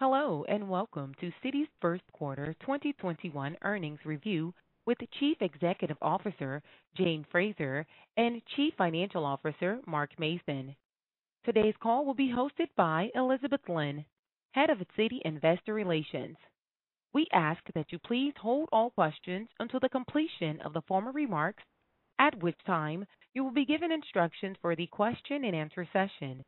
Hello, 0.00 0.44
and 0.48 0.68
welcome 0.68 1.12
to 1.18 1.32
Citi's 1.44 1.66
first 1.80 2.04
quarter 2.12 2.54
2021 2.60 3.56
earnings 3.64 3.98
review 4.04 4.54
with 4.86 4.96
Chief 5.18 5.36
Executive 5.40 5.96
Officer, 6.00 6.62
Jane 6.96 7.26
Fraser, 7.32 7.84
and 8.16 8.40
Chief 8.54 8.72
Financial 8.78 9.24
Officer, 9.24 9.80
Mark 9.88 10.10
Mason. 10.16 10.76
Today's 11.44 11.74
call 11.82 12.04
will 12.06 12.14
be 12.14 12.32
hosted 12.32 12.68
by 12.76 13.10
Elizabeth 13.16 13.62
Lynn, 13.68 14.04
Head 14.52 14.70
of 14.70 14.78
Citi 14.96 15.20
Investor 15.24 15.74
Relations. 15.74 16.36
We 17.12 17.26
ask 17.32 17.60
that 17.74 17.90
you 17.90 17.98
please 17.98 18.34
hold 18.40 18.68
all 18.70 18.90
questions 18.90 19.48
until 19.58 19.80
the 19.80 19.88
completion 19.88 20.60
of 20.60 20.74
the 20.74 20.82
formal 20.86 21.12
remarks, 21.12 21.64
at 22.20 22.40
which 22.40 22.54
time 22.64 23.04
you 23.34 23.42
will 23.42 23.50
be 23.50 23.66
given 23.66 23.90
instructions 23.90 24.56
for 24.62 24.76
the 24.76 24.86
question 24.86 25.44
and 25.44 25.56
answer 25.56 25.88
session. 25.92 26.44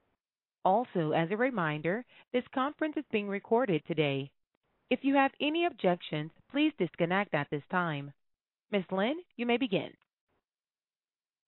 Also, 0.64 1.12
as 1.12 1.30
a 1.30 1.36
reminder, 1.36 2.04
this 2.32 2.44
conference 2.54 2.94
is 2.96 3.04
being 3.10 3.28
recorded 3.28 3.82
today. 3.86 4.30
If 4.90 5.00
you 5.02 5.14
have 5.14 5.32
any 5.40 5.64
objections, 5.64 6.30
please 6.50 6.72
disconnect 6.78 7.34
at 7.34 7.48
this 7.50 7.62
time. 7.70 8.12
Ms. 8.70 8.84
Lynn, 8.90 9.16
you 9.36 9.46
may 9.46 9.56
begin. 9.56 9.90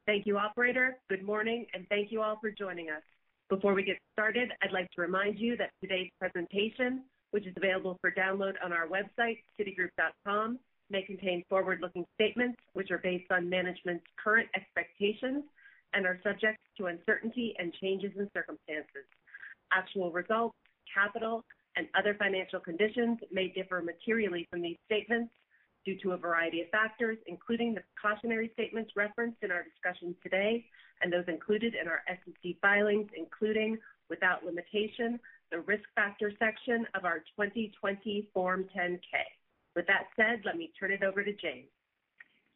Thank 0.06 0.27
you, 0.27 0.38
operator. 0.38 0.96
Good 1.09 1.22
morning, 1.22 1.66
and 1.74 1.86
thank 1.88 2.10
you 2.10 2.22
all 2.22 2.38
for 2.41 2.50
joining 2.50 2.91
us. 2.91 3.02
Before 3.48 3.74
we 3.74 3.84
get 3.84 3.98
started, 4.14 4.50
I'd 4.62 4.72
like 4.72 4.91
to 4.92 5.02
remind 5.02 5.38
you 5.38 5.56
that 5.58 5.70
today's 5.80 6.10
presentation, 6.19 7.05
which 7.33 7.47
is 7.47 7.55
available 7.56 7.98
for 8.00 8.10
download 8.10 8.55
on 8.64 8.72
our 8.72 8.88
website, 8.88 9.42
citigroup.com, 9.60 10.58
may 10.91 11.02
contain 11.02 11.44
forward-looking 11.48 12.05
statements 12.14 12.58
which 12.72 12.91
are 12.91 12.98
based 12.98 13.30
on 13.30 13.48
management's 13.48 14.05
current 14.22 14.48
expectations 14.55 15.44
and 15.95 16.06
are 16.06 16.19
subject 16.23 16.59
to 16.78 16.87
uncertainty 16.87 17.55
and 17.59 17.73
changes 17.80 18.12
in 18.19 18.28
circumstances. 18.34 19.06
Actual 19.73 20.10
results, 20.10 20.56
capital, 20.92 21.45
and 21.77 21.87
other 21.98 22.14
financial 22.19 22.60
conditions 22.60 23.19
may 23.30 23.48
differ 23.48 23.83
materially 23.83 24.47
from 24.50 24.60
these 24.62 24.77
statements 24.84 25.33
due 25.84 25.98
to 26.00 26.12
a 26.12 26.16
variety 26.16 26.61
of 26.61 26.69
factors, 26.69 27.19
including 27.27 27.75
the 27.75 27.83
cautionary 28.00 28.50
statements 28.55 28.92
referenced 28.94 29.39
in 29.42 29.50
our 29.50 29.64
discussion 29.64 30.14
today 30.22 30.64
and 31.03 31.12
those 31.12 31.25
included 31.27 31.75
in 31.75 31.89
our 31.89 32.03
SEC 32.09 32.55
filings, 32.61 33.09
including, 33.16 33.78
without 34.09 34.44
limitation, 34.44 35.19
the 35.50 35.61
Risk 35.61 35.84
Factors 35.94 36.34
section 36.38 36.86
of 36.94 37.05
our 37.05 37.19
2020 37.36 38.28
Form 38.33 38.64
10-K. 38.77 39.19
With 39.75 39.86
that 39.86 40.06
said, 40.16 40.42
let 40.44 40.56
me 40.56 40.70
turn 40.78 40.92
it 40.92 41.03
over 41.03 41.25
to 41.25 41.33
Jane. 41.33 41.64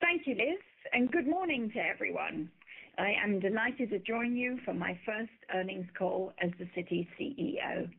Thank 0.00 0.26
you, 0.26 0.34
Liz, 0.34 0.60
and 0.92 1.10
good 1.10 1.26
morning 1.26 1.70
to 1.74 1.80
everyone. 1.80 2.50
I 2.98 3.12
am 3.22 3.40
delighted 3.40 3.90
to 3.90 3.98
join 3.98 4.36
you 4.36 4.58
for 4.64 4.72
my 4.72 4.98
first 5.04 5.32
earnings 5.54 5.86
call 5.98 6.32
as 6.40 6.50
the 6.58 6.64
Citi 6.74 7.06
CEO. 7.18 7.90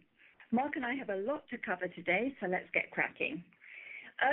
Mark 0.52 0.76
and 0.76 0.86
I 0.86 0.96
have 0.96 1.10
a 1.10 1.18
lot 1.18 1.44
to 1.50 1.58
cover 1.60 1.88
today, 1.88 2.34
so 2.40 2.48
let's 2.48 2.70
get 2.74 2.90
cracking. 2.90 3.44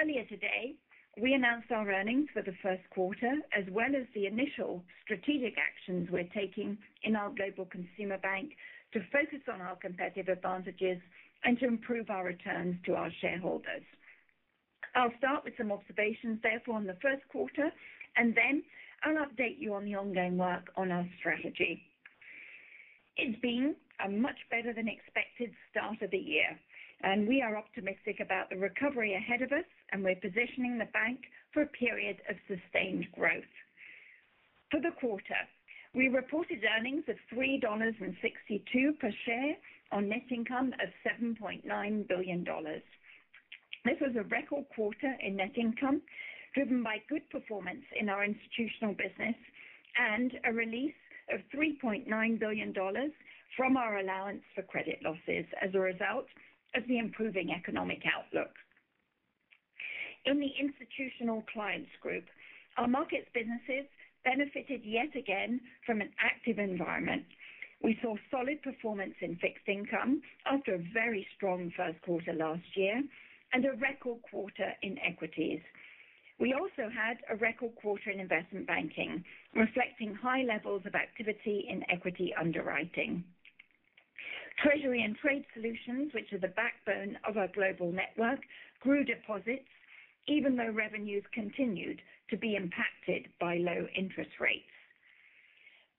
Earlier 0.01 0.25
today, 0.25 0.75
we 1.21 1.34
announced 1.34 1.71
our 1.71 1.91
earnings 1.91 2.29
for 2.33 2.41
the 2.41 2.56
first 2.62 2.83
quarter, 2.91 3.34
as 3.53 3.65
well 3.71 3.95
as 3.95 4.06
the 4.15 4.27
initial 4.27 4.83
strategic 5.05 5.55
actions 5.59 6.09
we're 6.11 6.31
taking 6.34 6.78
in 7.03 7.15
our 7.15 7.31
Global 7.31 7.67
Consumer 7.67 8.17
Bank 8.19 8.53
to 8.95 9.01
focus 9.12 9.45
on 9.53 9.61
our 9.61 9.77
competitive 9.77 10.28
advantages 10.28 10.99
and 11.45 11.59
to 11.59 11.67
improve 11.67 12.09
our 12.09 12.25
returns 12.25 12.77
to 12.87 12.95
our 12.95 13.11
shareholders. 13.21 13.84
I'll 14.95 15.12
start 15.19 15.45
with 15.45 15.55
some 15.59 15.73
observations, 15.73 16.39
therefore, 16.43 16.77
on 16.77 16.87
the 16.87 16.97
first 17.03 17.28
quarter, 17.28 17.71
and 18.17 18.34
then 18.34 18.62
I'll 19.05 19.27
update 19.27 19.58
you 19.58 19.74
on 19.74 19.84
the 19.84 19.94
ongoing 19.97 20.38
work 20.38 20.70
on 20.77 20.91
our 20.91 21.06
strategy. 21.19 21.83
It's 23.16 23.38
been 23.41 23.74
a 24.05 24.08
much 24.08 24.38
better 24.50 24.72
than 24.72 24.88
expected 24.88 25.52
start 25.70 26.00
of 26.00 26.10
the 26.10 26.19
year, 26.19 26.58
and 27.02 27.28
we 27.28 27.42
are 27.42 27.56
optimistic 27.56 28.20
about 28.20 28.48
the 28.48 28.56
recovery 28.56 29.14
ahead 29.14 29.42
of 29.42 29.52
us, 29.52 29.69
and 29.92 30.02
we're 30.02 30.16
positioning 30.16 30.78
the 30.78 30.88
bank 30.92 31.20
for 31.52 31.62
a 31.62 31.66
period 31.66 32.16
of 32.30 32.36
sustained 32.48 33.06
growth. 33.12 33.44
For 34.70 34.80
the 34.80 34.97
quarter, 34.98 35.37
we 35.94 36.09
reported 36.09 36.64
earnings 36.64 37.04
of 37.09 37.16
$3.62 37.32 38.98
per 38.98 39.10
share 39.26 39.54
on 39.93 40.09
net 40.09 40.25
income 40.31 40.72
of 40.82 40.88
$7.9 41.06 42.09
billion. 42.09 42.44
This 43.84 44.00
was 44.00 44.16
a 44.16 44.25
record 44.25 44.64
quarter 44.75 45.14
in 45.20 45.37
net 45.37 45.56
income, 45.56 46.00
driven 46.54 46.82
by 46.82 46.97
good 47.09 47.28
performance 47.31 47.84
in 47.98 48.09
our 48.09 48.25
institutional 48.25 48.94
business 48.94 49.37
and 49.98 50.32
a 50.44 50.53
release 50.53 50.94
of 51.32 51.41
$3.9 51.54 52.06
billion 52.38 52.75
from 53.56 53.76
our 53.76 53.98
allowance 53.98 54.42
for 54.54 54.62
credit 54.62 54.98
losses 55.03 55.47
as 55.62 55.75
a 55.75 55.78
result 55.78 56.26
of 56.75 56.82
the 56.88 56.98
improving 56.98 57.50
economic 57.50 58.03
outlook. 58.06 58.50
In 60.26 60.41
the 60.41 60.50
Institutional 60.59 61.44
Clients 61.53 61.91
Group, 62.00 62.25
our 62.76 62.88
markets 62.88 63.28
businesses 63.34 63.87
benefited 64.25 64.81
yet 64.84 65.14
again 65.16 65.60
from 65.87 66.00
an 66.00 66.10
active 66.19 66.59
environment. 66.59 67.25
We 67.82 67.98
saw 68.03 68.16
solid 68.31 68.62
performance 68.62 69.14
in 69.20 69.37
fixed 69.37 69.69
income 69.69 70.22
after 70.47 70.75
a 70.75 70.84
very 70.94 71.26
strong 71.37 71.70
first 71.76 72.00
quarter 72.03 72.32
last 72.32 72.64
year 72.75 73.03
and 73.53 73.64
a 73.64 73.72
record 73.72 74.19
quarter 74.31 74.72
in 74.82 74.98
equities. 74.98 75.60
We 76.41 76.53
also 76.53 76.91
had 76.91 77.19
a 77.31 77.37
record 77.37 77.75
quarter 77.77 78.11
in 78.11 78.21
investment 78.21 78.67
banking, 78.67 79.25
reflecting 79.55 80.15
high 80.15 80.43
levels 80.43 80.83
of 80.84 80.95
activity 80.95 81.67
in 81.69 81.84
equity 81.91 82.34
underwriting. 82.39 83.25
Treasury 84.62 85.03
and 85.03 85.17
Trade 85.17 85.44
Solutions, 85.55 86.12
which 86.15 86.33
are 86.33 86.39
the 86.39 86.49
backbone 86.49 87.19
of 87.27 87.37
our 87.37 87.49
global 87.49 87.93
network, 87.93 88.41
grew 88.81 89.05
deposits 89.05 89.69
even 90.27 90.56
though 90.56 90.71
revenues 90.71 91.25
continued 91.33 92.00
to 92.31 92.37
be 92.37 92.56
impacted 92.56 93.28
by 93.41 93.56
low 93.56 93.87
interest 93.97 94.31
rates. 94.41 94.65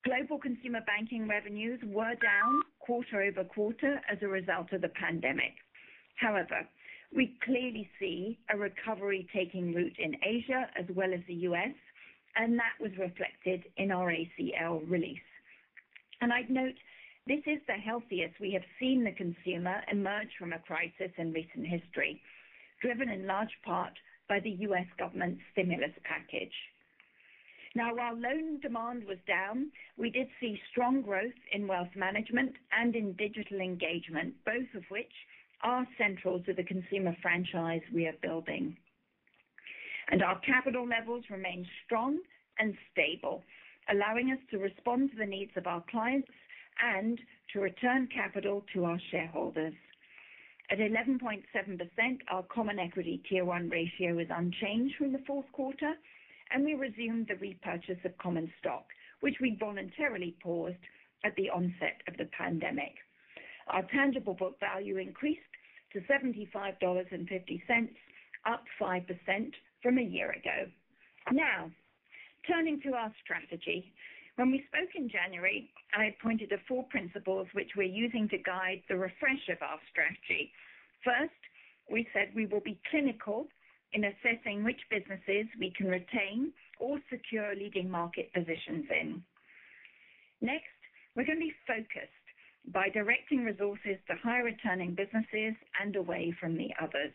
Global 0.04 0.40
Consumer 0.40 0.82
Banking 0.86 1.28
revenues 1.28 1.80
were 1.84 2.16
down 2.22 2.62
quarter-over-quarter 2.80 4.02
as 4.12 4.18
a 4.22 4.28
result 4.28 4.72
of 4.72 4.82
the 4.82 4.90
pandemic. 4.90 5.54
However, 6.16 6.68
we 7.16 7.38
clearly 7.44 7.90
see 8.00 8.38
a 8.50 8.58
recovery 8.58 9.28
taking 9.34 9.74
root 9.74 9.94
in 9.98 10.16
Asia 10.24 10.68
as 10.78 10.86
well 10.96 11.14
as 11.14 11.22
the 11.28 11.34
U.S., 11.50 11.74
and 12.36 12.60
that 12.60 12.76
was 12.82 12.92
reflected 13.00 13.64
in 13.78 13.92
our 13.92 14.12
ACL 14.12 14.82
release. 14.90 15.18
And 16.20 16.34
I'd 16.34 16.50
note 16.50 16.76
this 17.26 17.42
is 17.48 17.60
the 17.68 17.74
healthiest 17.74 18.40
we 18.42 18.52
have 18.52 18.64
seen 18.80 19.04
the 19.04 19.12
consumer 19.12 19.82
emerge 19.90 20.30
from 20.38 20.52
a 20.52 20.60
crisis 20.60 21.12
in 21.18 21.32
recent 21.32 21.66
history, 21.66 22.22
driven 22.82 23.10
in 23.10 23.26
large 23.26 23.56
part 23.64 23.94
by 24.28 24.42
the 24.42 24.58
U.S. 24.68 24.88
government 25.00 25.38
stimulus 25.54 25.94
package. 26.04 26.54
Now, 27.76 27.96
while 27.96 28.16
loan 28.16 28.60
demand 28.62 29.06
was 29.06 29.18
down, 29.28 29.72
we 29.98 30.10
did 30.10 30.28
see 30.40 30.60
strong 30.72 31.02
growth 31.02 31.40
in 31.54 31.68
wealth 31.68 31.96
management 31.96 32.54
and 32.72 32.96
in 32.96 33.14
digital 33.14 33.60
engagement, 33.60 34.34
both 34.46 34.74
of 34.76 34.84
which 34.90 35.12
are 35.64 35.88
central 35.98 36.40
to 36.42 36.54
the 36.54 36.64
consumer 36.64 37.16
franchise 37.22 37.82
we 37.94 38.08
are 38.08 38.16
building. 38.22 38.76
And 40.12 40.22
our 40.22 40.40
capital 40.42 40.88
levels 40.88 41.26
remain 41.30 41.66
strong 41.86 42.20
and 42.60 42.76
stable, 42.92 43.44
allowing 43.90 44.32
us 44.32 44.40
to 44.52 44.58
respond 44.58 45.12
to 45.12 45.18
the 45.18 45.26
needs 45.26 45.52
of 45.56 45.68
our 45.68 45.84
clients 45.90 46.30
and 46.82 47.20
to 47.54 47.60
return 47.60 48.08
capital 48.14 48.64
to 48.74 48.86
our 48.86 49.00
shareholders. 49.12 49.74
At 50.70 50.80
11.7%, 50.80 51.44
our 52.30 52.44
Common 52.44 52.80
Equity 52.80 53.22
Tier 53.30 53.46
1 53.46 53.70
ratio 53.70 54.18
is 54.18 54.28
unchanged 54.30 54.96
from 54.98 55.12
the 55.12 55.22
fourth 55.28 55.46
quarter, 55.52 55.94
and 56.52 56.66
we 56.66 56.74
resumed 56.74 57.28
the 57.28 57.36
repurchase 57.36 58.04
of 58.04 58.18
common 58.18 58.52
stock, 58.60 58.86
which 59.22 59.36
we 59.40 59.58
voluntarily 59.60 60.36
paused 60.42 60.76
at 61.24 61.36
the 61.36 61.50
onset 61.50 62.02
of 62.08 62.18
the 62.18 62.26
pandemic. 62.38 62.96
Our 63.68 63.84
tangible 63.94 64.34
book 64.34 64.60
value 64.60 64.98
increased 64.98 65.42
to 65.94 66.02
$75.50, 66.02 67.90
up 68.46 68.64
5% 68.80 69.52
from 69.82 69.98
a 69.98 70.02
year 70.02 70.32
ago. 70.32 70.70
Now, 71.32 71.72
turning 72.48 72.80
to 72.82 72.94
our 72.94 73.12
strategy. 73.24 73.94
When 74.36 74.52
we 74.52 74.66
spoke 74.68 74.90
in 74.96 75.10
January, 75.10 75.70
I 75.94 76.16
pointed 76.22 76.50
to 76.50 76.58
four 76.68 76.84
principles 76.90 77.48
which 77.54 77.72
we're 77.76 77.84
using 77.84 78.28
to 78.30 78.38
guide 78.38 78.84
the 78.90 78.98
refresh 78.98 79.50
of 79.50 79.58
our 79.62 79.80
strategy. 79.90 80.52
First, 81.04 81.40
we 81.90 82.08
said 82.14 82.36
we 82.36 82.46
will 82.46 82.60
be 82.60 82.80
clinical 82.92 83.48
in 83.94 84.04
assessing 84.04 84.64
which 84.64 84.82
businesses 84.90 85.48
we 85.60 85.72
can 85.78 85.88
retain 85.88 86.52
or 86.80 87.00
secure 87.10 87.56
leading 87.56 87.90
market 87.90 88.32
positions 88.34 88.86
in. 88.92 89.24
Next, 90.42 90.76
we're 91.16 91.26
going 91.26 91.40
to 91.40 91.46
be 91.46 91.54
focused 91.66 92.15
by 92.74 92.90
directing 92.90 93.44
resources 93.44 93.98
to 94.08 94.16
high-returning 94.24 94.96
businesses 94.96 95.54
and 95.82 95.96
away 95.96 96.34
from 96.40 96.58
the 96.58 96.70
others. 96.82 97.14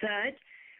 Third, 0.00 0.34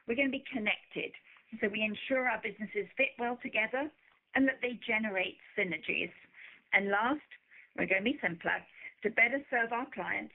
we're 0.06 0.16
going 0.16 0.28
to 0.28 0.38
be 0.38 0.44
connected, 0.52 1.12
so 1.60 1.68
we 1.68 1.82
ensure 1.82 2.28
our 2.28 2.40
businesses 2.42 2.86
fit 2.96 3.14
well 3.18 3.38
together 3.42 3.90
and 4.34 4.46
that 4.46 4.58
they 4.62 4.78
generate 4.86 5.36
synergies. 5.56 6.12
And 6.72 6.90
last, 6.90 7.26
we're 7.76 7.86
going 7.86 8.04
to 8.04 8.10
be 8.12 8.18
simpler 8.20 8.58
to 9.02 9.10
better 9.10 9.40
serve 9.50 9.72
our 9.72 9.86
clients, 9.94 10.34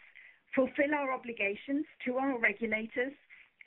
fulfill 0.56 0.94
our 0.96 1.12
obligations 1.12 1.86
to 2.06 2.18
our 2.18 2.40
regulators, 2.40 3.14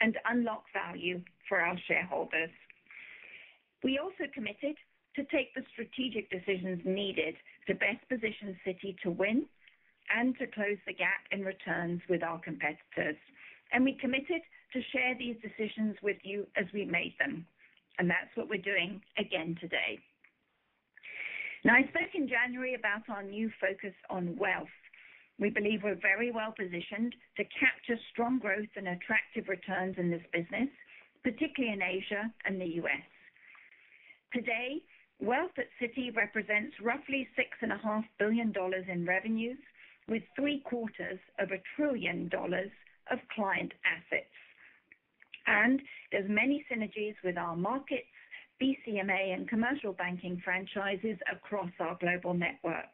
and 0.01 0.17
unlock 0.29 0.65
value 0.73 1.21
for 1.49 1.61
our 1.61 1.77
shareholders. 1.89 2.51
We 3.83 3.99
also 3.99 4.25
committed 4.35 4.77
to 5.17 5.25
take 5.25 5.55
the 5.55 5.65
strategic 5.73 6.31
decisions 6.31 6.81
needed 6.85 7.35
to 7.67 7.75
best 7.75 8.07
position 8.09 8.57
Citi 8.67 8.97
to 9.03 9.11
win 9.11 9.47
and 10.15 10.37
to 10.39 10.47
close 10.47 10.79
the 10.87 10.95
gap 10.95 11.27
in 11.31 11.45
returns 11.45 12.01
with 12.09 12.23
our 12.23 12.39
competitors. 12.39 13.17
And 13.73 13.85
we 13.85 13.95
committed 14.01 14.43
to 14.73 14.81
share 14.93 15.17
these 15.19 15.37
decisions 15.43 15.97
with 16.03 16.17
you 16.23 16.47
as 16.57 16.67
we 16.73 16.85
made 16.85 17.15
them, 17.19 17.47
and 17.99 18.09
that's 18.09 18.35
what 18.35 18.49
we're 18.49 18.63
doing 18.63 19.01
again 19.19 19.57
today. 19.61 19.99
Now, 21.65 21.75
I 21.75 21.83
spoke 21.89 22.15
in 22.15 22.29
January 22.29 22.75
about 22.75 23.09
our 23.09 23.23
new 23.23 23.51
focus 23.61 23.95
on 24.09 24.37
wealth. 24.39 24.71
We 25.39 25.51
believe 25.51 25.83
we're 25.83 26.01
very 26.01 26.31
well 26.31 26.55
positioned 26.57 27.15
to 27.37 27.45
capture 27.59 28.01
strong 28.13 28.39
growth 28.39 28.71
and 28.77 28.89
attractive 28.89 29.49
returns 29.49 29.97
in 29.99 30.11
this 30.11 30.23
business, 30.33 30.69
particularly 31.25 31.75
in 31.75 31.83
Asia 31.83 32.33
and 32.45 32.61
the 32.61 32.79
U.S. 32.87 33.03
Today, 34.33 34.81
wealth 35.21 35.53
at 35.59 35.67
Citi 35.81 36.15
represents 36.15 36.75
roughly 36.83 37.29
$6.5 37.39 38.05
billion 38.19 38.53
in 38.89 39.07
revenues, 39.07 39.59
with 40.09 40.23
three-quarters 40.37 41.19
of 41.39 41.51
a 41.51 41.63
trillion 41.75 42.29
dollars 42.29 42.71
of 43.11 43.19
client 43.35 43.73
assets. 43.85 44.31
And 45.47 45.81
there's 46.13 46.29
many 46.29 46.65
synergies 46.71 47.15
with 47.25 47.37
our 47.37 47.57
markets, 47.57 48.07
BCMA, 48.61 49.35
and 49.35 49.49
commercial 49.49 49.93
banking 49.93 50.41
franchises 50.45 51.19
across 51.31 51.71
our 51.81 51.97
global 52.01 52.35
network. 52.35 52.91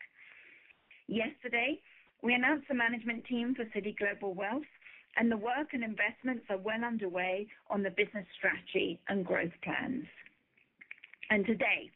Yesterday, 1.06 1.80
we 2.22 2.34
announced 2.34 2.68
the 2.68 2.74
management 2.74 3.24
team 3.26 3.54
for 3.54 3.64
Citi 3.66 3.96
Global 3.96 4.34
Wealth, 4.34 4.62
and 5.16 5.30
the 5.30 5.36
work 5.36 5.68
and 5.72 5.84
investments 5.84 6.46
are 6.48 6.58
well 6.58 6.84
underway 6.84 7.46
on 7.68 7.82
the 7.82 7.90
business 7.90 8.26
strategy 8.38 8.98
and 9.08 9.26
growth 9.26 9.52
plans. 9.62 10.06
And 11.30 11.44
today, 11.46 11.90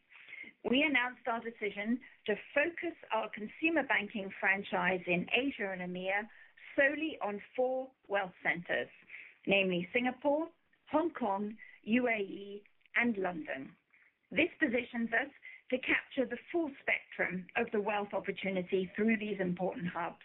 we 0.63 0.81
announced 0.81 1.27
our 1.27 1.39
decision 1.39 1.99
to 2.25 2.35
focus 2.53 2.95
our 3.13 3.29
consumer 3.29 3.83
banking 3.87 4.29
franchise 4.39 5.01
in 5.07 5.25
Asia 5.31 5.71
and 5.71 5.81
EMEA 5.81 6.27
solely 6.75 7.17
on 7.21 7.41
four 7.55 7.87
wealth 8.07 8.33
centers, 8.43 8.89
namely 9.45 9.87
Singapore, 9.93 10.47
Hong 10.91 11.11
Kong, 11.11 11.55
UAE, 11.87 12.61
and 12.95 13.17
London. 13.17 13.69
This 14.31 14.49
positions 14.59 15.09
us 15.13 15.31
to 15.71 15.77
capture 15.79 16.25
the 16.25 16.39
full 16.51 16.71
spectrum 16.81 17.45
of 17.55 17.67
the 17.71 17.81
wealth 17.81 18.13
opportunity 18.13 18.89
through 18.95 19.17
these 19.17 19.39
important 19.39 19.87
hubs, 19.87 20.23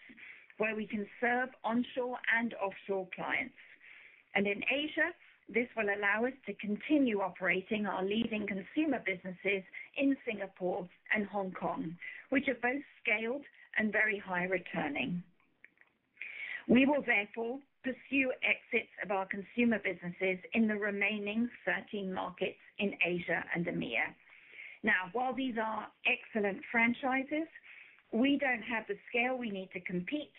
where 0.57 0.75
we 0.75 0.87
can 0.87 1.07
serve 1.19 1.49
onshore 1.63 2.17
and 2.37 2.53
offshore 2.55 3.07
clients. 3.15 3.55
And 4.35 4.47
in 4.47 4.63
Asia, 4.71 5.11
this 5.49 5.67
will 5.75 5.89
allow 5.89 6.25
us 6.25 6.33
to 6.45 6.53
continue 6.53 7.19
operating 7.21 7.85
our 7.85 8.03
leading 8.03 8.47
consumer 8.47 9.01
businesses 9.05 9.63
in 9.97 10.15
Singapore 10.25 10.87
and 11.13 11.25
Hong 11.27 11.51
Kong, 11.51 11.95
which 12.29 12.47
are 12.47 12.55
both 12.61 12.81
scaled 13.01 13.43
and 13.77 13.91
very 13.91 14.17
high 14.17 14.45
returning. 14.45 15.21
We 16.67 16.85
will 16.85 17.03
therefore 17.05 17.59
pursue 17.83 18.31
exits 18.41 18.91
of 19.03 19.11
our 19.11 19.25
consumer 19.25 19.79
businesses 19.83 20.39
in 20.53 20.67
the 20.67 20.75
remaining 20.75 21.49
13 21.65 22.13
markets 22.13 22.59
in 22.79 22.93
Asia 23.05 23.43
and 23.53 23.65
EMEA. 23.65 24.15
Now, 24.83 25.09
while 25.11 25.33
these 25.33 25.55
are 25.61 25.87
excellent 26.05 26.61
franchises, 26.71 27.47
we 28.11 28.37
don't 28.37 28.61
have 28.61 28.85
the 28.87 28.97
scale 29.09 29.37
we 29.37 29.49
need 29.49 29.69
to 29.73 29.79
compete, 29.81 30.31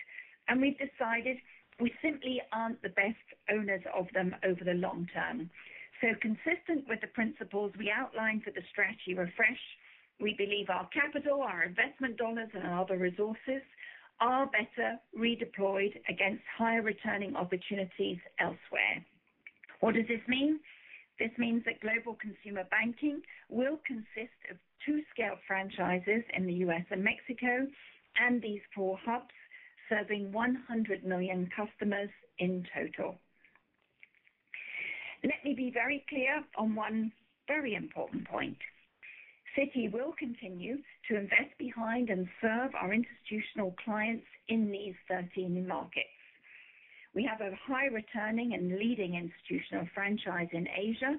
and 0.48 0.60
we've 0.60 0.78
decided 0.78 1.36
we 1.80 1.92
simply 2.02 2.40
aren't 2.52 2.80
the 2.82 2.90
best 2.90 3.24
owners 3.50 3.82
of 3.94 4.06
them 4.14 4.34
over 4.44 4.64
the 4.64 4.74
long 4.74 5.08
term. 5.12 5.50
So, 6.00 6.08
consistent 6.20 6.88
with 6.88 7.00
the 7.00 7.08
principles 7.08 7.72
we 7.78 7.90
outlined 7.90 8.42
for 8.42 8.50
the 8.50 8.62
strategy 8.70 9.14
refresh, 9.14 9.60
we 10.20 10.34
believe 10.36 10.70
our 10.70 10.88
capital, 10.88 11.42
our 11.42 11.64
investment 11.64 12.16
dollars, 12.16 12.48
and 12.54 12.66
other 12.66 12.98
resources 12.98 13.62
are 14.20 14.46
better 14.46 14.98
redeployed 15.18 15.94
against 16.08 16.42
higher 16.56 16.82
returning 16.82 17.34
opportunities 17.36 18.18
elsewhere. 18.38 19.04
What 19.80 19.94
does 19.94 20.06
this 20.06 20.22
mean? 20.28 20.60
This 21.18 21.30
means 21.38 21.64
that 21.64 21.80
global 21.80 22.16
consumer 22.20 22.64
banking 22.70 23.22
will 23.48 23.78
consist 23.86 24.38
of 24.50 24.56
two 24.86 25.02
scale 25.12 25.36
franchises 25.46 26.22
in 26.36 26.46
the 26.46 26.54
U.S. 26.66 26.84
and 26.90 27.02
Mexico, 27.02 27.66
and 28.20 28.42
these 28.42 28.60
four 28.74 28.98
hubs 29.04 29.34
serving 29.88 30.32
100 30.32 31.04
million 31.04 31.48
customers 31.54 32.10
in 32.38 32.66
total. 32.74 33.16
Let 35.22 35.44
me 35.44 35.54
be 35.54 35.70
very 35.72 36.04
clear 36.08 36.44
on 36.56 36.74
one 36.74 37.12
very 37.46 37.74
important 37.74 38.26
point. 38.28 38.58
Citi 39.56 39.90
will 39.90 40.12
continue 40.18 40.78
to 41.08 41.16
invest 41.16 41.56
behind 41.58 42.10
and 42.10 42.28
serve 42.40 42.74
our 42.74 42.92
institutional 42.92 43.74
clients 43.84 44.26
in 44.48 44.70
these 44.70 44.94
13 45.08 45.66
markets. 45.66 46.08
We 47.14 47.24
have 47.24 47.40
a 47.40 47.56
high 47.66 47.86
returning 47.86 48.54
and 48.54 48.76
leading 48.76 49.14
institutional 49.14 49.88
franchise 49.94 50.48
in 50.52 50.66
Asia, 50.68 51.18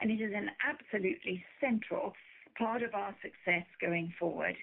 and 0.00 0.10
it 0.10 0.20
is 0.20 0.32
an 0.34 0.50
absolutely 0.66 1.44
central 1.60 2.14
part 2.56 2.82
of 2.82 2.94
our 2.94 3.14
success 3.20 3.66
going 3.80 4.12
forward. 4.18 4.56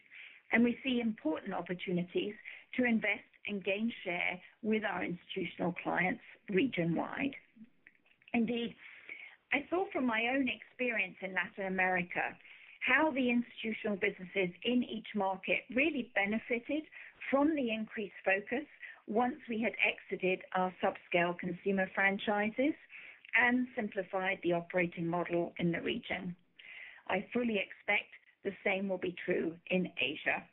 And 0.51 0.63
we 0.63 0.77
see 0.83 0.99
important 0.99 1.53
opportunities 1.53 2.33
to 2.77 2.85
invest 2.85 3.30
and 3.47 3.63
gain 3.63 3.91
share 4.03 4.39
with 4.61 4.83
our 4.83 5.03
institutional 5.03 5.73
clients 5.83 6.21
region-wide. 6.49 7.35
Indeed, 8.33 8.75
I 9.53 9.65
saw 9.69 9.85
from 9.91 10.05
my 10.05 10.27
own 10.33 10.47
experience 10.47 11.15
in 11.21 11.33
Latin 11.33 11.65
America 11.73 12.21
how 12.87 13.11
the 13.11 13.29
institutional 13.29 13.97
businesses 13.97 14.49
in 14.63 14.83
each 14.83 15.07
market 15.15 15.61
really 15.75 16.09
benefited 16.15 16.83
from 17.29 17.55
the 17.55 17.71
increased 17.71 18.15
focus 18.25 18.65
once 19.07 19.35
we 19.49 19.61
had 19.61 19.73
exited 19.83 20.39
our 20.55 20.73
subscale 20.81 21.37
consumer 21.37 21.89
franchises 21.93 22.73
and 23.39 23.67
simplified 23.75 24.39
the 24.43 24.53
operating 24.53 25.07
model 25.07 25.53
in 25.59 25.71
the 25.71 25.81
region. 25.81 26.35
I 27.07 27.25
fully 27.33 27.57
expect 27.59 28.09
the 28.43 28.51
same 28.63 28.89
will 28.89 28.97
be 28.97 29.15
true 29.25 29.53
in 29.69 29.89
Asia. 29.99 30.43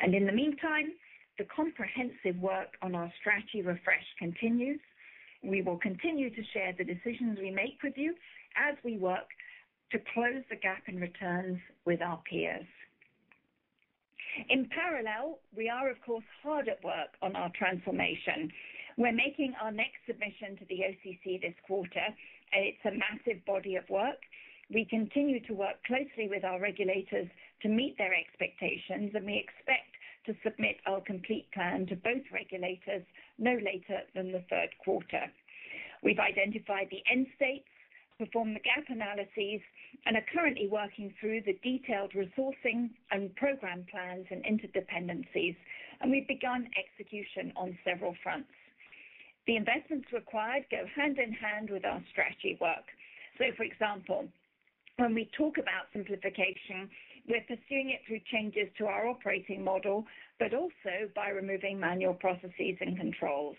And 0.00 0.14
in 0.14 0.26
the 0.26 0.32
meantime, 0.32 0.92
the 1.40 1.46
comprehensive 1.56 2.36
work 2.42 2.76
on 2.82 2.94
our 2.94 3.10
strategy 3.18 3.62
refresh 3.62 4.04
continues. 4.18 4.78
We 5.42 5.62
will 5.62 5.78
continue 5.78 6.28
to 6.28 6.42
share 6.52 6.74
the 6.76 6.84
decisions 6.84 7.38
we 7.40 7.50
make 7.50 7.80
with 7.82 7.94
you 7.96 8.12
as 8.60 8.76
we 8.84 8.98
work 8.98 9.24
to 9.92 9.98
close 10.12 10.44
the 10.50 10.56
gap 10.56 10.82
in 10.86 11.00
returns 11.00 11.56
with 11.86 12.02
our 12.02 12.20
peers. 12.28 12.66
In 14.50 14.68
parallel, 14.68 15.38
we 15.56 15.70
are, 15.70 15.88
of 15.88 15.96
course, 16.04 16.28
hard 16.42 16.68
at 16.68 16.84
work 16.84 17.16
on 17.22 17.34
our 17.34 17.50
transformation. 17.58 18.52
We're 18.98 19.16
making 19.16 19.54
our 19.62 19.72
next 19.72 20.04
submission 20.06 20.58
to 20.58 20.66
the 20.68 20.92
OCC 20.92 21.40
this 21.40 21.56
quarter, 21.66 22.04
and 22.52 22.64
it's 22.68 22.84
a 22.84 22.92
massive 22.92 23.42
body 23.46 23.76
of 23.76 23.88
work. 23.88 24.20
We 24.68 24.84
continue 24.84 25.40
to 25.46 25.54
work 25.54 25.82
closely 25.86 26.28
with 26.28 26.44
our 26.44 26.60
regulators 26.60 27.28
to 27.62 27.68
meet 27.68 27.96
their 27.96 28.12
expectations, 28.12 29.12
and 29.14 29.24
we 29.24 29.40
expect 29.40 29.89
to 30.26 30.34
submit 30.42 30.76
our 30.86 31.00
complete 31.00 31.50
plan 31.52 31.86
to 31.86 31.96
both 31.96 32.22
regulators 32.32 33.02
no 33.38 33.52
later 33.54 34.02
than 34.14 34.32
the 34.32 34.44
third 34.50 34.70
quarter. 34.84 35.30
We've 36.02 36.18
identified 36.18 36.88
the 36.90 37.02
end 37.10 37.26
states, 37.36 37.68
performed 38.18 38.56
the 38.56 38.60
gap 38.60 38.84
analyses, 38.88 39.60
and 40.06 40.16
are 40.16 40.26
currently 40.32 40.68
working 40.68 41.12
through 41.20 41.42
the 41.42 41.58
detailed 41.62 42.12
resourcing 42.12 42.90
and 43.10 43.34
program 43.36 43.86
plans 43.90 44.26
and 44.30 44.44
interdependencies, 44.44 45.56
and 46.00 46.10
we've 46.10 46.28
begun 46.28 46.68
execution 46.76 47.52
on 47.56 47.78
several 47.84 48.14
fronts. 48.22 48.48
The 49.46 49.56
investments 49.56 50.12
required 50.12 50.64
go 50.70 50.84
hand 50.94 51.18
in 51.18 51.32
hand 51.32 51.70
with 51.70 51.84
our 51.84 52.02
strategy 52.12 52.58
work. 52.60 52.84
So, 53.38 53.44
for 53.56 53.64
example, 53.64 54.28
when 54.96 55.14
we 55.14 55.30
talk 55.36 55.56
about 55.56 55.88
simplification, 55.92 56.90
we're 57.28 57.42
pursuing 57.42 57.90
it 57.90 58.00
through 58.06 58.20
changes 58.30 58.68
to 58.78 58.86
our 58.86 59.06
operating 59.06 59.62
model, 59.62 60.04
but 60.38 60.54
also 60.54 61.08
by 61.14 61.28
removing 61.28 61.78
manual 61.78 62.14
processes 62.14 62.76
and 62.80 62.96
controls. 62.96 63.56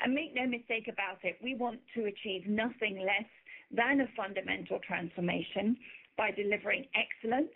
And 0.00 0.14
make 0.14 0.34
no 0.34 0.46
mistake 0.46 0.88
about 0.88 1.18
it, 1.24 1.38
we 1.42 1.54
want 1.54 1.80
to 1.94 2.04
achieve 2.04 2.46
nothing 2.46 3.00
less 3.00 3.28
than 3.70 4.00
a 4.00 4.08
fundamental 4.16 4.78
transformation 4.86 5.76
by 6.16 6.30
delivering 6.30 6.86
excellence 6.94 7.54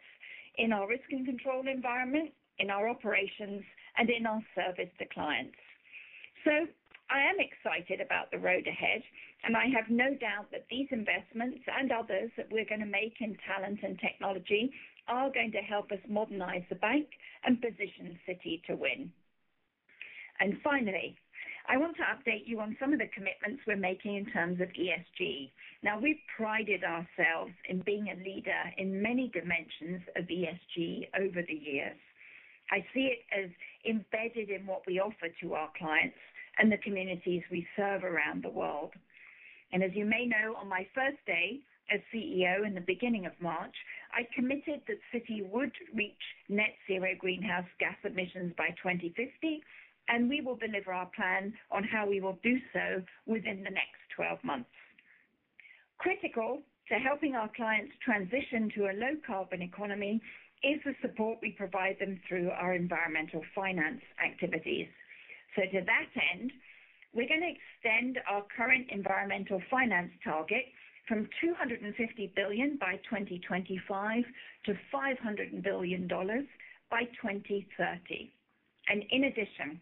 in 0.57 0.73
our 0.73 0.89
risk 0.89 1.11
and 1.11 1.25
control 1.25 1.67
environment, 1.67 2.31
in 2.59 2.71
our 2.71 2.89
operations, 2.89 3.63
and 3.97 4.11
in 4.11 4.27
our 4.27 4.43
service 4.55 4.91
to 4.99 5.07
clients. 5.07 5.57
So 6.45 6.67
I 7.11 7.21
am 7.23 7.37
excited 7.39 8.01
about 8.01 8.31
the 8.31 8.39
road 8.39 8.67
ahead, 8.67 9.03
and 9.45 9.57
I 9.57 9.67
have 9.69 9.89
no 9.89 10.15
doubt 10.15 10.51
that 10.51 10.67
these 10.71 10.89
investments 10.91 11.61
and 11.67 11.93
others 11.93 12.31
that 12.37 12.51
we're 12.51 12.65
gonna 12.65 12.87
make 12.87 13.21
in 13.21 13.37
talent 13.47 13.81
and 13.83 13.99
technology 13.99 14.73
are 15.09 15.31
going 15.31 15.53
to 15.53 15.59
help 15.59 15.91
us 15.93 15.99
modernize 16.09 16.65
the 16.69 16.77
bank 16.77 17.07
and 17.45 17.61
position 17.61 18.19
Citi 18.29 18.63
to 18.65 18.77
win. 18.77 19.13
And 20.41 20.55
finally, 20.63 21.17
I 21.69 21.77
want 21.77 21.97
to 21.97 22.03
update 22.03 22.47
you 22.47 22.61
on 22.61 22.77
some 22.81 22.93
of 22.93 22.99
the 22.99 23.09
commitments 23.15 23.63
we're 23.67 23.77
making 23.77 24.17
in 24.17 24.27
terms 24.27 24.61
of 24.61 24.69
ESG. 24.69 25.51
Now, 25.83 25.99
we've 26.01 26.21
prided 26.37 26.83
ourselves 26.83 27.53
in 27.69 27.83
being 27.83 28.09
a 28.09 28.25
leader 28.25 28.63
in 28.79 29.01
many 29.01 29.29
dimensions 29.29 30.03
of 30.17 30.25
ESG 30.25 31.09
over 31.21 31.43
the 31.43 31.55
years. 31.55 31.99
I 32.71 32.85
see 32.95 33.13
it 33.15 33.21
as 33.31 33.51
embedded 33.89 34.51
in 34.51 34.67
what 34.67 34.83
we 34.87 34.99
offer 34.99 35.29
to 35.41 35.55
our 35.55 35.71
clients 35.79 36.19
and 36.59 36.71
the 36.71 36.79
communities 36.79 37.43
we 37.51 37.67
serve 37.77 38.03
around 38.03 38.43
the 38.43 38.51
world. 38.51 38.93
And 39.73 39.83
as 39.83 39.93
you 39.95 40.05
may 40.05 40.27
know, 40.27 40.57
on 40.61 40.69
my 40.69 40.87
first 40.95 41.19
day 41.27 41.61
as 41.93 42.01
CEO 42.13 42.67
in 42.67 42.75
the 42.75 42.81
beginning 42.81 43.27
of 43.27 43.33
March, 43.41 43.75
I 44.13 44.29
committed 44.35 44.83
that 44.87 44.99
Citi 45.13 45.49
would 45.49 45.73
reach 45.95 46.25
net 46.49 46.75
zero 46.87 47.15
greenhouse 47.19 47.69
gas 47.81 47.97
emissions 48.05 48.53
by 48.59 48.69
2050, 48.83 49.63
and 50.09 50.29
we 50.29 50.41
will 50.41 50.57
deliver 50.57 50.93
our 50.93 51.11
plan 51.17 51.53
on 51.71 51.85
how 51.85 52.07
we 52.07 52.21
will 52.21 52.39
do 52.43 52.59
so 52.73 53.03
within 53.27 53.63
the 53.65 53.71
next 53.71 54.03
12 54.17 54.39
months. 54.45 54.71
Critical 55.99 56.61
to 56.89 56.95
helping 56.97 57.35
our 57.35 57.51
clients 57.57 57.93
transition 58.05 58.71
to 58.77 58.91
a 58.91 58.99
low 58.99 59.17
carbon 59.27 59.63
economy 59.63 60.21
is 60.63 60.81
the 60.85 60.95
support 61.01 61.39
we 61.41 61.53
provide 61.53 61.97
them 61.99 62.21
through 62.29 62.51
our 62.51 62.75
environmental 62.75 63.43
finance 63.55 64.03
activities. 64.23 64.89
So 65.57 65.63
to 65.63 65.85
that 65.85 66.09
end, 66.35 66.53
we're 67.15 67.29
gonna 67.29 67.53
extend 67.53 68.19
our 68.29 68.45
current 68.57 68.89
environmental 68.91 69.61
finance 69.71 70.13
target 70.25 70.65
from 71.09 71.29
250 71.41 72.33
billion 72.37 72.77
by 72.79 72.97
2025 73.09 74.25
to 74.67 74.75
$500 74.95 75.63
billion 75.63 76.09
by 76.91 77.03
2030. 77.21 78.33
In 79.11 79.25
addition, 79.25 79.81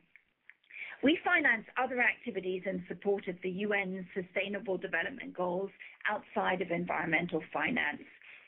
we 1.02 1.18
finance 1.24 1.64
other 1.82 2.00
activities 2.00 2.62
in 2.66 2.84
support 2.88 3.26
of 3.28 3.36
the 3.42 3.50
UN 3.50 4.06
Sustainable 4.14 4.76
Development 4.76 5.34
Goals 5.34 5.70
outside 6.08 6.60
of 6.60 6.70
environmental 6.70 7.42
finance. 7.52 8.04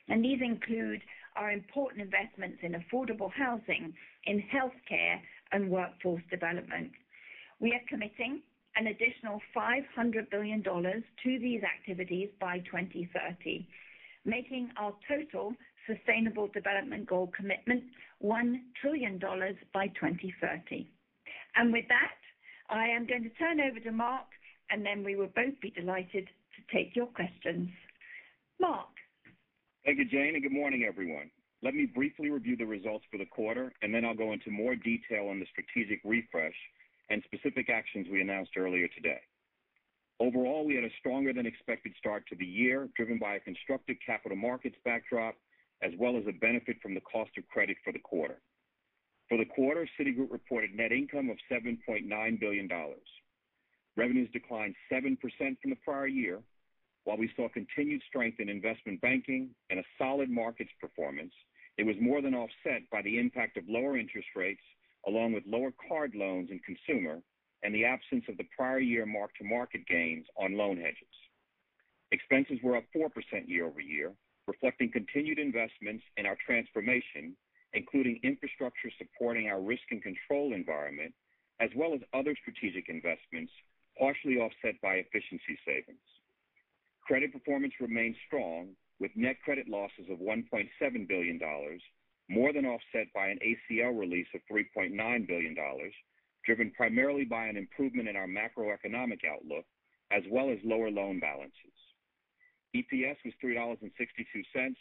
And 0.08 0.24
these 0.24 0.40
include 0.42 1.00
our 1.36 1.50
important 1.50 2.02
investments 2.02 2.58
in 2.62 2.72
affordable 2.72 3.32
housing, 3.32 3.94
in 4.26 4.42
healthcare, 4.52 5.20
and 5.52 5.70
workforce 5.70 6.22
development. 6.30 6.92
We 7.60 7.72
are 7.72 7.80
committing 7.88 8.42
an 8.76 8.86
additional 8.88 9.40
$500 9.56 10.30
billion 10.30 10.62
to 10.62 11.38
these 11.38 11.62
activities 11.62 12.30
by 12.40 12.58
2030, 12.60 13.66
making 14.24 14.70
our 14.78 14.94
total 15.08 15.52
sustainable 15.86 16.48
development 16.48 17.06
goal 17.08 17.30
commitment 17.36 17.82
$1 18.22 18.54
trillion 18.80 19.18
by 19.74 19.88
2030. 19.88 20.88
With 21.70 21.84
that, 21.88 22.18
I 22.70 22.88
am 22.88 23.06
going 23.06 23.24
to 23.24 23.30
turn 23.30 23.60
over 23.60 23.80
to 23.80 23.92
Mark, 23.92 24.26
and 24.70 24.84
then 24.84 25.04
we 25.04 25.16
will 25.16 25.30
both 25.34 25.60
be 25.60 25.70
delighted 25.70 26.26
to 26.26 26.76
take 26.76 26.96
your 26.96 27.06
questions. 27.06 27.68
Mark. 28.60 28.88
Thank 29.84 29.98
you, 29.98 30.04
Jane, 30.04 30.34
and 30.34 30.42
good 30.42 30.52
morning, 30.52 30.84
everyone. 30.88 31.30
Let 31.62 31.74
me 31.74 31.86
briefly 31.86 32.30
review 32.30 32.56
the 32.56 32.66
results 32.66 33.04
for 33.10 33.18
the 33.18 33.26
quarter, 33.26 33.72
and 33.82 33.94
then 33.94 34.04
I'll 34.04 34.16
go 34.16 34.32
into 34.32 34.50
more 34.50 34.74
detail 34.74 35.28
on 35.28 35.40
the 35.40 35.46
strategic 35.50 36.00
refresh 36.04 36.54
and 37.10 37.22
specific 37.24 37.68
actions 37.70 38.06
we 38.10 38.20
announced 38.20 38.52
earlier 38.56 38.88
today. 38.88 39.20
Overall, 40.20 40.64
we 40.64 40.76
had 40.76 40.84
a 40.84 40.98
stronger 41.00 41.32
than 41.32 41.46
expected 41.46 41.92
start 41.98 42.24
to 42.28 42.36
the 42.36 42.46
year, 42.46 42.88
driven 42.96 43.18
by 43.18 43.34
a 43.34 43.40
constructive 43.40 43.96
capital 44.04 44.36
markets 44.36 44.76
backdrop, 44.84 45.34
as 45.82 45.92
well 45.98 46.16
as 46.16 46.24
a 46.28 46.32
benefit 46.32 46.76
from 46.80 46.94
the 46.94 47.00
cost 47.00 47.30
of 47.36 47.46
credit 47.48 47.76
for 47.82 47.92
the 47.92 47.98
quarter. 47.98 48.40
For 49.28 49.36
the 49.36 49.44
quarter, 49.44 49.88
Citigroup 49.98 50.30
reported 50.30 50.74
net 50.74 50.92
income 50.92 51.30
of 51.30 51.38
$7.9 51.50 52.40
billion. 52.40 52.68
Revenues 53.96 54.28
declined 54.32 54.74
7% 54.92 55.18
from 55.18 55.70
the 55.70 55.76
prior 55.84 56.06
year. 56.06 56.40
While 57.04 57.16
we 57.16 57.30
saw 57.34 57.48
continued 57.48 58.02
strength 58.06 58.38
in 58.38 58.48
investment 58.48 59.00
banking 59.00 59.50
and 59.70 59.80
a 59.80 59.84
solid 59.98 60.30
markets 60.30 60.70
performance, 60.80 61.32
it 61.78 61.84
was 61.84 61.96
more 62.00 62.22
than 62.22 62.34
offset 62.34 62.88
by 62.92 63.02
the 63.02 63.18
impact 63.18 63.56
of 63.56 63.64
lower 63.68 63.98
interest 63.98 64.28
rates, 64.36 64.62
along 65.06 65.32
with 65.32 65.44
lower 65.46 65.72
card 65.88 66.14
loans 66.14 66.50
in 66.50 66.60
consumer 66.60 67.20
and 67.62 67.74
the 67.74 67.84
absence 67.84 68.24
of 68.28 68.36
the 68.36 68.46
prior 68.56 68.80
year 68.80 69.06
mark-to-market 69.06 69.86
gains 69.86 70.26
on 70.36 70.56
loan 70.56 70.76
hedges. 70.76 71.16
Expenses 72.10 72.58
were 72.62 72.76
up 72.76 72.84
4% 72.94 73.08
year-over-year, 73.46 74.12
reflecting 74.46 74.90
continued 74.92 75.38
investments 75.38 76.04
in 76.16 76.26
our 76.26 76.36
transformation, 76.44 77.36
including 77.72 78.20
infrastructure 78.22 78.90
supporting 78.98 79.48
our 79.48 79.60
risk 79.60 79.82
and 79.90 80.02
control 80.02 80.52
environment, 80.52 81.14
as 81.60 81.70
well 81.76 81.94
as 81.94 82.00
other 82.12 82.36
strategic 82.40 82.88
investments, 82.88 83.52
partially 83.98 84.36
offset 84.36 84.80
by 84.82 84.94
efficiency 84.94 85.56
savings. 85.64 86.04
Credit 87.06 87.32
performance 87.32 87.74
remained 87.80 88.16
strong, 88.26 88.74
with 89.00 89.10
net 89.16 89.36
credit 89.44 89.68
losses 89.68 90.06
of 90.10 90.18
$1.7 90.18 91.08
billion, 91.08 91.40
more 92.28 92.52
than 92.52 92.66
offset 92.66 93.06
by 93.14 93.28
an 93.28 93.38
ACL 93.44 93.98
release 93.98 94.26
of 94.34 94.40
$3.9 94.50 95.26
billion, 95.26 95.56
driven 96.44 96.70
primarily 96.76 97.24
by 97.24 97.46
an 97.46 97.56
improvement 97.56 98.08
in 98.08 98.16
our 98.16 98.26
macroeconomic 98.26 99.20
outlook, 99.30 99.64
as 100.10 100.22
well 100.30 100.50
as 100.50 100.58
lower 100.64 100.90
loan 100.90 101.20
balances. 101.20 101.52
EPS 102.74 103.16
was 103.24 103.34
$3.62, 103.44 104.74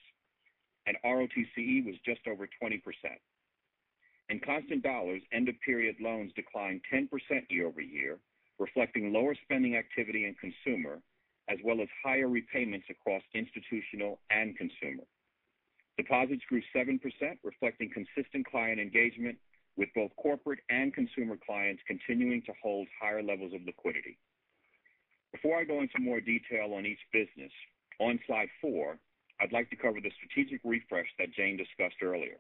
and 0.88 0.98
ROTCE 1.05 1.86
was 1.86 1.95
just 2.05 2.21
over 2.27 2.48
20%. 2.62 2.81
In 4.29 4.39
constant 4.39 4.81
dollars, 4.81 5.21
end-of-period 5.33 5.98
loans 6.00 6.31
declined 6.36 6.81
10% 6.93 7.10
year-over-year, 7.50 8.17
reflecting 8.60 9.12
lower 9.12 9.36
spending 9.43 9.75
activity 9.75 10.25
in 10.25 10.36
consumer, 10.36 11.01
as 11.50 11.57
well 11.65 11.81
as 11.81 11.89
higher 12.03 12.29
repayments 12.29 12.88
across 12.89 13.21
institutional 13.33 14.19
and 14.29 14.57
consumer. 14.57 15.03
Deposits 16.01 16.41
grew 16.50 16.63
7%, 16.75 16.98
reflecting 17.43 17.91
consistent 17.93 18.48
client 18.48 18.79
engagement 18.79 19.38
with 19.77 19.89
both 19.93 20.10
corporate 20.17 20.58
and 20.67 20.91
consumer 20.91 21.38
clients 21.46 21.84
continuing 21.86 22.41
to 22.41 22.53
hold 22.63 22.88
higher 23.00 23.22
levels 23.22 23.53
of 23.53 23.62
liquidity. 23.67 24.17
Before 25.31 25.60
I 25.60 25.63
go 25.63 25.79
into 25.79 26.00
more 26.00 26.20
detail 26.20 26.74
on 26.74 26.88
each 26.88 27.05
business, 27.13 27.51
on 28.00 28.20
slide 28.25 28.50
four, 28.60 28.98
I'd 29.39 29.53
like 29.53 29.70
to 29.70 29.75
cover 29.75 30.01
the 30.01 30.10
strategic 30.17 30.62
refresh 30.63 31.05
that 31.20 31.36
Jane 31.36 31.55
discussed 31.55 32.01
earlier. 32.01 32.38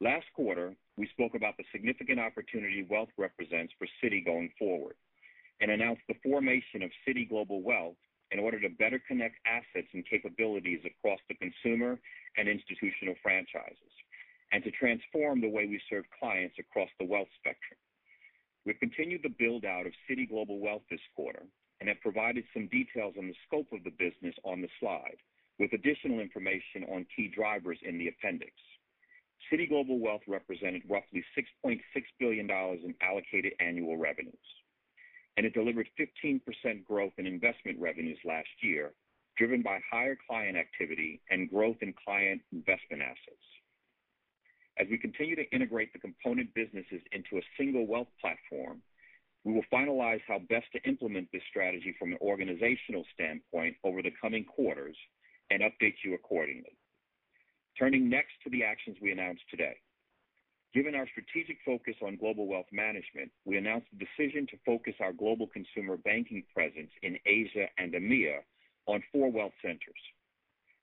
Last 0.00 0.26
quarter, 0.32 0.76
we 0.96 1.08
spoke 1.08 1.34
about 1.34 1.56
the 1.56 1.64
significant 1.72 2.20
opportunity 2.20 2.86
wealth 2.88 3.10
represents 3.18 3.72
for 3.76 3.88
Citi 3.98 4.24
going 4.24 4.52
forward 4.56 4.94
and 5.60 5.72
announced 5.72 6.02
the 6.06 6.14
formation 6.22 6.84
of 6.84 6.92
Citi 7.04 7.28
Global 7.28 7.60
Wealth 7.60 7.98
in 8.32 8.38
order 8.38 8.60
to 8.60 8.68
better 8.68 9.00
connect 9.06 9.36
assets 9.46 9.88
and 9.92 10.06
capabilities 10.06 10.80
across 10.84 11.20
the 11.28 11.34
consumer 11.34 11.98
and 12.36 12.48
institutional 12.48 13.14
franchises, 13.22 13.94
and 14.52 14.62
to 14.64 14.70
transform 14.70 15.40
the 15.40 15.48
way 15.48 15.66
we 15.66 15.80
serve 15.90 16.04
clients 16.18 16.56
across 16.58 16.88
the 16.98 17.06
wealth 17.06 17.30
spectrum. 17.38 17.78
We've 18.66 18.78
continued 18.78 19.22
the 19.22 19.34
build-out 19.38 19.86
of 19.86 19.92
Citi 20.08 20.28
Global 20.28 20.60
Wealth 20.60 20.82
this 20.90 21.00
quarter 21.16 21.42
and 21.80 21.88
have 21.88 22.00
provided 22.00 22.44
some 22.52 22.68
details 22.68 23.14
on 23.18 23.26
the 23.26 23.34
scope 23.46 23.72
of 23.72 23.82
the 23.84 23.96
business 23.98 24.34
on 24.44 24.60
the 24.60 24.68
slide, 24.78 25.16
with 25.58 25.72
additional 25.72 26.20
information 26.20 26.84
on 26.92 27.06
key 27.16 27.32
drivers 27.34 27.78
in 27.82 27.98
the 27.98 28.08
appendix. 28.08 28.52
Citi 29.50 29.68
Global 29.68 29.98
Wealth 29.98 30.20
represented 30.28 30.82
roughly 30.88 31.24
$6.6 31.64 31.80
billion 32.18 32.50
in 32.50 32.94
allocated 33.00 33.54
annual 33.60 33.96
revenues, 33.96 34.34
and 35.36 35.46
it 35.46 35.54
delivered 35.54 35.88
15% 35.98 36.40
growth 36.84 37.12
in 37.18 37.26
investment 37.26 37.78
revenues 37.80 38.18
last 38.24 38.48
year, 38.62 38.92
driven 39.36 39.62
by 39.62 39.80
higher 39.90 40.16
client 40.28 40.56
activity 40.56 41.20
and 41.30 41.50
growth 41.50 41.76
in 41.80 41.94
client 42.04 42.40
investment 42.52 43.02
assets. 43.02 43.46
As 44.78 44.86
we 44.90 44.98
continue 44.98 45.36
to 45.36 45.50
integrate 45.50 45.92
the 45.92 45.98
component 45.98 46.52
businesses 46.54 47.02
into 47.12 47.38
a 47.38 47.42
single 47.58 47.86
wealth 47.86 48.08
platform, 48.20 48.82
we 49.44 49.52
will 49.52 49.64
finalize 49.72 50.20
how 50.26 50.38
best 50.48 50.66
to 50.72 50.88
implement 50.88 51.28
this 51.32 51.42
strategy 51.48 51.94
from 51.98 52.12
an 52.12 52.18
organizational 52.20 53.04
standpoint 53.14 53.76
over 53.84 54.02
the 54.02 54.12
coming 54.20 54.44
quarters 54.44 54.96
and 55.50 55.62
update 55.62 55.94
you 56.04 56.14
accordingly. 56.14 56.76
Turning 57.78 58.08
next 58.08 58.32
to 58.44 58.50
the 58.50 58.62
actions 58.62 58.96
we 59.00 59.12
announced 59.12 59.42
today. 59.50 59.76
Given 60.72 60.94
our 60.94 61.08
strategic 61.08 61.58
focus 61.66 61.96
on 62.00 62.16
global 62.16 62.46
wealth 62.46 62.70
management, 62.70 63.32
we 63.44 63.56
announced 63.56 63.88
the 63.90 64.06
decision 64.06 64.46
to 64.48 64.56
focus 64.64 64.94
our 65.00 65.12
global 65.12 65.48
consumer 65.48 65.96
banking 65.96 66.44
presence 66.54 66.90
in 67.02 67.18
Asia 67.26 67.66
and 67.78 67.92
EMEA 67.92 68.38
on 68.86 69.02
four 69.12 69.32
wealth 69.32 69.54
centers. 69.62 69.98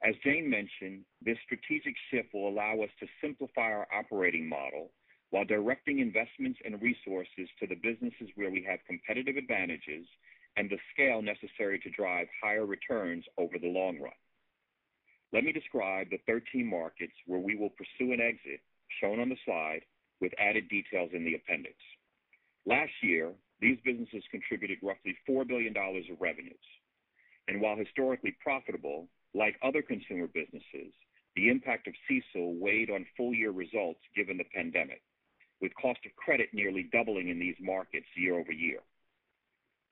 As 0.04 0.14
Jane 0.24 0.50
mentioned, 0.50 1.06
this 1.22 1.38
strategic 1.46 1.96
shift 2.12 2.34
will 2.34 2.50
allow 2.50 2.82
us 2.82 2.90
to 3.00 3.08
simplify 3.22 3.72
our 3.72 3.88
operating 3.94 4.48
model 4.48 4.92
while 5.30 5.46
directing 5.46 6.00
investments 6.00 6.60
and 6.66 6.82
resources 6.82 7.50
to 7.60 7.68
the 7.68 7.76
businesses 7.76 8.30
where 8.36 8.52
we 8.52 8.64
have 8.68 8.80
competitive 8.88 9.38
advantages 9.38 10.06
and 10.58 10.70
the 10.70 10.78
scale 10.94 11.22
necessary 11.22 11.80
to 11.80 11.90
drive 11.92 12.28
higher 12.44 12.66
returns 12.66 13.24
over 13.38 13.58
the 13.60 13.68
long 13.68 14.00
run. 14.00 14.14
Let 15.34 15.44
me 15.44 15.52
describe 15.52 16.10
the 16.10 16.20
13 16.28 16.66
markets 16.66 17.14
where 17.26 17.40
we 17.40 17.56
will 17.56 17.72
pursue 17.72 18.14
an 18.14 18.22
exit, 18.22 18.62
shown 19.02 19.20
on 19.20 19.30
the 19.30 19.38
slide, 19.46 19.82
with 20.22 20.34
added 20.40 20.68
details 20.70 21.12
in 21.14 21.24
the 21.24 21.36
appendix. 21.36 21.76
Last 22.66 22.92
year, 23.02 23.32
these 23.62 23.78
businesses 23.86 24.24
contributed 24.32 24.80
roughly 24.82 25.16
$4 25.30 25.48
billion 25.48 25.76
of 25.78 26.22
revenues. 26.22 26.56
And 27.48 27.62
while 27.62 27.78
historically 27.78 28.36
profitable, 28.42 29.08
like 29.34 29.56
other 29.64 29.82
consumer 29.82 30.28
businesses, 30.28 30.94
the 31.36 31.50
impact 31.50 31.88
of 31.88 31.94
CECL 32.10 32.60
weighed 32.60 32.90
on 32.90 33.06
full-year 33.16 33.52
results 33.52 34.00
given 34.16 34.38
the 34.38 34.50
pandemic, 34.54 35.02
with 35.62 35.72
cost 35.80 36.00
of 36.06 36.16
credit 36.16 36.50
nearly 36.54 36.90
doubling 36.92 37.30
in 37.30 37.40
these 37.40 37.56
markets 37.62 38.08
year-over-year. 38.16 38.80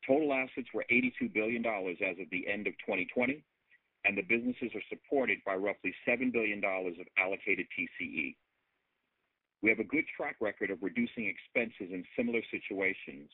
Total 0.05 0.33
assets 0.33 0.67
were 0.73 0.85
$82 0.91 1.33
billion 1.33 1.65
as 1.65 2.17
of 2.19 2.29
the 2.31 2.47
end 2.47 2.67
of 2.67 2.73
2020, 2.85 3.43
and 4.05 4.17
the 4.17 4.21
businesses 4.21 4.69
are 4.75 4.89
supported 4.89 5.39
by 5.45 5.55
roughly 5.55 5.93
$7 6.07 6.31
billion 6.31 6.61
of 6.63 7.07
allocated 7.17 7.65
TCE. 7.73 8.35
We 9.65 9.71
have 9.71 9.79
a 9.79 9.83
good 9.83 10.05
track 10.15 10.35
record 10.41 10.69
of 10.69 10.77
reducing 10.83 11.25
expenses 11.25 11.89
in 11.91 12.05
similar 12.15 12.41
situations. 12.51 13.31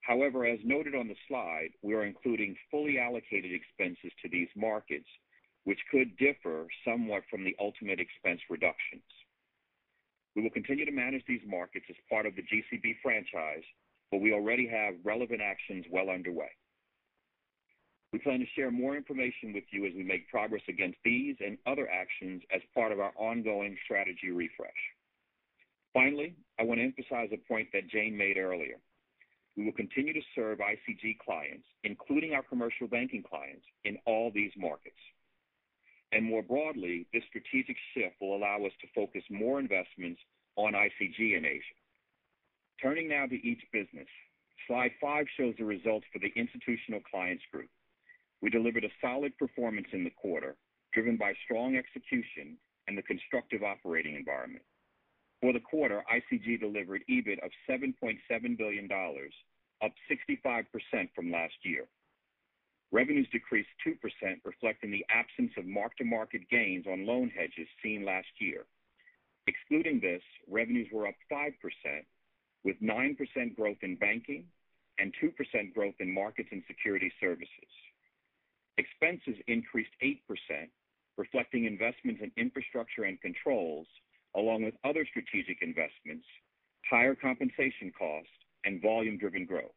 However, 0.00 0.44
as 0.44 0.58
noted 0.64 0.96
on 0.96 1.06
the 1.06 1.14
slide, 1.28 1.68
we 1.82 1.94
are 1.94 2.02
including 2.02 2.56
fully 2.68 2.98
allocated 2.98 3.52
expenses 3.54 4.10
to 4.20 4.28
these 4.28 4.48
markets, 4.56 5.06
which 5.62 5.78
could 5.88 6.16
differ 6.16 6.66
somewhat 6.84 7.22
from 7.30 7.44
the 7.44 7.54
ultimate 7.60 8.00
expense 8.00 8.40
reductions. 8.50 9.06
We 10.34 10.42
will 10.42 10.50
continue 10.50 10.84
to 10.84 10.90
manage 10.90 11.22
these 11.28 11.46
markets 11.46 11.86
as 11.88 11.96
part 12.10 12.26
of 12.26 12.34
the 12.34 12.42
GCB 12.42 12.96
franchise, 13.00 13.62
but 14.10 14.18
we 14.18 14.32
already 14.32 14.66
have 14.66 14.94
relevant 15.04 15.40
actions 15.40 15.86
well 15.92 16.10
underway. 16.10 16.50
We 18.12 18.18
plan 18.18 18.40
to 18.40 18.46
share 18.56 18.72
more 18.72 18.96
information 18.96 19.52
with 19.54 19.70
you 19.70 19.86
as 19.86 19.92
we 19.94 20.02
make 20.02 20.28
progress 20.28 20.62
against 20.68 20.98
these 21.04 21.36
and 21.38 21.56
other 21.68 21.88
actions 21.88 22.42
as 22.52 22.62
part 22.74 22.90
of 22.90 22.98
our 22.98 23.12
ongoing 23.16 23.76
strategy 23.84 24.32
refresh. 24.32 24.97
Finally, 25.92 26.34
I 26.58 26.64
want 26.64 26.78
to 26.80 26.84
emphasize 26.84 27.30
a 27.32 27.48
point 27.48 27.68
that 27.72 27.88
Jane 27.88 28.16
made 28.16 28.36
earlier. 28.36 28.78
We 29.56 29.64
will 29.64 29.72
continue 29.72 30.12
to 30.12 30.20
serve 30.34 30.58
ICG 30.58 31.18
clients, 31.18 31.66
including 31.82 32.34
our 32.34 32.42
commercial 32.42 32.86
banking 32.86 33.24
clients, 33.28 33.64
in 33.84 33.98
all 34.06 34.30
these 34.32 34.52
markets. 34.56 35.00
And 36.12 36.24
more 36.24 36.42
broadly, 36.42 37.06
this 37.12 37.24
strategic 37.28 37.76
shift 37.92 38.16
will 38.20 38.36
allow 38.36 38.64
us 38.64 38.72
to 38.80 38.88
focus 38.94 39.22
more 39.30 39.58
investments 39.58 40.20
on 40.56 40.72
ICG 40.72 41.36
in 41.36 41.44
Asia. 41.44 41.78
Turning 42.80 43.08
now 43.08 43.26
to 43.26 43.34
each 43.34 43.62
business. 43.72 44.06
Slide 44.66 44.92
five 45.00 45.26
shows 45.36 45.54
the 45.58 45.64
results 45.64 46.06
for 46.12 46.18
the 46.18 46.32
Institutional 46.36 47.00
Clients 47.10 47.42
Group. 47.52 47.70
We 48.40 48.50
delivered 48.50 48.84
a 48.84 48.94
solid 49.00 49.36
performance 49.38 49.88
in 49.92 50.04
the 50.04 50.10
quarter, 50.10 50.56
driven 50.92 51.16
by 51.16 51.34
strong 51.44 51.76
execution 51.76 52.56
and 52.86 52.96
the 52.96 53.02
constructive 53.02 53.62
operating 53.62 54.14
environment. 54.14 54.64
For 55.40 55.52
the 55.52 55.60
quarter, 55.60 56.02
ICG 56.12 56.60
delivered 56.60 57.04
EBIT 57.08 57.38
of 57.44 57.50
$7.7 57.68 58.58
billion, 58.58 58.88
up 59.82 59.92
65% 60.10 60.64
from 61.14 61.30
last 61.30 61.54
year. 61.62 61.86
Revenues 62.90 63.28
decreased 63.30 63.68
2%, 63.86 63.94
reflecting 64.44 64.90
the 64.90 65.04
absence 65.10 65.52
of 65.56 65.66
mark-to-market 65.66 66.48
gains 66.50 66.86
on 66.86 67.06
loan 67.06 67.30
hedges 67.30 67.68
seen 67.82 68.04
last 68.04 68.28
year. 68.40 68.64
Excluding 69.46 70.00
this, 70.00 70.22
revenues 70.48 70.88
were 70.92 71.06
up 71.06 71.14
5%, 71.30 71.52
with 72.64 72.80
9% 72.82 73.56
growth 73.56 73.76
in 73.82 73.96
banking 73.96 74.44
and 74.98 75.14
2% 75.22 75.74
growth 75.74 75.94
in 76.00 76.12
markets 76.12 76.48
and 76.50 76.62
security 76.66 77.12
services. 77.20 77.70
Expenses 78.78 79.40
increased 79.46 79.92
8%, 80.02 80.16
reflecting 81.16 81.64
investments 81.64 82.20
in 82.22 82.32
infrastructure 82.36 83.04
and 83.04 83.20
controls, 83.20 83.86
along 84.36 84.64
with 84.64 84.74
other 84.84 85.06
strategic 85.08 85.62
investments, 85.62 86.26
higher 86.90 87.14
compensation 87.14 87.92
costs, 87.96 88.30
and 88.64 88.82
volume-driven 88.82 89.46
growth. 89.46 89.74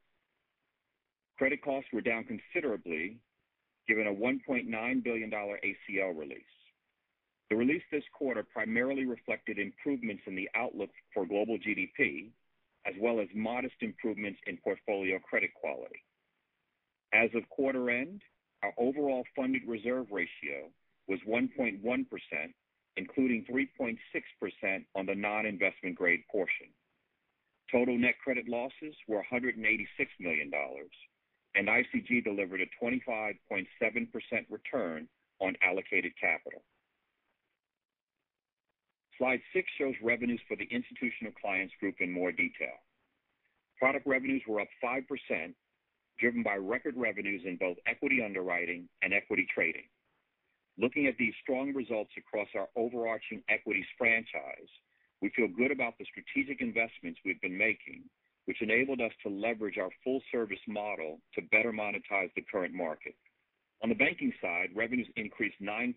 Credit 1.38 1.62
costs 1.64 1.90
were 1.94 2.02
down 2.02 2.26
considerably 2.26 3.18
given 3.88 4.08
a 4.08 4.14
$1.9 4.14 5.04
billion 5.04 5.32
ACL 5.32 6.18
release. 6.18 6.44
The 7.50 7.56
release 7.56 7.84
this 7.92 8.04
quarter 8.18 8.44
primarily 8.44 9.06
reflected 9.06 9.58
improvements 9.60 10.24
in 10.26 10.36
the 10.36 10.50
outlook 10.56 10.92
for 11.14 11.26
global 11.26 11.58
GDP, 11.58 12.30
as 12.86 12.94
well 13.00 13.20
as 13.20 13.28
modest 13.36 13.76
improvements 13.82 14.40
in 14.48 14.58
portfolio 14.58 15.20
credit 15.20 15.52
quality. 15.54 16.04
As 17.14 17.30
of 17.36 17.48
quarter 17.50 17.90
end, 17.90 18.22
our 18.64 18.74
overall 18.78 19.24
funded 19.36 19.64
reserve 19.68 20.08
ratio 20.12 20.70
was 21.08 21.20
1.1%, 21.28 21.82
including 22.98 23.46
3.6% 23.50 23.98
on 24.96 25.06
the 25.06 25.16
non-investment 25.16 25.96
grade 25.96 26.22
portion. 26.32 26.68
Total 27.72 27.98
net 27.98 28.16
credit 28.24 28.50
losses 28.50 28.96
were 29.08 29.24
$186 29.32 29.56
million, 30.20 30.52
and 31.56 31.68
ICG 31.68 32.24
delivered 32.24 32.62
a 32.62 32.84
25.7% 32.84 33.36
return 34.50 35.08
on 35.40 35.56
allocated 35.64 36.12
capital. 36.20 36.62
Slide 39.18 39.40
six 39.54 39.68
shows 39.78 39.94
revenues 40.04 40.42
for 40.48 40.58
the 40.58 40.68
Institutional 40.72 41.32
Clients 41.40 41.74
Group 41.80 41.96
in 42.00 42.12
more 42.12 42.32
detail. 42.32 42.76
Product 43.78 44.06
revenues 44.06 44.42
were 44.48 44.62
up 44.62 44.68
5%, 44.84 45.06
driven 46.20 46.44
by 46.44 46.56
record 46.56 46.96
revenues 46.98 47.42
in 47.46 47.56
both 47.58 47.78
equity 47.88 48.22
underwriting 48.24 48.90
and 49.02 49.14
equity 49.14 49.48
trading. 49.54 49.86
Looking 50.82 51.06
at 51.06 51.16
these 51.20 51.36
strong 51.44 51.76
results 51.76 52.10
across 52.18 52.48
our 52.58 52.68
overarching 52.76 53.44
equities 53.50 53.86
franchise, 54.00 54.72
we 55.22 55.30
feel 55.36 55.48
good 55.48 55.70
about 55.70 55.94
the 56.00 56.10
strategic 56.10 56.60
investments 56.60 57.20
we've 57.24 57.40
been 57.40 57.56
making, 57.56 58.10
which 58.46 58.64
enabled 58.64 59.00
us 59.00 59.12
to 59.22 59.30
leverage 59.30 59.78
our 59.78 59.92
full-service 60.04 60.66
model 60.68 61.22
to 61.36 61.46
better 61.52 61.72
monetize 61.72 62.34
the 62.36 62.42
current 62.52 62.74
market. 62.74 63.14
On 63.84 63.90
the 63.90 63.96
banking 63.96 64.34
side, 64.42 64.70
revenues 64.76 65.08
increased 65.16 65.62
9%. 65.62 65.94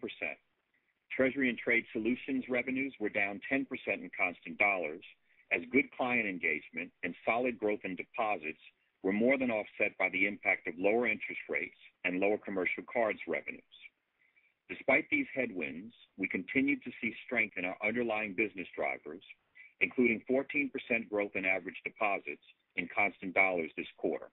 Treasury 1.17 1.49
and 1.49 1.57
Trade 1.57 1.85
Solutions 1.95 2.45
revenues 2.51 2.93
were 3.01 3.09
down 3.09 3.41
10% 3.51 3.65
in 3.89 4.11
constant 4.15 4.59
dollars, 4.59 5.05
as 5.51 5.63
good 5.73 5.91
client 5.97 6.29
engagement 6.29 6.93
and 7.03 7.15
solid 7.25 7.59
growth 7.59 7.81
in 7.85 7.97
deposits 7.97 8.61
were 9.03 9.13
more 9.13 9.39
than 9.39 9.51
offset 9.51 9.97
by 9.99 10.11
the 10.11 10.27
impact 10.27 10.69
of 10.69 10.75
lower 10.77 11.09
interest 11.09 11.41
rates 11.49 11.81
and 12.05 12.21
lower 12.21 12.37
commercial 12.37 12.85
cards 12.93 13.21
revenues. 13.27 13.65
Despite 14.77 15.09
these 15.09 15.27
headwinds, 15.35 15.95
we 16.17 16.27
continued 16.27 16.83
to 16.83 16.91
see 17.01 17.15
strength 17.27 17.55
in 17.57 17.65
our 17.65 17.77
underlying 17.85 18.35
business 18.35 18.67
drivers, 18.75 19.23
including 19.81 20.23
14% 20.29 20.71
growth 21.09 21.31
in 21.37 21.45
average 21.45 21.81
deposits 21.85 22.43
in 22.75 22.89
constant 22.95 23.35
dollars 23.35 23.71
this 23.77 23.87
quarter. 23.99 24.31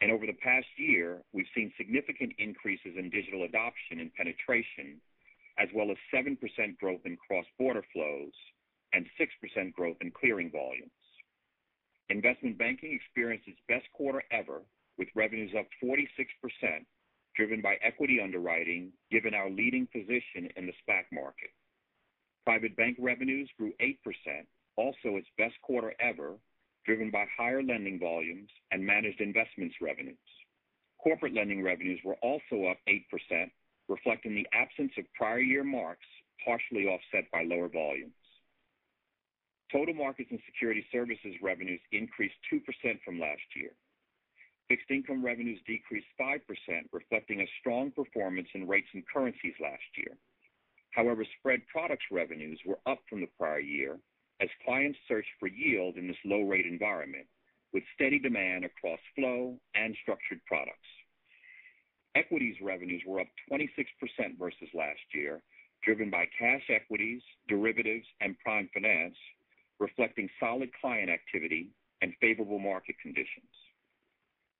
And 0.00 0.10
Over 0.10 0.26
the 0.26 0.40
past 0.40 0.66
year, 0.78 1.22
we've 1.32 1.52
seen 1.54 1.72
significant 1.76 2.32
increases 2.38 2.96
in 2.96 3.10
digital 3.10 3.44
adoption 3.44 4.00
and 4.00 4.14
penetration, 4.14 5.00
as 5.58 5.68
well 5.74 5.90
as 5.90 5.96
7% 6.14 6.36
growth 6.78 7.00
in 7.04 7.16
cross-border 7.16 7.84
flows 7.92 8.32
and 8.92 9.06
6% 9.20 9.72
growth 9.72 9.96
in 10.00 10.12
clearing 10.12 10.50
volumes. 10.50 10.90
Investment 12.08 12.56
banking 12.56 12.92
experienced 12.92 13.48
its 13.48 13.60
best 13.68 13.86
quarter 13.92 14.22
ever, 14.30 14.62
with 14.96 15.08
revenues 15.14 15.52
up 15.58 15.66
46%, 15.82 16.06
driven 17.36 17.60
by 17.60 17.76
equity 17.82 18.18
underwriting, 18.22 18.92
given 19.10 19.34
our 19.34 19.50
leading 19.50 19.86
position 19.92 20.48
in 20.56 20.66
the 20.66 20.72
SPAC 20.82 21.04
market. 21.12 21.50
Private 22.44 22.76
bank 22.76 22.96
revenues 23.00 23.50
grew 23.58 23.72
8%, 23.80 23.94
also 24.76 25.16
its 25.16 25.28
best 25.36 25.54
quarter 25.62 25.94
ever, 26.00 26.34
driven 26.86 27.10
by 27.10 27.26
higher 27.36 27.62
lending 27.62 27.98
volumes 27.98 28.48
and 28.70 28.84
managed 28.84 29.20
investments 29.20 29.74
revenues. 29.82 30.16
Corporate 31.02 31.34
lending 31.34 31.62
revenues 31.62 32.00
were 32.04 32.16
also 32.22 32.66
up 32.66 32.78
8%, 32.88 33.50
reflecting 33.88 34.34
the 34.34 34.46
absence 34.52 34.92
of 34.96 35.04
prior 35.14 35.40
year 35.40 35.64
marks, 35.64 36.06
partially 36.44 36.86
offset 36.86 37.30
by 37.32 37.42
lower 37.42 37.68
volumes. 37.68 38.12
Total 39.72 39.94
markets 39.94 40.30
and 40.30 40.40
security 40.46 40.86
services 40.92 41.34
revenues 41.42 41.80
increased 41.90 42.36
2% 42.52 42.62
from 43.04 43.18
last 43.18 43.42
year. 43.56 43.72
Fixed 44.68 44.90
income 44.90 45.24
revenues 45.24 45.60
decreased 45.66 46.06
5%, 46.20 46.40
reflecting 46.92 47.40
a 47.40 47.46
strong 47.60 47.92
performance 47.92 48.48
in 48.54 48.66
rates 48.66 48.88
and 48.94 49.04
currencies 49.06 49.54
last 49.60 49.84
year. 49.96 50.16
However, 50.90 51.24
spread 51.38 51.60
products 51.68 52.04
revenues 52.10 52.58
were 52.66 52.80
up 52.86 52.98
from 53.08 53.20
the 53.20 53.28
prior 53.38 53.60
year 53.60 53.98
as 54.40 54.48
clients 54.64 54.98
searched 55.06 55.30
for 55.38 55.46
yield 55.46 55.96
in 55.96 56.08
this 56.08 56.16
low-rate 56.24 56.66
environment, 56.66 57.26
with 57.72 57.82
steady 57.94 58.18
demand 58.18 58.64
across 58.64 58.98
flow 59.14 59.56
and 59.74 59.96
structured 60.02 60.40
products. 60.46 60.88
Equities 62.14 62.56
revenues 62.62 63.02
were 63.06 63.20
up 63.20 63.28
26% 63.50 63.68
versus 64.38 64.68
last 64.74 65.00
year, 65.14 65.42
driven 65.84 66.10
by 66.10 66.24
cash 66.38 66.64
equities, 66.70 67.22
derivatives, 67.48 68.06
and 68.20 68.38
prime 68.40 68.68
finance, 68.74 69.16
reflecting 69.78 70.28
solid 70.40 70.70
client 70.80 71.10
activity 71.10 71.70
and 72.02 72.12
favorable 72.20 72.58
market 72.58 72.96
conditions. 73.00 73.55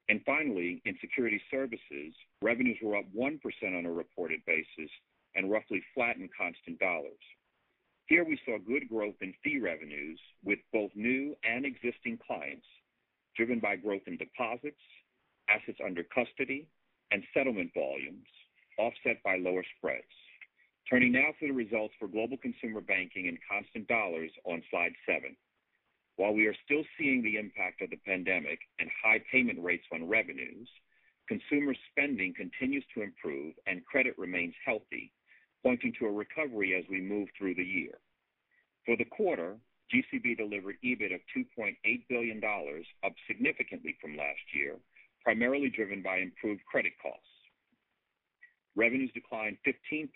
And 0.08 0.20
finally, 0.24 0.82
in 0.84 0.96
security 1.00 1.40
services, 1.50 2.14
revenues 2.40 2.78
were 2.82 2.96
up 2.96 3.06
1% 3.16 3.40
on 3.76 3.86
a 3.86 3.90
reported 3.90 4.40
basis 4.46 4.90
and 5.34 5.50
roughly 5.50 5.82
flat 5.94 6.16
in 6.16 6.28
constant 6.36 6.78
dollars. 6.78 7.20
Here 8.06 8.24
we 8.24 8.38
saw 8.46 8.58
good 8.58 8.88
growth 8.88 9.16
in 9.20 9.34
fee 9.42 9.58
revenues 9.58 10.20
with 10.44 10.60
both 10.72 10.92
new 10.94 11.34
and 11.42 11.66
existing 11.66 12.18
clients, 12.24 12.66
driven 13.36 13.58
by 13.58 13.76
growth 13.76 14.02
in 14.06 14.16
deposits, 14.16 14.80
assets 15.48 15.78
under 15.84 16.04
custody, 16.04 16.68
and 17.10 17.22
settlement 17.34 17.72
volumes, 17.74 18.26
offset 18.78 19.22
by 19.24 19.36
lower 19.36 19.64
spreads. 19.76 20.04
Turning 20.88 21.12
now 21.12 21.34
to 21.40 21.48
the 21.48 21.52
results 21.52 21.94
for 21.98 22.06
Global 22.06 22.36
Consumer 22.36 22.80
Banking 22.80 23.26
in 23.26 23.38
constant 23.50 23.88
dollars 23.88 24.30
on 24.44 24.62
slide 24.70 24.92
seven. 25.04 25.36
While 26.16 26.32
we 26.32 26.46
are 26.46 26.56
still 26.64 26.82
seeing 26.98 27.22
the 27.22 27.36
impact 27.36 27.82
of 27.82 27.90
the 27.90 28.00
pandemic 28.06 28.58
and 28.78 28.90
high 29.04 29.20
payment 29.30 29.62
rates 29.62 29.84
on 29.92 30.08
revenues, 30.08 30.68
consumer 31.28 31.74
spending 31.90 32.32
continues 32.34 32.84
to 32.94 33.02
improve 33.02 33.54
and 33.66 33.84
credit 33.84 34.14
remains 34.16 34.54
healthy, 34.64 35.12
pointing 35.62 35.92
to 35.98 36.06
a 36.06 36.12
recovery 36.12 36.74
as 36.74 36.84
we 36.90 37.00
move 37.00 37.28
through 37.36 37.54
the 37.54 37.64
year. 37.64 37.98
For 38.86 38.96
the 38.96 39.04
quarter, 39.04 39.56
GCB 39.92 40.38
delivered 40.38 40.76
EBIT 40.82 41.14
of 41.14 41.20
$2.8 41.36 41.76
billion, 42.08 42.40
up 43.04 43.12
significantly 43.28 43.96
from 44.00 44.16
last 44.16 44.40
year, 44.54 44.76
primarily 45.22 45.68
driven 45.68 46.02
by 46.02 46.18
improved 46.18 46.64
credit 46.64 46.92
costs. 47.02 47.26
Revenues 48.74 49.10
declined 49.12 49.58
15% 49.66 50.08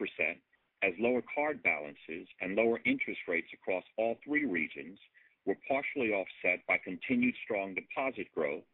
as 0.83 0.93
lower 0.99 1.23
card 1.35 1.63
balances 1.63 2.27
and 2.41 2.57
lower 2.57 2.81
interest 2.87 3.21
rates 3.29 3.49
across 3.53 3.85
all 3.99 4.17
three 4.25 4.47
regions 4.47 4.99
were 5.47 5.57
partially 5.69 6.13
offset 6.13 6.65
by 6.67 6.79
continued 6.79 7.35
strong 7.45 7.75
deposit 7.75 8.27
growth 8.35 8.65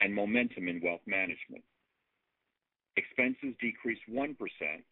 and 0.00 0.14
momentum 0.14 0.68
in 0.68 0.80
wealth 0.82 1.00
management. 1.06 1.64
Expenses 2.96 3.54
decreased 3.60 4.02
1% 4.10 4.36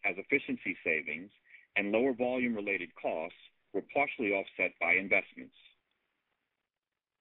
as 0.05 0.15
efficiency 0.17 0.75
savings 0.83 1.29
and 1.75 1.91
lower 1.91 2.13
volume-related 2.13 2.89
costs 3.01 3.37
were 3.73 3.83
partially 3.93 4.31
offset 4.31 4.71
by 4.79 4.93
investments. 4.93 5.55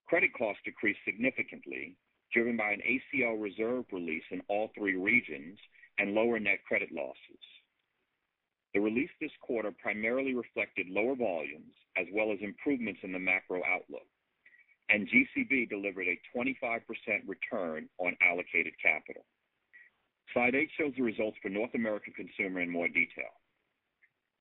Credit 0.08 0.30
costs 0.36 0.62
decreased 0.64 1.00
significantly, 1.04 1.96
driven 2.32 2.56
by 2.56 2.72
an 2.72 2.82
ACL 2.82 3.40
reserve 3.40 3.84
release 3.92 4.24
in 4.30 4.40
all 4.48 4.70
three 4.74 4.96
regions 4.96 5.58
and 5.98 6.14
lower 6.14 6.40
net 6.40 6.58
credit 6.66 6.90
losses. 6.92 7.44
The 8.74 8.80
release 8.80 9.10
this 9.20 9.32
quarter 9.40 9.72
primarily 9.82 10.34
reflected 10.34 10.86
lower 10.88 11.16
volumes 11.16 11.74
as 11.96 12.06
well 12.12 12.32
as 12.32 12.38
improvements 12.40 13.00
in 13.02 13.12
the 13.12 13.18
macro 13.18 13.62
outlook, 13.64 14.06
and 14.88 15.08
GCB 15.08 15.68
delivered 15.68 16.06
a 16.06 16.20
25% 16.36 16.80
return 17.26 17.88
on 17.98 18.16
allocated 18.22 18.74
capital. 18.80 19.24
Slide 20.32 20.54
eight 20.54 20.70
shows 20.78 20.92
the 20.96 21.02
results 21.02 21.36
for 21.42 21.48
North 21.48 21.74
American 21.74 22.12
Consumer 22.12 22.60
in 22.60 22.70
more 22.70 22.86
detail. 22.86 23.34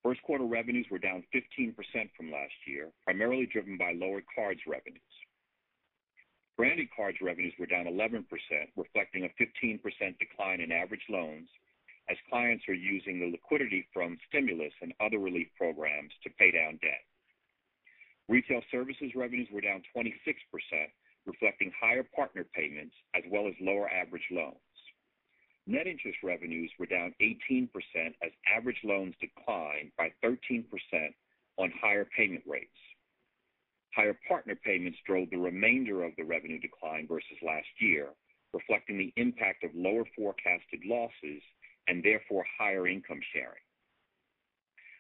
First 0.04 0.22
quarter 0.22 0.46
revenues 0.46 0.86
were 0.92 1.00
down 1.00 1.24
15% 1.34 1.74
from 2.16 2.32
last 2.32 2.54
year, 2.68 2.90
primarily 3.04 3.48
driven 3.48 3.78
by 3.78 3.94
lower 3.94 4.22
cards 4.34 4.62
revenues. 4.68 5.02
Branded 6.56 6.90
cards 6.96 7.18
revenues 7.22 7.54
were 7.58 7.66
down 7.66 7.86
11%, 7.86 8.26
reflecting 8.78 9.24
a 9.24 9.30
15% 9.42 9.82
decline 10.20 10.62
in 10.62 10.72
average 10.72 11.06
loans 11.10 11.50
as 12.10 12.18
clients 12.30 12.66
are 12.68 12.74
using 12.74 13.20
the 13.20 13.32
liquidity 13.32 13.88
from 13.94 14.18
stimulus 14.28 14.74
and 14.82 14.94
other 15.00 15.20
relief 15.20 15.48
programs 15.58 16.12
to 16.24 16.30
pay 16.38 16.52
down 16.52 16.80
debt. 16.82 17.06
Retail 18.28 18.62
services 18.72 19.12
revenues 19.16 19.48
were 19.52 19.62
down 19.62 19.82
26%, 19.96 20.14
reflecting 21.26 21.72
higher 21.80 22.06
partner 22.16 22.46
payments 22.54 22.96
as 23.16 23.24
well 23.32 23.48
as 23.48 23.54
lower 23.62 23.90
average 23.90 24.28
loans. 24.32 24.58
Net 25.68 25.86
interest 25.86 26.18
revenues 26.24 26.72
were 26.80 26.88
down 26.88 27.14
18% 27.22 27.70
as 28.24 28.32
average 28.56 28.82
loans 28.84 29.14
declined 29.22 29.92
by 29.98 30.12
13% 30.24 30.66
on 31.58 31.72
higher 31.80 32.08
payment 32.18 32.44
rates. 32.48 32.70
Higher 33.96 34.18
partner 34.28 34.56
payments 34.56 34.98
drove 35.06 35.30
the 35.30 35.38
remainder 35.38 36.04
of 36.04 36.14
the 36.18 36.24
revenue 36.24 36.60
decline 36.60 37.08
versus 37.08 37.38
last 37.46 37.68
year, 37.80 38.10
reflecting 38.54 38.98
the 38.98 39.14
impact 39.16 39.64
of 39.64 39.72
lower 39.76 40.06
forecasted 40.16 40.82
losses 40.86 41.42
and 41.90 42.04
therefore 42.04 42.46
higher 42.58 42.88
income 42.88 43.20
sharing. 43.34 43.66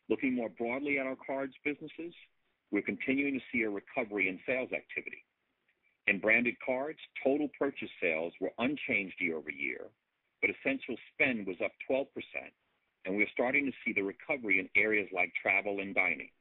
Looking 0.09 0.33
more 0.33 0.49
broadly 0.49 0.97
at 0.97 1.05
our 1.05 1.15
cards 1.15 1.53
businesses, 1.63 2.13
we're 2.71 2.81
continuing 2.81 3.35
to 3.35 3.45
see 3.51 3.61
a 3.61 3.69
recovery 3.69 4.27
in 4.27 4.39
sales 4.45 4.71
activity. 4.73 5.23
In 6.07 6.19
branded 6.19 6.55
cards, 6.65 6.97
total 7.23 7.47
purchase 7.57 7.89
sales 8.01 8.33
were 8.41 8.51
unchanged 8.57 9.15
year-over-year, 9.19 9.85
but 10.41 10.49
essential 10.49 10.95
spend 11.13 11.45
was 11.45 11.57
up 11.63 11.71
12%, 11.89 12.07
and 13.05 13.15
we're 13.15 13.27
starting 13.31 13.65
to 13.67 13.71
see 13.85 13.93
the 13.93 14.01
recovery 14.01 14.59
in 14.59 14.67
areas 14.75 15.07
like 15.13 15.31
travel 15.39 15.79
and 15.79 15.93
dining. 15.93 16.31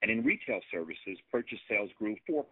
And 0.00 0.10
in 0.10 0.24
retail 0.24 0.60
services, 0.72 1.18
purchase 1.30 1.58
sales 1.68 1.90
grew 1.98 2.16
4%. 2.30 2.44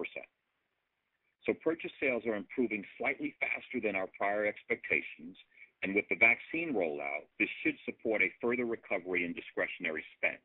So 1.47 1.55
purchase 1.63 1.93
sales 2.01 2.25
are 2.27 2.35
improving 2.35 2.85
slightly 2.99 3.35
faster 3.41 3.81
than 3.81 3.97
our 3.97 4.09
prior 4.19 4.45
expectations, 4.45 5.37
and 5.87 5.95
with 5.95 6.09
the 6.11 6.19
vaccine 6.19 6.75
rollout, 6.75 7.31
this 7.39 7.49
should 7.63 7.79
support 7.85 8.21
a 8.21 8.35
further 8.43 8.65
recovery 8.67 9.25
in 9.25 9.33
discretionary 9.33 10.03
spend. 10.19 10.43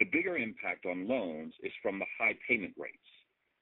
The 0.00 0.04
bigger 0.04 0.36
impact 0.36 0.84
on 0.84 1.08
loans 1.08 1.54
is 1.62 1.72
from 1.80 1.98
the 1.98 2.04
high 2.20 2.36
payment 2.46 2.74
rates. 2.76 3.08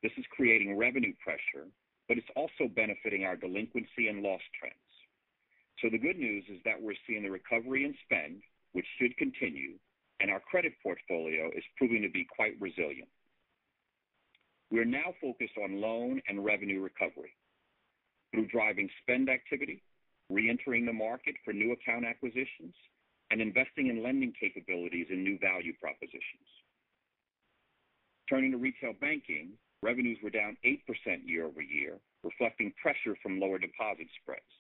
This 0.03 0.11
is 0.19 0.25
creating 0.35 0.77
revenue 0.77 1.15
pressure, 1.23 1.71
but 2.09 2.19
it's 2.19 2.35
also 2.35 2.67
benefiting 2.67 3.23
our 3.23 3.37
delinquency 3.37 4.09
and 4.09 4.25
loss 4.25 4.43
trends. 4.59 4.75
So 5.79 5.89
The 5.89 6.03
good 6.03 6.19
news 6.19 6.43
is 6.51 6.59
that 6.65 6.83
we're 6.83 6.99
seeing 7.07 7.23
the 7.23 7.31
recovery 7.31 7.85
in 7.85 7.95
spend, 8.03 8.43
which 8.73 8.87
should 8.99 9.17
continue, 9.19 9.79
and 10.19 10.33
our 10.33 10.41
credit 10.41 10.73
portfolio 10.83 11.47
is 11.57 11.63
proving 11.79 12.03
to 12.03 12.11
be 12.11 12.27
quite 12.27 12.61
resilient. 12.61 13.09
We 14.73 14.81
are 14.81 14.85
now 14.85 15.15
focused 15.23 15.55
on 15.63 15.81
loan 15.81 16.21
and 16.29 16.45
revenue 16.45 16.83
recovery 16.83 17.37
through 18.33 18.49
driving 18.49 18.91
spend 19.03 19.31
activity, 19.31 19.85
reentering 20.31 20.87
the 20.87 20.93
market 20.93 21.35
for 21.45 21.53
new 21.53 21.73
account 21.73 22.07
acquisitions, 22.07 22.75
and 23.31 23.41
investing 23.41 23.89
in 23.89 24.03
lending 24.03 24.33
capabilities 24.39 25.07
and 25.11 25.23
new 25.23 25.39
value 25.39 25.73
propositions. 25.81 26.49
Turning 28.29 28.53
to 28.53 28.59
retail 28.59 28.95
banking, 29.01 29.51
revenues 29.83 30.19
were 30.23 30.31
down 30.31 30.57
8% 30.65 30.79
year-over-year, 31.25 31.99
reflecting 32.23 32.73
pressure 32.81 33.17
from 33.23 33.41
lower 33.41 33.59
deposit 33.59 34.07
spreads. 34.23 34.55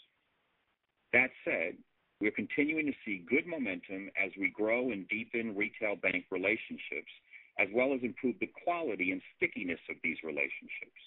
That 1.12 1.30
said, 1.44 1.76
we 2.20 2.28
are 2.28 2.32
continuing 2.32 2.86
to 2.86 2.92
see 3.04 3.24
good 3.28 3.46
momentum 3.46 4.10
as 4.22 4.30
we 4.38 4.50
grow 4.50 4.90
and 4.90 5.08
deepen 5.08 5.56
retail 5.56 5.96
bank 5.96 6.26
relationships, 6.30 7.10
as 7.58 7.68
well 7.74 7.94
as 7.94 8.02
improve 8.02 8.36
the 8.40 8.50
quality 8.64 9.10
and 9.12 9.22
stickiness 9.36 9.80
of 9.88 9.96
these 10.02 10.18
relationships. 10.22 11.00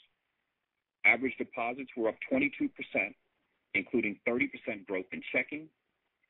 Average 1.06 1.38
deposits 1.38 1.92
were 1.96 2.10
up 2.10 2.16
22%, 2.32 2.50
including 3.74 4.20
30% 4.28 4.86
growth 4.88 5.06
in 5.12 5.22
checking, 5.32 5.68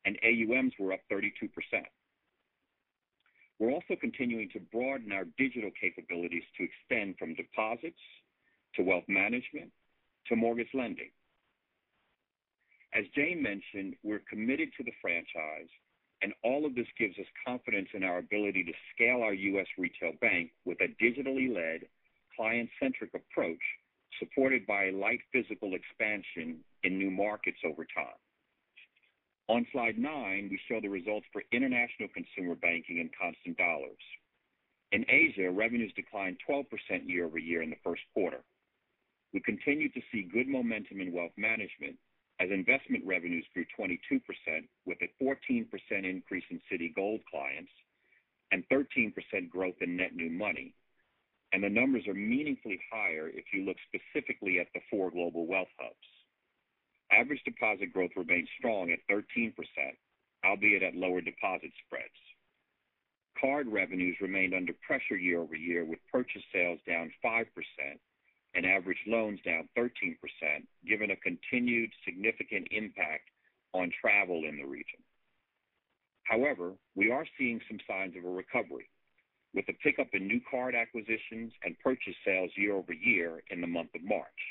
and 0.05 0.17
AUMs 0.23 0.73
were 0.79 0.93
up 0.93 1.01
32%. 1.11 1.31
We're 3.59 3.71
also 3.71 3.95
continuing 3.99 4.49
to 4.49 4.59
broaden 4.59 5.11
our 5.11 5.25
digital 5.37 5.71
capabilities 5.79 6.43
to 6.57 6.65
extend 6.65 7.15
from 7.17 7.35
deposits 7.35 7.99
to 8.75 8.83
wealth 8.83 9.05
management 9.07 9.71
to 10.27 10.35
mortgage 10.35 10.73
lending. 10.73 11.11
As 12.93 13.05
Jane 13.15 13.41
mentioned, 13.41 13.95
we're 14.03 14.21
committed 14.29 14.69
to 14.77 14.83
the 14.83 14.91
franchise, 15.01 15.69
and 16.21 16.33
all 16.43 16.65
of 16.65 16.75
this 16.75 16.87
gives 16.97 17.17
us 17.17 17.25
confidence 17.45 17.89
in 17.93 18.03
our 18.03 18.19
ability 18.19 18.63
to 18.63 18.73
scale 18.93 19.21
our 19.21 19.33
U.S. 19.33 19.67
retail 19.77 20.13
bank 20.21 20.51
with 20.65 20.77
a 20.81 20.93
digitally 21.03 21.53
led, 21.53 21.87
client-centric 22.35 23.11
approach, 23.13 23.61
supported 24.19 24.65
by 24.65 24.89
light 24.91 25.19
physical 25.31 25.73
expansion 25.73 26.59
in 26.83 26.97
new 26.97 27.11
markets 27.11 27.59
over 27.65 27.85
time. 27.85 28.19
On 29.49 29.67
slide 29.71 29.97
nine, 29.97 30.47
we 30.49 30.59
show 30.67 30.79
the 30.79 30.87
results 30.87 31.25
for 31.33 31.43
International 31.51 32.07
Consumer 32.13 32.55
Banking 32.55 32.99
in 32.99 33.09
constant 33.19 33.57
dollars. 33.57 33.99
In 34.91 35.05
Asia, 35.09 35.49
revenues 35.51 35.91
declined 35.95 36.37
12% 36.49 36.65
year-over-year 37.05 37.61
in 37.61 37.69
the 37.69 37.83
first 37.83 38.03
quarter. 38.13 38.43
We 39.33 39.41
continue 39.41 39.89
to 39.89 40.01
see 40.11 40.29
good 40.31 40.47
momentum 40.47 41.01
in 41.01 41.11
wealth 41.11 41.33
management 41.35 41.97
as 42.39 42.49
investment 42.51 43.03
revenues 43.05 43.45
grew 43.53 43.65
22%, 43.77 43.97
with 44.85 44.97
a 45.01 45.23
14% 45.23 45.65
increase 45.91 46.43
in 46.49 46.61
Citigold 46.71 47.21
clients 47.29 47.71
and 48.51 48.63
13% 48.69 49.13
growth 49.49 49.75
in 49.81 49.97
net 49.97 50.15
new 50.15 50.29
money. 50.29 50.73
And 51.51 51.63
The 51.63 51.69
numbers 51.69 52.07
are 52.07 52.13
meaningfully 52.13 52.79
higher 52.91 53.29
if 53.29 53.45
you 53.53 53.65
look 53.65 53.77
specifically 53.87 54.59
at 54.59 54.67
the 54.73 54.81
four 54.89 55.11
global 55.11 55.45
wealth 55.45 55.69
hubs. 55.79 56.12
Average 57.13 57.43
deposit 57.45 57.93
growth 57.93 58.11
remained 58.15 58.47
strong 58.57 58.91
at 58.91 58.99
13%, 59.07 59.53
albeit 60.43 60.83
at 60.83 60.95
lower 60.95 61.21
deposit 61.21 61.71
spreads. 61.85 62.09
Card 63.39 63.67
revenues 63.67 64.17
remained 64.19 64.53
under 64.53 64.73
pressure 64.85 65.17
year-over-year, 65.17 65.85
with 65.85 65.99
purchase 66.11 66.41
sales 66.51 66.79
down 66.87 67.11
5% 67.23 67.45
and 68.55 68.65
average 68.65 69.03
loans 69.07 69.39
down 69.45 69.67
13%, 69.77 70.15
given 70.87 71.11
a 71.11 71.15
continued 71.17 71.91
significant 72.05 72.67
impact 72.71 73.29
on 73.73 73.91
travel 73.99 74.43
in 74.47 74.57
the 74.57 74.65
region. 74.65 74.99
However, 76.23 76.73
we 76.95 77.11
are 77.11 77.25
seeing 77.37 77.59
some 77.67 77.79
signs 77.87 78.15
of 78.15 78.23
a 78.25 78.29
recovery, 78.29 78.89
with 79.53 79.65
a 79.69 79.73
pickup 79.83 80.07
in 80.13 80.27
new 80.27 80.39
card 80.49 80.73
acquisitions 80.75 81.51
and 81.63 81.77
purchase 81.79 82.15
sales 82.25 82.51
year-over-year 82.55 83.43
in 83.49 83.61
the 83.61 83.67
month 83.67 83.89
of 83.95 84.03
March. 84.03 84.41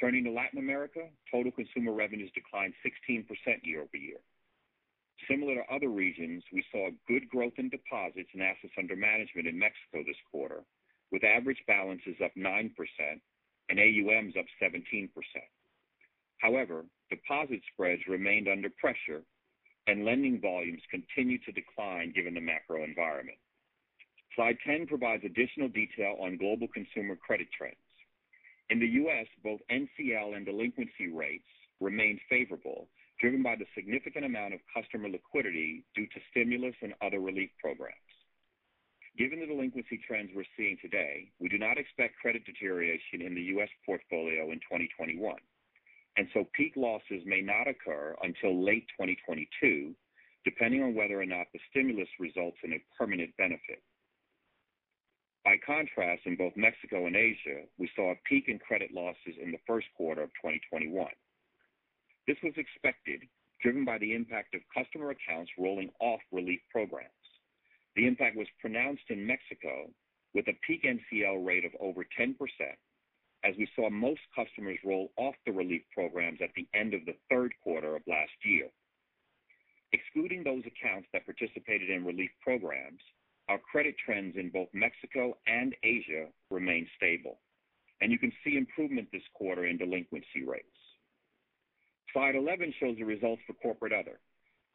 Turning 0.00 0.24
to 0.24 0.30
Latin 0.30 0.58
America, 0.58 1.08
total 1.30 1.50
consumer 1.50 1.92
revenues 1.92 2.30
declined 2.34 2.72
16% 2.86 3.26
year-over-year. 3.64 4.18
Similar 5.28 5.56
to 5.56 5.74
other 5.74 5.88
regions, 5.88 6.44
we 6.52 6.64
saw 6.70 6.90
good 7.08 7.28
growth 7.28 7.54
in 7.58 7.68
deposits 7.68 8.30
and 8.32 8.42
assets 8.42 8.74
under 8.78 8.94
management 8.94 9.48
in 9.48 9.58
Mexico 9.58 10.06
this 10.06 10.20
quarter, 10.30 10.62
with 11.10 11.24
average 11.24 11.58
balances 11.66 12.14
up 12.24 12.30
9% 12.36 12.70
and 13.68 13.78
AUMs 13.78 14.34
up 14.38 14.46
17%. 14.62 15.10
However, 16.38 16.84
deposit 17.10 17.60
spreads 17.72 18.02
remained 18.06 18.46
under 18.46 18.70
pressure 18.70 19.22
and 19.88 20.04
lending 20.04 20.40
volumes 20.40 20.82
continued 20.90 21.42
to 21.44 21.52
decline 21.52 22.12
given 22.14 22.34
the 22.34 22.40
macro 22.40 22.84
environment. 22.84 23.38
Slide 24.36 24.56
10 24.64 24.86
provides 24.86 25.24
additional 25.24 25.68
detail 25.68 26.16
on 26.20 26.36
global 26.36 26.68
consumer 26.68 27.16
credit 27.16 27.48
trends. 27.56 27.87
In 28.70 28.80
the 28.80 28.86
U.S., 28.86 29.26
both 29.42 29.60
NCL 29.70 30.36
and 30.36 30.44
delinquency 30.44 31.08
rates 31.08 31.48
remained 31.80 32.20
favorable, 32.28 32.88
driven 33.20 33.42
by 33.42 33.56
the 33.56 33.64
significant 33.74 34.24
amount 34.24 34.54
of 34.54 34.60
customer 34.74 35.08
liquidity 35.08 35.84
due 35.94 36.06
to 36.06 36.20
stimulus 36.30 36.74
and 36.82 36.92
other 37.00 37.20
relief 37.20 37.50
programs. 37.60 37.96
Given 39.16 39.40
the 39.40 39.46
delinquency 39.46 39.98
trends 40.06 40.30
we're 40.34 40.44
seeing 40.56 40.76
today, 40.80 41.32
we 41.40 41.48
do 41.48 41.58
not 41.58 41.78
expect 41.78 42.20
credit 42.20 42.44
deterioration 42.44 43.22
in 43.22 43.34
the 43.34 43.42
U.S. 43.58 43.68
portfolio 43.84 44.52
in 44.52 44.60
2021, 44.60 45.34
and 46.16 46.28
so 46.34 46.46
peak 46.54 46.74
losses 46.76 47.22
may 47.24 47.40
not 47.40 47.66
occur 47.66 48.14
until 48.22 48.64
late 48.64 48.86
2022, 48.94 49.94
depending 50.44 50.82
on 50.82 50.94
whether 50.94 51.20
or 51.20 51.26
not 51.26 51.46
the 51.52 51.58
stimulus 51.70 52.08
results 52.20 52.58
in 52.62 52.74
a 52.74 52.84
permanent 52.96 53.36
benefit. 53.38 53.82
By 55.48 55.56
contrast, 55.64 56.26
in 56.26 56.36
both 56.36 56.52
Mexico 56.56 57.06
and 57.06 57.16
Asia, 57.16 57.64
we 57.78 57.88
saw 57.96 58.12
a 58.12 58.20
peak 58.28 58.48
in 58.48 58.58
credit 58.58 58.92
losses 58.92 59.32
in 59.42 59.50
the 59.50 59.64
first 59.66 59.86
quarter 59.96 60.20
of 60.20 60.28
2021. 60.44 61.08
This 62.26 62.36
was 62.42 62.52
expected, 62.58 63.22
driven 63.62 63.82
by 63.82 63.96
the 63.96 64.12
impact 64.12 64.54
of 64.54 64.60
customer 64.76 65.08
accounts 65.08 65.50
rolling 65.56 65.88
off 66.00 66.20
relief 66.32 66.60
programs. 66.70 67.08
The 67.96 68.06
impact 68.06 68.36
was 68.36 68.46
pronounced 68.60 69.08
in 69.08 69.26
Mexico 69.26 69.88
with 70.34 70.46
a 70.48 70.58
peak 70.66 70.84
NCL 70.84 71.42
rate 71.42 71.64
of 71.64 71.72
over 71.80 72.04
10%, 72.04 72.36
as 73.42 73.54
we 73.56 73.66
saw 73.74 73.88
most 73.88 74.20
customers 74.36 74.78
roll 74.84 75.12
off 75.16 75.34
the 75.46 75.52
relief 75.52 75.82
programs 75.94 76.40
at 76.42 76.52
the 76.56 76.68
end 76.74 76.92
of 76.92 77.06
the 77.06 77.16
third 77.30 77.54
quarter 77.64 77.96
of 77.96 78.02
last 78.06 78.36
year. 78.44 78.68
Excluding 79.94 80.44
those 80.44 80.64
accounts 80.66 81.08
that 81.14 81.24
participated 81.24 81.88
in 81.88 82.04
relief 82.04 82.32
programs, 82.44 83.00
our 83.48 83.58
credit 83.58 83.94
trends 84.04 84.36
in 84.36 84.50
both 84.50 84.68
Mexico 84.74 85.36
and 85.46 85.74
Asia 85.82 86.26
remain 86.50 86.86
stable, 86.96 87.38
and 88.00 88.12
you 88.12 88.18
can 88.18 88.32
see 88.44 88.56
improvement 88.56 89.08
this 89.10 89.22
quarter 89.34 89.66
in 89.66 89.78
delinquency 89.78 90.44
rates. 90.46 90.66
Slide 92.12 92.36
11 92.36 92.74
shows 92.78 92.96
the 92.98 93.04
results 93.04 93.42
for 93.46 93.54
corporate 93.54 93.92
other. 93.92 94.20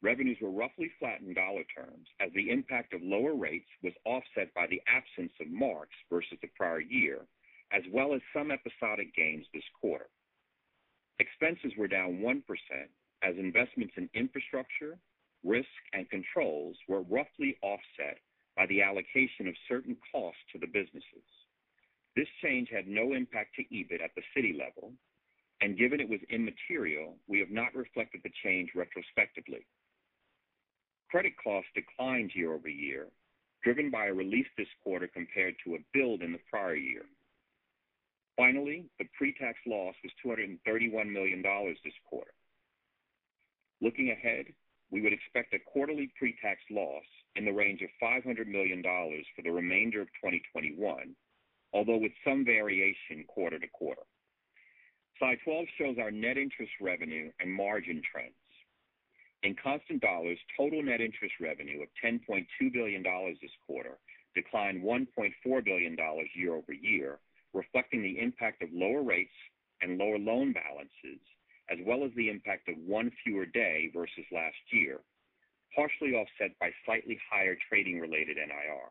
Revenues 0.02 0.38
were 0.42 0.52
roughly 0.52 0.92
flat 1.00 1.22
in 1.22 1.34
dollar 1.34 1.64
terms 1.76 2.08
as 2.20 2.30
the 2.34 2.50
impact 2.50 2.94
of 2.94 3.02
lower 3.02 3.36
rates 3.36 3.70
was 3.84 3.94
offset 4.06 4.54
by 4.54 4.68
the 4.68 4.82
absence 4.88 5.32
of 5.40 5.48
marks 5.48 5.96
versus 6.10 6.38
the 6.42 6.50
prior 6.58 6.82
year, 6.82 7.22
as 7.72 7.84
well 7.92 8.14
as 8.14 8.22
some 8.36 8.52
episodic 8.52 9.16
gains 9.16 9.46
this 9.54 9.64
quarter. 9.80 10.10
Expenses 11.20 11.72
were 11.78 11.88
down 11.88 12.20
1% 12.20 12.42
as 13.24 13.36
investments 13.38 13.94
in 13.96 14.10
infrastructure, 14.14 14.98
risk, 15.44 15.70
and 15.94 16.10
controls 16.10 16.76
were 16.90 17.04
roughly 17.04 17.56
offset 17.62 18.18
by 18.56 18.66
the 18.68 18.82
allocation 18.82 19.48
of 19.48 19.56
certain 19.68 19.98
costs 20.12 20.42
to 20.52 20.60
the 20.60 20.68
businesses. 20.68 21.26
This 22.16 22.28
change 22.44 22.70
had 22.72 22.88
no 22.88 23.13
impact 23.13 23.56
to 23.56 23.63
EBIT 23.63 24.04
at 24.04 24.12
the 24.16 24.22
Citi 24.36 24.58
level, 24.58 24.94
and 25.62 25.78
given 25.78 26.00
it 26.00 26.10
was 26.10 26.20
immaterial, 26.30 27.16
we 27.28 27.39
have 27.39 27.50
not 27.50 27.74
reflected 27.74 28.22
the 28.24 28.32
change 28.44 28.70
retrospectively. 28.76 29.66
Credit 31.10 31.34
costs 31.44 31.70
declined 31.74 32.32
year-over-year, 32.36 33.08
driven 33.63 33.89
by 33.89 34.08
a 34.08 34.13
release 34.13 34.48
this 34.58 34.68
quarter 34.84 35.08
compared 35.08 35.56
to 35.63 35.76
a 35.76 35.86
build 35.94 36.22
in 36.22 36.32
the 36.34 36.39
prior 36.50 36.76
year. 36.76 37.06
Finally, 38.36 38.86
the 39.00 39.06
pre-tax 39.18 39.58
loss 39.66 39.96
was 40.04 40.12
$231 40.26 41.12
million 41.12 41.42
this 41.84 41.94
quarter. 42.10 42.34
Looking 43.82 44.12
ahead, 44.12 44.46
we 44.92 45.02
would 45.02 45.13
expect 45.13 45.54
a 45.54 45.60
quarterly 45.60 46.12
pre-tax 46.18 46.60
loss 46.70 47.06
in 47.36 47.46
the 47.46 47.52
range 47.52 47.82
of 47.82 47.89
$500 48.02 48.48
million 48.48 48.82
for 48.84 49.41
the 49.43 49.52
remainder 49.52 50.02
of 50.02 50.08
2021, 50.22 51.15
although 51.74 51.98
with 51.98 52.12
some 52.26 52.46
variation 52.46 53.26
quarter 53.28 53.60
to 53.60 53.67
quarter. 53.67 54.02
Slide 55.19 55.38
12 55.43 55.65
shows 55.78 55.98
our 56.00 56.12
net 56.12 56.38
interest 56.38 56.72
revenue 56.82 57.32
and 57.39 57.52
margin 57.52 58.02
trends. 58.10 58.34
In 59.43 59.56
constant 59.62 60.02
dollars, 60.02 60.39
total 60.58 60.82
net 60.82 61.02
interest 61.02 61.36
revenue 61.41 61.82
of 61.82 61.89
$10.2 62.04 62.46
billion 62.72 63.04
this 63.41 63.52
quarter 63.65 63.98
declined 64.36 64.84
$1.4 64.84 65.65
billion 65.65 65.98
year-over-year, 66.36 67.19
reflecting 67.54 68.02
the 68.02 68.19
impact 68.19 68.63
of 68.63 68.69
lower 68.72 69.04
rates 69.04 69.34
and 69.82 69.98
lower 69.98 70.17
loan 70.17 70.54
balances, 70.54 71.22
as 71.69 71.78
well 71.86 72.04
as 72.04 72.12
the 72.15 72.30
impact 72.30 72.69
of 72.69 72.76
one 72.78 73.12
fewer 73.24 73.46
day 73.46 73.91
versus 73.93 74.26
last 74.32 74.56
year, 74.72 75.00
partially 75.76 76.14
offset 76.14 76.58
by 76.60 76.72
slightly 76.86 77.20
higher 77.30 77.56
trading-related 77.70 78.38
NIR. 78.38 78.90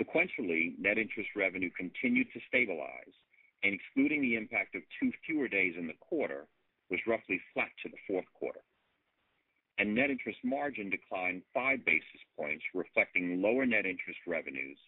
Sequentially, 0.00 0.78
net 0.78 0.98
interest 0.98 1.30
revenue 1.34 1.70
continued 1.76 2.28
to 2.32 2.40
stabilize, 2.48 3.14
and 3.62 3.74
excluding 3.74 4.22
the 4.22 4.36
impact 4.36 4.74
of 4.74 4.82
two 5.00 5.10
fewer 5.24 5.48
days 5.48 5.74
in 5.78 5.86
the 5.86 5.96
quarter, 6.00 6.46
was 6.90 7.00
roughly 7.06 7.40
flat 7.52 7.70
to 7.82 7.88
the 7.88 7.98
fourth 8.06 8.26
quarter. 8.38 8.60
And 9.78 9.94
Net 9.94 10.10
interest 10.10 10.38
margin 10.44 10.88
declined 10.88 11.42
5 11.52 11.84
basis 11.84 12.22
points, 12.38 12.64
reflecting 12.72 13.42
lower 13.42 13.66
net 13.66 13.84
interest 13.84 14.20
revenues, 14.26 14.78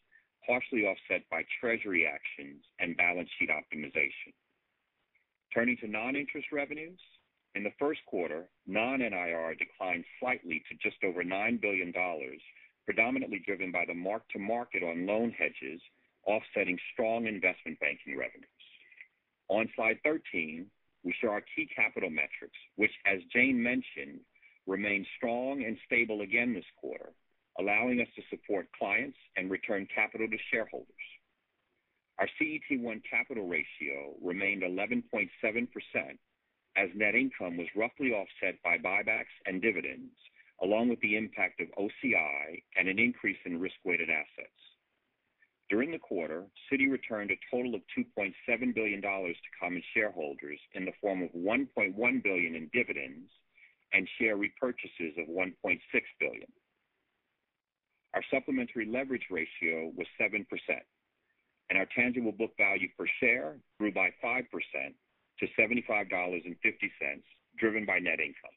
partially 0.47 0.87
offset 0.87 1.29
by 1.31 1.45
treasury 1.61 2.07
actions 2.07 2.65
and 2.79 2.97
balance 2.97 3.29
sheet 3.39 3.51
optimization. 3.51 4.33
Turning 5.53 5.77
to 5.79 5.89
non-interest 5.89 6.49
revenues. 6.53 7.01
In 7.55 7.63
the 7.65 7.73
first 7.79 8.01
quarter, 8.07 8.49
non-NIR 8.67 9.55
declined 9.55 10.05
slightly 10.21 10.63
to 10.69 10.77
just 10.77 11.03
over 11.03 11.25
$9 11.25 11.61
billion, 11.61 11.93
predominantly 12.85 13.43
driven 13.45 13.73
by 13.73 13.85
the 13.87 13.95
mark-to-market 13.95 14.83
on 14.83 15.07
loan 15.07 15.31
hedges, 15.31 15.81
offsetting 16.27 16.79
strong 16.93 17.27
investment 17.27 17.81
banking 17.81 18.17
revenues. 18.17 18.49
On 19.49 19.69
slide 19.75 19.99
13, 20.05 20.67
we 21.05 21.15
show 21.21 21.29
our 21.29 21.43
key 21.57 21.69
capital 21.75 22.11
metrics, 22.11 22.59
which, 22.77 22.93
as 23.07 23.21
Jane 23.33 23.63
mentioned, 23.63 24.21
remain 24.67 25.07
strong 25.17 25.65
and 25.65 25.79
stable 25.87 26.21
again 26.21 26.53
this 26.53 26.69
quarter, 26.81 27.13
allowing 27.59 28.01
us 28.01 28.09
to 28.15 28.23
support 28.31 28.69
clients 28.79 29.17
and 29.37 29.51
return 29.51 29.89
capital 29.93 30.29
to 30.29 30.37
shareholders. 30.51 30.87
Our 32.19 32.29
CET1 32.41 33.03
capital 33.09 33.49
ratio 33.49 34.15
remained 34.21 34.63
11.7% 34.63 35.29
as 36.79 36.91
net 36.95 37.17
income 37.17 37.57
was 37.57 37.67
roughly 37.75 38.13
offset 38.13 38.63
by 38.63 38.79
buybacks 38.79 39.35
and 39.47 39.61
dividends, 39.61 40.15
along 40.63 40.89
with 40.89 41.01
the 41.01 41.17
impact 41.17 41.61
of 41.61 41.67
OCI 41.77 42.63
and 42.77 42.89
an 42.89 42.99
increase 42.99 43.39
in 43.45 43.59
risk-weighted 43.59 44.09
assets. 44.09 44.63
During 45.69 45.91
the 45.91 45.99
quarter, 45.99 46.45
Citi 46.71 46.91
returned 46.91 47.31
a 47.31 47.39
total 47.51 47.75
of 47.75 47.83
$2.7 47.99 48.75
billion 48.75 49.03
to 49.03 49.35
common 49.61 49.83
shareholders 49.93 50.59
in 50.75 50.85
the 50.85 50.93
form 51.01 51.23
of 51.23 51.31
1.1 51.31 52.23
billion 52.23 52.55
in 52.55 52.71
dividends 52.73 53.29
and 53.93 54.09
share 54.19 54.37
repurchases 54.37 55.19
of 55.21 55.29
1.6 55.29 55.79
billion. 56.21 56.47
Our 58.15 58.23
supplementary 58.31 58.87
leverage 58.87 59.27
ratio 59.31 59.93
was 59.97 60.07
7%, 60.21 60.47
and 61.69 61.79
our 61.79 61.87
tangible 61.95 62.33
book 62.33 62.53
value 62.57 62.89
per 62.97 63.07
share 63.21 63.57
grew 63.79 63.93
by 63.93 64.11
5% 64.25 64.45
to 65.41 65.47
$75.50, 65.59 66.57
driven 67.59 67.87
by 67.87 67.99
net 67.99 68.21
income. 68.21 68.57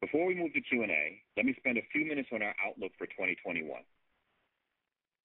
Before 0.00 0.26
we 0.26 0.34
move 0.34 0.52
to 0.52 0.60
Q&A, 0.60 1.22
let 1.36 1.46
me 1.46 1.54
spend 1.58 1.78
a 1.78 1.88
few 1.92 2.04
minutes 2.04 2.28
on 2.32 2.42
our 2.42 2.54
outlook 2.64 2.92
for 2.98 3.06
2021. 3.06 3.68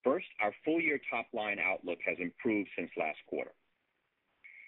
First, 0.04 0.28
our 0.42 0.54
full-year 0.64 1.00
top-line 1.12 1.60
outlook 1.60 2.00
has 2.06 2.16
improved 2.20 2.70
since 2.78 2.90
last 2.96 3.20
quarter. 3.28 3.52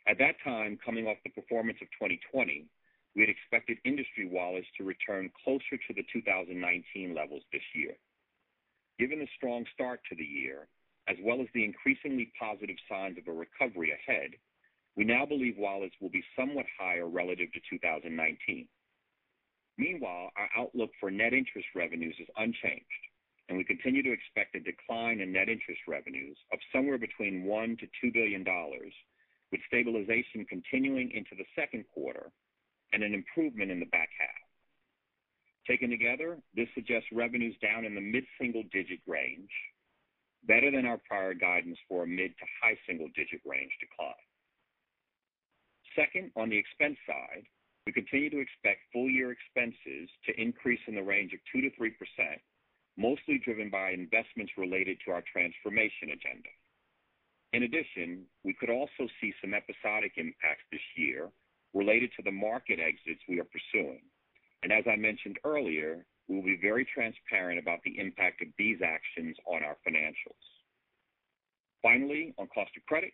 At 0.08 0.18
that 0.18 0.36
time, 0.44 0.78
coming 0.84 1.08
off 1.08 1.18
the 1.24 1.30
performance 1.30 1.78
of 1.82 1.88
2020, 1.96 2.68
we 3.16 3.22
had 3.22 3.30
expected 3.30 3.78
industry 3.86 4.28
wallets 4.28 4.68
to 4.78 4.84
return 4.84 5.32
closer 5.44 5.78
to 5.78 5.94
the 5.94 6.04
2019 6.12 7.16
levels 7.16 7.44
this 7.54 7.64
year. 7.76 7.96
Given 9.00 9.20
the 9.20 9.28
strong 9.38 9.66
start 9.74 10.02
to 10.10 10.16
the 10.16 10.26
year, 10.26 10.68
as 11.08 11.18
well 11.24 11.42
as 11.42 11.48
the 11.54 11.64
increasingly 11.64 12.32
positive 12.40 12.78
signs 12.90 13.18
of 13.18 13.28
a 13.28 13.34
recovery 13.34 13.92
ahead, 13.92 14.32
we 15.02 15.08
now 15.08 15.26
believe 15.26 15.58
wallets 15.58 15.96
will 16.00 16.14
be 16.14 16.24
somewhat 16.38 16.68
higher 16.78 17.10
relative 17.10 17.52
to 17.54 17.60
2019. 17.72 18.68
Meanwhile, 19.76 20.30
our 20.38 20.50
outlook 20.56 20.92
for 21.00 21.10
net 21.10 21.34
interest 21.34 21.70
revenues 21.74 22.14
is 22.20 22.28
unchanged, 22.38 23.04
and 23.50 23.58
we 23.58 23.64
continue 23.64 24.04
to 24.04 24.14
expect 24.14 24.54
a 24.54 24.60
decline 24.60 25.20
in 25.20 25.34
net 25.34 25.50
interest 25.50 25.82
revenues 25.88 26.38
of 26.54 26.60
somewhere 26.72 27.00
between 27.00 27.50
$1 27.50 27.50
billion-$2 27.50 28.14
billion, 28.14 28.46
with 29.52 29.62
stabilization 29.66 30.46
continuing 30.48 31.10
into 31.18 31.34
the 31.34 31.50
second 31.58 31.84
quarter 31.96 32.30
and 32.94 33.02
an 33.02 33.16
improvement 33.16 33.72
in 33.72 33.80
the 33.80 33.90
back 33.90 34.10
half. 34.20 34.46
Taken 35.66 35.90
together, 35.90 36.38
this 36.54 36.70
suggests 36.76 37.10
revenues 37.12 37.56
down 37.60 37.86
in 37.86 37.96
the 37.96 38.06
mid-single-digit 38.06 39.00
range, 39.08 39.50
better 40.46 40.70
than 40.70 40.86
our 40.86 41.02
prior 41.10 41.34
guidance 41.34 41.80
for 41.90 42.04
a 42.04 42.08
mid 42.08 42.38
to 42.38 42.46
high 42.62 42.78
single-digit 42.86 43.42
range 43.50 43.72
decline. 43.82 44.14
Second, 45.95 46.32
on 46.36 46.49
the 46.49 46.58
expense 46.58 46.97
side, 47.06 47.43
we 47.86 47.91
continue 47.91 48.30
to 48.30 48.39
expect 48.39 48.88
full-year 48.93 49.32
expenses 49.32 50.10
to 50.25 50.39
increase 50.39 50.80
in 50.88 50.95
the 50.95 51.04
range 51.04 51.34
of 51.34 51.39
2%-3%, 51.54 51.91
mostly 52.97 53.41
driven 53.43 53.69
by 53.69 53.91
investments 53.91 54.54
related 54.58 54.97
to 55.06 55.12
our 55.12 55.23
transformation 55.32 56.13
agenda. 56.13 56.49
In 57.54 57.63
addition, 57.63 58.23
we 58.43 58.54
could 58.54 58.69
also 58.69 59.10
see 59.19 59.34
some 59.41 59.54
episodic 59.54 60.13
impacts 60.15 60.63
this 60.71 60.86
year 60.95 61.30
related 61.73 62.12
to 62.15 62.23
the 62.23 62.32
market 62.32 62.80
exits 62.80 63.21
we 63.27 63.39
are 63.39 63.49
pursuing. 63.49 64.01
And 64.63 64.71
as 64.71 64.86
I 64.88 64.95
mentioned 64.95 65.39
earlier, 65.43 66.06
we 66.27 66.36
will 66.36 66.43
be 66.43 66.60
very 66.62 66.86
transparent 66.86 67.60
about 67.60 67.80
the 67.84 67.97
impact 67.99 68.41
of 68.41 68.47
these 68.58 68.80
actions 68.84 69.36
on 69.47 69.63
our 69.63 69.75
financials. 69.88 70.45
Finally, 71.82 72.34
on 72.38 72.47
cost 72.47 72.71
of 72.77 72.86
credit, 72.86 73.12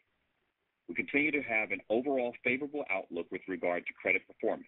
we 0.88 0.96
continue 0.96 1.32
to 1.32 1.42
have 1.42 1.72
an 1.72 1.82
overall 1.90 2.34
favorable 2.44 2.84
outlook 2.90 3.28
with 3.32 3.42
regard 3.48 3.86
to 3.88 3.94
credit 3.94 4.22
performance. 4.28 4.68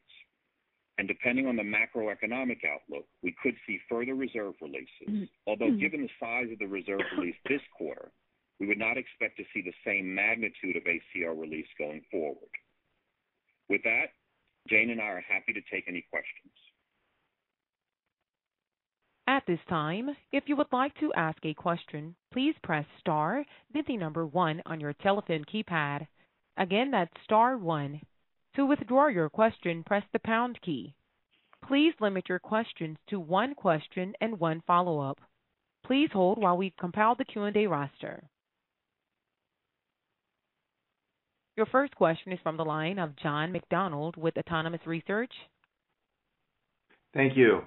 And 0.98 1.08
depending 1.08 1.48
on 1.48 1.56
the 1.56 1.64
macroeconomic 1.64 2.60
outlook, 2.68 3.06
we 3.24 3.34
could 3.42 3.56
see 3.66 3.80
further 3.88 4.16
reserve 4.16 4.56
releases. 4.62 5.08
Mm-hmm. 5.08 5.24
Although 5.48 5.72
mm-hmm. 5.72 5.80
given 5.80 6.02
the 6.02 6.10
size 6.20 6.52
of 6.52 6.60
the 6.60 6.68
reserve 6.68 7.00
release 7.18 7.40
this 7.48 7.62
quarter, 7.78 8.12
we 8.60 8.68
would 8.68 8.78
not 8.78 8.98
expect 8.98 9.38
to 9.38 9.46
see 9.54 9.62
the 9.62 9.74
same 9.86 10.14
magnitude 10.14 10.76
of 10.76 10.84
ACL 10.84 11.40
release 11.40 11.68
going 11.78 12.02
forward. 12.12 12.52
With 13.70 13.82
that, 13.84 14.12
Jane 14.68 14.90
and 14.90 15.00
I 15.00 15.06
are 15.06 15.24
happy 15.26 15.54
to 15.54 15.62
take 15.72 15.86
any 15.88 16.04
questions. 16.10 16.52
At 19.30 19.46
this 19.46 19.60
time, 19.70 20.10
if 20.32 20.46
you 20.48 20.56
would 20.56 20.74
like 20.74 20.96
to 20.96 21.14
ask 21.14 21.38
a 21.46 21.54
question, 21.54 22.16
please 22.34 22.56
press 22.64 22.86
star, 23.00 23.46
then 23.72 23.84
the 23.88 23.96
number 23.96 24.26
one 24.26 24.60
on 24.66 24.80
your 24.80 24.94
telephone 24.94 25.46
keypad. 25.46 26.08
Again, 26.58 26.90
that's 26.90 27.14
star 27.26 27.56
one. 27.56 28.02
To 28.56 28.66
withdraw 28.66 29.06
your 29.06 29.30
question, 29.30 29.84
press 29.84 30.02
the 30.14 30.20
pound 30.26 30.58
key. 30.66 30.96
Please 31.68 31.94
limit 32.00 32.28
your 32.28 32.40
questions 32.40 32.98
to 33.10 33.20
one 33.20 33.54
question 33.54 34.14
and 34.20 34.40
one 34.40 34.64
follow-up. 34.66 35.20
Please 35.86 36.10
hold 36.12 36.42
while 36.42 36.58
we 36.58 36.74
compile 36.80 37.14
the 37.14 37.24
Q&A 37.24 37.68
roster. 37.68 38.24
Your 41.56 41.68
first 41.68 41.96
question 41.96 42.32
is 42.32 42.40
from 42.42 42.58
the 42.58 42.66
line 42.66 42.98
of 42.98 43.16
John 43.18 43.52
McDonald 43.52 44.18
with 44.18 44.40
Autonomous 44.40 44.82
Research. 44.88 45.32
Thank 47.14 47.38
you. 47.38 47.62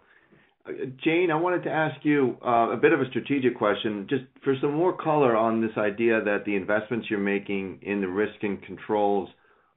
Jane, 1.03 1.31
I 1.33 1.35
wanted 1.35 1.65
to 1.65 1.71
ask 1.71 2.05
you 2.05 2.37
uh, 2.45 2.71
a 2.71 2.77
bit 2.77 2.93
of 2.93 3.01
a 3.01 3.09
strategic 3.11 3.57
question, 3.57 4.07
just 4.09 4.23
for 4.45 4.55
some 4.61 4.75
more 4.75 4.97
color 4.97 5.37
on 5.37 5.61
this 5.61 5.77
idea 5.77 6.23
that 6.23 6.45
the 6.47 6.55
investments 6.55 7.09
you're 7.11 7.19
making 7.19 7.81
in 7.83 8.01
the 8.01 8.07
risk 8.07 8.37
and 8.43 8.63
controls 8.63 9.29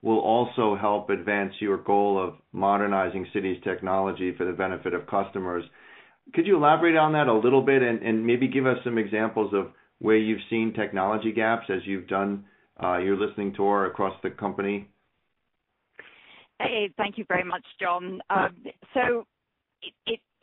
will 0.04 0.20
also 0.20 0.76
help 0.80 1.10
advance 1.10 1.54
your 1.60 1.78
goal 1.78 2.24
of 2.24 2.36
modernizing 2.52 3.26
Citi's 3.34 3.62
technology 3.64 4.36
for 4.38 4.46
the 4.46 4.52
benefit 4.52 4.94
of 4.94 5.08
customers. 5.08 5.64
Could 6.36 6.46
you 6.46 6.58
elaborate 6.58 6.96
on 6.96 7.14
that 7.14 7.28
a 7.28 7.34
little 7.34 7.64
bit 7.64 7.82
and 7.82 8.24
maybe 8.24 8.48
give 8.48 8.68
us 8.68 8.78
some 8.84 9.00
examples 9.00 9.54
of 9.56 9.72
where 10.00 10.18
you've 10.18 10.40
seen 10.52 10.74
technology 10.74 11.32
gaps 11.32 11.66
as 11.70 11.82
you've 11.86 12.08
done 12.08 12.46
uh, 12.82 12.98
your 12.98 13.18
listening 13.18 13.54
tour 13.56 13.86
across 13.86 14.14
the 14.22 14.30
company? 14.30 14.88
Hey, 16.60 16.92
thank 16.98 17.18
you 17.18 17.26
very 17.28 17.44
much, 17.44 17.66
John. 17.80 18.22
Um, 18.30 18.56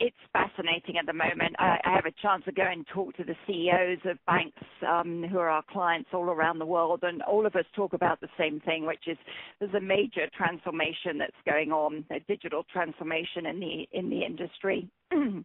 It's 0.04 0.16
fascinating 0.32 0.98
at 0.98 1.06
the 1.06 1.12
moment. 1.12 1.54
I 1.60 1.78
have 1.84 2.06
a 2.06 2.20
chance 2.20 2.44
to 2.46 2.52
go 2.52 2.64
and 2.64 2.84
talk 2.92 3.16
to 3.18 3.22
the 3.22 3.36
CEOs 3.46 4.00
of 4.04 4.18
banks 4.26 4.58
um, 4.84 5.24
who 5.30 5.38
are 5.38 5.48
our 5.48 5.62
clients 5.70 6.08
all 6.12 6.24
around 6.24 6.58
the 6.58 6.66
world, 6.66 7.04
and 7.04 7.22
all 7.22 7.46
of 7.46 7.54
us 7.54 7.66
talk 7.76 7.92
about 7.92 8.20
the 8.20 8.26
same 8.36 8.58
thing, 8.58 8.84
which 8.84 9.06
is 9.06 9.16
there's 9.60 9.74
a 9.74 9.80
major 9.80 10.26
transformation 10.36 11.18
that's 11.18 11.36
going 11.46 11.70
on, 11.70 12.04
a 12.10 12.18
digital 12.18 12.64
transformation 12.72 13.46
in 13.46 13.60
the 13.60 13.86
in 13.92 14.10
the 14.10 14.24
industry. 14.24 14.88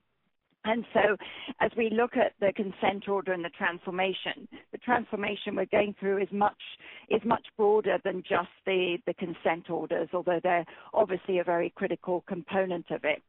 And 0.66 0.84
so, 0.94 1.16
as 1.62 1.72
we 1.78 1.90
look 1.90 2.18
at 2.18 2.34
the 2.42 2.52
consent 2.52 3.08
order 3.08 3.32
and 3.32 3.46
the 3.46 3.50
transformation, 3.58 4.50
the 4.74 4.78
transformation 4.80 5.56
we're 5.56 5.66
going 5.66 5.96
through 5.98 6.22
is 6.22 6.28
much 6.34 6.62
is 7.10 7.22
much 7.24 7.46
broader 7.56 8.00
than 8.04 8.22
just 8.28 8.50
the, 8.66 8.98
the 9.06 9.14
consent 9.14 9.70
orders, 9.70 10.10
although 10.14 10.42
they're 10.44 10.66
obviously 10.94 11.40
a 11.40 11.44
very 11.46 11.70
critical 11.70 12.26
component 12.28 12.92
of 12.92 13.06
it. 13.06 13.22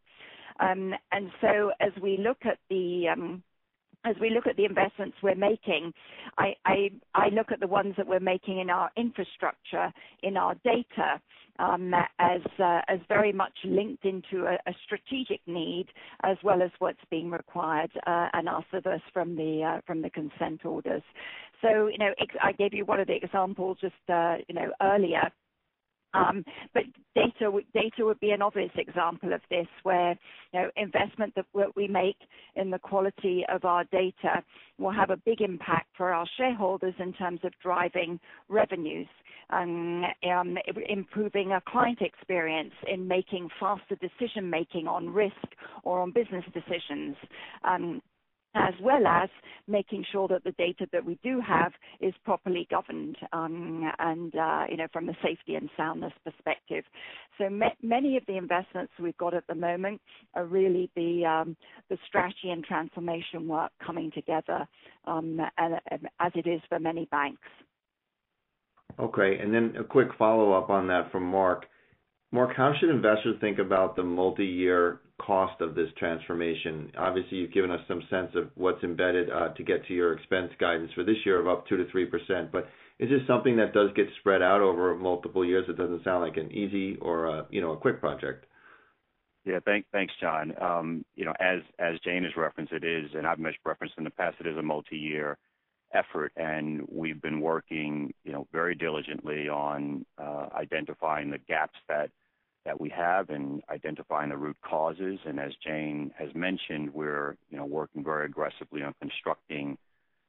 Um, 0.61 0.95
um, 3.09 3.43
as 4.05 4.15
we 4.21 4.31
look 4.31 4.47
at 4.47 4.57
the 4.57 4.65
investments 4.65 5.17
we're 5.23 5.35
making, 5.35 5.93
I 6.39 7.29
look 7.33 7.51
at 7.53 7.61
the 7.61 7.67
ones 7.67 7.95
that 7.97 8.07
we're 8.07 8.21
making 8.21 8.61
in 8.61 8.71
our 8.71 8.91
infrastructure, 8.97 9.93
in 10.23 10.37
our 10.37 10.55
data, 10.65 11.21
um, 11.59 11.93
uh, 11.93 12.03
as 12.19 13.01
very 13.09 13.33
much 13.33 13.53
linked 13.65 14.05
into 14.05 14.47
a 14.47 14.73
strategic 14.85 15.41
need 15.47 15.87
as 16.23 16.37
well 16.45 16.63
as 16.63 16.71
what's 16.79 16.99
being 17.11 17.31
required 17.31 17.91
uh, 18.07 18.29
and 18.33 18.49
asked 18.49 18.73
of 18.73 18.87
us 18.87 19.01
uh, 19.15 19.81
from 19.87 20.03
the 20.03 20.11
consent 20.13 20.65
orders. 20.65 21.03
So, 21.61 21.89
you 21.89 21.99
know, 21.99 22.13
I 22.43 22.53
gave 22.53 22.73
you 22.73 22.85
one 22.85 23.01
of 23.01 23.09
the 23.09 23.17
examples 23.17 23.79
just 23.81 23.95
uh, 24.09 24.37
you 24.49 24.55
know, 24.55 24.71
earlier. 24.81 25.31
Um, 26.15 26.45
data 27.15 27.51
data 27.75 28.05
would 28.05 28.21
be 28.21 28.31
an 28.31 28.43
obvious 28.43 28.71
example 28.77 29.33
of 29.33 29.41
this, 29.51 29.67
where 29.83 30.19
investment 30.77 31.35
that 31.37 31.47
we 31.77 31.87
make 31.89 32.17
in 32.57 32.71
the 32.71 32.79
quality 32.79 33.45
of 33.53 33.65
our 33.65 33.85
data 33.85 34.43
will 34.79 34.93
have 34.93 35.11
a 35.11 35.17
big 35.17 35.41
impact 35.41 35.89
for 35.97 36.13
our 36.13 36.27
shareholders 36.37 36.95
in 36.99 37.13
terms 37.13 37.41
of 37.45 37.53
driving 37.63 38.19
revenues, 38.49 39.09
and 39.51 40.05
um, 40.31 40.57
improving 40.89 41.53
our 41.53 41.63
client 41.67 42.01
experience 42.01 42.75
in 42.87 43.07
making 43.07 43.49
faster 43.59 43.97
decision-making 43.97 44.87
on 44.87 45.09
risk 45.09 45.35
or 45.85 46.01
on 46.01 46.13
business 46.13 46.45
decisions, 46.53 47.17
um, 47.65 48.03
as 48.55 48.75
well 48.83 49.07
as 49.07 49.29
making 49.67 50.05
sure 50.11 50.29
that 50.29 50.45
the 50.45 50.53
data 50.53 50.87
that 50.93 51.05
we 51.05 51.19
do 51.23 51.41
have 51.47 51.73
is 52.01 52.15
properly 52.25 52.67
governed 52.71 53.17
um, 53.33 53.91
and 53.99 54.35
uh, 54.35 54.65
you 54.71 54.77
know, 54.77 54.87
from 54.93 55.07
the 55.07 55.15
safety 55.23 55.55
and 55.55 55.69
soundness 55.77 56.13
perspective. 56.25 56.85
So 57.37 57.49
many 57.83 58.17
of 58.17 58.25
the 58.27 58.37
investments 58.37 58.93
we've 59.01 59.17
got 59.19 59.35
at 59.35 59.47
the 59.47 59.55
moment 59.55 60.01
are 60.35 60.47
really 60.47 60.91
the 60.97 61.25
um, 61.27 61.57
strategy 62.07 62.51
and 62.51 62.65
transformation 62.65 63.47
work 63.47 63.71
coming 63.85 64.11
together 64.13 64.67
um, 65.07 65.41
as 65.59 66.33
it 66.35 66.47
is 66.47 66.61
for 66.69 66.79
many 66.79 67.07
banks. 67.07 67.43
Okay. 68.99 69.39
And 69.39 69.55
then 69.55 69.75
a 69.79 69.85
quick 69.85 70.09
follow-up 70.19 70.71
on 70.71 70.89
that 70.89 71.13
from 71.13 71.25
Mark. 71.25 71.67
Mark, 72.31 72.55
how 72.57 72.75
should 72.79 72.91
investors 72.91 73.37
think 73.41 73.59
about 73.59 73.97
the 73.97 74.03
multi-year 74.03 75.01
cost 75.19 75.61
of 75.63 75.75
this 75.75 75.89
transformation? 75.99 76.93
Obviously, 76.99 77.39
you've 77.39 77.53
given 77.53 77.71
us 77.71 77.81
some 77.89 78.03
sense 78.11 78.31
of 78.35 78.51
what's 78.55 78.83
embedded 78.85 79.31
uh, 79.31 79.49
to 79.55 79.63
get 79.63 79.87
to 79.87 79.95
your 79.95 80.13
expense 80.13 80.53
guidance 80.61 80.93
for 80.95 81.05
this 81.05 81.17
year 81.25 81.41
of 81.41 81.49
up 81.49 81.67
2%-3%. 81.69 82.53
But 82.53 82.69
is 82.99 83.09
this 83.09 83.27
something 83.27 83.57
that 83.57 83.73
does 83.73 83.91
get 83.97 84.07
spread 84.21 84.43
out 84.43 84.61
over 84.61 84.95
multiple 84.95 85.43
years? 85.45 85.65
It 85.69 85.79
doesn't 85.79 86.05
sound 86.05 86.23
like 86.23 86.37
an 86.37 86.53
easy 86.53 86.97
or 87.01 87.27
a 87.27 87.47
you 87.51 87.63
know, 87.63 87.73
a 87.73 87.77
quick 87.79 87.99
project. 87.99 88.45
Yeah. 89.47 89.61
Thanks, 89.65 90.13
John. 90.21 90.53
Um, 90.61 91.05
you 91.15 91.25
know, 91.25 91.33
as 91.41 91.61
as 91.79 91.99
Jane 92.05 92.25
has 92.25 92.33
referenced, 92.37 92.73
it 92.73 92.85
is, 92.85 93.11
and 93.15 93.27
I've 93.27 93.39
referenced 93.65 93.95
in 93.97 94.05
the 94.05 94.11
past, 94.11 94.37
it 94.41 94.47
is 94.47 94.59
a 94.59 94.63
multi-year 94.63 95.39
effort, 95.93 96.33
and 96.37 96.87
we've 96.91 97.21
been 97.21 97.41
working 97.41 98.13
you 98.25 98.33
know, 98.33 98.47
very 98.53 98.75
diligently 98.75 99.49
on 99.49 100.05
uh, 100.19 100.49
identifying 100.55 101.31
the 101.31 101.39
gaps 101.39 101.79
that 101.89 102.11
that 102.65 102.79
we 102.79 102.91
have 102.91 103.31
and 103.31 103.63
identifying 103.71 104.29
the 104.29 104.37
root 104.37 104.57
causes. 104.63 105.19
And 105.25 105.41
as 105.41 105.53
Jane 105.65 106.11
has 106.19 106.29
mentioned, 106.35 106.93
we're 106.93 107.37
you 107.51 107.57
know, 107.57 107.65
working 107.65 108.05
very 108.05 108.27
aggressively 108.27 108.83
on 108.83 108.95
constructing 109.01 109.79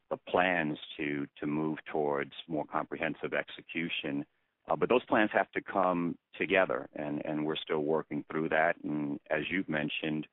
the 0.10 0.18
plans 0.18 0.78
to 0.97 1.28
to 1.39 1.45
move 1.45 1.80
towards 1.91 2.32
more 2.47 2.66
comprehensive 2.66 3.34
execution. 3.34 4.26
Uh, 4.70 4.76
but 4.76 4.88
those 4.88 5.03
plans 5.05 5.32
have 5.34 5.51
to 5.51 5.62
come 5.62 6.16
together, 6.38 6.88
and 6.95 7.45
we're 7.45 7.55
still 7.55 7.80
working 7.80 8.24
through 8.32 8.49
that. 8.49 8.76
And 8.84 9.20
as 9.30 9.41
you've 9.49 9.68
mentioned, 9.68 10.28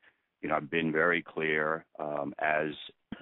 I've 0.53 0.71
been 0.71 0.93
very 0.93 1.23
clear 1.23 1.85
um, 1.99 2.35
as 2.39 2.69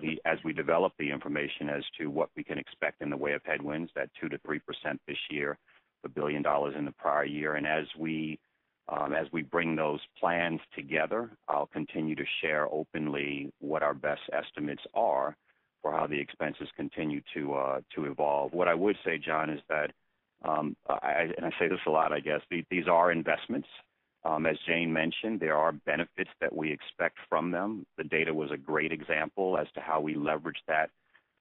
the 0.00 0.20
as 0.24 0.38
we 0.44 0.52
develop 0.52 0.92
the 0.98 1.10
information 1.10 1.68
as 1.68 1.82
to 1.98 2.08
what 2.08 2.30
we 2.36 2.44
can 2.44 2.58
expect 2.58 3.02
in 3.02 3.10
the 3.10 3.16
way 3.16 3.32
of 3.32 3.42
headwinds, 3.44 3.90
that 3.94 4.10
2%-3% 4.22 4.60
this 5.06 5.16
year, 5.30 5.58
a 6.04 6.08
$1 6.08 6.14
billion 6.14 6.44
in 6.76 6.84
the 6.84 6.94
prior 6.98 7.24
year. 7.24 7.54
And 7.54 7.66
as 7.66 7.86
we 7.98 8.38
um, 8.88 9.14
as 9.14 9.26
we 9.32 9.42
bring 9.42 9.76
those 9.76 10.00
plans 10.20 10.60
together, 10.74 11.30
I'll 11.48 11.66
continue 11.66 12.14
to 12.16 12.24
share 12.42 12.66
openly 12.70 13.50
what 13.60 13.82
our 13.82 13.94
best 13.94 14.20
estimates 14.32 14.82
are 14.92 15.36
for 15.80 15.92
how 15.92 16.06
the 16.06 16.18
expenses 16.20 16.68
continue 16.76 17.22
to 17.34 17.54
uh, 17.54 17.80
to 17.94 18.06
evolve. 18.06 18.52
What 18.52 18.68
I 18.68 18.74
would 18.74 18.96
say, 19.04 19.18
John, 19.18 19.48
is 19.48 19.60
that 19.68 19.92
um, 20.44 20.76
I, 20.88 21.30
and 21.36 21.46
I 21.46 21.50
say 21.58 21.68
this 21.68 21.78
a 21.86 21.90
lot, 21.90 22.12
I 22.12 22.20
guess, 22.20 22.40
these 22.70 22.88
are 22.88 23.10
investments. 23.10 23.68
As 24.24 24.58
Jane 24.66 24.92
mentioned, 24.92 25.40
there 25.40 25.56
are 25.56 25.72
benefits 25.72 26.30
that 26.40 26.54
we 26.54 26.70
expect 26.70 27.18
from 27.28 27.50
them. 27.50 27.86
The 27.96 28.04
data 28.04 28.32
was 28.32 28.50
a 28.50 28.56
great 28.56 28.92
example 28.92 29.58
as 29.58 29.66
to 29.74 29.80
how 29.80 30.00
we 30.00 30.14
leverage 30.14 30.62
that 30.66 30.90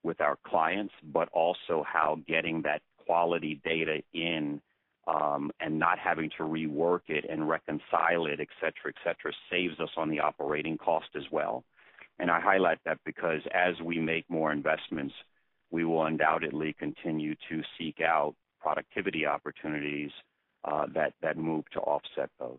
with 0.03 0.19
our 0.21 0.37
clients, 0.45 0.93
but 1.03 1.29
also 1.29 1.83
how 1.85 2.19
getting 2.27 2.61
that 2.63 2.81
quality 3.05 3.61
data 3.63 4.01
in, 4.13 4.61
um, 5.07 5.51
and 5.59 5.79
not 5.79 5.99
having 5.99 6.29
to 6.37 6.43
rework 6.43 7.01
it 7.07 7.25
and 7.29 7.47
reconcile 7.47 8.25
it, 8.25 8.39
et 8.39 8.47
cetera, 8.59 8.89
et 8.95 8.95
cetera, 9.03 9.33
saves 9.49 9.79
us 9.79 9.89
on 9.97 10.09
the 10.09 10.19
operating 10.19 10.77
cost 10.77 11.09
as 11.15 11.23
well. 11.31 11.63
And 12.19 12.31
I 12.31 12.39
highlight 12.39 12.79
that 12.85 12.99
because 13.05 13.41
as 13.53 13.79
we 13.81 13.99
make 13.99 14.29
more 14.29 14.51
investments, 14.51 15.13
we 15.71 15.83
will 15.83 16.05
undoubtedly 16.05 16.73
continue 16.73 17.35
to 17.49 17.61
seek 17.77 18.01
out 18.01 18.35
productivity 18.61 19.25
opportunities 19.25 20.11
that 20.63 21.13
that 21.21 21.37
move 21.37 21.63
to 21.73 21.79
offset 21.79 22.29
those. 22.39 22.57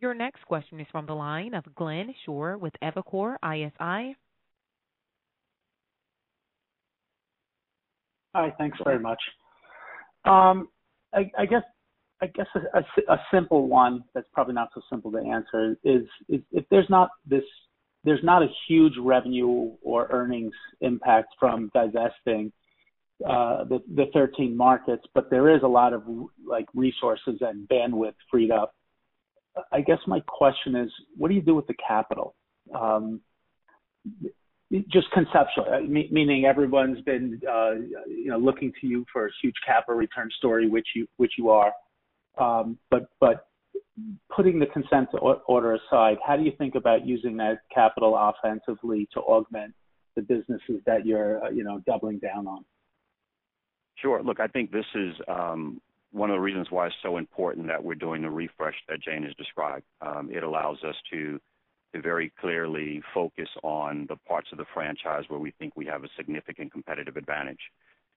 Your 0.00 0.14
next 0.14 0.44
question 0.46 0.78
is 0.80 0.86
from 0.92 1.06
the 1.06 1.14
line 1.14 1.54
of 1.54 1.64
Glenn 1.74 2.14
Schorr 2.24 2.56
with 2.56 2.72
Evercore 2.82 3.34
ISI. 3.42 4.16
Hi. 8.34 8.54
Thanks 8.58 8.78
very 8.84 9.00
much. 9.00 9.20
Um 10.24 10.68
I 11.12 11.30
I 11.36 11.46
guess 11.46 11.62
I 12.20 12.26
guess 12.26 12.46
a 13.08 13.16
simple 13.32 13.68
one 13.68 14.02
that's 14.14 14.26
probably 14.32 14.54
not 14.54 14.70
so 14.74 14.80
simple 14.90 15.12
to 15.12 15.18
answer 15.18 15.76
is 15.84 16.02
if 16.28 16.64
there's 16.70 16.88
not 16.90 17.10
this 17.26 17.44
there's 18.04 18.22
not 18.22 18.42
a 18.42 18.48
huge 18.66 18.94
revenue 19.00 19.72
or 19.82 20.08
earnings 20.10 20.54
impact 20.80 21.28
from 21.38 21.70
divesting 21.74 22.52
Uh, 23.26 23.64
the 23.64 24.06
13 24.14 24.56
markets, 24.56 25.02
but 25.12 25.28
there 25.28 25.52
is 25.52 25.64
a 25.64 25.66
lot 25.66 25.92
of 25.92 26.04
like 26.46 26.66
resources 26.72 27.36
and 27.40 27.68
bandwidth 27.68 28.14
freed 28.30 28.52
up. 28.52 28.76
I 29.72 29.80
guess 29.80 29.98
my 30.06 30.20
question 30.28 30.76
is, 30.76 30.88
what 31.16 31.26
do 31.26 31.34
you 31.34 31.42
do 31.42 31.56
with 31.56 31.66
the 31.66 31.74
capital? 31.84 32.36
Um, 32.72 33.20
just 34.88 35.10
conceptually, 35.12 35.68
uh, 35.68 35.80
meaning 35.80 36.44
everyone's 36.44 37.00
been 37.00 37.40
uh, 37.50 37.72
you 38.06 38.26
know 38.26 38.38
looking 38.38 38.72
to 38.80 38.86
you 38.86 39.04
for 39.12 39.26
a 39.26 39.30
huge 39.42 39.56
capital 39.66 39.96
return 39.96 40.28
story, 40.36 40.68
which 40.68 40.86
you 40.94 41.08
which 41.16 41.32
you 41.38 41.50
are. 41.50 41.72
Um, 42.38 42.78
but 42.88 43.06
but 43.18 43.48
putting 44.30 44.60
the 44.60 44.66
consent 44.66 45.08
order 45.48 45.74
aside, 45.74 46.18
how 46.24 46.36
do 46.36 46.44
you 46.44 46.52
think 46.56 46.76
about 46.76 47.04
using 47.04 47.36
that 47.38 47.62
capital 47.74 48.16
offensively 48.16 49.08
to 49.14 49.20
augment 49.20 49.74
the 50.14 50.22
businesses 50.22 50.82
that 50.86 51.04
you're 51.04 51.50
you 51.50 51.64
know 51.64 51.80
doubling 51.84 52.18
down 52.18 52.46
on? 52.46 52.64
Sure. 54.00 54.22
Look, 54.22 54.40
I 54.40 54.46
think 54.46 54.70
this 54.70 54.86
is 54.94 55.14
um, 55.28 55.80
one 56.12 56.30
of 56.30 56.36
the 56.36 56.40
reasons 56.40 56.68
why 56.70 56.86
it's 56.86 56.96
so 57.02 57.16
important 57.16 57.66
that 57.66 57.82
we're 57.82 57.94
doing 57.94 58.22
the 58.22 58.30
refresh 58.30 58.76
that 58.88 59.02
Jane 59.02 59.24
has 59.24 59.34
described. 59.34 59.84
Um, 60.00 60.30
It 60.30 60.42
allows 60.42 60.78
us 60.84 60.96
to 61.10 61.40
to 61.94 62.02
very 62.02 62.30
clearly 62.38 63.02
focus 63.14 63.48
on 63.62 64.04
the 64.10 64.16
parts 64.16 64.48
of 64.52 64.58
the 64.58 64.66
franchise 64.74 65.24
where 65.28 65.40
we 65.40 65.52
think 65.52 65.74
we 65.74 65.86
have 65.86 66.04
a 66.04 66.08
significant 66.18 66.70
competitive 66.70 67.16
advantage. 67.16 67.60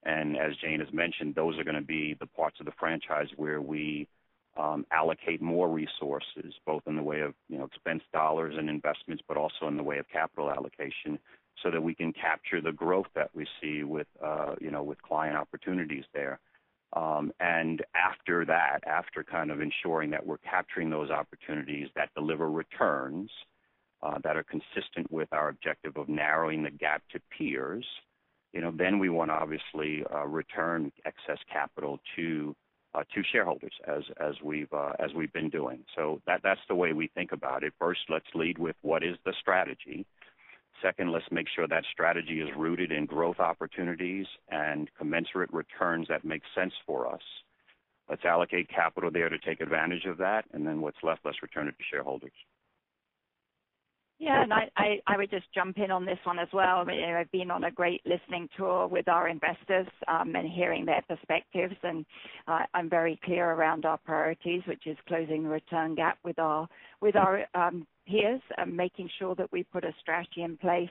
And 0.03 0.35
as 0.35 0.57
Jane 0.57 0.81
has 0.81 0.91
mentioned, 0.91 1.35
those 1.35 1.57
are 1.57 1.63
going 1.63 1.77
to 1.77 1.81
be 1.81 2.15
the 2.19 2.25
parts 2.25 2.59
of 2.59 2.65
the 2.65 2.73
franchise 2.77 3.29
where 3.37 3.61
we 3.61 4.09
um, 4.57 4.85
allocate 4.91 5.41
more 5.41 5.69
resources, 5.69 6.53
both 6.65 6.83
in 6.85 6.97
the 6.97 7.03
way 7.03 7.21
of 7.21 7.33
you 7.47 7.57
know 7.57 7.63
expense 7.65 8.03
dollars 8.11 8.55
and 8.57 8.69
investments, 8.69 9.23
but 9.27 9.37
also 9.37 9.67
in 9.69 9.77
the 9.77 9.83
way 9.83 9.99
of 9.99 10.05
capital 10.09 10.51
allocation, 10.51 11.17
so 11.63 11.71
that 11.71 11.81
we 11.81 11.93
can 11.95 12.13
capture 12.13 12.61
the 12.61 12.71
growth 12.71 13.07
that 13.15 13.29
we 13.33 13.45
see 13.61 13.83
with 13.83 14.07
uh, 14.23 14.55
you 14.59 14.71
know, 14.71 14.83
with 14.83 15.01
client 15.01 15.37
opportunities 15.37 16.05
there. 16.13 16.39
Um, 16.93 17.31
and 17.39 17.81
after 17.95 18.43
that, 18.45 18.79
after 18.85 19.23
kind 19.23 19.49
of 19.49 19.61
ensuring 19.61 20.09
that 20.11 20.25
we're 20.25 20.37
capturing 20.39 20.89
those 20.89 21.09
opportunities 21.09 21.87
that 21.95 22.09
deliver 22.15 22.51
returns 22.51 23.29
uh, 24.03 24.17
that 24.23 24.35
are 24.35 24.43
consistent 24.43 25.09
with 25.09 25.29
our 25.31 25.49
objective 25.49 25.95
of 25.95 26.09
narrowing 26.09 26.63
the 26.63 26.71
gap 26.71 27.01
to 27.13 27.19
peers, 27.37 27.85
you 28.51 28.59
know, 28.59 28.73
then 28.75 28.99
we 28.99 29.09
want 29.09 29.29
to 29.29 29.35
obviously 29.35 30.03
uh, 30.13 30.25
return 30.25 30.91
excess 31.05 31.37
capital 31.51 31.99
to 32.15 32.55
to 33.13 33.23
shareholders 33.31 33.73
as 33.87 34.03
as 34.19 34.33
we've 34.43 34.71
uh 34.73 34.91
as 34.99 35.13
we've 35.15 35.31
been 35.31 35.49
doing. 35.49 35.79
So 35.95 36.21
that 36.27 36.41
that's 36.43 36.59
the 36.67 36.75
way 36.75 36.91
we 36.91 37.07
think 37.15 37.31
about 37.31 37.63
it. 37.63 37.73
First, 37.79 38.01
let's 38.09 38.25
lead 38.35 38.57
with 38.57 38.75
what 38.81 39.01
is 39.01 39.15
the 39.23 39.33
strategy. 39.39 40.05
Second, 40.81 41.11
let's 41.11 41.25
make 41.31 41.47
sure 41.55 41.67
that 41.67 41.83
strategy 41.91 42.41
is 42.41 42.49
rooted 42.57 42.91
in 42.91 43.05
growth 43.05 43.39
opportunities 43.39 44.25
and 44.49 44.89
commensurate 44.97 45.53
returns 45.53 46.07
that 46.07 46.25
make 46.25 46.41
sense 46.55 46.73
for 46.85 47.07
us. 47.07 47.21
Let's 48.09 48.25
allocate 48.25 48.69
capital 48.69 49.11
there 49.11 49.29
to 49.29 49.37
take 49.37 49.61
advantage 49.61 50.05
of 50.05 50.17
that, 50.17 50.45
and 50.53 50.65
then 50.65 50.81
what's 50.81 50.97
left, 51.03 51.21
let's 51.23 51.41
return 51.41 51.67
it 51.67 51.77
to 51.77 51.83
shareholders. 51.89 52.31
Yeah, 54.21 54.43
and 54.43 54.53
I 54.53 55.17
would 55.17 55.31
just 55.31 55.51
jump 55.51 55.79
in 55.79 55.89
on 55.89 56.05
this 56.05 56.19
one 56.25 56.37
as 56.37 56.49
well. 56.53 56.85
You 56.87 57.01
know, 57.01 57.17
I've 57.17 57.31
been 57.31 57.49
on 57.49 57.63
a 57.63 57.71
great 57.71 58.01
listening 58.05 58.49
tour 58.55 58.85
with 58.85 59.07
our 59.07 59.27
investors, 59.27 59.87
um, 60.07 60.35
and 60.35 60.47
hearing 60.47 60.85
their 60.85 61.01
perspectives, 61.07 61.73
and 61.81 62.05
uh, 62.47 62.59
I'm 62.75 62.87
very 62.87 63.19
clear 63.23 63.49
around 63.49 63.83
our 63.85 63.97
priorities, 63.97 64.61
which 64.67 64.85
is 64.85 64.95
closing 65.07 65.41
the 65.43 65.49
return 65.49 65.95
gap 65.95 66.19
with 66.23 66.37
our, 66.37 66.67
with 67.01 67.15
our 67.15 67.47
um, 67.55 67.87
peers 68.07 68.41
and 68.57 68.71
um, 68.71 68.75
making 68.75 69.09
sure 69.19 69.35
that 69.35 69.51
we 69.51 69.63
put 69.63 69.83
a 69.83 69.93
strategy 69.99 70.43
in 70.43 70.57
place 70.57 70.89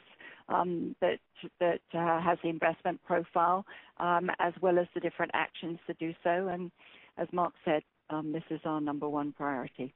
um, 0.48 0.94
that 1.00 1.18
uh, 1.60 2.20
has 2.20 2.38
the 2.42 2.48
investment 2.48 3.00
profile, 3.04 3.64
um, 3.98 4.30
as 4.38 4.52
well 4.60 4.78
as 4.78 4.86
the 4.94 5.00
different 5.00 5.30
actions 5.34 5.78
to 5.86 5.94
do 5.94 6.12
so. 6.22 6.48
And 6.48 6.70
as 7.18 7.28
Mark 7.32 7.52
said, 7.64 7.82
this 8.32 8.42
is 8.50 8.60
our 8.64 8.80
number 8.80 9.08
one 9.08 9.32
priority. 9.32 9.94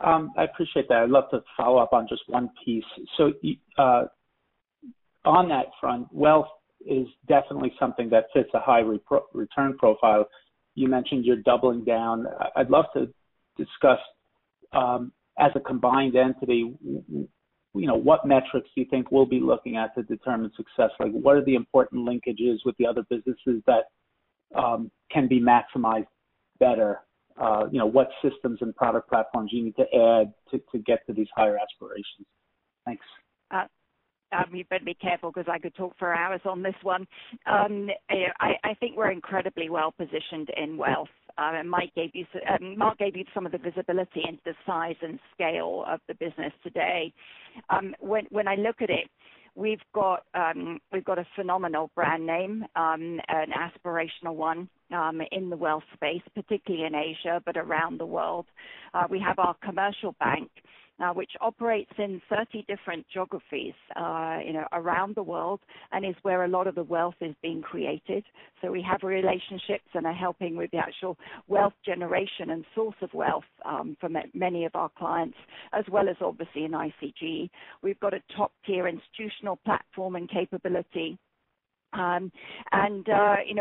I 0.00 0.44
appreciate 0.44 0.88
that. 0.88 0.98
I'd 0.98 1.10
love 1.10 1.30
to 1.30 1.42
follow 1.56 1.78
up 1.78 1.92
on 1.92 2.06
just 2.08 2.22
one 2.26 2.50
piece. 2.64 2.84
So, 3.16 3.32
uh, 3.78 4.04
on 5.24 5.48
that 5.48 5.66
front, 5.80 6.08
wealth 6.12 6.48
is 6.86 7.06
definitely 7.28 7.72
something 7.78 8.10
that 8.10 8.26
fits 8.34 8.50
a 8.54 8.60
high 8.60 8.82
return 9.32 9.78
profile. 9.78 10.26
You 10.74 10.88
mentioned 10.88 11.24
you're 11.24 11.36
doubling 11.36 11.84
down. 11.84 12.26
I'd 12.56 12.70
love 12.70 12.86
to 12.94 13.08
discuss, 13.56 13.98
as 14.72 15.50
a 15.54 15.60
combined 15.60 16.16
entity, 16.16 16.74
you 17.74 17.88
know, 17.88 17.96
what 17.96 18.24
metrics 18.24 18.68
do 18.74 18.80
you 18.80 18.86
think 18.88 19.10
we'll 19.10 19.26
be 19.26 19.40
looking 19.40 19.76
at 19.76 19.94
to 19.96 20.02
determine 20.04 20.50
success? 20.56 20.90
Like, 21.00 21.10
what 21.10 21.36
are 21.36 21.44
the 21.44 21.56
important 21.56 22.06
linkages 22.06 22.58
with 22.64 22.76
the 22.78 22.86
other 22.86 23.02
businesses 23.10 23.62
that 23.66 23.84
um, 24.54 24.90
can 25.10 25.26
be 25.26 25.40
maximized 25.40 26.06
better? 26.60 27.00
Uh, 27.40 27.64
you 27.72 27.80
know, 27.80 27.86
what 27.86 28.08
systems 28.22 28.58
and 28.60 28.74
product 28.76 29.08
platforms 29.08 29.50
you 29.52 29.64
need 29.64 29.74
to 29.74 29.82
add 29.82 30.32
to 30.52 30.62
to 30.70 30.78
get 30.78 31.04
to 31.08 31.12
these 31.12 31.26
higher 31.34 31.58
aspirations? 31.58 32.26
Thanks. 32.86 33.04
You 34.52 34.64
better 34.64 34.84
be 34.84 34.94
careful 34.94 35.30
because 35.32 35.48
I 35.50 35.58
could 35.58 35.74
talk 35.74 35.94
for 35.98 36.14
hours 36.14 36.40
on 36.44 36.62
this 36.62 36.74
one. 36.82 37.06
Um, 37.46 37.88
I 38.10 38.54
I, 38.64 38.74
think 38.80 38.96
we're 38.96 39.10
incredibly 39.12 39.70
well-positioned 39.70 40.50
in 40.56 40.76
wealth. 40.76 41.08
um, 41.38 41.54
and 41.54 41.70
mike 41.70 41.92
gave 41.94 42.10
you, 42.14 42.26
Mark 42.76 42.98
gave 42.98 43.16
you 43.16 43.24
some 43.34 43.46
of 43.46 43.52
the 43.52 43.58
visibility 43.58 44.22
into 44.26 44.40
the 44.44 44.54
size 44.66 44.96
and 45.02 45.18
scale 45.32 45.84
of 45.86 46.00
the 46.08 46.14
business 46.14 46.52
today. 46.62 47.12
Um, 47.70 47.94
When 48.00 48.48
I 48.48 48.56
look 48.56 48.82
at 48.82 48.90
it, 48.90 49.08
we've 49.54 49.82
got 49.94 50.24
um, 50.34 50.80
we've 50.92 51.04
got 51.04 51.18
a 51.18 51.26
phenomenal 51.36 51.90
brand 51.94 52.26
name, 52.26 52.64
um, 52.76 53.20
an 53.28 53.50
aspirational 53.56 54.34
one, 54.34 54.68
um, 54.92 55.20
in 55.32 55.50
the 55.50 55.56
wealth 55.56 55.84
space, 55.94 56.22
particularly 56.34 56.86
in 56.86 56.94
Asia, 56.94 57.40
but 57.46 57.56
around 57.56 57.98
the 57.98 58.06
world. 58.06 58.46
Uh, 58.94 59.06
We 59.08 59.20
have 59.20 59.38
our 59.38 59.54
commercial 59.62 60.12
bank, 60.18 60.50
Uh, 61.00 61.12
which 61.12 61.32
operates 61.40 61.90
in 61.98 62.22
30 62.30 62.64
different 62.68 63.04
geographies 63.12 63.74
uh, 63.96 64.38
around 64.74 65.16
the 65.16 65.22
world 65.24 65.58
and 65.90 66.06
is 66.06 66.14
where 66.22 66.44
a 66.44 66.48
lot 66.48 66.68
of 66.68 66.76
the 66.76 66.84
wealth 66.84 67.16
is 67.20 67.34
being 67.42 67.60
created. 67.60 68.22
So 68.62 68.70
we 68.70 68.80
have 68.88 69.00
relationships 69.02 69.88
and 69.94 70.06
are 70.06 70.12
helping 70.12 70.56
with 70.56 70.70
the 70.70 70.78
actual 70.78 71.18
wealth 71.48 71.72
generation 71.84 72.50
and 72.50 72.64
source 72.76 72.94
of 73.02 73.12
wealth 73.12 73.42
um, 73.64 73.96
for 74.00 74.08
many 74.34 74.66
of 74.66 74.76
our 74.76 74.88
clients, 74.96 75.36
as 75.72 75.84
well 75.90 76.08
as 76.08 76.14
obviously 76.20 76.64
in 76.64 76.70
ICG. 76.70 77.50
We've 77.82 77.98
got 77.98 78.14
a 78.14 78.22
top-tier 78.36 78.86
institutional 78.86 79.56
platform 79.64 80.14
and 80.14 80.30
capability. 80.30 81.18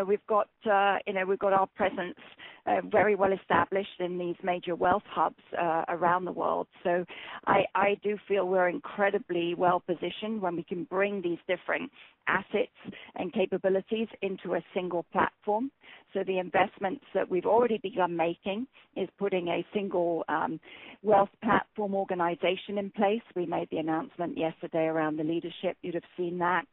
We've 0.06 0.26
got 0.28 0.48
uh, 0.70 0.98
you 1.08 1.14
know 1.14 1.26
we've 1.26 1.40
got 1.40 1.54
our 1.54 1.68
presence 1.68 2.18
uh, 2.66 2.82
very 2.92 3.16
well 3.16 3.34
established 3.34 4.00
in 4.00 4.18
these 4.18 4.36
major 4.44 4.76
wealth 4.76 5.04
hubs 5.10 5.44
around 5.90 6.26
the 6.26 6.32
world. 6.32 6.68
So 6.84 7.06
I 7.48 7.64
I 7.76 7.98
do 8.04 8.18
feel 8.28 8.48
we're 8.48 8.70
incredibly 8.70 9.56
well-positioned 9.56 10.42
when 10.42 10.56
we 10.56 10.64
can 10.64 10.84
bring 10.86 11.22
these 11.22 11.40
different 11.48 11.92
assets 12.28 12.72
and 13.16 13.34
capabilities 13.34 14.08
into 14.22 14.56
a 14.56 14.62
single 14.74 15.04
platform. 15.12 15.72
So 16.14 16.24
the 16.26 16.40
investments 16.40 17.04
that 17.14 17.30
we've 17.30 17.46
already 17.46 17.80
begun 17.82 18.16
making 18.16 18.68
is 18.96 19.10
putting 19.18 19.48
a 19.48 19.66
single 19.74 20.24
um, 20.30 20.60
wealth 21.02 21.30
platform 21.44 21.96
organization 21.96 22.78
in 22.78 22.92
place. 22.92 23.22
We 23.36 23.46
made 23.46 23.68
the 23.72 23.78
announcement 23.78 24.38
yesterday 24.38 24.86
around 24.86 25.18
the 25.18 25.24
leadership. 25.24 25.78
You'd 25.82 25.96
have 25.96 26.04
seen 26.16 26.38
that. 26.40 26.66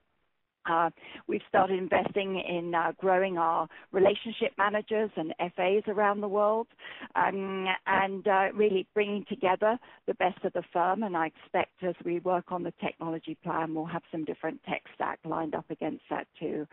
Uh, 0.71 0.91
we've 1.27 1.41
started 1.49 1.79
investing 1.79 2.41
in 2.41 2.75
uh, 2.75 2.93
growing 2.99 3.39
our 3.39 3.69
relationship 3.93 4.53
managers 4.57 5.11
and 5.17 5.35
FAs 5.57 5.83
around 5.89 6.21
the 6.21 6.29
world, 6.29 6.69
um, 7.17 7.67
and 7.87 8.27
uh, 8.29 8.49
really 8.55 8.87
bringing 8.95 9.25
together 9.29 9.79
the 10.07 10.15
best 10.15 10.45
of 10.45 10.53
the 10.53 10.63
firm. 10.73 11.03
And 11.03 11.17
I 11.17 11.27
expect 11.27 11.83
as 11.83 11.95
we 12.05 12.21
work 12.21 12.53
on 12.53 12.63
the 12.63 12.73
technology 12.83 13.37
plan, 13.43 13.75
we'll 13.75 13.87
have 13.87 14.03
some 14.13 14.25
different 14.25 14.63
tech 14.65 14.83
stack 14.95 15.19
lined 15.25 15.55
up 15.55 15.71
against 15.71 16.03
that 16.11 16.27
too. 16.39 16.67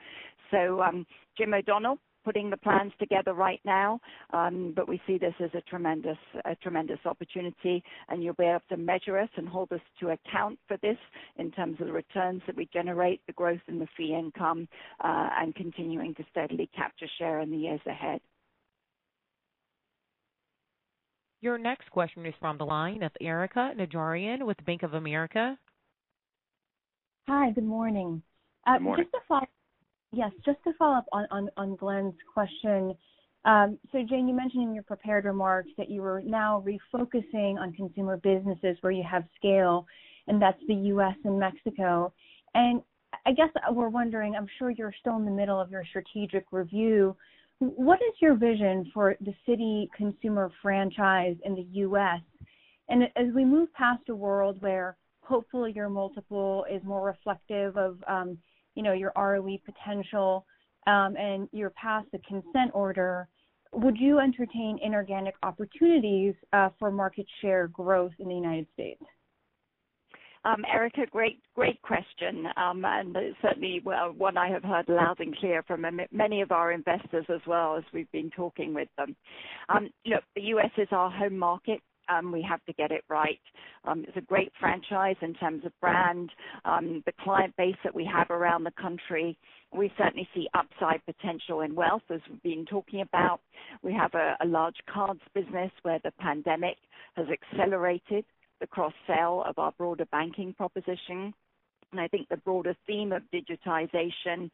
So 0.51 0.81
um, 0.81 1.05
Jim 1.37 1.53
O'Donnell 1.53 1.97
putting 2.27 2.49
the 2.49 2.57
plans 2.57 2.91
together 2.99 3.33
right 3.33 3.61
now, 3.63 4.01
um, 4.33 4.73
but 4.75 4.85
we 4.85 4.99
see 5.07 5.17
this 5.17 5.33
as 5.41 5.49
a 5.53 5.61
tremendous 5.61 6.99
opportunity, 7.05 7.81
and 8.09 8.21
you'll 8.21 8.33
be 8.33 8.43
able 8.43 8.59
to 8.67 8.75
measure 8.75 9.17
us 9.17 9.29
and 9.37 9.47
hold 9.47 9.71
us 9.71 9.79
to 9.97 10.09
account 10.09 10.59
for 10.67 10.75
this 10.81 10.97
in 11.37 11.49
terms 11.51 11.77
of 11.79 11.87
the 11.87 11.93
returns 11.93 12.41
that 12.45 12.57
we 12.57 12.67
generate, 12.73 13.21
the 13.27 13.31
growth 13.31 13.61
in 13.69 13.79
the 13.79 13.87
fee 13.95 14.13
income, 14.13 14.67
uh, 15.05 15.29
and 15.39 15.55
continuing 15.55 16.13
to 16.15 16.23
steadily 16.29 16.69
capture 16.75 17.07
share 17.17 17.39
in 17.39 17.49
the 17.49 17.55
years 17.55 17.79
ahead. 17.87 18.19
Your 21.39 21.57
next 21.57 21.89
question 21.91 22.25
is 22.25 22.33
from 22.41 22.57
the 22.57 22.65
line 22.65 23.03
of 23.03 23.13
Erika 23.21 23.71
Najarian 23.77 24.45
with 24.45 24.57
Bank 24.65 24.83
of 24.83 24.95
America. 24.95 25.57
Hi, 27.29 27.51
good 27.51 27.63
morning. 27.63 28.21
Good 28.65 28.81
morning. 28.81 29.05
Uh, 29.31 29.45
Yes, 30.11 30.31
just 30.45 30.63
to 30.63 30.73
follow 30.79 30.97
up 30.97 31.07
on 31.11 31.75
Glenn's 31.75 32.15
question. 32.33 32.95
Um, 33.45 33.77
so 33.91 33.99
Jane, 34.09 34.27
you 34.27 34.35
mentioned 34.35 34.63
in 34.63 34.73
your 34.73 34.83
prepared 34.83 35.25
remarks 35.25 35.69
that 35.77 35.89
you 35.89 36.01
were 36.01 36.21
now 36.21 36.63
refocusing 36.65 37.57
on 37.57 37.73
consumer 37.73 38.17
businesses 38.17 38.77
where 38.81 38.91
you 38.91 39.03
have 39.09 39.23
scale, 39.35 39.85
and 40.27 40.41
that's 40.41 40.59
the 40.67 40.73
U.S. 40.73 41.15
and 41.23 41.39
Mexico. 41.39 42.13
And 42.55 42.81
I 43.25 43.31
guess 43.31 43.49
we're 43.71 43.89
wondering, 43.89 44.35
I'm 44.35 44.47
sure 44.57 44.71
you're 44.71 44.93
still 44.99 45.17
in 45.17 45.25
the 45.25 45.31
middle 45.31 45.59
of 45.59 45.71
your 45.71 45.85
strategic 45.85 46.45
review. 46.51 47.15
What 47.59 47.99
is 48.01 48.15
your 48.21 48.35
vision 48.35 48.89
for 48.93 49.15
the 49.21 49.33
Citi 49.47 49.87
consumer 49.95 50.51
franchise 50.61 51.35
in 51.43 51.55
the 51.55 51.67
U.S.? 51.71 52.21
And 52.89 53.03
as 53.15 53.33
we 53.35 53.43
move 53.43 53.73
past 53.73 54.03
a 54.09 54.15
world 54.15 54.61
where 54.61 54.97
hopefully 55.21 55.73
your 55.75 55.89
multiple 55.89 56.65
is 56.71 56.81
more 56.83 57.05
reflective 57.05 57.75
of 57.77 57.99
your 58.83 59.11
ROE 59.15 59.57
potential, 59.65 60.45
um, 60.85 61.15
and 61.17 61.49
you're 61.51 61.71
past 61.71 62.07
the 62.11 62.19
consent 62.19 62.71
order, 62.73 63.27
would 63.73 63.97
you 63.97 64.19
entertain 64.19 64.79
inorganic 64.81 65.35
opportunities 65.43 66.33
uh, 66.53 66.69
for 66.79 66.91
market 66.91 67.25
share 67.41 67.67
growth 67.67 68.13
in 68.19 68.27
the 68.29 68.35
United 68.35 68.67
States? 68.73 69.03
Um, 70.45 70.63
Erika, 70.71 71.01
great 71.11 71.41
great 71.55 71.81
question. 71.81 72.47
Um 72.55 72.85
and 72.85 73.17
certainly 73.41 73.81
well 73.83 74.13
one 74.13 74.37
I 74.37 74.49
have 74.49 74.63
heard 74.63 74.87
loud 74.87 75.19
and 75.19 75.35
clear 75.35 75.61
from 75.63 75.85
many 76.11 76.41
of 76.41 76.51
our 76.51 76.71
investors 76.71 77.25
as 77.27 77.41
well 77.45 77.75
as 77.75 77.83
we've 77.93 78.11
been 78.13 78.29
talking 78.29 78.73
with 78.73 78.87
them. 78.97 79.15
Um, 79.67 79.89
look, 80.05 80.23
the 80.35 80.43
U.S. 80.53 80.71
is 80.77 80.87
our 80.91 81.11
home 81.11 81.37
market. 81.37 81.81
We 82.31 82.41
have 82.43 82.63
to 82.65 82.73
get 82.73 82.91
it 82.91 83.03
right. 83.09 83.39
Um, 83.85 84.05
It's 84.07 84.17
a 84.17 84.21
great 84.21 84.51
franchise 84.59 85.15
in 85.21 85.33
terms 85.35 85.65
of 85.65 85.71
brand, 85.79 86.29
um, 86.65 87.03
the 87.05 87.13
client 87.23 87.55
base 87.57 87.75
that 87.83 87.93
we 87.93 88.05
have 88.05 88.29
around 88.31 88.63
the 88.63 88.71
country. 88.71 89.37
We 89.73 89.91
certainly 89.97 90.27
see 90.33 90.47
upside 90.53 91.05
potential 91.05 91.61
in 91.61 91.75
wealth, 91.75 92.03
as 92.09 92.21
we've 92.29 92.43
been 92.43 92.65
talking 92.65 93.01
about. 93.01 93.41
We 93.83 93.93
have 93.93 94.13
a 94.15 94.45
large 94.45 94.77
cards 94.87 95.21
business 95.33 95.71
where 95.83 95.99
the 96.03 96.11
pandemic 96.11 96.77
has 97.15 97.27
accelerated 97.29 98.25
the 98.59 98.67
cross-sell 98.67 99.43
of 99.47 99.59
our 99.59 99.71
broader 99.73 100.05
banking 100.05 100.53
proposition. 100.53 101.33
I 101.93 102.07
think 102.07 102.29
the 102.29 102.37
broader 102.37 102.75
theme 102.85 103.11
of 103.11 103.23
digitization, 103.33 104.49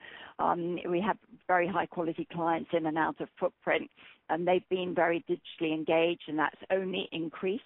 we 0.90 1.02
have 1.02 1.18
very 1.48 1.68
high-quality 1.68 2.28
clients 2.32 2.70
in 2.74 2.86
and 2.86 2.98
out 2.98 3.20
of 3.22 3.30
footprint, 3.40 3.90
and 4.30 4.48
they've 4.48 4.68
been 4.70 4.96
very 4.96 5.24
digitally 5.30 5.74
engaged, 5.74 6.24
and 6.28 6.40
that's 6.40 6.60
only 6.72 7.08
increased. 7.12 7.64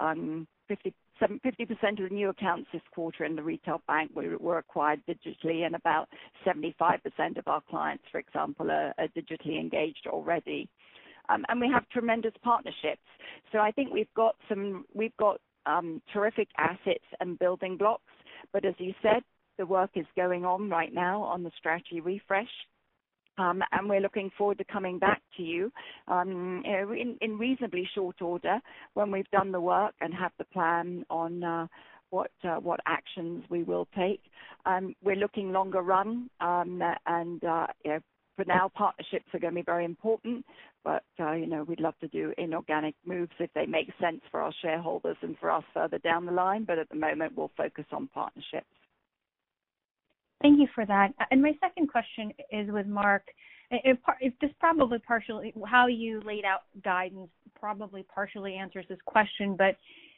50% 0.00 0.92
of 2.02 2.08
the 2.08 2.14
new 2.14 2.30
accounts 2.30 2.68
this 2.72 2.82
quarter 2.94 3.24
in 3.24 3.36
the 3.36 3.42
retail 3.42 3.82
bank 3.86 4.10
were 4.14 4.58
acquired 4.58 5.02
digitally, 5.06 5.66
and 5.66 5.74
about 5.74 6.08
75% 6.46 7.38
of 7.38 7.48
our 7.48 7.60
clients, 7.68 8.04
for 8.10 8.18
example, 8.18 8.70
are 8.70 8.94
digitally 9.16 9.60
engaged 9.60 10.06
already. 10.06 10.68
Um 11.28 11.44
and 11.48 11.60
we 11.60 11.70
have 11.72 11.88
tremendous 11.88 12.32
partnerships. 12.42 13.06
So 13.52 13.58
I 13.58 13.70
think 13.70 13.92
we've 13.92 14.12
got 14.14 14.34
some 14.48 14.84
we've 14.92 15.16
got 15.18 15.40
um 15.66 16.02
terrific 16.12 16.48
assets 16.58 17.04
and 17.20 17.38
building 17.38 17.76
blocks. 17.76 18.11
But 18.52 18.64
as 18.64 18.74
you 18.78 18.92
said, 19.02 19.22
the 19.58 19.66
work 19.66 19.90
is 19.94 20.06
going 20.16 20.44
on 20.44 20.70
right 20.70 20.92
now 20.92 21.22
on 21.22 21.42
the 21.42 21.50
strategy 21.58 22.00
refresh. 22.00 22.48
Um, 23.38 23.62
and 23.72 23.88
we're 23.88 24.00
looking 24.00 24.30
forward 24.36 24.58
to 24.58 24.64
coming 24.64 24.98
back 24.98 25.22
to 25.38 25.42
you 25.42 25.72
um, 26.06 26.62
in 26.66 27.16
in, 27.22 27.38
reasonably 27.38 27.88
short 27.94 28.20
order 28.20 28.60
when 28.92 29.10
we've 29.10 29.30
done 29.30 29.52
the 29.52 29.60
work 29.60 29.94
and 30.02 30.12
have 30.12 30.32
the 30.38 30.44
plan 30.44 31.04
on 31.08 31.42
uh, 31.42 31.66
what 32.10 32.30
uh, 32.44 32.56
what 32.56 32.80
actions 32.86 33.42
we 33.48 33.62
will 33.62 33.88
take. 33.96 34.20
Um, 34.66 34.94
We're 35.02 35.16
looking 35.16 35.50
longer 35.50 35.80
run, 35.80 36.28
and 36.40 36.82
for 38.36 38.44
now, 38.46 38.70
partnerships 38.74 39.26
are 39.32 39.38
going 39.38 39.54
to 39.54 39.60
be 39.60 39.64
very 39.64 39.84
important. 39.84 40.44
But 40.84 41.04
uh, 41.20 41.32
you 41.32 41.46
know, 41.46 41.64
we'd 41.64 41.80
love 41.80 41.94
to 42.00 42.08
do 42.08 42.32
inorganic 42.38 42.94
moves 43.06 43.32
if 43.38 43.50
they 43.54 43.66
make 43.66 43.88
sense 44.00 44.20
for 44.30 44.40
our 44.40 44.52
shareholders 44.62 45.16
and 45.22 45.36
for 45.38 45.50
us 45.50 45.64
further 45.72 45.98
down 45.98 46.26
the 46.26 46.32
line. 46.32 46.64
But 46.64 46.78
at 46.78 46.88
the 46.88 46.96
moment, 46.96 47.34
we'll 47.36 47.50
focus 47.56 47.84
on 47.92 48.08
partnerships. 48.08 48.66
Thank 50.42 50.58
you 50.58 50.66
for 50.74 50.84
that. 50.86 51.12
And 51.30 51.40
my 51.40 51.52
second 51.60 51.88
question 51.88 52.32
is 52.50 52.68
with 52.70 52.86
Mark. 52.86 53.22
If 53.70 53.98
this 54.40 54.50
probably 54.58 54.98
partially 54.98 55.54
how 55.66 55.86
you 55.86 56.20
laid 56.26 56.44
out 56.44 56.62
guidance 56.84 57.30
probably 57.58 58.04
partially 58.12 58.56
answers 58.56 58.84
this 58.88 58.98
question, 59.06 59.56
but 59.56 59.76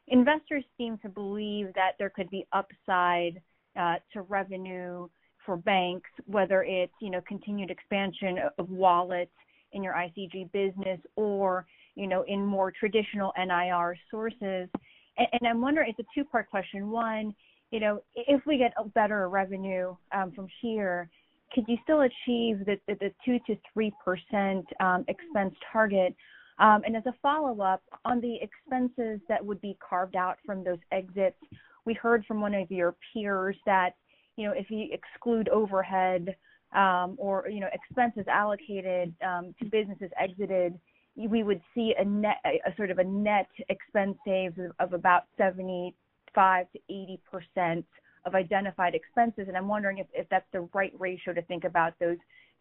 investors 0.09 0.65
seem 0.79 0.99
to 0.99 1.09
believe 1.09 1.73
that 1.75 1.93
there 1.99 2.11
could 2.11 2.31
be 2.31 2.47
upside 2.53 3.41
uh, 3.79 3.97
to 4.13 4.23
revenue 4.23 5.09
for 5.45 5.57
banks, 5.57 6.11
whether 6.27 6.63
it's 6.65 6.93
you 7.01 7.11
know, 7.11 7.21
continued 7.27 7.71
expansion 7.71 8.39
of 8.59 8.71
wallets 8.71 9.33
in 9.73 9.83
your 9.83 9.95
ICG 9.95 10.53
business 10.53 11.01
or 11.17 11.67
you 11.95 12.07
know, 12.07 12.25
in 12.27 12.45
more 12.45 12.73
traditional 12.73 13.33
NIR 13.39 13.97
sources. 14.11 14.69
And 15.17 15.47
I'm 15.49 15.61
wondering, 15.61 15.95
it's 15.97 15.99
a 15.99 16.11
two-part 16.15 16.51
question. 16.51 16.91
One, 16.91 17.35
you 17.71 17.81
know, 17.81 18.01
if 18.15 18.45
we 18.47 18.59
get 18.59 18.73
a 18.77 18.89
better 18.89 19.29
revenue 19.29 19.95
um, 20.13 20.33
from 20.33 20.49
here, 20.61 21.09
could 21.53 21.65
you 21.69 21.77
still 21.85 22.01
achieve 22.01 22.67
the 22.67 23.13
2%-3% 23.27 24.65
um, 24.81 25.05
expense 25.07 25.55
target? 25.73 26.15
Um, 26.59 26.83
and 26.85 26.97
as 26.97 27.05
a 27.07 27.15
follow-up, 27.23 27.83
on 28.05 28.21
the 28.21 28.39
expenses 28.43 29.21
that 29.29 29.45
would 29.45 29.61
be 29.61 29.77
carved 29.89 30.17
out 30.17 30.39
from 30.45 30.65
those 30.65 30.79
exits, 30.91 31.37
we 31.85 31.95
heard 31.95 32.25
from 32.27 32.41
one 32.41 32.55
of 32.55 32.71
your 32.71 32.97
peers 33.13 33.57
that 33.67 33.95
if 34.37 34.71
you 34.71 34.89
exclude 34.93 35.49
overhead 35.49 36.37
um, 36.75 37.15
or 37.19 37.49
you 37.49 37.61
know 37.61 37.69
expenses 37.73 38.25
allocated 38.29 39.15
um, 39.25 39.55
to 39.61 39.65
businesses 39.67 40.11
exited, 40.21 40.79
we 41.17 41.43
would 41.43 41.61
see 41.75 41.95
a 41.99 42.05
net, 42.05 42.37
a 42.45 42.75
sort 42.77 42.91
of 42.91 42.99
a 42.99 43.05
net 43.05 43.49
expense 43.69 44.17
save 44.27 44.59
of 44.79 44.93
about 44.93 45.25
75 45.39 46.67
to 46.73 46.79
80 46.89 47.21
percent 47.31 47.87
of 48.27 48.35
identified 48.35 48.95
expenses. 48.95 49.45
And 49.49 49.57
I'm 49.57 49.69
wondering 49.69 49.99
if 49.99 50.07
if 50.13 50.29
that's 50.29 50.47
the 50.53 50.69
right 50.75 50.93
ratio 50.99 51.35
to 51.35 51.43
think 51.43 51.65
about 51.65 51.95
those 52.01 52.19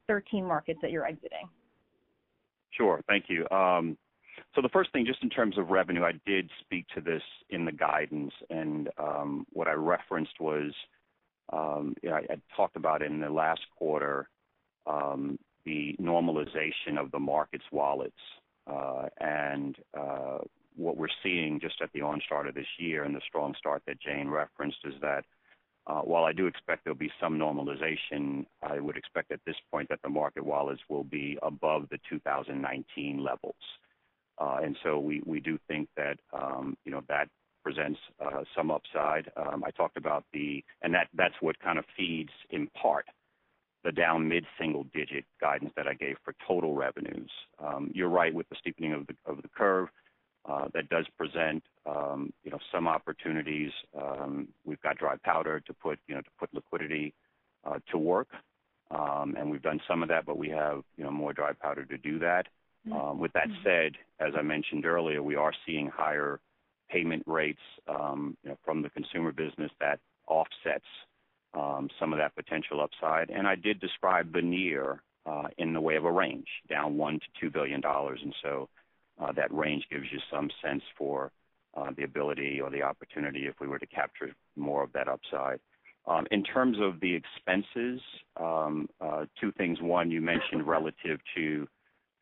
13 0.07 0.45
markets 0.45 0.79
that 0.81 0.91
you're 0.91 1.05
exiting. 1.05 1.49
Sure. 2.71 3.01
Thank 3.07 3.25
you. 3.29 3.47
Um, 3.49 3.97
so 4.55 4.61
the 4.61 4.69
first 4.69 4.91
thing, 4.91 5.05
just 5.05 5.21
in 5.23 5.29
terms 5.29 5.57
of 5.57 5.69
revenue, 5.69 6.03
I 6.03 6.13
did 6.25 6.49
speak 6.61 6.85
to 6.95 7.01
this 7.01 7.21
in 7.49 7.65
the 7.65 7.71
guidance, 7.71 8.33
and 8.49 8.89
um, 8.97 9.45
what 9.51 9.67
I 9.67 9.73
referenced 9.73 10.39
was, 10.39 10.73
Um, 11.51 11.95
I 12.03 12.21
had 12.29 12.41
talked 12.55 12.75
about 12.75 13.01
in 13.01 13.19
the 13.19 13.29
last 13.29 13.61
quarter, 13.77 14.27
um, 14.85 15.37
the 15.65 15.95
normalization 16.01 16.97
of 16.97 17.11
the 17.11 17.19
markets 17.19 17.65
wallets. 17.71 18.13
Uh, 18.65 19.07
and 19.19 19.75
uh, 19.97 20.37
what 20.75 20.97
we're 20.97 21.07
seeing 21.21 21.59
just 21.59 21.81
at 21.81 21.91
the 21.93 21.99
onstart 21.99 22.47
of 22.47 22.55
this 22.55 22.67
year 22.79 23.03
and 23.03 23.13
the 23.13 23.21
strong 23.27 23.53
start 23.57 23.83
that 23.85 24.01
Jane 24.01 24.29
referenced 24.29 24.79
is 24.85 24.93
that 25.01 25.25
uh, 25.85 25.99
while 25.99 26.23
I 26.23 26.31
do 26.31 26.47
expect 26.47 26.85
there'll 26.85 26.97
be 26.97 27.11
some 27.19 27.37
normalization, 27.37 28.45
I 28.61 28.79
would 28.79 28.95
expect 28.95 29.31
at 29.31 29.41
this 29.45 29.57
point 29.69 29.89
that 29.89 29.99
the 30.01 30.09
market 30.09 30.45
wallets 30.45 30.81
will 30.87 31.03
be 31.03 31.37
above 31.43 31.89
the 31.91 31.99
2019 32.09 33.21
levels. 33.21 33.55
Uh 34.39 34.59
and 34.63 34.77
so 34.83 34.99
we 34.99 35.39
do 35.39 35.59
think 35.67 35.89
that 35.95 36.17
um 36.33 36.75
you 36.85 36.91
know 36.91 37.03
that 37.07 37.29
presents 37.63 37.99
uh, 38.23 38.43
some 38.55 38.71
upside. 38.71 39.31
Um, 39.37 39.63
I 39.65 39.71
talked 39.71 39.97
about 39.97 40.25
the, 40.33 40.63
and 40.81 40.93
that's 41.13 41.35
what 41.39 41.59
kind 41.59 41.79
of 41.79 41.85
feeds, 41.95 42.31
in 42.49 42.67
part, 42.81 43.05
the 43.83 43.91
down 43.91 44.27
mid-single 44.27 44.85
digit 44.93 45.25
guidance 45.41 45.71
that 45.75 45.87
I 45.87 45.93
gave 45.93 46.15
for 46.23 46.33
total 46.47 46.73
revenues. 46.73 47.29
Um, 47.59 47.91
you're 47.93 48.09
right 48.09 48.33
with 48.33 48.47
the 48.49 48.55
steepening 48.59 48.93
of 48.93 49.07
the 49.07 49.15
of 49.25 49.41
the 49.41 49.49
curve. 49.49 49.89
Uh, 50.45 50.67
that 50.73 50.89
does 50.89 51.05
present 51.17 51.63
um 51.85 52.33
you 52.43 52.51
know 52.51 52.59
some 52.71 52.87
opportunities. 52.87 53.71
Um, 54.01 54.49
we've 54.65 54.81
got 54.81 54.97
dry 54.97 55.15
powder 55.23 55.61
to 55.61 55.73
put 55.73 55.99
you 56.07 56.15
know 56.15 56.21
to 56.21 56.29
put 56.39 56.53
liquidity 56.53 57.13
uh, 57.65 57.79
to 57.91 57.97
work. 57.97 58.27
Um 58.91 59.35
and 59.37 59.49
we've 59.51 59.61
done 59.61 59.81
some 59.87 60.03
of 60.03 60.09
that, 60.09 60.25
but 60.25 60.37
we 60.37 60.49
have, 60.49 60.83
you 60.97 61.03
know, 61.03 61.11
more 61.11 61.33
dry 61.33 61.51
powder 61.53 61.85
to 61.85 61.97
do 61.97 62.19
that. 62.19 62.47
Mm-hmm. 62.87 63.19
With 63.19 63.33
that 63.33 63.47
mm-hmm. 63.47 63.63
said, 63.63 63.91
as 64.19 64.33
I 64.37 64.41
mentioned 64.41 64.85
earlier, 64.85 65.23
we 65.23 65.35
are 65.35 65.53
seeing 65.65 65.87
higher 65.87 66.39
payment 66.93 67.23
rates, 67.25 67.61
um, 67.87 68.37
you 68.43 68.51
know, 68.51 68.57
from 68.63 68.81
the 68.83 68.89
consumer 68.91 69.31
business 69.31 69.71
that 69.79 69.99
offsets 70.27 70.85
um, 71.53 71.89
some 71.99 72.13
of 72.13 72.19
that 72.19 72.35
potential 72.35 72.81
upside. 72.81 73.29
And 73.29 73.47
I 73.47 73.55
did 73.55 73.79
describe 73.79 74.31
the 74.31 74.41
near 74.41 75.01
uh, 75.25 75.47
in 75.57 75.73
the 75.73 75.81
way 75.81 75.95
of 75.95 76.05
a 76.05 76.11
range, 76.11 76.47
down 76.69 76.95
$1 76.95 77.19
billion-$2 77.41 77.53
billion. 77.53 77.81
And 77.83 78.35
so 78.43 78.69
uh, 79.19 79.31
that 79.33 79.53
range 79.53 79.85
gives 79.91 80.05
you 80.11 80.19
some 80.31 80.49
sense 80.63 80.83
for 80.97 81.31
uh, 81.75 81.91
the 81.97 82.03
ability 82.03 82.61
or 82.61 82.69
the 82.69 82.83
opportunity 82.83 83.47
if 83.47 83.55
we 83.59 83.67
were 83.67 83.79
to 83.79 83.87
capture 83.87 84.33
more 84.55 84.83
of 84.83 84.93
that 84.93 85.07
upside. 85.07 85.59
Um, 86.05 86.27
in 86.31 86.43
terms 86.43 86.77
of 86.81 86.99
the 86.99 87.15
expenses, 87.15 88.01
two 89.39 89.51
things. 89.57 89.79
One, 89.81 90.11
you 90.11 90.21
mentioned 90.21 90.67
relative 90.67 91.19
to 91.35 91.67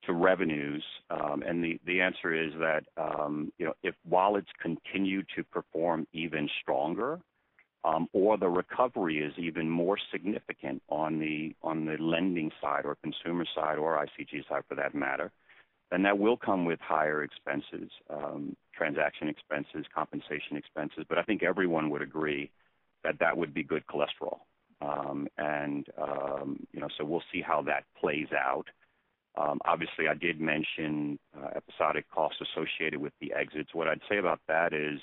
revenues. 0.10 0.84
Um 1.10 1.44
and 1.46 1.80
the 1.86 2.02
answer 2.02 2.34
is 2.34 2.54
that, 2.60 2.84
um, 2.98 3.52
you 3.58 3.66
know, 3.66 3.74
if 3.84 3.96
wallets 4.08 4.50
continue 4.62 5.24
to 5.36 5.44
perform 5.44 6.08
even 6.14 6.50
stronger, 6.62 7.20
um, 7.84 8.08
or 8.14 8.38
the 8.38 8.48
recovery 8.50 9.20
is 9.20 9.34
even 9.38 9.70
more 9.70 9.98
significant 10.12 10.82
on 10.90 11.20
the 11.20 11.56
on 11.64 11.86
the 11.86 11.98
lending 12.00 12.52
side 12.62 12.86
or 12.86 12.96
consumer 13.04 13.46
side 13.56 13.78
or 13.78 13.98
ICG 14.06 14.48
side 14.48 14.64
for 14.70 14.76
that 14.76 14.94
matter, 14.94 15.32
then 15.90 16.04
that 16.04 16.18
will 16.18 16.38
come 16.38 16.66
with 16.66 16.80
higher 16.80 17.24
expenses, 17.24 17.90
um, 18.10 18.56
transaction 18.76 19.28
expenses, 19.28 19.86
compensation 19.94 20.58
expenses. 20.58 21.06
But 21.10 21.18
I 21.18 21.24
think 21.24 21.44
everyone 21.44 21.90
would 21.90 22.02
agree 22.02 22.52
that 23.04 23.20
that 23.20 23.36
would 23.38 23.54
be 23.54 23.64
good 23.64 23.84
cholesterol. 23.88 24.40
And 25.38 25.86
you 26.72 26.80
know, 26.80 26.88
so 26.98 27.06
we'll 27.06 27.24
see 27.32 27.42
how 27.42 27.62
that 27.64 27.84
plays 28.00 28.28
out. 28.32 28.68
Um, 29.38 29.60
obviously, 29.66 30.08
I 30.10 30.14
did 30.14 30.42
mention 30.42 31.18
uh, 31.38 31.48
episodic 31.56 32.10
costs 32.12 32.40
associated 32.42 33.00
with 33.00 33.14
the 33.22 33.34
exits. 33.34 33.74
What 33.74 33.88
I'd 33.88 34.02
say 34.10 34.18
about 34.18 34.40
that 34.48 34.74
is, 34.74 35.00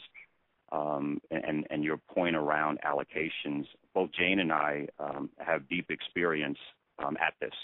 um, 0.70 1.20
and 1.30 1.82
your 1.82 1.96
point 1.96 2.36
around 2.36 2.78
allocations, 2.84 3.64
both 3.94 4.10
Jane 4.12 4.38
and 4.38 4.52
I 4.52 4.88
um, 4.98 5.30
have 5.38 5.68
deep 5.68 5.90
experience 5.90 6.58
at 7.00 7.34
this. 7.40 7.54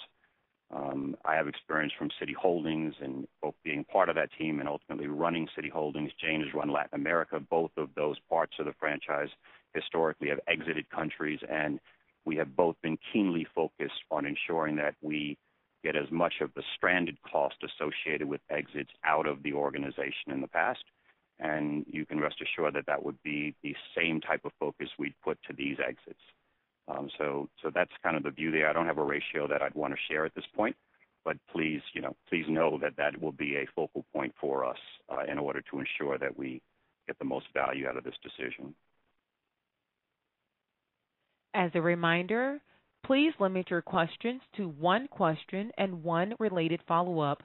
I 1.25 1.37
have 1.37 1.49
experience 1.49 1.93
from 1.99 2.11
Citi 2.21 2.35
Holdings 2.35 2.95
and 3.01 3.27
both 3.43 3.55
being 3.65 3.85
part 3.85 4.09
of 4.09 4.15
that 4.17 4.31
team 4.39 4.61
and 4.61 4.69
ultimately 4.69 5.07
running 5.07 5.49
Citi 5.59 5.71
Holdings. 5.71 6.13
Jane 6.21 6.43
has 6.43 6.53
run 6.55 6.71
Latin 6.71 7.01
America. 7.01 7.41
Both 7.41 7.73
of 7.77 7.89
those 7.97 8.17
parts 8.29 8.55
of 8.59 8.67
the 8.67 8.75
franchise 8.79 9.29
historically 9.75 10.29
have 10.29 10.41
exited 10.47 10.89
countries, 10.91 11.41
and 11.51 11.81
we 12.25 12.37
have 12.37 12.55
both 12.55 12.77
been 12.83 12.99
keenly 13.13 13.47
focused 13.55 14.01
on 14.11 14.27
ensuring 14.27 14.77
that 14.77 14.95
we 15.03 15.37
get 15.85 15.95
as 15.95 16.11
much 16.11 16.35
of 16.41 16.51
the 16.55 16.63
stranded 16.75 17.17
cost 17.31 17.57
associated 17.63 18.27
with 18.27 18.41
exits 18.51 18.91
out 19.05 19.27
of 19.27 19.43
the 19.43 19.53
organization 19.53 20.33
in 20.33 20.41
the 20.41 20.49
past. 20.49 20.83
And 21.39 21.85
you 21.89 22.07
can 22.07 22.19
rest 22.19 22.37
assured 22.41 22.75
that 22.75 22.87
that 22.87 23.05
would 23.05 23.23
be 23.23 23.55
the 23.63 23.77
same 23.97 24.21
type 24.21 24.45
of 24.45 24.53
focus 24.59 24.89
we'd 24.99 25.15
put 25.23 25.39
to 25.47 25.53
these 25.53 25.77
exits. 25.87 26.21
Um, 26.89 27.09
so 27.19 27.49
so 27.63 27.71
that's 27.75 27.91
kind 28.03 28.17
of 28.17 28.23
the 28.23 28.31
view 28.31 28.51
there. 28.51 28.69
I 28.69 28.73
don't 28.73 28.87
have 28.87 28.99
a 28.99 29.05
ratio 29.05 29.47
that 29.49 29.63
I'd 29.63 29.75
wanna 29.75 29.97
share 30.09 30.25
at 30.25 30.35
this 30.35 30.45
point, 30.55 30.77
but 31.25 31.37
please, 31.53 31.81
you 31.93 32.01
know, 32.03 32.15
please 32.29 32.45
know 32.49 32.79
that 32.79 32.97
that 32.97 33.21
will 33.21 33.33
be 33.33 33.57
a 33.57 33.67
focal 33.75 34.05
point 34.13 34.35
for 34.41 34.65
us, 34.65 34.79
uh, 35.09 35.25
in 35.31 35.39
order 35.39 35.63
to 35.71 35.79
ensure 35.79 36.19
that 36.19 36.37
we 36.37 36.61
get 37.07 37.19
the 37.19 37.25
most 37.25 37.47
value 37.55 37.89
out 37.89 37.97
of 37.97 38.05
this 38.05 38.15
decision. 38.23 38.75
As 41.55 41.71
a 41.75 41.81
reminder, 41.81 42.61
please 43.05 43.33
limit 43.39 43.71
your 43.71 43.83
questions 43.83 44.41
to 44.57 44.69
one 44.69 45.09
question 45.09 45.71
and 45.79 46.03
one 46.03 46.35
related 46.39 46.81
follow-up. 46.89 47.43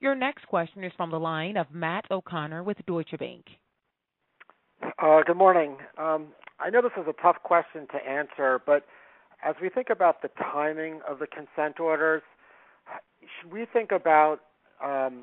Your 0.00 0.14
next 0.14 0.46
question 0.46 0.84
is 0.84 0.92
from 0.96 1.10
the 1.10 1.18
line 1.18 1.56
of 1.56 1.66
Matt 1.72 2.04
O'Connor 2.10 2.62
with 2.62 2.78
Deutsche 2.86 3.18
Bank. 3.18 3.44
Uh, 5.02 5.20
good 5.26 5.36
morning. 5.36 5.76
Um, 5.98 6.28
I 6.58 6.70
know 6.70 6.80
this 6.80 6.92
is 6.96 7.06
a 7.08 7.22
tough 7.22 7.36
question 7.42 7.86
to 7.92 8.10
answer, 8.10 8.60
but 8.64 8.84
as 9.44 9.54
we 9.60 9.68
think 9.68 9.88
about 9.90 10.22
the 10.22 10.30
timing 10.38 11.00
of 11.08 11.18
the 11.18 11.26
consent 11.26 11.80
orders, 11.80 12.22
should 13.20 13.52
we 13.52 13.66
think 13.70 13.92
about 13.92 14.40
um, 14.82 15.22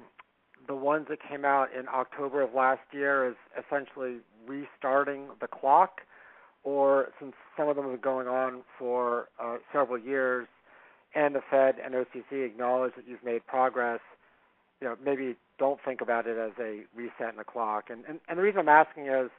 the 0.67 0.75
ones 0.75 1.07
that 1.09 1.19
came 1.27 1.45
out 1.45 1.69
in 1.77 1.87
October 1.87 2.41
of 2.41 2.53
last 2.53 2.81
year 2.91 3.27
as 3.27 3.35
essentially 3.57 4.17
restarting 4.47 5.27
the 5.41 5.47
clock? 5.47 6.01
Or 6.67 7.13
since 7.17 7.31
some 7.55 7.69
of 7.69 7.77
them 7.77 7.85
have 7.85 7.93
been 7.93 8.01
going 8.01 8.27
on 8.27 8.63
for 8.77 9.29
several 9.71 9.97
years 9.97 10.49
and 11.15 11.33
the 11.33 11.39
Fed 11.49 11.75
and 11.81 11.93
OCC 11.95 12.45
acknowledge 12.45 12.91
that 12.97 13.07
you've 13.07 13.23
made 13.23 13.47
progress, 13.47 14.01
you 14.81 14.87
know, 14.87 14.97
maybe 15.01 15.37
don't 15.57 15.79
think 15.85 16.01
about 16.01 16.27
it 16.27 16.37
as 16.37 16.51
a 16.59 16.81
reset 16.93 17.31
in 17.31 17.37
the 17.37 17.45
clock. 17.45 17.85
And 17.89 18.03
and 18.27 18.37
the 18.37 18.43
reason 18.43 18.59
I'm 18.59 18.67
asking 18.67 19.05
is, 19.07 19.29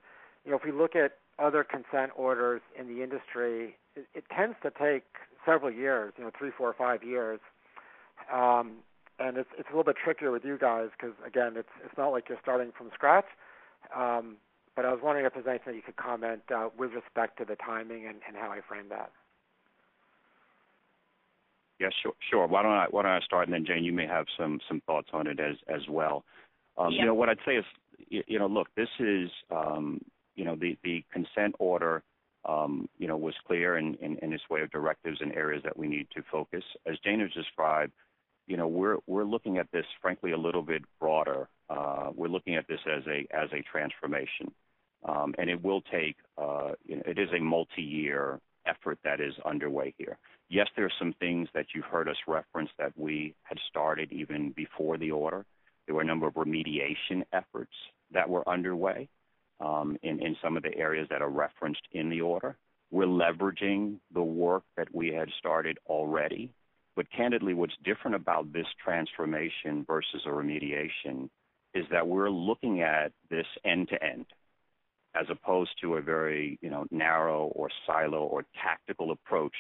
you 0.47 0.53
know, 0.53 0.57
if 0.57 0.65
we 0.65 0.73
look 0.73 0.97
at 0.97 1.19
other 1.39 1.65
consent 1.65 2.13
orders 2.17 2.63
in 2.81 2.89
the 2.89 3.03
industry, 3.03 3.77
it 3.95 4.25
tends 4.35 4.57
to 4.63 4.71
take 4.71 5.05
several 5.45 5.71
years, 5.71 6.15
you 6.17 6.25
know, 6.25 6.31
three, 6.37 6.51
four, 6.57 6.73
five 6.73 7.03
years. 7.03 7.41
Um, 8.33 8.77
and 9.19 9.37
it's 9.37 9.51
it's 9.59 9.69
a 9.69 9.73
little 9.73 9.85
bit 9.85 9.97
trickier 10.03 10.31
with 10.31 10.47
you 10.47 10.57
guys 10.57 10.89
because 10.99 11.15
again, 11.27 11.59
it's 11.59 11.99
not 11.99 12.09
like 12.09 12.31
you're 12.31 12.39
starting 12.41 12.73
from 12.75 12.89
scratch. 12.95 13.27
I 14.85 14.93
was 14.93 15.01
wondering 15.03 15.27
if 15.27 15.35
there's 15.35 15.47
anything 15.47 15.75
you 15.75 15.83
could 15.83 15.97
comment 15.97 16.43
uh, 16.55 16.69
with 16.77 16.93
respect 16.93 17.39
to 17.39 17.45
the 17.45 17.57
timing 17.57 18.07
and 18.07 18.37
how 18.37 18.51
I 18.51 18.61
frame 18.69 18.89
that. 18.91 19.11
Yeah, 21.81 21.89
sure. 22.31 22.47
Why 22.47 22.63
don't 22.63 23.07
I 23.07 23.21
start, 23.21 23.47
and 23.47 23.55
then 23.55 23.65
Jane, 23.65 23.85
you 23.85 23.93
may 23.93 24.07
have 24.07 24.27
some 24.37 24.61
thoughts 24.87 25.09
on 25.13 25.27
it 25.27 25.39
as 25.41 25.89
well. 25.89 26.25
Um, 26.77 26.93
yeah. 26.93 27.01
You 27.01 27.07
know, 27.07 27.15
what 27.15 27.29
I'd 27.29 27.39
say 27.47 27.57
is, 27.57 27.65
you 28.09 28.39
know, 28.39 28.47
look, 28.47 28.69
this 28.77 28.89
is, 28.99 29.31
um, 29.51 30.01
you 30.35 30.45
know, 30.45 30.57
the 30.57 31.05
consent 31.13 31.55
order, 31.59 32.03
um, 32.45 32.89
you 32.99 33.07
know, 33.07 33.17
was 33.17 33.35
clear 33.47 33.79
in 33.79 33.97
its 34.01 34.43
way 34.51 34.63
of 34.63 34.71
directives 34.71 35.19
and 35.21 35.33
areas 35.33 35.63
that 35.65 35.77
we 35.77 35.87
need 35.87 36.09
to 36.17 36.23
focus. 36.31 36.65
As 36.87 36.97
Jane 37.05 37.21
has 37.21 37.31
described, 37.33 37.93
you 38.47 38.57
know, 38.57 38.67
we're 38.67 39.25
looking 39.25 39.59
at 39.59 39.71
this 39.73 39.87
frankly 40.01 40.33
a 40.33 40.39
little 40.39 40.63
bit 40.63 40.83
broader. 40.99 41.49
Uh, 41.69 42.11
we're 42.15 42.29
looking 42.29 42.57
at 42.57 42.67
this 42.67 42.81
as 42.87 43.03
a 43.07 43.63
transformation. 43.71 44.53
Um, 45.05 45.35
it 45.51 45.63
will 45.63 45.83
take, 45.83 46.17
uh, 46.37 46.73
know, 46.97 47.03
it 47.07 47.19
is 47.19 47.29
a 47.33 47.41
multi-year 47.41 48.41
effort 48.67 48.99
that 49.05 49.21
is 49.21 49.35
underway 49.45 49.95
here. 49.97 50.19
Yes, 50.49 50.69
there 50.77 50.85
are 50.85 50.93
some 50.99 51.15
things 51.21 51.49
that 51.55 51.67
you've 51.75 51.85
heard 51.85 52.09
us 52.09 52.17
reference 52.27 52.71
that 52.79 52.93
we 52.97 53.35
had 53.43 53.59
started 53.69 54.13
even 54.13 54.51
before 54.51 54.97
the 54.99 55.11
order. 55.11 55.45
There 55.87 55.95
were 55.95 56.03
a 56.03 56.07
number 56.07 56.27
of 56.27 56.35
remediation 56.35 57.25
efforts 57.33 57.73
that 58.13 58.29
were 58.29 58.49
underway, 58.49 59.09
um, 59.61 59.99
in 60.03 60.37
some 60.43 60.57
of 60.57 60.63
the 60.63 60.77
areas 60.77 61.09
that 61.11 61.23
are 61.23 61.29
referenced 61.31 61.83
in 61.93 62.11
the 62.11 62.21
order. 62.21 62.57
We're 62.91 63.07
leveraging 63.07 63.99
the 64.13 64.23
work 64.23 64.65
that 64.77 64.95
we 64.95 65.09
had 65.09 65.29
started 65.39 65.79
already. 65.87 66.51
But 66.97 67.11
candidly, 67.11 67.55
what's 67.55 67.77
different 67.85 68.17
about 68.17 68.53
this 68.53 68.67
transformation 68.83 69.85
versus 69.87 70.23
a 70.27 70.31
remediation 70.31 71.29
is 71.75 71.85
that 71.91 72.09
we're 72.09 72.31
looking 72.31 72.83
at 72.83 73.13
this 73.31 73.47
end 73.65 73.89
to 73.91 74.03
end 74.03 74.27
as 75.19 75.27
opposed 75.31 75.71
to 75.81 75.95
a 75.95 76.01
very, 76.01 76.59
you 76.63 76.71
know, 76.71 76.87
narrow 76.91 77.47
or 77.55 77.69
silo 77.87 78.25
or 78.25 78.45
tactical 78.63 79.11
approach 79.11 79.55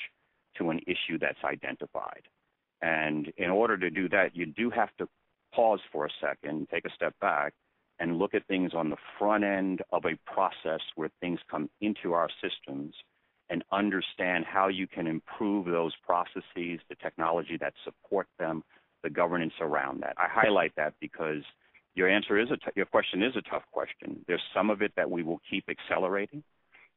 to 0.56 0.70
an 0.70 0.80
issue 0.86 1.18
that's 1.18 1.42
identified. 1.44 2.22
And 2.82 3.32
in 3.36 3.50
order 3.50 3.76
to 3.76 3.90
do 3.90 4.08
that, 4.10 4.36
you 4.36 4.46
do 4.46 4.70
have 4.70 4.90
to 4.98 5.08
pause 5.54 5.80
for 5.92 6.06
a 6.06 6.10
second, 6.20 6.68
take 6.70 6.84
a 6.84 6.94
step 6.94 7.14
back, 7.20 7.52
and 7.98 8.18
look 8.18 8.34
at 8.34 8.46
things 8.46 8.72
on 8.74 8.90
the 8.90 8.96
front 9.18 9.42
end 9.42 9.82
of 9.92 10.04
a 10.04 10.16
process 10.32 10.80
where 10.94 11.10
things 11.20 11.40
come 11.50 11.68
into 11.80 12.12
our 12.12 12.28
systems 12.40 12.94
and 13.50 13.64
understand 13.72 14.44
how 14.44 14.68
you 14.68 14.86
can 14.86 15.06
improve 15.06 15.66
those 15.66 15.92
processes, 16.06 16.80
the 16.88 16.94
technology 17.02 17.56
that 17.58 17.72
support 17.82 18.28
them, 18.38 18.62
the 19.02 19.10
governance 19.10 19.54
around 19.60 20.02
that. 20.02 20.14
I 20.18 20.26
highlight 20.28 20.72
that 20.76 20.94
because 21.00 21.42
your 21.98 22.08
answer 22.08 22.38
is 22.38 22.48
a 22.50 22.56
t- 22.56 22.76
your 22.76 22.86
question 22.86 23.22
is 23.22 23.34
a 23.36 23.42
tough 23.42 23.64
question. 23.72 24.24
There's 24.28 24.42
some 24.54 24.70
of 24.70 24.80
it 24.82 24.92
that 24.96 25.10
we 25.10 25.24
will 25.24 25.40
keep 25.50 25.64
accelerating, 25.68 26.44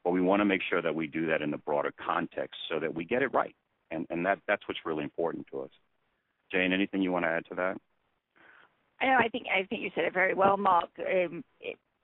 but 0.03 0.11
we 0.11 0.21
wanna 0.21 0.45
make 0.45 0.61
sure 0.69 0.81
that 0.81 0.93
we 0.93 1.07
do 1.07 1.25
that 1.25 1.41
in 1.41 1.49
the 1.49 1.57
broader 1.57 1.91
context 1.99 2.55
so 2.69 2.79
that 2.79 2.93
we 2.93 3.03
get 3.03 3.23
it 3.23 3.33
right. 3.33 3.55
And 3.89 4.05
and 4.11 4.25
that 4.25 4.39
that's 4.47 4.65
what's 4.67 4.85
really 4.85 5.03
important 5.03 5.47
to 5.51 5.61
us. 5.61 5.71
Jane, 6.51 6.71
anything 6.71 7.01
you 7.01 7.11
wanna 7.11 7.27
add 7.27 7.45
to 7.47 7.55
that? 7.55 7.77
I 9.01 9.05
know. 9.07 9.17
I 9.17 9.27
think 9.29 9.47
I 9.53 9.65
think 9.65 9.81
you 9.81 9.89
said 9.95 10.05
it 10.05 10.13
very 10.13 10.35
well, 10.35 10.55
Mark. 10.55 10.89
Um, 10.99 11.43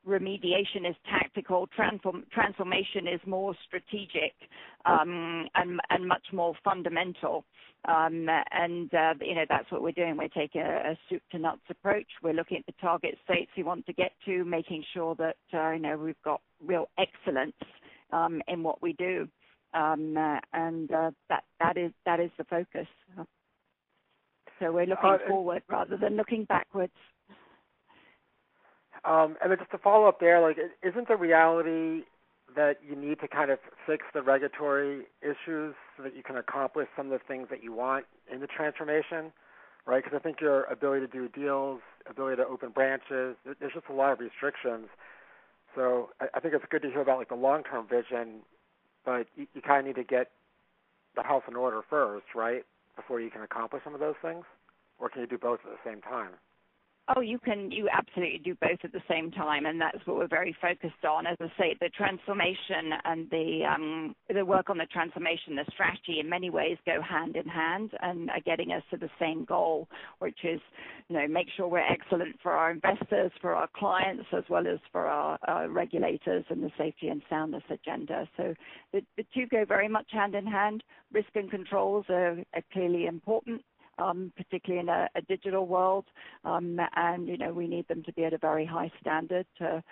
Remediation 0.08 0.90
is 0.90 0.96
tactical. 1.10 1.68
Transformation 1.76 3.08
is 3.08 3.20
more 3.26 3.54
strategic, 3.66 4.34
um, 4.86 5.48
and 5.56 6.08
much 6.08 6.26
more 6.32 6.54
fundamental. 6.64 7.44
Um, 7.86 8.28
and 8.52 8.94
uh, 8.94 9.14
you 9.22 9.36
know, 9.36 9.46
that's 9.50 9.70
what 9.72 9.82
we're 9.82 9.92
doing. 9.92 10.18
We're 10.18 10.30
taking 10.30 10.62
a 10.62 10.98
soup 11.10 11.22
to 11.32 11.40
nuts 11.40 11.62
approach. 11.70 12.08
We're 12.24 12.34
looking 12.34 12.58
at 12.58 12.66
the 12.66 12.74
target 12.82 13.18
states 13.24 13.52
we 13.56 13.64
want 13.64 13.86
to 13.86 13.94
get 13.94 14.12
to, 14.26 14.44
making 14.46 14.84
sure 14.94 15.16
that, 15.16 15.38
uh, 15.54 15.72
you 15.72 15.80
know, 15.80 15.98
we've 15.98 16.22
got 16.24 16.42
real 16.66 16.90
excellence 16.98 17.56
um, 18.12 18.42
in 18.48 18.64
what 18.64 18.82
we 18.82 18.94
do. 18.94 19.28
Uh, 19.74 19.96
and 20.54 20.90
that 20.90 21.78
is 21.78 21.92
the 22.38 22.44
focus. 22.50 22.88
So 24.60 24.72
we're 24.72 24.88
looking 24.88 25.18
forward 25.28 25.62
rather 25.70 25.98
than 25.98 26.16
looking 26.16 26.46
backwards. 26.46 26.94
Um, 29.06 29.38
just 29.58 29.72
to 29.72 29.78
follow 29.78 30.08
up 30.08 30.20
there, 30.20 30.42
like, 30.42 30.58
isn't 30.84 31.08
the 31.08 31.16
reality 31.16 32.04
that 32.56 32.78
you 32.88 32.96
need 32.96 33.20
to 33.20 33.28
kind 33.28 33.52
of 33.52 33.60
fix 33.86 34.06
the 34.14 34.22
regulatory 34.22 35.06
issues 35.22 35.76
so 35.96 36.04
that 36.04 36.16
you 36.16 36.24
can 36.24 36.38
accomplish 36.38 36.88
some 36.96 37.08
of 37.08 37.12
the 37.12 37.26
things 37.28 37.48
that 37.50 37.64
you 37.64 37.74
want 37.74 38.06
in 38.32 38.40
the 38.40 38.48
transformation, 38.48 39.32
right? 39.86 40.04
Because 40.04 40.18
I 40.18 40.24
think 40.24 40.42
your 40.42 40.64
ability 40.66 41.06
to 41.06 41.12
do 41.12 41.28
deals, 41.28 41.82
ability 42.10 42.38
to 42.38 42.48
open 42.48 42.70
branches, 42.72 43.36
there's 43.46 43.74
just 43.74 43.88
a 43.90 43.94
lot 43.94 44.12
of 44.14 44.20
restrictions. 44.20 44.88
So 45.76 46.10
I 46.34 46.40
think 46.40 46.54
it's 46.54 46.66
good 46.70 46.82
to 46.82 46.90
hear 46.90 47.02
about, 47.02 47.20
like, 47.20 47.30
the 47.30 47.36
long-term 47.36 47.88
vision, 47.88 48.40
but 49.06 49.28
you 49.36 49.62
kind 49.62 49.82
of 49.82 49.86
need 49.86 50.02
to 50.02 50.08
get 50.08 50.32
the 51.16 51.24
house 51.24 51.44
in 51.48 51.56
order 51.56 51.82
first, 51.90 52.26
right? 52.34 52.64
Before 52.96 53.20
you 53.20 53.30
can 53.30 53.42
accomplish 53.42 53.84
some 53.84 53.94
of 53.94 54.00
those 54.00 54.16
things. 54.22 54.46
Or 55.00 55.10
can 55.10 55.22
you 55.22 55.28
do 55.28 55.38
both 55.38 55.60
at 55.64 55.72
the 55.72 55.90
same 55.90 56.02
time? 56.02 56.32
Oh, 57.16 57.22
you 57.22 57.40
can 57.40 57.72
you 57.72 57.88
absolutely 57.90 58.40
do 58.40 58.54
both 58.60 58.80
at 58.84 58.92
the 58.92 59.02
same 59.10 59.32
time, 59.32 59.66
and 59.66 59.80
that's 59.80 60.06
what 60.06 60.18
we're 60.18 60.28
very 60.28 60.54
focused 60.62 61.06
on. 61.08 61.26
As 61.26 61.38
I 61.40 61.48
say, 61.58 61.76
the 61.80 61.88
transformation 61.90 62.92
and 63.06 63.30
the 63.30 63.62
um, 63.64 64.16
the 64.34 64.44
work 64.44 64.70
on 64.70 64.78
the 64.78 64.88
transformation, 64.88 65.56
the 65.56 65.64
strategy 65.72 66.20
in 66.20 66.30
many 66.30 66.50
ways 66.50 66.78
go 66.86 67.02
hand 67.02 67.38
in 67.38 67.48
hand 67.48 67.92
and 68.02 68.30
are 68.30 68.42
getting 68.42 68.74
us 68.74 68.84
to 68.92 68.98
the 68.98 69.10
same 69.22 69.46
goal, 69.46 69.88
which 70.20 70.40
is, 70.44 70.60
you 71.08 71.16
know, 71.18 71.28
make 71.30 71.48
sure 71.56 71.70
we're 71.70 71.80
excellent 71.80 72.36
for 72.44 72.52
our 72.52 72.72
investors, 72.72 73.32
for 73.40 73.56
our 73.56 73.70
clients, 73.74 74.26
as 74.36 74.44
well 74.50 74.68
as 74.68 74.80
for 74.92 75.08
our 75.08 75.70
regulators 75.70 76.44
and 76.50 76.62
the 76.62 76.72
safety 76.78 77.08
and 77.08 77.22
soundness 77.30 77.64
agenda. 77.70 78.28
So 78.36 78.54
the 78.92 79.02
the 79.16 79.26
two 79.34 79.48
go 79.48 79.64
very 79.64 79.88
much 79.88 80.08
hand 80.12 80.36
in 80.36 80.46
hand. 80.46 80.84
Risk 81.14 81.30
and 81.36 81.50
controls 81.50 82.06
are, 82.10 82.38
are 82.54 82.64
clearly 82.74 83.06
important, 83.06 83.62
Um, 84.00 84.32
particularly 84.38 84.82
in 84.82 84.90
a 84.90 85.10
digital 85.28 85.66
world. 85.66 86.06
Um, 86.46 86.80
and, 86.96 87.28
you 87.28 87.36
know, 87.36 87.52
we 87.52 87.68
need 87.68 87.88
them 87.88 88.04
to 88.04 88.14
be 88.14 88.26
at 88.26 88.34
a 88.34 88.38
very 88.38 88.64
high 88.64 88.92
standard 89.02 89.48
to 89.58 89.84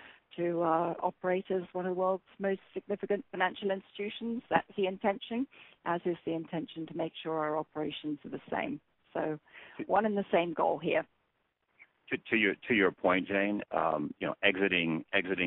uh, 0.62 0.94
operate 1.02 1.46
as 1.50 1.62
one 1.72 1.86
of 1.86 1.94
the 1.94 2.00
world's 2.00 2.22
most 2.38 2.60
significant 2.74 3.24
financial 3.30 3.70
institutions. 3.70 4.42
That's 4.50 4.70
the 4.76 4.86
intention, 4.86 5.46
as 5.84 6.00
is 6.04 6.16
the 6.24 6.34
intention 6.34 6.86
to 6.86 6.96
make 6.96 7.12
sure 7.22 7.32
our 7.32 7.56
operations 7.56 8.18
are 8.24 8.30
the 8.30 8.40
same. 8.50 8.80
So 9.12 9.38
one 9.86 10.06
and 10.06 10.16
the 10.16 10.24
same 10.32 10.52
goal 10.52 10.78
here. 10.78 11.04
To 12.30 12.74
your 12.74 12.92
point, 12.92 13.26
Jane, 13.26 13.62
um, 13.72 14.14
you 14.20 14.28
know, 14.28 14.34
exiting 14.42 15.04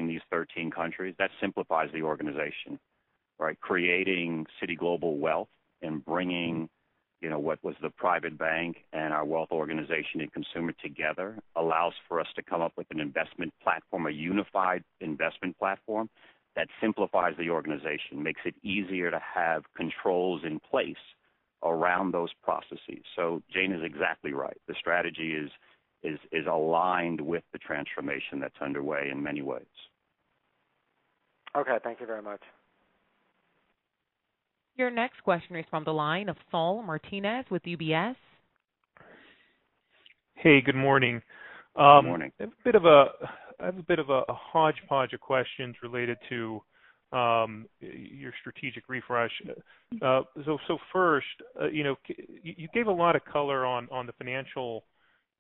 these 0.08 0.22
13 0.30 0.72
countries, 0.72 1.16
that 1.18 1.30
simplifies 1.40 1.90
the 1.94 2.02
organization, 2.02 2.78
right? 3.38 3.58
Creating 3.62 4.46
Citi 4.62 4.78
Global 4.78 5.18
Wealth 5.18 5.48
and 5.82 6.04
bringing, 6.04 6.70
you 7.22 7.30
know, 7.30 7.40
what 7.40 7.64
was 7.64 7.76
the 7.82 7.90
private 7.90 8.38
bank 8.38 8.78
and 8.94 9.14
our 9.14 9.26
wealth 9.26 9.52
organization 9.52 10.22
and 10.22 10.32
consumer 10.32 10.74
together 10.82 11.38
allows 11.56 11.94
for 12.08 12.20
us 12.20 12.28
to 12.36 12.42
come 12.42 12.62
up 12.62 12.74
with 12.78 12.88
an 12.92 13.00
investment 13.00 13.54
platform, 13.62 14.08
a 14.08 14.12
unified 14.12 14.84
investment 15.02 15.58
platform 15.58 16.10
that 16.56 16.68
simplifies 16.82 17.34
the 17.38 17.50
organization, 17.50 18.24
makes 18.24 18.42
it 18.46 18.56
easier 18.64 19.12
to 19.12 19.22
have 19.36 19.64
controls 19.76 20.42
in 20.46 20.60
place 20.60 20.96
around 21.64 22.14
those 22.14 22.30
processes. 22.44 23.04
So 23.16 23.42
Jane 23.54 23.74
is 23.74 23.84
exactly 23.84 24.34
right. 24.34 24.58
The 24.68 24.76
strategy 24.80 25.34
is 25.34 25.50
is 26.02 26.18
is 26.32 26.46
aligned 26.48 27.20
with 27.20 27.44
the 27.52 27.60
transformation 27.60 28.40
that's 28.40 28.56
underway 28.62 29.10
in 29.12 29.22
many 29.22 29.42
ways. 29.42 29.66
Okay. 31.58 31.78
Thank 31.84 32.00
you 32.00 32.06
very 32.06 32.22
much. 32.22 32.42
Your 34.80 34.90
next 34.90 35.22
question 35.26 35.58
is 35.58 35.66
from 35.70 35.84
the 35.84 35.92
line 35.92 36.30
of 36.30 36.38
Saul 36.50 36.82
Martinez 36.82 37.44
with 37.52 37.62
UBS. 37.64 38.16
Hey, 40.36 40.62
good 40.62 40.74
morning. 40.74 41.22
Good 41.76 41.84
um, 41.84 42.06
morning. 42.06 42.32
I 42.40 42.44
have 42.44 42.54
a 43.78 43.84
bit 43.84 44.00
of 44.00 44.10
a 44.10 44.24
hodgepodge 44.30 45.12
of 45.12 45.20
questions 45.20 45.76
related 45.84 46.18
to 46.30 46.62
um, 47.12 47.66
your 47.82 48.32
strategic 48.40 48.88
refresh. 48.88 49.34
Uh, 50.02 50.22
first, 50.94 51.26
uh, 51.62 51.68
you 51.68 51.84
know, 51.84 51.98
you 52.42 52.70
gave 52.74 52.88
a 52.88 52.92
lot 52.92 53.18
of 53.18 53.26
color 53.26 53.66
on 53.66 54.06
the 54.06 54.14
financial 54.14 54.86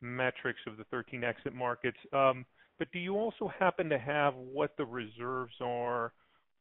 metrics 0.02 0.60
of 0.68 0.76
the 0.76 0.84
13 0.92 1.24
exit 1.24 1.56
markets. 1.56 1.98
Um, 2.12 2.46
but 2.78 2.92
do 2.92 3.00
you 3.00 3.16
also 3.16 3.50
happen 3.58 3.88
to 3.88 4.00
have 4.00 4.34
what 4.36 4.72
the 4.78 4.84
reserves 4.84 5.54
are 5.62 6.12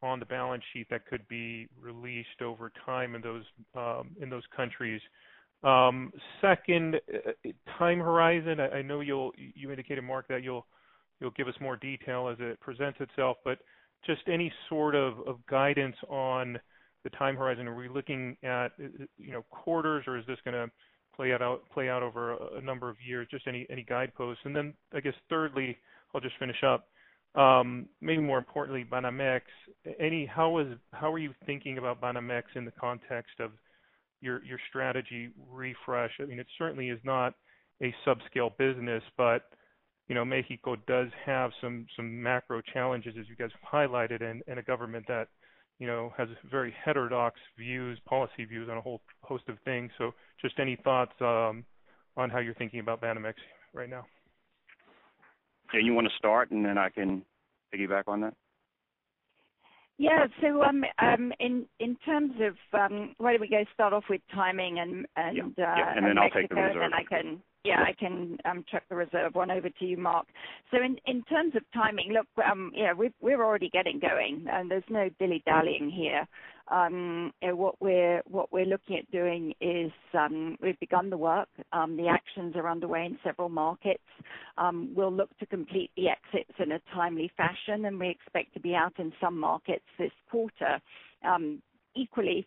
on 0.02 0.20
the 0.20 0.26
balance 0.26 0.62
sheet 0.72 0.86
that 0.90 1.06
could 1.06 1.26
be 1.28 1.68
released 1.80 2.42
over 2.42 2.70
time 2.86 3.14
in 3.14 3.22
those 3.22 3.44
um, 3.74 4.14
countries? 4.54 5.00
Um, 5.64 6.12
second, 6.40 6.96
uh, 7.12 7.50
time 7.78 7.98
horizon. 7.98 8.60
I 8.60 8.82
know 8.82 9.00
you 9.00 9.32
indicated, 9.70 10.02
Mark, 10.02 10.28
that 10.28 10.42
you'll 10.42 10.66
give 11.36 11.48
us 11.48 11.54
more 11.60 11.76
detail 11.76 12.28
as 12.28 12.36
it 12.40 12.60
presents 12.60 13.00
itself, 13.00 13.38
but 13.44 13.58
just 14.06 14.22
any 14.28 14.52
sort 14.68 14.94
of 14.94 15.14
guidance 15.50 15.96
on 16.08 16.58
the 17.02 17.10
time 17.10 17.36
horizon. 17.36 17.66
Are 17.66 17.74
we 17.74 17.88
looking 17.88 18.36
at, 18.44 18.66
uh, 18.82 19.04
you 19.16 19.32
know, 19.32 19.42
quarters, 19.50 20.04
or 20.06 20.16
is 20.18 20.26
this 20.26 20.38
gonna 20.44 20.70
play 21.16 21.32
out 21.32 21.42
over 22.02 22.36
a 22.56 22.60
number 22.60 22.88
of 22.88 22.96
years? 23.04 23.26
Just 23.28 23.46
any 23.48 23.66
guideposts. 23.88 24.44
And 24.44 24.54
then 24.54 24.74
I 24.92 25.00
guess 25.00 25.14
thirdly, 25.28 25.76
I'll 26.14 26.20
just 26.20 26.36
finish 26.38 26.62
up. 26.62 26.88
Um, 27.34 27.88
maybe 28.00 28.22
more 28.22 28.38
importantly, 28.38 28.84
Banamex. 28.90 29.42
Any 30.00 30.26
how 30.26 30.56
are 30.56 31.18
you 31.18 31.34
thinking 31.46 31.78
about 31.78 32.00
Banamex 32.00 32.44
in 32.54 32.64
the 32.64 32.72
context 32.72 33.40
of 33.40 33.52
your 34.20 34.44
your 34.44 34.58
strategy 34.68 35.30
refresh? 35.50 36.12
I 36.20 36.24
mean, 36.24 36.38
it 36.38 36.46
certainly 36.56 36.88
is 36.88 37.00
not 37.04 37.34
a 37.82 37.94
subscale 38.06 38.56
business, 38.56 39.02
but 39.16 39.42
you 40.08 40.14
know, 40.14 40.24
Mexico 40.24 40.76
does 40.86 41.08
have 41.26 41.50
some 41.60 41.86
some 41.94 42.22
macro 42.22 42.62
challenges, 42.72 43.14
as 43.18 43.28
you 43.28 43.36
guys 43.36 43.50
have 43.60 43.90
highlighted, 43.90 44.22
and 44.22 44.58
a 44.58 44.62
government 44.62 45.04
that 45.08 45.28
you 45.78 45.86
know 45.86 46.12
has 46.16 46.28
very 46.50 46.74
heterodox 46.84 47.38
views, 47.58 47.98
policy 48.06 48.44
views 48.46 48.68
on 48.70 48.78
a 48.78 48.80
whole 48.80 49.02
host 49.22 49.44
of 49.48 49.58
things. 49.64 49.90
So 49.98 50.12
just 50.40 50.58
any 50.58 50.76
thoughts 50.82 51.12
um, 51.20 51.64
on 52.16 52.30
how 52.30 52.38
you're 52.38 52.54
thinking 52.54 52.80
about 52.80 53.02
Banamex 53.02 53.34
right 53.74 53.88
now? 53.88 54.06
Jane, 55.72 55.86
you 55.86 55.94
wanna 55.94 56.10
start, 56.16 56.50
and 56.50 56.64
then 56.64 56.78
I 56.78 56.88
can 56.88 57.24
piggyback 57.74 58.04
on 58.06 58.20
that? 58.22 58.34
Yeah. 59.98 60.26
So, 60.40 60.62
um, 60.62 60.84
um, 61.00 61.32
In 61.40 61.66
in 61.80 61.96
terms 61.96 62.32
of, 62.40 62.56
why 63.18 63.32
don't 63.32 63.40
we 63.40 63.48
go 63.48 63.64
start 63.74 63.92
off 63.92 64.04
with 64.08 64.22
timing 64.32 64.78
and 64.78 65.06
and 65.16 65.36
Yeah. 65.36 65.64
Yeah. 65.76 65.94
I'll 66.18 66.30
take 66.30 66.48
the 66.48 66.54
reserve. 66.54 66.92
Yeah, 67.64 67.82
I 67.82 67.92
can 67.92 68.38
um, 68.44 68.64
check 68.70 68.84
the 68.88 68.94
reserve 68.94 69.34
one 69.34 69.50
over 69.50 69.68
to 69.68 69.84
you, 69.84 69.96
Mark. 69.96 70.28
So 70.70 70.80
in 70.80 70.98
in 71.06 71.22
terms 71.24 71.56
of 71.56 71.62
timing, 71.72 72.12
look, 72.12 72.26
um, 72.48 72.70
you 72.74 72.84
know, 72.84 73.10
we're 73.20 73.44
already 73.44 73.68
getting 73.68 73.98
going, 73.98 74.46
and 74.50 74.70
there's 74.70 74.88
no 74.88 75.08
dilly-dallying 75.18 75.90
here. 75.90 76.26
Um, 76.70 77.32
know, 77.48 77.56
what 77.56 77.80
we're 78.52 78.66
looking 78.66 78.98
at 78.98 79.10
doing 79.10 79.54
is, 79.60 79.90
um, 80.14 80.56
we've 80.60 80.78
begun 80.80 81.10
the 81.10 81.16
work. 81.16 81.48
Um, 81.72 81.96
the 81.96 82.08
actions 82.08 82.54
are 82.56 82.68
underway 82.68 83.06
in 83.06 83.18
several 83.24 83.48
markets. 83.48 84.02
We'll 84.94 85.12
look 85.12 85.36
to 85.38 85.46
complete 85.46 85.90
the 85.96 86.08
exits 86.08 86.58
in 86.58 86.72
a 86.72 86.80
timely 86.94 87.30
fashion, 87.36 87.84
and 87.84 87.98
we 87.98 88.08
expect 88.08 88.54
to 88.54 88.60
be 88.60 88.74
out 88.74 88.98
in 88.98 89.12
some 89.20 89.38
markets 89.38 89.84
this 89.98 90.12
quarter. 90.30 90.80
Equally, 91.94 92.46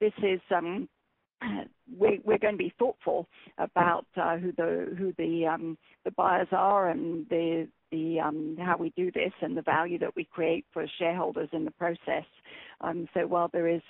this 0.00 0.12
is, 0.22 0.40
we're 1.96 2.38
gonna 2.38 2.56
be 2.56 2.72
thoughtful 2.78 3.26
about 3.58 4.06
uh, 4.16 4.36
who 4.36 4.52
the 4.52 6.10
buyers 6.16 6.48
are 6.52 6.90
and 6.90 7.26
Um, 7.92 8.56
how 8.58 8.76
we 8.76 8.92
do 8.96 9.12
this 9.12 9.32
and 9.42 9.56
the 9.56 9.62
value 9.62 9.96
that 10.00 10.14
we 10.16 10.24
create 10.24 10.66
for 10.72 10.84
shareholders 10.98 11.48
in 11.52 11.64
the 11.64 11.70
process. 11.70 12.24
Um, 12.80 13.08
so 13.14 13.28
while 13.28 13.48
there 13.52 13.68
is 13.68 13.80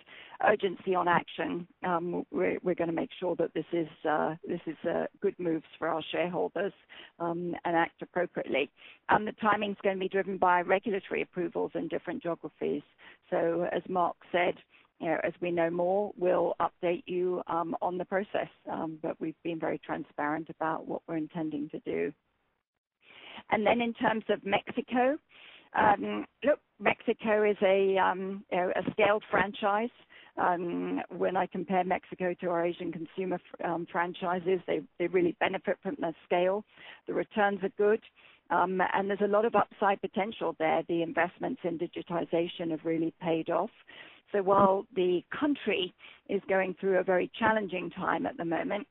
urgency 0.46 0.94
on 0.94 1.08
action, 1.08 1.66
um, 1.82 2.26
we're 2.30 2.74
gonna 2.76 2.92
make 2.92 3.08
sure 3.18 3.34
that 3.36 3.54
this 3.54 3.64
is 3.72 3.88
uh, 4.08 4.36
this 4.46 4.60
is 4.66 4.76
good 5.20 5.34
moves 5.38 5.64
for 5.78 5.88
our 5.88 6.02
shareholders, 6.12 6.74
um, 7.18 7.54
and 7.64 7.74
act 7.74 8.02
appropriately. 8.02 8.70
The 9.08 9.32
timing's 9.40 9.78
gonna 9.82 9.98
be 9.98 10.10
driven 10.10 10.36
by 10.36 10.60
regulatory 10.60 11.22
approvals 11.22 11.72
in 11.74 11.88
different 11.88 12.22
geographies. 12.22 12.82
So 13.30 13.66
as 13.72 13.82
Mark 13.88 14.16
said, 14.30 14.56
you 15.00 15.08
know, 15.08 15.18
as 15.24 15.32
we 15.40 15.50
know 15.50 15.70
more, 15.70 16.12
we'll 16.18 16.54
update 16.60 17.04
you 17.06 17.42
on 17.46 17.96
the 17.96 18.04
process. 18.04 18.48
But 19.02 19.18
we've 19.20 19.42
been 19.42 19.58
very 19.58 19.78
transparent 19.78 20.50
about 20.50 20.86
what 20.86 21.00
we're 21.08 21.16
intending 21.16 21.70
to 21.70 21.78
do. 21.80 22.12
And 23.50 23.66
then 23.66 23.80
in 23.80 23.94
terms 23.94 24.24
of 24.28 24.44
Mexico, 24.44 25.18
um, 25.76 26.24
look, 26.44 26.58
Mexico 26.80 27.48
is 27.48 27.56
a 27.62 27.96
um, 27.98 28.44
know, 28.52 28.72
a 28.74 28.90
scaled 28.92 29.24
franchise. 29.30 29.90
Um, 30.38 31.00
when 31.16 31.34
I 31.36 31.46
compare 31.46 31.82
Mexico 31.84 32.34
to 32.42 32.50
our 32.50 32.66
Asian 32.66 32.92
consumer 32.92 33.38
franchises, 33.90 34.60
they 34.66 34.80
they 34.98 35.06
really 35.06 35.36
benefit 35.40 35.78
from 35.82 35.96
the 35.98 36.12
scale. 36.24 36.64
The 37.06 37.14
returns 37.14 37.60
are 37.62 37.72
good, 37.78 38.00
and 38.50 39.08
there's 39.08 39.20
a 39.22 39.28
lot 39.28 39.44
of 39.44 39.54
upside 39.54 40.00
potential 40.00 40.54
there. 40.58 40.82
The 40.88 41.02
investments 41.02 41.60
in 41.64 41.78
digitization 41.78 42.70
have 42.70 42.84
really 42.84 43.14
paid 43.20 43.48
off. 43.48 43.70
So 44.32 44.42
while 44.42 44.86
the 44.94 45.22
country 45.38 45.94
is 46.28 46.42
going 46.48 46.74
through 46.80 46.98
a 46.98 47.04
very 47.04 47.30
challenging 47.38 47.90
time 47.90 48.26
at 48.26 48.36
the 48.36 48.44
moment, 48.44 48.86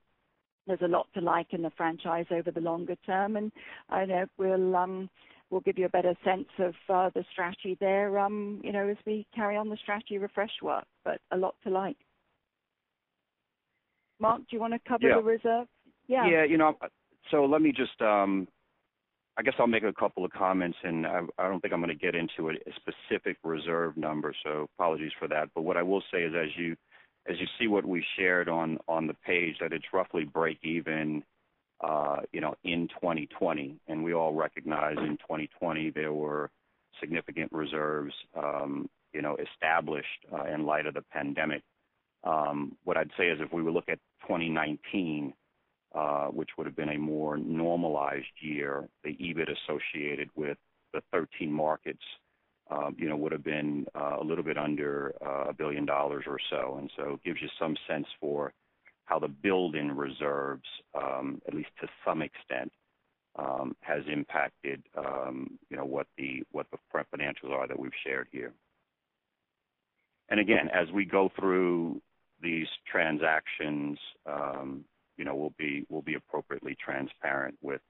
there's 0.68 0.82
a 0.82 0.88
lot 0.88 1.08
to 1.14 1.22
like 1.22 1.48
in 1.54 1.62
the 1.62 1.72
franchise 1.78 2.26
over 2.32 2.52
the 2.52 2.62
longer 2.62 2.96
term, 3.06 3.38
and 3.38 3.52
I 3.90 4.06
know 4.06 4.26
we'll 4.38 4.76
um, 4.76 5.10
we'll 5.50 5.62
give 5.62 5.78
you 5.78 5.86
a 5.86 5.90
better 5.90 6.16
sense 6.24 6.48
of 6.60 6.74
uh, 6.90 7.10
the 7.14 7.24
strategy 7.32 7.78
there, 7.80 8.20
um, 8.20 8.62
you 8.64 8.72
know, 8.72 8.88
as 8.88 8.98
we 9.06 9.28
carry 9.36 9.58
on 9.58 9.70
the 9.70 9.78
strategy 9.78 10.18
refresh 10.18 10.62
work. 10.62 10.86
But 11.04 11.22
a 11.32 11.38
lot 11.38 11.56
to 11.64 11.70
like. 11.70 11.98
Mark, 14.20 14.40
do 14.42 14.48
you 14.52 14.60
want 14.60 14.74
to 14.74 14.80
cover 14.88 15.08
yeah. 15.08 15.16
the 15.16 15.24
reserve? 15.24 15.68
Yeah. 16.08 16.28
Yeah, 16.28 16.44
you 16.46 16.58
know, 16.58 16.78
so 17.32 17.46
let 17.46 17.62
me 17.62 17.72
just 17.72 18.02
um, 18.02 18.48
I 19.38 19.42
guess 19.42 19.54
I'll 19.60 19.68
make 19.68 19.84
a 19.84 19.94
couple 19.94 20.24
of 20.24 20.32
comments, 20.32 20.78
and 20.84 21.06
I, 21.06 21.22
I 21.38 21.50
don't 21.50 21.60
think 21.60 21.74
I'm 21.74 21.82
going 21.82 21.90
to 21.90 21.96
get 21.96 22.16
into 22.16 22.50
a, 22.50 22.54
a 22.54 22.74
specific 22.76 23.38
reserve 23.44 23.98
number, 23.98 24.34
so 24.44 24.70
apologies 24.78 25.12
for 25.20 25.28
that. 25.28 25.50
But 25.54 25.64
what 25.64 25.76
I 25.76 25.84
will 25.84 26.04
say 26.12 26.24
is, 26.24 26.34
as 26.34 26.50
you 26.58 26.76
as 27.28 27.40
you 27.40 27.48
see 27.60 27.68
what 27.68 27.86
we 27.86 28.06
shared 28.18 28.50
on 28.50 28.80
the 28.88 29.16
page, 29.26 29.56
that 29.60 29.74
it's 29.74 29.86
roughly 29.94 30.24
break 30.26 30.60
even, 30.64 31.24
uh, 31.82 32.18
you 32.32 32.42
know, 32.42 32.56
in 32.64 32.88
2020, 32.88 33.78
and 33.88 34.04
we 34.04 34.14
all 34.14 34.34
recognize 34.34 34.98
in 34.98 35.18
2020 35.18 35.92
there 35.92 36.14
were 36.14 36.52
significant 37.00 37.52
reserves, 37.52 38.14
um, 38.36 38.90
you 39.14 39.22
know, 39.22 39.38
established 39.38 40.26
uh, 40.34 40.46
in 40.46 40.66
light 40.66 40.86
of 40.86 40.94
the 40.94 41.04
pandemic. 41.12 41.62
Um, 42.24 42.76
what 42.84 42.98
I'd 42.98 43.12
say 43.18 43.28
is, 43.28 43.40
if 43.42 43.52
we 43.52 43.62
would 43.62 43.74
look 43.74 43.90
at 43.90 44.00
2019 44.22 45.34
uh, 45.96 46.28
which 46.28 46.50
would 46.58 46.68
have 46.68 46.76
been 46.76 46.90
a 46.90 46.98
more 46.98 47.38
normalized 47.38 48.26
year, 48.42 48.90
the 49.06 49.12
EBIT 49.12 49.48
associated 49.50 50.30
with 50.36 50.58
the 50.94 51.02
13 51.14 51.50
markets, 51.50 52.04
you 52.98 53.10
know, 53.10 53.16
would 53.16 53.32
have 53.32 53.44
been 53.44 53.86
uh, 53.96 54.18
a 54.20 54.24
little 54.24 54.44
bit 54.44 54.58
under 54.58 55.14
uh, 55.26 55.50
a 55.50 55.54
$1 55.54 55.58
billion 55.58 55.90
or 55.90 56.22
so. 56.50 56.78
and 56.80 56.90
so 56.96 57.14
It 57.14 57.24
gives 57.24 57.42
you 57.42 57.50
some 57.60 57.76
sense 57.88 58.08
for 58.20 58.54
how 59.06 59.20
the 59.20 59.28
build-in 59.28 59.96
reserves, 59.96 60.68
um, 60.96 61.42
at 61.48 61.54
least 61.54 61.70
to 61.82 61.88
some 62.04 62.22
extent, 62.22 62.72
um, 63.38 63.76
has 63.82 64.02
impacted, 64.12 64.82
you 65.70 65.78
know, 65.78 65.86
what 65.86 66.08
the 66.18 66.44
what 66.52 66.68
the 66.72 66.78
front 66.90 67.08
financials 67.12 67.52
are 67.52 67.68
that 67.68 67.78
we've 67.78 67.92
shared 68.06 68.28
here. 68.32 68.54
And 70.30 70.40
Again, 70.40 70.70
as 70.74 70.90
we 70.92 71.06
go 71.06 71.30
through 71.38 72.02
these 72.42 72.68
transactions, 72.90 74.00
you 75.18 75.24
know, 75.24 75.36
we'll 75.36 76.02
be 76.02 76.16
appropriately 76.16 76.76
transparent 76.84 77.58
with 77.62 77.82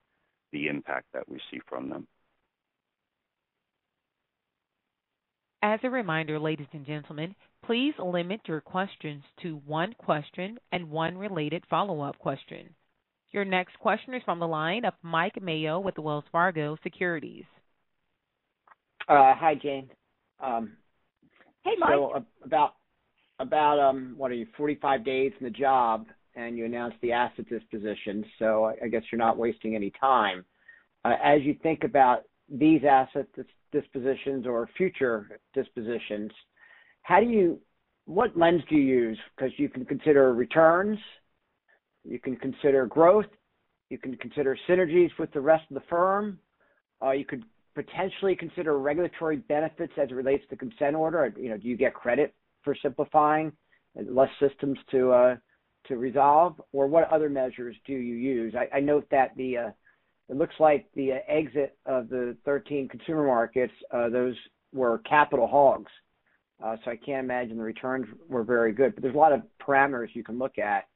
the 0.51 0.67
impact 0.67 1.07
that 1.13 1.29
we 1.29 1.39
see 1.51 1.59
from 1.67 1.89
them. 1.89 2.07
As 5.61 5.79
a 5.83 5.89
reminder, 5.89 6.39
ladies 6.39 6.67
and 6.73 6.85
gentlemen, 6.85 7.35
please 7.65 7.93
limit 7.97 8.41
your 8.47 8.61
questions 8.61 9.23
to 9.41 9.61
one 9.65 9.93
question 9.97 10.57
and 10.71 10.89
one 10.89 11.17
related 11.17 11.63
follow-up 11.69 12.17
question. 12.19 12.69
Your 13.31 13.45
next 13.45 13.77
question 13.79 14.13
is 14.13 14.21
from 14.23 14.39
the 14.39 14.47
line 14.47 14.85
of 14.85 14.93
Mike 15.01 15.41
Mayo 15.41 15.79
with 15.79 15.97
Wells 15.97 16.23
Fargo 16.31 16.77
Securities. 16.83 17.45
Uh, 19.09 19.33
hi, 19.35 19.55
Jane. 19.61 19.89
Um, 20.39 20.73
hey, 21.63 21.73
Mike. 21.77 21.89
So 21.91 22.11
uh, 22.11 22.21
about 22.43 22.75
about 23.39 23.79
um, 23.79 24.13
what 24.17 24.31
are 24.31 24.35
you? 24.35 24.47
Forty 24.55 24.75
five 24.81 25.03
days 25.03 25.33
in 25.39 25.43
the 25.43 25.51
job 25.51 26.05
and 26.35 26.57
you 26.57 26.65
announced 26.65 26.97
the 27.01 27.11
asset 27.11 27.47
disposition, 27.47 28.25
so 28.39 28.73
I 28.81 28.87
guess 28.87 29.03
you're 29.11 29.19
not 29.19 29.37
wasting 29.37 29.75
any 29.75 29.91
time. 29.99 30.43
Uh, 31.03 31.13
as 31.23 31.41
you 31.43 31.55
think 31.63 31.83
about 31.83 32.23
these 32.49 32.81
asset 32.83 33.27
dispositions 33.71 34.45
or 34.45 34.69
future 34.77 35.39
dispositions, 35.53 36.31
how 37.01 37.19
do 37.19 37.27
you, 37.27 37.59
what 38.05 38.37
lens 38.37 38.61
do 38.69 38.75
you 38.75 38.83
use? 38.83 39.19
Because 39.35 39.51
you 39.57 39.69
can 39.69 39.85
consider 39.85 40.33
returns, 40.33 40.99
you 42.03 42.19
can 42.19 42.35
consider 42.35 42.85
growth, 42.85 43.25
you 43.89 43.97
can 43.97 44.15
consider 44.17 44.57
synergies 44.67 45.09
with 45.19 45.31
the 45.33 45.41
rest 45.41 45.63
of 45.69 45.75
the 45.75 45.83
firm, 45.89 46.39
uh, 47.03 47.11
you 47.11 47.25
could 47.25 47.43
potentially 47.75 48.35
consider 48.35 48.79
regulatory 48.79 49.37
benefits 49.37 49.93
as 50.01 50.09
it 50.09 50.15
relates 50.15 50.43
to 50.49 50.55
consent 50.55 50.95
order. 50.95 51.31
You 51.37 51.49
know, 51.49 51.57
do 51.57 51.67
you 51.67 51.77
get 51.77 51.93
credit 51.93 52.33
for 52.63 52.75
simplifying, 52.81 53.51
less 53.95 54.29
systems 54.39 54.77
to 54.91 55.11
uh, 55.11 55.35
to 55.87 55.97
resolve, 55.97 56.59
or 56.73 56.87
what 56.87 57.11
other 57.11 57.29
measures 57.29 57.75
do 57.85 57.93
you 57.93 58.15
use? 58.15 58.55
I 58.73 58.79
note 58.79 59.05
that 59.11 59.35
the 59.37 59.57
uh, 59.57 59.69
it 60.29 60.37
looks 60.37 60.55
like 60.59 60.87
the 60.95 61.13
uh, 61.13 61.17
exit 61.27 61.77
of 61.85 62.09
the 62.09 62.35
13 62.45 62.87
consumer 62.87 63.25
markets, 63.27 63.73
uh, 63.91 64.09
those 64.09 64.35
were 64.73 64.99
capital 64.99 65.47
hogs. 65.47 65.91
So 66.83 66.91
I 66.91 66.95
can't 66.95 67.23
imagine 67.23 67.57
the 67.57 67.63
returns 67.63 68.07
were 68.27 68.43
very 68.43 68.73
good. 68.73 68.95
But 68.95 69.03
there's 69.03 69.13
a 69.13 69.17
lot 69.17 69.33
of 69.33 69.41
parameters 69.61 70.07
you 70.13 70.23
can 70.23 70.39
look 70.39 70.57
at. 70.57 70.87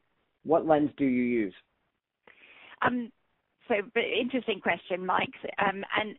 What 0.44 0.66
lens 0.66 0.90
do 0.98 1.06
you 1.06 1.22
use? 1.22 1.54
Um, 2.82 3.12
so 3.68 3.76
interesting 3.96 4.62
question, 4.62 5.06
Mike. 5.06 5.30
Um, 5.60 5.84
and 6.00 6.16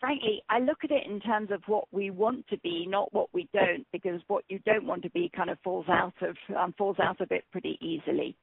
frankly, 0.00 0.42
I 0.48 0.58
look 0.58 0.78
at 0.82 0.90
it 0.90 1.06
in 1.06 1.20
terms 1.20 1.50
of 1.52 1.62
what 1.66 1.84
we 1.92 2.10
want 2.10 2.46
to 2.48 2.58
be, 2.58 2.86
not 2.88 3.12
what 3.12 3.28
we 3.32 3.48
don't, 3.52 3.86
because 3.92 4.20
what 4.26 4.44
you 4.48 4.58
don't 4.64 4.86
want 4.86 5.02
to 5.02 5.10
be 5.10 5.30
kind 5.36 5.50
of 5.50 5.58
falls 5.62 5.86
out 5.88 6.14
of 6.22 6.36
um, 6.56 6.74
falls 6.76 6.96
out 7.00 7.20
of 7.20 7.30
it 7.30 7.44
pretty 7.52 7.78
easily. 7.80 8.34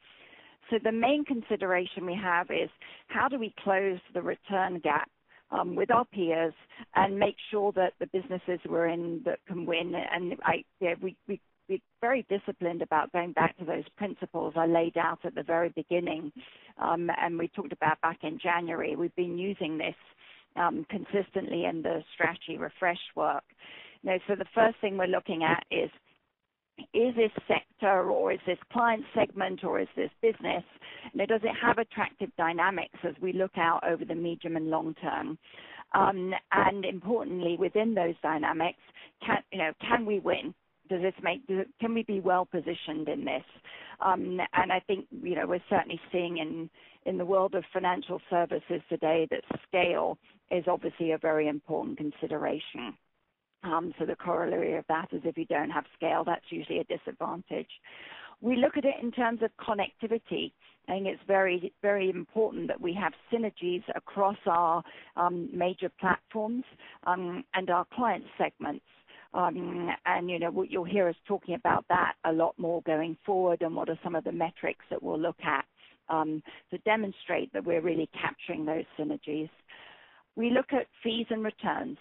So 0.69 0.77
the 0.83 0.91
main 0.91 1.23
consideration 1.25 2.05
we 2.05 2.17
have 2.21 2.49
is 2.51 2.69
how 3.07 3.27
do 3.27 3.39
we 3.39 3.53
close 3.63 3.99
the 4.13 4.21
return 4.21 4.79
gap 4.79 5.09
um, 5.51 5.75
with 5.75 5.91
our 5.91 6.05
peers 6.05 6.53
and 6.95 7.17
make 7.17 7.35
sure 7.51 7.71
that 7.73 7.93
the 7.99 8.07
businesses 8.07 8.59
we're 8.67 8.87
in 8.87 9.21
that 9.25 9.39
can 9.47 9.65
win. 9.65 9.93
And 9.95 10.35
I, 10.43 10.63
yeah, 10.79 10.95
we, 11.01 11.15
we 11.27 11.39
we're 11.69 11.79
very 11.99 12.25
disciplined 12.29 12.81
about 12.81 13.11
going 13.11 13.33
back 13.33 13.57
to 13.57 13.65
those 13.65 13.83
principles 13.97 14.53
I 14.55 14.67
laid 14.67 14.97
out 14.97 15.19
at 15.25 15.35
the 15.35 15.43
very 15.43 15.69
beginning, 15.69 16.31
um, 16.77 17.09
and 17.21 17.37
we 17.37 17.49
talked 17.49 17.73
about 17.73 17.99
back 18.01 18.19
in 18.23 18.39
January. 18.41 18.95
We've 18.95 19.15
been 19.15 19.37
using 19.37 19.77
this 19.77 19.95
um, 20.55 20.85
consistently 20.89 21.65
in 21.65 21.81
the 21.81 22.03
strategy 22.13 22.57
refresh 22.57 22.99
work. 23.15 23.43
You 24.01 24.11
know, 24.11 24.17
so 24.27 24.35
the 24.35 24.45
first 24.55 24.77
thing 24.79 24.97
we're 24.97 25.07
looking 25.07 25.43
at 25.43 25.65
is 25.69 25.89
is 26.93 27.15
this 27.15 27.31
sector 27.47 28.09
or 28.11 28.31
is 28.31 28.39
this 28.45 28.57
client 28.71 29.03
segment 29.15 29.63
or 29.63 29.79
is 29.79 29.87
this 29.95 30.11
business, 30.21 30.63
you 31.13 31.19
know, 31.19 31.25
does 31.25 31.41
it 31.43 31.55
have 31.61 31.77
attractive 31.77 32.29
dynamics 32.37 32.99
as 33.03 33.15
we 33.21 33.33
look 33.33 33.57
out 33.57 33.83
over 33.87 34.05
the 34.05 34.15
medium 34.15 34.55
and 34.55 34.69
long 34.69 34.93
term? 34.95 35.37
Um, 35.93 36.33
and 36.51 36.85
importantly, 36.85 37.57
within 37.59 37.93
those 37.93 38.15
dynamics, 38.21 38.79
can 39.25 39.37
you 39.51 39.59
know 39.59 39.71
can 39.81 40.05
we 40.05 40.19
win? 40.19 40.53
Does 40.89 41.01
this 41.01 41.13
make? 41.23 41.41
Can 41.79 41.93
we 41.93 42.03
be 42.03 42.19
well 42.19 42.45
positioned 42.45 43.07
in 43.09 43.25
this? 43.25 43.43
Um, 44.01 44.39
and 44.53 44.71
I 44.71 44.81
think 44.81 45.05
you 45.11 45.35
know 45.35 45.47
we're 45.47 45.63
certainly 45.69 45.99
seeing 46.11 46.37
in 46.37 46.69
in 47.05 47.17
the 47.17 47.25
world 47.25 47.55
of 47.55 47.63
financial 47.73 48.21
services 48.29 48.81
today 48.89 49.27
that 49.31 49.43
scale 49.67 50.17
is 50.51 50.65
obviously 50.67 51.11
a 51.11 51.17
very 51.17 51.47
important 51.47 51.97
consideration. 51.97 52.97
Um, 53.63 53.93
so 53.97 54.05
the 54.05 54.15
corollary 54.15 54.77
of 54.77 54.85
that 54.87 55.07
is 55.11 55.21
if 55.23 55.37
you 55.37 55.45
don't 55.45 55.69
have 55.69 55.85
scale, 55.95 56.23
that's 56.25 56.45
usually 56.49 56.79
a 56.79 56.83
disadvantage. 56.85 57.69
We 58.39 58.55
look 58.55 58.77
at 58.77 58.85
it 58.85 58.95
in 59.01 59.11
terms 59.11 59.41
of 59.41 59.49
connectivity. 59.59 60.51
I 60.87 60.93
think 60.93 61.07
it's 61.07 61.21
very, 61.27 61.73
very 61.81 62.09
important 62.09 62.67
that 62.67 62.79
we 62.79 62.93
have 62.93 63.13
synergies 63.33 63.83
across 63.95 64.37
our 64.45 64.83
um, 65.15 65.49
major 65.51 65.89
platforms 65.99 66.63
um, 67.05 67.43
and 67.55 67.69
our 67.69 67.85
client 67.93 68.23
segments. 68.37 68.85
Um, 69.33 69.89
and 70.05 70.29
you 70.29 70.39
know 70.39 70.65
you'll 70.69 70.85
hear 70.85 71.09
us 71.09 71.15
talking 71.27 71.55
about 71.55 71.85
that 71.89 72.13
a 72.23 72.31
lot 72.31 72.57
more 72.57 72.81
going 72.83 73.17
forward, 73.25 73.61
and 73.61 73.75
what 73.75 73.89
are 73.89 73.99
some 74.01 74.15
of 74.15 74.23
the 74.23 74.31
metrics 74.31 74.85
that 74.89 75.03
we'll 75.03 75.19
look 75.19 75.39
at 75.43 75.65
to 76.09 76.77
demonstrate 76.85 77.51
that 77.53 77.65
we're 77.65 77.81
really 77.81 78.09
capturing 78.19 78.65
those 78.65 78.85
synergies. 78.97 79.49
We 80.35 80.51
look 80.51 80.71
at 80.71 80.87
fees 81.03 81.25
and 81.29 81.43
returns. 81.43 81.97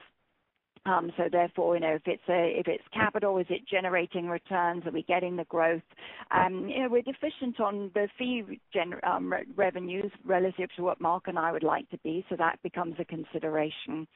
Um, 0.86 1.10
so 1.16 1.24
therefore, 1.30 1.74
you 1.74 1.80
know, 1.80 1.94
if 1.94 2.02
it's 2.06 2.22
if 2.28 2.68
it's 2.68 2.84
capital, 2.94 3.38
is 3.38 3.46
it 3.50 3.66
generating 3.68 4.28
returns? 4.28 4.86
Are 4.86 4.92
we 4.92 5.02
getting 5.02 5.36
the 5.36 5.44
growth? 5.44 5.82
Um, 6.30 6.68
you 6.68 6.80
know, 6.80 6.88
we're 6.88 7.02
deficient 7.02 7.60
on 7.60 7.90
the 7.94 8.08
fee 8.16 8.60
um, 9.02 9.32
revenues 9.56 10.12
relative 10.24 10.68
to 10.76 10.82
what 10.82 11.00
Mark 11.00 11.24
and 11.26 11.38
I 11.38 11.50
would 11.50 11.64
like 11.64 11.90
to 11.90 11.98
be, 11.98 12.24
so 12.30 12.36
that 12.36 12.62
becomes 12.62 12.94
a 13.00 13.04
consideration. 13.04 14.06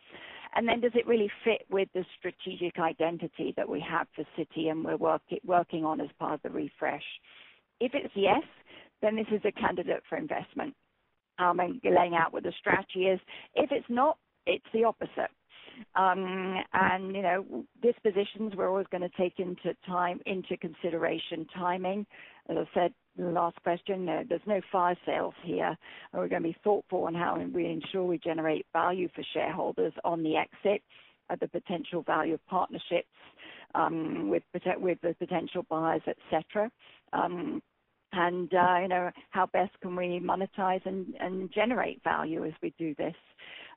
And 0.54 0.68
then 0.68 0.80
does 0.80 0.92
it 0.94 1.06
really 1.06 1.30
fit 1.44 1.62
with 1.70 1.88
the 1.92 2.04
strategic 2.18 2.78
identity 2.78 3.52
that 3.56 3.68
we 3.68 3.80
have 3.88 4.06
for 4.14 4.24
Citi 4.38 4.70
and 4.70 4.84
we're 4.84 4.96
work- 4.96 5.22
working 5.44 5.84
on 5.84 6.00
as 6.00 6.08
part 6.18 6.34
of 6.34 6.42
the 6.42 6.50
refresh? 6.50 7.04
If 7.80 7.92
it's 7.94 8.12
yes, 8.14 8.42
then 9.02 9.16
this 9.16 9.26
is 9.32 9.40
a 9.44 9.52
candidate 9.52 10.02
for 10.08 10.18
investment. 10.18 10.74
And 11.38 11.80
laying 11.84 12.14
out 12.14 12.32
what 12.32 12.42
the 12.42 12.52
strategy 12.58 13.06
is. 13.06 13.18
If 13.54 13.72
it's 13.72 13.86
not, 13.88 14.18
it's 14.46 14.64
the 14.74 14.84
opposite. 14.84 15.30
Um, 15.94 16.56
and 16.72 17.14
you 17.14 17.22
know, 17.22 17.64
dispositions 17.82 18.54
we're 18.56 18.68
always 18.68 18.86
going 18.90 19.02
to 19.02 19.16
take 19.16 19.38
into 19.38 19.74
time 19.86 20.20
into 20.26 20.56
consideration 20.56 21.46
timing. 21.54 22.06
As 22.48 22.56
I 22.58 22.64
said 22.74 22.94
the 23.16 23.24
last 23.26 23.62
question, 23.62 24.04
no, 24.04 24.22
there's 24.28 24.40
no 24.46 24.60
fire 24.70 24.96
sales 25.04 25.34
here. 25.42 25.76
We're 26.12 26.28
going 26.28 26.42
to 26.42 26.48
be 26.48 26.56
thoughtful 26.62 27.04
on 27.04 27.14
how 27.14 27.38
we 27.52 27.66
ensure 27.66 28.04
we 28.04 28.18
generate 28.18 28.66
value 28.72 29.08
for 29.14 29.24
shareholders 29.32 29.92
on 30.04 30.22
the 30.22 30.36
exit. 30.36 30.82
the 31.38 31.48
potential 31.48 32.02
value 32.02 32.34
of 32.34 32.46
partnerships 32.46 33.08
um, 33.74 34.30
with 34.30 34.42
with 34.78 34.98
the 35.02 35.14
potential 35.14 35.64
buyers, 35.68 36.02
et 36.06 36.16
cetera. 36.30 36.70
And, 38.12 38.48
you 38.50 38.88
know, 38.88 39.10
how 39.30 39.46
best 39.46 39.70
can 39.80 39.94
we 39.94 40.20
monetize 40.20 40.84
and, 40.84 41.14
and 41.20 41.48
generate 41.52 42.02
value 42.02 42.44
as 42.44 42.52
we 42.60 42.74
do 42.76 42.92
this. 42.96 43.14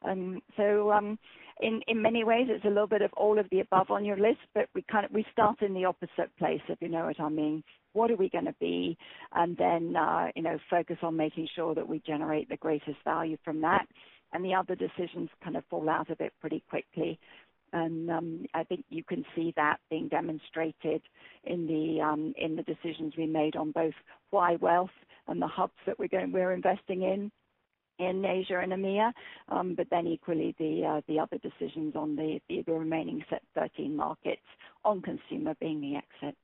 In 0.05 2.01
many 2.01 2.23
ways, 2.23 2.47
it's 2.49 2.65
a 2.65 2.69
little 2.69 2.87
bit 2.87 3.01
of 3.01 3.13
all 3.13 3.39
of 3.39 3.47
the 3.49 3.59
above 3.61 3.91
on 3.91 4.03
your 4.03 4.17
list, 4.17 4.39
but 4.53 4.67
we 4.73 4.81
kinda 4.83 5.07
we 5.11 5.23
start 5.31 5.61
in 5.61 5.73
the 5.73 5.85
opposite 5.85 6.35
place, 6.37 6.61
if 6.67 6.81
you 6.81 6.89
know 6.89 7.05
what 7.05 7.19
I 7.19 7.29
mean. 7.29 7.63
What 7.93 8.11
are 8.11 8.15
we 8.15 8.29
gonna 8.29 8.55
be? 8.59 8.97
And 9.33 9.55
then, 9.55 9.95
you 10.35 10.41
know, 10.41 10.57
focus 10.69 10.97
on 11.03 11.15
making 11.15 11.47
sure 11.55 11.75
that 11.75 11.87
we 11.87 11.99
generate 11.99 12.49
the 12.49 12.57
greatest 12.57 13.01
value 13.03 13.37
from 13.43 13.61
that. 13.61 13.87
And 14.33 14.43
the 14.43 14.55
other 14.55 14.75
decisions 14.75 15.29
kind 15.43 15.55
of 15.55 15.63
fall 15.65 15.87
out 15.89 16.09
of 16.09 16.19
it 16.19 16.33
pretty 16.41 16.61
quickly. 16.69 17.19
And 17.71 18.09
um 18.09 18.45
I 18.53 18.63
think 18.63 18.85
you 18.89 19.03
can 19.03 19.23
see 19.35 19.51
that 19.55 19.79
being 19.89 20.07
demonstrated 20.07 21.01
in 21.43 21.67
the 21.67 22.01
um 22.01 22.33
in 22.37 22.55
the 22.55 22.63
decisions 22.63 23.15
we 23.15 23.27
made 23.27 23.55
on 23.55 23.71
both 23.71 23.95
Why 24.31 24.55
Wealth 24.55 24.97
and 25.27 25.41
the 25.41 25.47
hubs 25.47 25.79
that 25.85 25.97
we're 25.99 26.07
gonna 26.07 26.29
we're 26.31 26.53
investing 26.53 27.03
in 27.03 27.31
Asia 28.25 28.59
and 28.59 28.71
EMEA. 28.71 29.11
Um, 29.49 29.75
but 29.75 29.87
then 29.89 30.07
equally 30.07 30.55
uh, 30.59 31.01
the 31.07 31.19
other 31.19 31.37
decisions 31.37 31.95
on 31.95 32.15
the 32.15 32.39
remaining 32.67 33.23
13 33.55 33.95
markets 33.95 34.41
on 34.83 35.01
consumer 35.01 35.55
being 35.59 35.81
the 35.81 35.95
exit. 35.95 36.37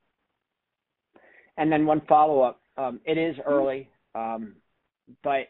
And 1.56 1.70
then 1.70 1.86
one 1.86 2.02
follow-up. 2.08 2.60
Um, 2.76 3.00
it 3.04 3.18
is 3.18 3.36
mm-hmm. 3.36 3.50
early, 3.50 3.88
um, 4.14 4.56
but 5.22 5.48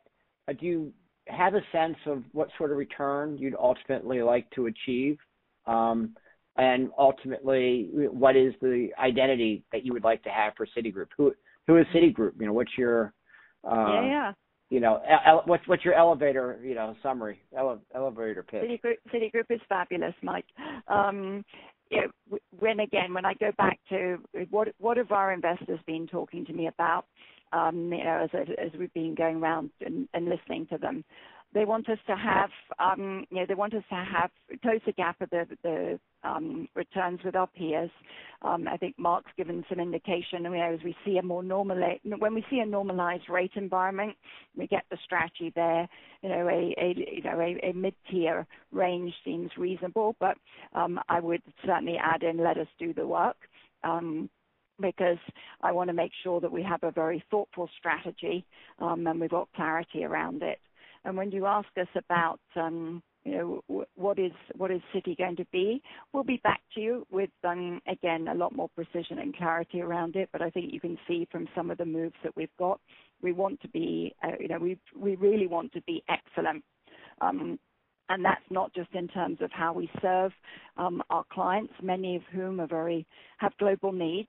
uh, 0.48 0.52
do 0.58 0.66
you 0.66 0.92
have 1.28 1.54
a 1.54 1.60
sense 1.70 1.96
of 2.06 2.24
what 2.32 2.48
sort 2.58 2.72
of 2.72 2.76
return 2.76 3.38
you'd 3.38 3.54
ultimately 3.54 4.22
like 4.22 4.50
to 4.50 4.66
achieve? 4.66 5.18
Um 5.66 6.16
and 6.56 6.90
ultimately, 6.98 7.88
what 7.92 8.36
is 8.36 8.52
the 8.60 8.88
identity 8.98 9.64
that 9.72 9.84
you 9.84 9.92
would 9.92 10.04
like 10.04 10.22
to 10.24 10.30
have 10.30 10.52
for 10.56 10.66
Citigroup? 10.76 11.06
Who 11.16 11.76
is 11.76 11.86
Citigroup? 11.94 12.32
You 12.38 12.46
know, 12.46 12.52
what's 12.52 12.76
your 12.76 13.14
uh, 13.64 13.86
Yeah, 13.86 14.06
Yeah. 14.06 14.32
You 14.70 14.78
know, 14.78 15.02
what's 15.46 15.66
what's 15.66 15.84
your 15.84 15.94
elevator, 15.94 16.60
you 16.62 16.76
know, 16.76 16.94
summary, 17.02 17.40
elevator 17.94 18.44
pitch? 18.44 18.80
Citigroup 19.12 19.50
is 19.50 19.60
fabulous, 19.68 20.14
Mike. 20.22 20.46
Know, 20.88 21.42
when 22.60 22.78
again, 22.78 23.12
when 23.12 23.24
I 23.24 23.34
go 23.34 23.50
back 23.58 23.80
to 23.88 24.18
what 24.50 24.68
what 24.78 24.96
have 24.96 25.10
our 25.10 25.32
investors 25.32 25.80
been 25.86 26.06
talking 26.06 26.46
to 26.46 26.52
me 26.52 26.68
about, 26.68 27.06
um, 27.52 27.92
you 27.92 28.04
know, 28.04 28.28
as 28.32 28.70
we've 28.78 28.94
been 28.94 29.16
going 29.16 29.38
around 29.42 29.70
and 29.84 30.08
listening 30.14 30.66
to 30.70 30.78
them. 30.78 31.04
They 31.52 31.64
want 31.64 31.88
us 31.88 31.98
to 32.06 32.16
have, 32.16 32.50
um, 32.78 33.26
you 33.30 33.38
know, 33.38 33.46
they 33.46 33.54
want 33.54 33.74
us 33.74 33.82
to 33.88 33.96
have 33.96 34.30
close 34.62 34.80
the 34.86 34.92
gap 34.92 35.20
of 35.20 35.30
the 35.30 35.98
um, 36.22 36.68
returns 36.76 37.20
with 37.24 37.34
our 37.34 37.48
peers. 37.48 37.90
Um, 38.42 38.68
I 38.68 38.76
think 38.76 38.96
Mark's 38.98 39.32
given 39.36 39.64
some 39.68 39.80
indication, 39.80 40.44
you 40.44 40.50
know, 40.50 40.62
as 40.74 40.78
we 40.84 40.94
see 41.04 41.18
a 41.18 41.22
more 41.22 41.42
normally 41.42 42.00
when 42.04 42.34
we 42.34 42.44
see 42.50 42.60
a 42.60 42.66
normalized 42.66 43.28
rate 43.28 43.50
environment, 43.56 44.16
we 44.56 44.66
get 44.68 44.84
the 44.90 44.98
strategy 45.04 45.52
there. 45.56 45.88
You 46.22 46.28
know, 46.28 46.48
a 46.48 46.74
a 46.78 46.94
you 46.96 47.22
know, 47.22 47.40
a 47.40 47.72
mid-tier 47.72 48.46
range 48.70 49.12
seems 49.24 49.50
reasonable, 49.56 50.14
but 50.20 50.36
I 50.72 51.20
would 51.20 51.42
certainly 51.66 51.96
add 51.98 52.22
in, 52.22 52.38
let 52.38 52.58
us 52.58 52.68
do 52.78 52.92
the 52.94 53.06
work, 53.06 53.36
because 54.80 55.18
I 55.62 55.72
wanna 55.72 55.92
make 55.92 56.12
sure 56.22 56.40
that 56.40 56.52
we 56.52 56.62
have 56.62 56.82
a 56.84 56.90
very 56.92 57.24
thoughtful 57.30 57.68
strategy, 57.78 58.44
and 58.78 59.20
we've 59.20 59.30
got 59.30 59.48
clarity 59.54 60.04
around 60.04 60.42
it. 60.42 60.58
And 61.04 61.16
when 61.16 61.30
you 61.30 61.46
ask 61.46 61.68
us 61.80 61.88
about, 61.96 62.40
um, 62.56 63.02
you 63.24 63.32
know, 63.32 63.84
what 63.96 64.18
is 64.18 64.32
Citi 64.94 65.16
going 65.16 65.36
to 65.36 65.46
be, 65.52 65.82
we'll 66.12 66.24
be 66.24 66.40
back 66.42 66.60
to 66.74 66.80
you 66.80 67.06
with, 67.10 67.30
um, 67.44 67.80
again, 67.86 68.28
a 68.28 68.34
lot 68.34 68.54
more 68.54 68.68
precision 68.74 69.18
and 69.18 69.36
clarity 69.36 69.82
around 69.82 70.16
it. 70.16 70.28
But 70.32 70.42
I 70.42 70.50
think 70.50 70.72
you 70.72 70.80
can 70.80 70.98
see 71.06 71.28
from 71.30 71.48
some 71.54 71.70
of 71.70 71.78
the 71.78 71.84
moves 71.84 72.14
that 72.22 72.34
we've 72.36 72.56
got, 72.58 72.80
we 73.22 73.32
want 73.32 73.60
to 73.60 73.68
be, 73.68 74.14
uh, 74.22 74.32
you 74.38 74.48
know, 74.48 74.58
we 74.58 74.78
we 74.98 75.16
really 75.16 75.46
want 75.46 75.72
to 75.72 75.82
be 75.82 76.02
excellent. 76.08 76.64
Um 77.20 77.58
and 78.10 78.24
that's 78.24 78.42
not 78.50 78.74
just 78.74 78.92
in 78.92 79.06
terms 79.08 79.38
of 79.40 79.50
how 79.52 79.72
we 79.72 79.88
serve 80.02 80.32
um, 80.76 81.00
our 81.10 81.24
clients, 81.32 81.72
many 81.80 82.16
of 82.16 82.22
whom 82.32 82.60
are 82.60 82.66
very 82.66 83.06
have 83.38 83.52
global 83.58 83.92
needs, 83.92 84.28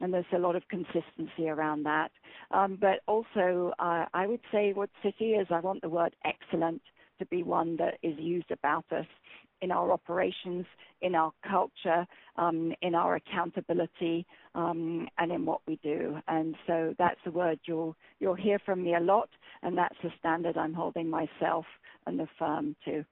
and 0.00 0.12
there's 0.12 0.24
a 0.34 0.38
lot 0.38 0.56
of 0.56 0.62
consistency 0.68 1.48
around 1.48 1.84
that. 1.84 2.10
Um, 2.50 2.78
but 2.80 3.00
also, 3.06 3.72
uh, 3.78 4.06
I 4.12 4.26
would 4.26 4.40
say 4.52 4.72
what 4.72 4.90
Citi 5.04 5.40
is, 5.40 5.46
I 5.50 5.60
want 5.60 5.82
the 5.82 5.88
word 5.88 6.14
excellent 6.24 6.82
to 7.18 7.26
be 7.26 7.42
one 7.42 7.76
that 7.76 7.98
is 8.02 8.18
used 8.18 8.50
about 8.50 8.84
us 8.90 9.06
in 9.62 9.70
our 9.70 9.92
operations, 9.92 10.64
in 11.02 11.14
our 11.14 11.32
culture, 11.48 12.06
um, 12.36 12.72
in 12.80 12.94
our 12.94 13.16
accountability, 13.16 14.26
um, 14.54 15.06
and 15.18 15.30
in 15.30 15.44
what 15.44 15.60
we 15.66 15.78
do. 15.82 16.18
And 16.28 16.56
so 16.66 16.94
that's 16.98 17.20
a 17.26 17.30
word 17.30 17.60
you'll 17.66 17.94
hear 18.38 18.58
from 18.64 18.82
me 18.82 18.94
a 18.94 19.00
lot, 19.00 19.28
and 19.62 19.76
that's 19.76 19.96
the 20.02 20.10
standard 20.18 20.56
I'm 20.56 20.74
holding 20.74 21.10
myself 21.10 21.66
and 22.06 22.18
the 22.18 22.28
firm 22.38 22.74
to. 22.86 23.04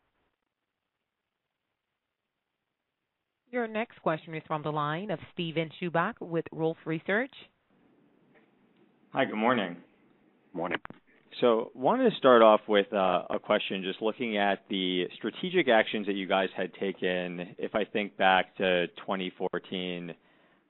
Your 3.50 3.66
next 3.66 4.02
question 4.02 4.34
is 4.34 4.42
from 4.46 4.62
the 4.62 4.70
line 4.70 5.10
of 5.10 5.18
Steven 5.32 5.70
Chubak 5.80 6.14
with 6.20 6.44
Wolfe 6.52 6.76
Research. 6.84 7.32
Hi, 9.14 9.24
good 9.24 9.36
morning. 9.36 9.74
Morning. 10.52 10.78
So 11.40 11.70
wanted 11.74 12.10
to 12.10 12.16
start 12.16 12.42
off 12.42 12.60
with 12.68 12.92
uh, 12.92 13.22
a 13.30 13.38
question, 13.38 13.82
just 13.82 14.02
looking 14.02 14.36
at 14.36 14.64
the 14.68 15.04
strategic 15.16 15.68
actions 15.68 16.06
that 16.06 16.14
you 16.14 16.26
guys 16.26 16.50
had 16.54 16.74
taken, 16.74 17.54
if 17.56 17.74
I 17.74 17.84
think 17.84 18.18
back 18.18 18.54
to 18.58 18.86
2014, 18.88 20.12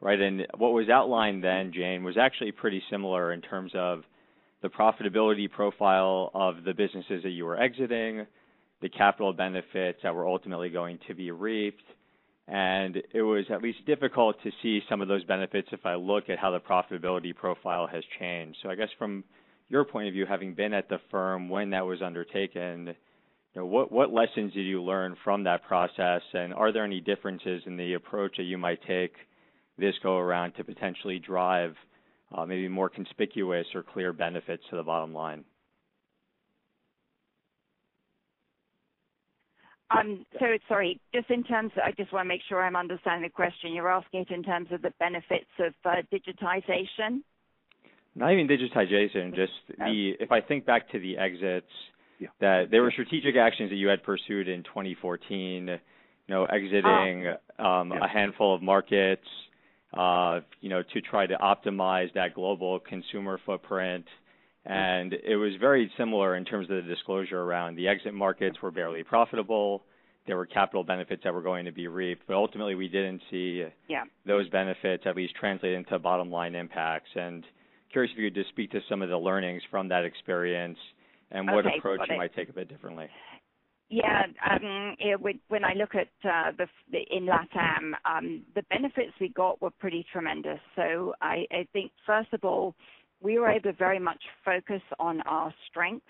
right? 0.01 0.21
And 0.21 0.47
what 0.57 0.73
was 0.73 0.89
outlined 0.89 1.43
then, 1.43 1.73
Jane, 1.75 2.05
was 2.05 2.17
actually 2.17 2.53
pretty 2.53 2.81
similar 2.91 3.33
in 3.33 3.41
terms 3.41 3.73
of 3.75 4.03
the 4.63 4.69
profitability 4.69 5.51
profile 5.51 6.31
of 6.33 6.63
the 6.65 6.75
businesses 6.75 7.25
that 7.25 7.31
you 7.31 7.45
were 7.45 7.61
exiting, 7.61 8.25
the 8.83 8.89
capital 8.89 9.33
benefits 9.33 9.99
that 10.05 10.15
were 10.15 10.29
ultimately 10.29 10.69
going 10.69 11.01
to 11.09 11.15
be 11.15 11.33
reaped. 11.33 11.83
And 12.51 12.97
it 13.13 13.21
was 13.21 13.45
at 13.51 13.63
least 13.63 13.85
difficult 13.85 14.37
to 14.43 14.51
see 14.63 14.81
some 14.89 15.03
of 15.03 15.09
those 15.09 15.23
benefits 15.25 15.69
if 15.71 15.85
I 15.85 15.97
look 15.97 16.31
at 16.31 16.39
how 16.39 16.51
the 16.51 16.61
profitability 16.61 17.37
profile 17.37 17.87
has 17.87 18.03
changed. 18.19 18.59
So 18.63 18.71
I 18.71 18.75
guess 18.75 18.89
from 18.99 19.23
your 19.69 19.85
point 19.85 20.09
of 20.09 20.15
view, 20.15 20.25
having 20.27 20.55
been 20.55 20.73
at 20.73 20.89
the 20.89 20.99
firm 21.11 21.51
when 21.51 21.71
that 21.71 21.85
was 21.85 22.01
undertaken, 22.01 22.95
you 23.55 23.61
know, 23.61 23.67
what 23.67 24.13
lessons 24.13 24.55
did 24.55 24.63
you 24.63 24.83
learn 24.83 25.15
from 25.25 25.45
that 25.45 25.65
process? 25.65 26.23
And 26.33 26.55
are 26.55 26.73
there 26.73 26.85
any 26.85 27.01
differences 27.01 27.63
in 27.67 27.77
the 27.77 27.95
approach 27.95 28.37
that 28.39 28.45
you 28.45 28.57
might 28.57 28.81
take 28.87 29.13
this 29.77 29.95
go 30.03 30.17
around 30.17 30.53
to 30.53 30.65
potentially 30.65 31.19
drive 31.19 31.75
uh, 32.35 32.47
maybe 32.47 32.69
more 32.69 32.89
conspicuous 32.89 33.67
or 33.75 33.83
clear 33.83 34.15
benefits 34.15 34.63
to 34.71 34.77
the 34.77 34.83
bottom 34.83 35.13
line? 35.13 35.45
Um, 39.91 40.27
so, 40.39 40.47
sorry, 40.69 41.01
just 41.15 41.31
in 41.31 41.43
terms 41.45 41.73
of, 41.77 41.83
I 41.85 41.93
just 41.93 42.13
wanna 42.13 42.29
make 42.29 42.43
sure 42.49 42.63
I'm 42.63 42.77
understanding 42.77 43.23
the 43.23 43.33
question. 43.33 43.73
You're 43.73 43.91
asking 43.91 44.27
it 44.29 44.31
in 44.31 44.43
terms 44.43 44.69
of 44.71 44.83
the 44.83 44.93
benefits 44.99 45.49
of 45.59 45.73
uh, 45.85 46.03
digitization? 46.13 47.23
Not 48.15 48.33
even 48.33 48.49
digitization, 48.49 49.35
just 49.35 49.53
the. 49.79 50.13
If 50.19 50.33
I 50.33 50.41
think 50.41 50.67
back 50.67 50.91
to 50.91 50.99
the 50.99 51.17
exits, 51.17 51.71
that 52.41 52.65
there 52.71 52.83
were 52.83 52.91
strategic 52.91 53.37
actions 53.37 53.71
that 53.71 53.77
you 53.77 53.89
had 53.89 54.03
pursued 54.03 54.49
in 54.49 54.63
2014, 54.65 55.69
you 55.69 55.79
know, 56.29 56.45
exiting 56.45 57.33
ah. 57.59 57.81
um, 57.81 57.93
a 57.93 58.09
handful 58.09 58.55
of 58.55 58.63
markets, 58.63 59.27
uh, 59.97 60.41
you 60.61 60.69
know, 60.69 60.83
to 60.83 61.01
try 61.01 61.27
to 61.27 61.37
optimize 61.37 62.13
that 62.15 62.35
global 62.35 62.81
consumer 62.81 63.41
footprint. 63.47 64.05
And 64.69 65.15
it 65.15 65.37
was 65.37 65.53
very 65.59 65.91
similar 65.97 66.37
in 66.37 66.45
terms 66.45 66.69
of 66.69 66.77
the 66.77 66.83
disclosure 66.83 67.41
around 67.41 67.77
the 67.77 67.89
exit 67.89 68.13
markets 68.13 68.59
were 68.63 68.71
barely 68.71 69.03
profitable. 69.03 69.83
There 70.27 70.37
were 70.37 70.45
capital 70.45 70.85
benefits 70.85 71.23
that 71.25 71.33
were 71.33 71.41
going 71.41 71.65
to 71.65 71.73
be 71.73 71.89
reaped, 71.89 72.25
but 72.27 72.35
ultimately 72.35 72.75
we 72.75 72.87
didn't 72.87 73.23
see 73.31 73.65
those 74.27 74.47
benefits 74.51 75.05
at 75.07 75.17
least 75.17 75.35
translate 75.41 75.73
into 75.73 75.99
bottom 75.99 76.31
line 76.31 76.55
impacts. 76.55 77.09
And 77.15 77.45
curious 77.91 78.13
if 78.13 78.19
you 78.19 78.31
could 78.31 78.35
just 78.35 78.51
speak 78.51 78.71
to 78.73 78.81
some 78.91 79.01
of 79.01 79.09
the 79.09 79.17
learnings 79.17 79.63
from 79.71 79.89
that 79.89 80.05
experience 80.05 80.79
and 81.31 81.51
what 81.51 81.65
approach 81.67 82.01
you 82.11 82.19
might 82.19 82.35
take 82.37 82.51
a 82.51 82.53
bit 82.53 82.69
differently. 82.69 83.09
Yeah. 83.91 84.25
Um, 84.51 84.97
when 85.49 85.65
I 85.65 85.73
look 85.73 85.95
at 85.95 86.09
uh, 86.29 86.53
the 86.93 86.99
in 87.11 87.27
LatAm, 87.27 87.93
um, 88.05 88.43
the 88.55 88.63
benefits 88.69 89.13
we 89.19 89.31
got 89.31 89.63
were 89.63 89.71
pretty 89.71 90.05
tremendous. 90.13 90.61
So 90.77 91.15
I 91.23 91.47
think 91.73 91.91
first 92.05 92.35
of 92.35 92.45
all, 92.45 92.75
we 93.21 93.39
were 93.39 93.49
able 93.49 93.73
to 93.73 93.73
very 93.73 93.99
much 93.99 94.23
focus 94.45 94.83
on 94.99 95.21
our 95.23 95.53
strengths 95.69 96.07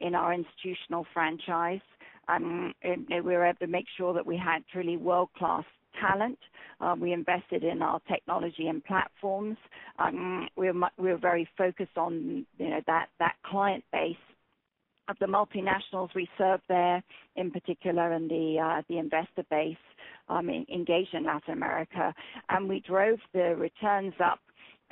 in 0.00 0.14
our 0.14 0.32
institutional 0.32 1.06
franchise. 1.12 1.80
and 2.28 2.74
We 3.10 3.20
were 3.20 3.46
able 3.46 3.58
to 3.58 3.66
make 3.66 3.86
sure 3.96 4.12
that 4.14 4.26
we 4.26 4.36
had 4.36 4.64
truly 4.72 4.96
world-class 4.96 5.64
talent. 6.00 6.38
We 6.98 7.12
invested 7.12 7.64
in 7.64 7.82
our 7.82 8.00
technology 8.08 8.68
and 8.68 8.84
platforms. 8.84 9.56
Um, 9.98 10.48
We 10.56 10.70
were 10.70 11.16
very 11.18 11.48
focused 11.56 11.96
on, 11.96 12.46
you 12.58 12.68
know, 12.70 12.80
that 12.86 13.08
that 13.18 13.36
client 13.44 13.84
base 13.92 14.16
of 15.08 15.16
the 15.18 15.26
multinationals 15.26 16.14
we 16.14 16.28
serve 16.38 16.60
there 16.68 17.02
in 17.36 17.50
particular 17.50 18.12
and 18.12 18.30
the 18.30 18.58
uh, 18.60 18.82
the 18.88 18.98
investor 18.98 19.44
base. 19.50 19.76
um, 20.28 20.48
engaged 20.48 21.14
in 21.14 21.24
Latin 21.24 21.54
America, 21.54 22.14
and 22.48 22.68
we 22.68 22.80
drove 22.80 23.18
the 23.32 23.54
returns 23.56 24.14
up 24.24 24.40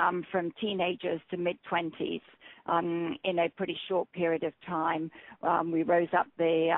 Um, 0.00 0.24
from 0.32 0.50
teenagers 0.60 1.20
to 1.30 1.36
mid-20s 1.36 2.22
um, 2.66 3.18
in 3.24 3.40
a 3.40 3.50
pretty 3.50 3.76
short 3.86 4.10
period 4.12 4.44
of 4.44 4.54
time. 4.66 5.10
Um, 5.42 5.70
we 5.70 5.82
rose 5.82 6.08
up 6.18 6.26
the 6.38 6.70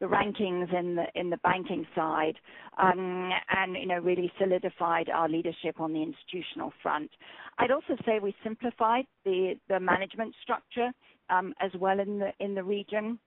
rankings 0.00 0.72
in 0.72 1.30
the 1.30 1.36
banking 1.38 1.84
side, 1.94 2.36
and 2.78 3.76
you 3.76 3.86
know, 3.86 3.98
really 3.98 4.32
solidified 4.38 5.08
our 5.08 5.28
leadership 5.28 5.80
on 5.80 5.92
the 5.92 6.02
institutional 6.02 6.72
front. 6.82 7.10
I'd 7.58 7.72
also 7.72 7.96
say 8.06 8.20
we 8.20 8.34
simplified 8.44 9.06
the 9.24 9.56
management 9.80 10.34
structure 10.42 10.92
as 11.30 11.70
well 11.80 11.98
in 11.98 12.54
the 12.54 12.62
region 12.62 13.18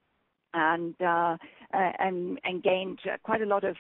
uh, 1.02 1.38
Uh, 1.76 1.92
and 2.00 2.64
gained 2.64 3.00
uh, 3.06 3.18
quite 3.24 3.42
a 3.42 3.46
lot 3.46 3.66
of 3.66 3.76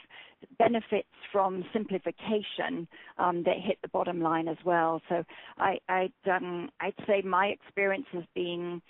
benefits 0.59 1.07
from 1.31 1.63
simplification 1.71 2.87
um, 3.17 3.41
that 3.43 3.55
hit 3.63 3.77
the 3.81 3.87
bottom 3.87 4.19
line 4.19 4.49
as 4.49 4.57
well. 4.65 5.01
So 5.07 5.23
um, 5.57 6.69
I'd 6.81 6.93
say 7.07 7.21
my 7.23 7.45
experience 7.47 8.07
has 8.11 8.25
been 8.33 8.81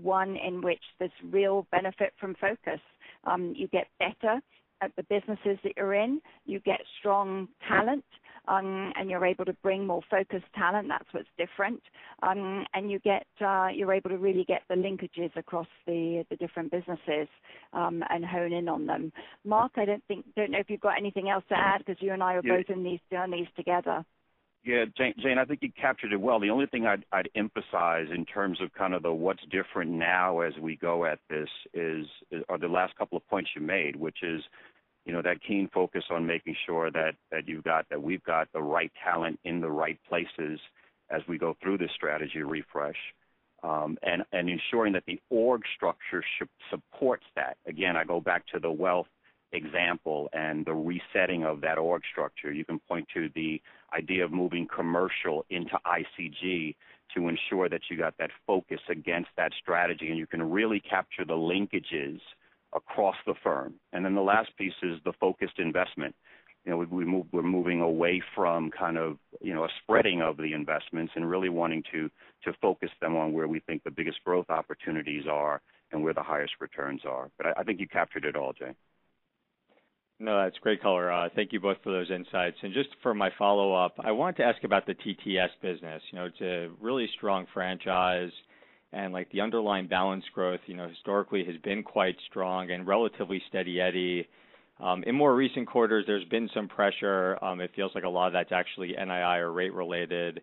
one 0.00 0.36
in 0.36 0.60
which 0.60 0.82
there's 0.98 1.10
real 1.30 1.66
benefit 1.72 2.12
from 2.20 2.36
focus. 2.40 2.80
Um, 3.24 3.52
you 3.56 3.66
get 3.66 3.88
better 3.98 4.40
at 4.80 4.94
the 4.96 5.02
businesses 5.04 5.58
that 5.64 5.72
you're 5.76 5.94
in, 5.94 6.20
you 6.44 6.60
get 6.60 6.80
strong 7.00 7.48
talent, 7.68 8.04
Um, 8.48 8.92
and 8.96 9.08
you're 9.08 9.24
able 9.24 9.44
to 9.44 9.52
bring 9.62 9.86
more 9.86 10.02
focused 10.10 10.46
talent. 10.56 10.88
That's 10.88 11.06
what's 11.12 11.28
different. 11.38 11.80
Um, 12.22 12.64
and 12.74 12.90
you 12.90 12.98
get, 12.98 13.26
uh, 13.40 13.68
you're 13.72 13.92
able 13.92 14.10
to 14.10 14.18
really 14.18 14.44
get 14.44 14.62
the 14.68 14.74
linkages 14.74 15.30
across 15.36 15.68
the 15.86 16.24
the 16.28 16.36
different 16.36 16.70
businesses 16.70 17.28
um, 17.72 18.02
and 18.10 18.24
hone 18.24 18.52
in 18.52 18.68
on 18.68 18.86
them. 18.86 19.12
Mark, 19.44 19.72
I 19.76 19.84
don't 19.84 20.04
think 20.08 20.24
don't 20.34 20.50
know 20.50 20.58
if 20.58 20.70
you've 20.70 20.80
got 20.80 20.98
anything 20.98 21.28
else 21.28 21.44
to 21.50 21.56
add 21.56 21.78
because 21.78 22.02
you 22.02 22.12
and 22.12 22.22
I 22.22 22.34
are 22.34 22.42
both 22.42 22.68
in 22.68 22.82
these 22.82 23.00
journeys 23.10 23.46
together. 23.56 24.04
Yeah, 24.64 24.84
Jane, 24.96 25.38
I 25.38 25.44
think 25.44 25.60
you 25.62 25.72
captured 25.72 26.12
it 26.12 26.20
well. 26.20 26.38
The 26.38 26.50
only 26.50 26.66
thing 26.66 26.86
I'd 26.86 27.28
emphasize 27.34 28.06
in 28.14 28.24
terms 28.24 28.60
of 28.60 28.72
kind 28.72 28.94
of 28.94 29.02
the 29.02 29.12
what's 29.12 29.42
different 29.50 29.90
now 29.90 30.40
as 30.40 30.52
we 30.60 30.76
go 30.76 31.04
at 31.04 31.18
this 31.28 31.48
is 31.74 32.06
are 32.48 32.58
the 32.58 32.68
last 32.68 32.96
couple 32.96 33.18
of 33.18 33.26
points 33.28 33.50
you 33.56 33.60
made, 33.62 33.96
which 33.96 34.18
is, 34.22 34.40
you 35.04 35.12
know, 35.12 35.22
that 35.22 35.42
keen 35.46 35.68
focus 35.72 36.04
on 36.10 36.26
making 36.26 36.56
sure 36.66 36.90
that 36.90 37.14
that 37.30 37.48
you've 37.48 37.64
got 37.64 37.86
that 37.90 38.02
we've 38.02 38.22
got 38.24 38.48
the 38.52 38.62
right 38.62 38.92
talent 39.04 39.38
in 39.44 39.60
the 39.60 39.70
right 39.70 39.98
places 40.08 40.60
as 41.10 41.22
we 41.28 41.38
go 41.38 41.56
through 41.62 41.78
this 41.78 41.90
strategy 41.94 42.42
refresh, 42.42 42.96
Um, 43.62 43.98
and 44.02 44.24
ensuring 44.32 44.92
that 44.94 45.04
the 45.06 45.20
org 45.30 45.62
structure 45.76 46.24
supports 46.70 47.24
that. 47.36 47.56
Again, 47.66 47.96
I 47.96 48.04
go 48.04 48.20
back 48.20 48.46
to 48.48 48.58
the 48.58 48.70
wealth 48.70 49.08
example 49.52 50.28
and 50.32 50.64
the 50.64 50.74
resetting 50.74 51.44
of 51.44 51.60
that 51.60 51.78
org 51.78 52.02
structure. 52.10 52.50
You 52.52 52.64
can 52.64 52.80
point 52.88 53.06
to 53.14 53.28
the 53.34 53.60
idea 53.92 54.24
of 54.24 54.32
moving 54.32 54.66
commercial 54.66 55.44
into 55.50 55.78
ICG 55.84 56.74
to 57.14 57.28
ensure 57.28 57.68
that 57.68 57.82
you 57.90 57.98
got 57.98 58.16
that 58.18 58.30
focus 58.46 58.80
against 58.88 59.28
that 59.36 59.52
strategy, 59.60 60.08
and 60.08 60.18
you 60.18 60.26
can 60.26 60.50
really 60.50 60.80
capture 60.80 61.24
the 61.26 61.34
linkages 61.34 62.20
across 62.74 63.16
the 63.26 63.34
firm. 63.42 63.74
And 63.92 64.04
then 64.04 64.14
the 64.14 64.22
last 64.22 64.56
piece 64.56 64.72
is 64.82 64.98
the 65.04 65.12
focused 65.20 65.58
investment. 65.58 66.14
You 66.64 66.70
know, 66.70 66.76
we 66.78 67.04
we're 67.32 67.42
moving 67.42 67.80
away 67.80 68.22
from 68.36 68.70
kind 68.70 68.96
of, 68.96 69.18
you 69.40 69.52
know, 69.52 69.64
a 69.64 69.68
spreading 69.82 70.22
of 70.22 70.36
the 70.36 70.52
investments 70.52 71.12
and 71.16 71.28
really 71.28 71.48
wanting 71.48 71.82
to 71.92 72.08
to 72.44 72.52
focus 72.60 72.90
them 73.00 73.16
on 73.16 73.32
where 73.32 73.48
we 73.48 73.60
think 73.60 73.82
the 73.82 73.90
biggest 73.90 74.22
growth 74.24 74.48
opportunities 74.48 75.24
are 75.30 75.60
and 75.90 76.02
where 76.02 76.14
the 76.14 76.22
highest 76.22 76.52
returns 76.60 77.02
are. 77.04 77.30
But 77.36 77.58
I 77.58 77.64
think 77.64 77.80
you 77.80 77.88
captured 77.88 78.24
it 78.24 78.36
all, 78.36 78.52
Jay. 78.52 78.74
No, 80.20 80.44
that's 80.44 80.56
great 80.58 80.80
color. 80.80 81.10
Uh, 81.10 81.28
thank 81.34 81.52
you 81.52 81.58
both 81.58 81.78
for 81.82 81.90
those 81.90 82.08
insights. 82.08 82.56
And 82.62 82.72
just 82.72 82.90
for 83.02 83.12
my 83.12 83.30
follow-up, 83.36 83.94
I 83.98 84.12
wanted 84.12 84.36
to 84.36 84.44
ask 84.44 84.62
about 84.62 84.86
the 84.86 84.94
TTS 84.94 85.48
business. 85.60 86.00
You 86.12 86.18
know, 86.18 86.26
it's 86.26 86.40
a 86.40 86.68
really 86.80 87.08
strong 87.16 87.46
franchise 87.52 88.30
and 88.92 89.12
like 89.12 89.30
the 89.30 89.40
underlying 89.40 89.86
balance 89.86 90.24
growth, 90.34 90.60
you 90.66 90.76
know, 90.76 90.88
historically 90.88 91.44
has 91.44 91.56
been 91.62 91.82
quite 91.82 92.16
strong 92.28 92.70
and 92.70 92.86
relatively 92.86 93.42
steady 93.48 93.80
eddy. 93.80 94.28
Um, 94.80 95.02
in 95.04 95.14
more 95.14 95.34
recent 95.34 95.66
quarters, 95.66 96.04
there's 96.06 96.24
been 96.24 96.50
some 96.54 96.68
pressure. 96.68 97.42
Um, 97.42 97.60
it 97.60 97.70
feels 97.74 97.92
like 97.94 98.04
a 98.04 98.08
lot 98.08 98.26
of 98.26 98.32
that's 98.32 98.52
actually 98.52 98.94
NII 98.98 99.38
or 99.38 99.52
rate 99.52 99.72
related. 99.72 100.42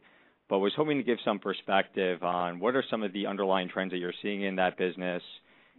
But 0.50 0.60
was 0.60 0.74
hoping 0.76 0.98
to 0.98 1.04
give 1.04 1.20
some 1.24 1.38
perspective 1.38 2.24
on 2.24 2.60
what 2.60 2.76
are 2.76 2.84
some 2.90 3.04
of 3.04 3.14
the 3.14 3.28
underlying 3.28 3.70
trends 3.70 3.92
that 3.92 3.98
you're 3.98 4.14
seeing 4.22 4.42
in 4.42 4.56
that 4.56 4.78
business. 4.78 5.22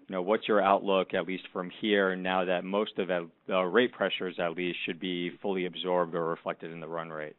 You 0.06 0.14
know, 0.14 0.22
what's 0.22 0.46
your 0.46 0.60
outlook, 0.60 1.14
at 1.14 1.26
least 1.26 1.44
from 1.52 1.70
here 1.80 2.14
now 2.14 2.44
that 2.44 2.64
most 2.64 2.98
of 2.98 3.08
the 3.08 3.62
rate 3.62 3.92
pressures 3.92 4.36
at 4.38 4.56
least 4.56 4.78
should 4.86 5.00
be 5.00 5.30
fully 5.42 5.66
absorbed 5.66 6.14
or 6.14 6.26
reflected 6.26 6.72
in 6.72 6.80
the 6.80 6.88
run 6.88 7.10
rate? 7.10 7.36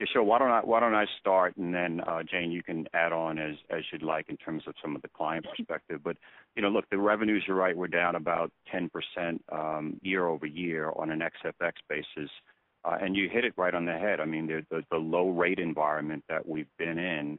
Yeah, 0.00 0.06
sure. 0.12 0.22
Why 0.22 0.38
don't 0.38 0.50
I 0.50 0.60
why 0.60 0.78
don't 0.80 0.94
I 0.94 1.06
start 1.20 1.56
and 1.56 1.74
then, 1.74 2.00
uh, 2.00 2.22
Jane, 2.22 2.52
you 2.52 2.62
can 2.62 2.86
add 2.94 3.12
on 3.12 3.38
as 3.38 3.56
as 3.68 3.82
you'd 3.92 4.02
like 4.02 4.28
in 4.28 4.36
terms 4.36 4.62
of 4.68 4.74
some 4.80 4.94
of 4.94 5.02
the 5.02 5.08
client 5.08 5.44
perspective. 5.56 6.00
But 6.04 6.16
you 6.54 6.62
know, 6.62 6.68
look, 6.68 6.88
the 6.90 6.98
revenues, 6.98 7.44
you're 7.48 7.56
right, 7.56 7.76
we're 7.76 7.88
down 7.88 8.14
about 8.14 8.52
10%, 8.72 8.90
um, 9.52 9.98
year-over-year 10.02 10.92
on 10.96 11.10
an 11.10 11.22
ex-FX 11.22 11.72
basis. 11.88 12.30
Uh 12.84 12.96
and 13.00 13.16
you 13.16 13.28
hit 13.28 13.44
it 13.44 13.54
right 13.56 13.74
on 13.74 13.86
the 13.86 13.92
head. 13.92 14.20
I 14.20 14.24
mean, 14.24 14.46
the, 14.46 14.64
the 14.70 14.84
the 14.90 14.96
low 14.98 15.30
rate 15.30 15.58
environment 15.58 16.22
that 16.28 16.48
we've 16.48 16.70
been 16.78 16.98
in 16.98 17.38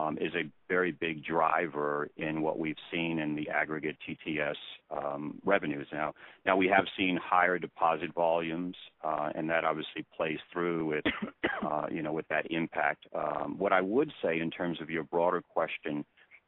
Um, 0.00 0.16
is 0.18 0.32
a 0.34 0.48
very 0.68 0.92
big 0.92 1.24
driver 1.24 2.08
in 2.16 2.42
what 2.42 2.58
we've 2.58 2.76
seen 2.92 3.18
in 3.18 3.34
the 3.34 3.48
aggregate 3.50 3.96
TTS 4.08 4.54
um, 4.90 5.38
revenues. 5.44 5.86
Now 5.92 6.14
now 6.46 6.56
we 6.56 6.68
have 6.68 6.86
seen 6.96 7.18
higher 7.22 7.58
deposit 7.58 8.14
volumes, 8.14 8.76
uh, 9.04 9.30
and 9.34 9.48
that 9.50 9.64
obviously 9.64 10.06
plays 10.16 10.38
through 10.52 10.86
with, 10.86 11.04
uh, 11.66 11.86
you 11.90 12.02
know, 12.02 12.12
with 12.12 12.28
that 12.28 12.50
impact. 12.50 13.06
Um, 13.14 13.56
what 13.58 13.72
I 13.72 13.80
would 13.80 14.10
say 14.22 14.40
in 14.40 14.50
terms 14.50 14.80
of 14.80 14.90
your 14.90 15.04
broader 15.04 15.42
question, 15.42 16.04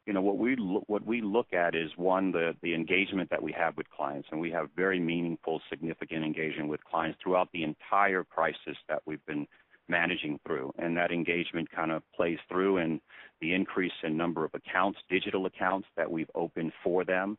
you 0.06 0.12
know, 0.12 0.22
what 0.22 1.06
we 1.06 1.20
look 1.20 1.52
at 1.52 1.74
is 1.74 1.90
one, 1.96 2.32
the 2.32 2.74
engagement 2.74 3.30
that 3.30 3.42
we 3.42 3.52
have 3.52 3.76
with 3.76 3.88
clients, 3.90 4.28
and 4.32 4.40
we 4.40 4.50
have 4.50 4.68
very 4.74 4.98
meaningful, 4.98 5.60
significant 5.70 6.24
engagement 6.24 6.68
with 6.68 6.82
clients 6.84 7.18
throughout 7.22 7.48
the 7.52 7.62
entire 7.62 8.24
crisis 8.24 8.76
that 8.88 9.02
we've 9.06 9.24
been 9.26 9.46
managing 9.88 10.38
through. 10.46 10.72
And 10.78 10.96
that 10.96 11.12
engagement 11.12 11.70
kind 11.70 11.90
of 11.90 12.02
plays 12.14 12.38
through 12.48 12.78
in 12.78 13.00
the 13.40 13.54
increase 13.54 13.92
in 14.02 14.16
number 14.16 14.44
of 14.44 14.52
accounts, 14.54 14.98
digital 15.10 15.46
accounts 15.46 15.88
that 15.96 16.10
we've 16.10 16.30
opened 16.34 16.72
for 16.82 17.04
them, 17.04 17.36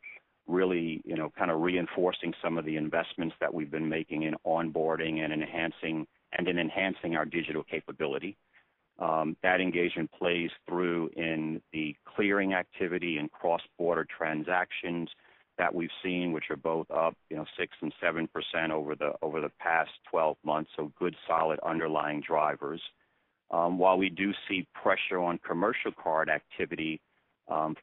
really, 0.47 1.01
you 1.05 1.15
know, 1.15 1.31
kind 1.37 1.49
of 1.51 1.61
reinforcing 1.61 2.33
some 2.43 2.57
of 2.57 2.65
the 2.65 2.75
investments 2.75 3.35
that 3.39 3.53
we've 3.53 3.71
been 3.71 3.87
making 3.87 4.23
in 4.23 4.35
onboarding 4.45 5.23
and 5.23 5.31
enhancing 5.31 6.05
and 6.37 6.47
in 6.47 6.59
enhancing 6.59 7.15
our 7.15 7.25
digital 7.25 7.63
capability. 7.63 8.37
Um, 8.99 9.35
that 9.41 9.59
engagement 9.59 10.11
plays 10.11 10.51
through 10.67 11.09
in 11.15 11.61
the 11.71 11.95
clearing 12.05 12.53
activity 12.53 13.17
and 13.17 13.31
cross-border 13.31 14.05
transactions 14.05 15.09
that 15.57 15.73
we've 15.73 15.89
seen, 16.03 16.31
which 16.31 16.45
are 16.49 16.55
both 16.57 16.89
up, 16.89 17.15
you 17.29 17.37
know, 17.37 17.45
6 17.57 17.77
and 17.81 17.93
7% 18.01 18.71
over 18.71 18.95
the 18.95 19.13
over 19.21 19.39
the 19.39 19.51
past 19.59 19.91
12 20.09 20.37
months. 20.43 20.71
So 20.75 20.91
good, 20.97 21.15
solid 21.27 21.59
underlying 21.59 22.21
drivers. 22.21 22.81
While 23.49 23.97
we 23.97 24.09
do 24.09 24.33
see 24.47 24.67
pressure 24.73 25.19
on 25.19 25.39
commercial 25.45 25.91
card 25.91 26.29
activity, 26.29 26.99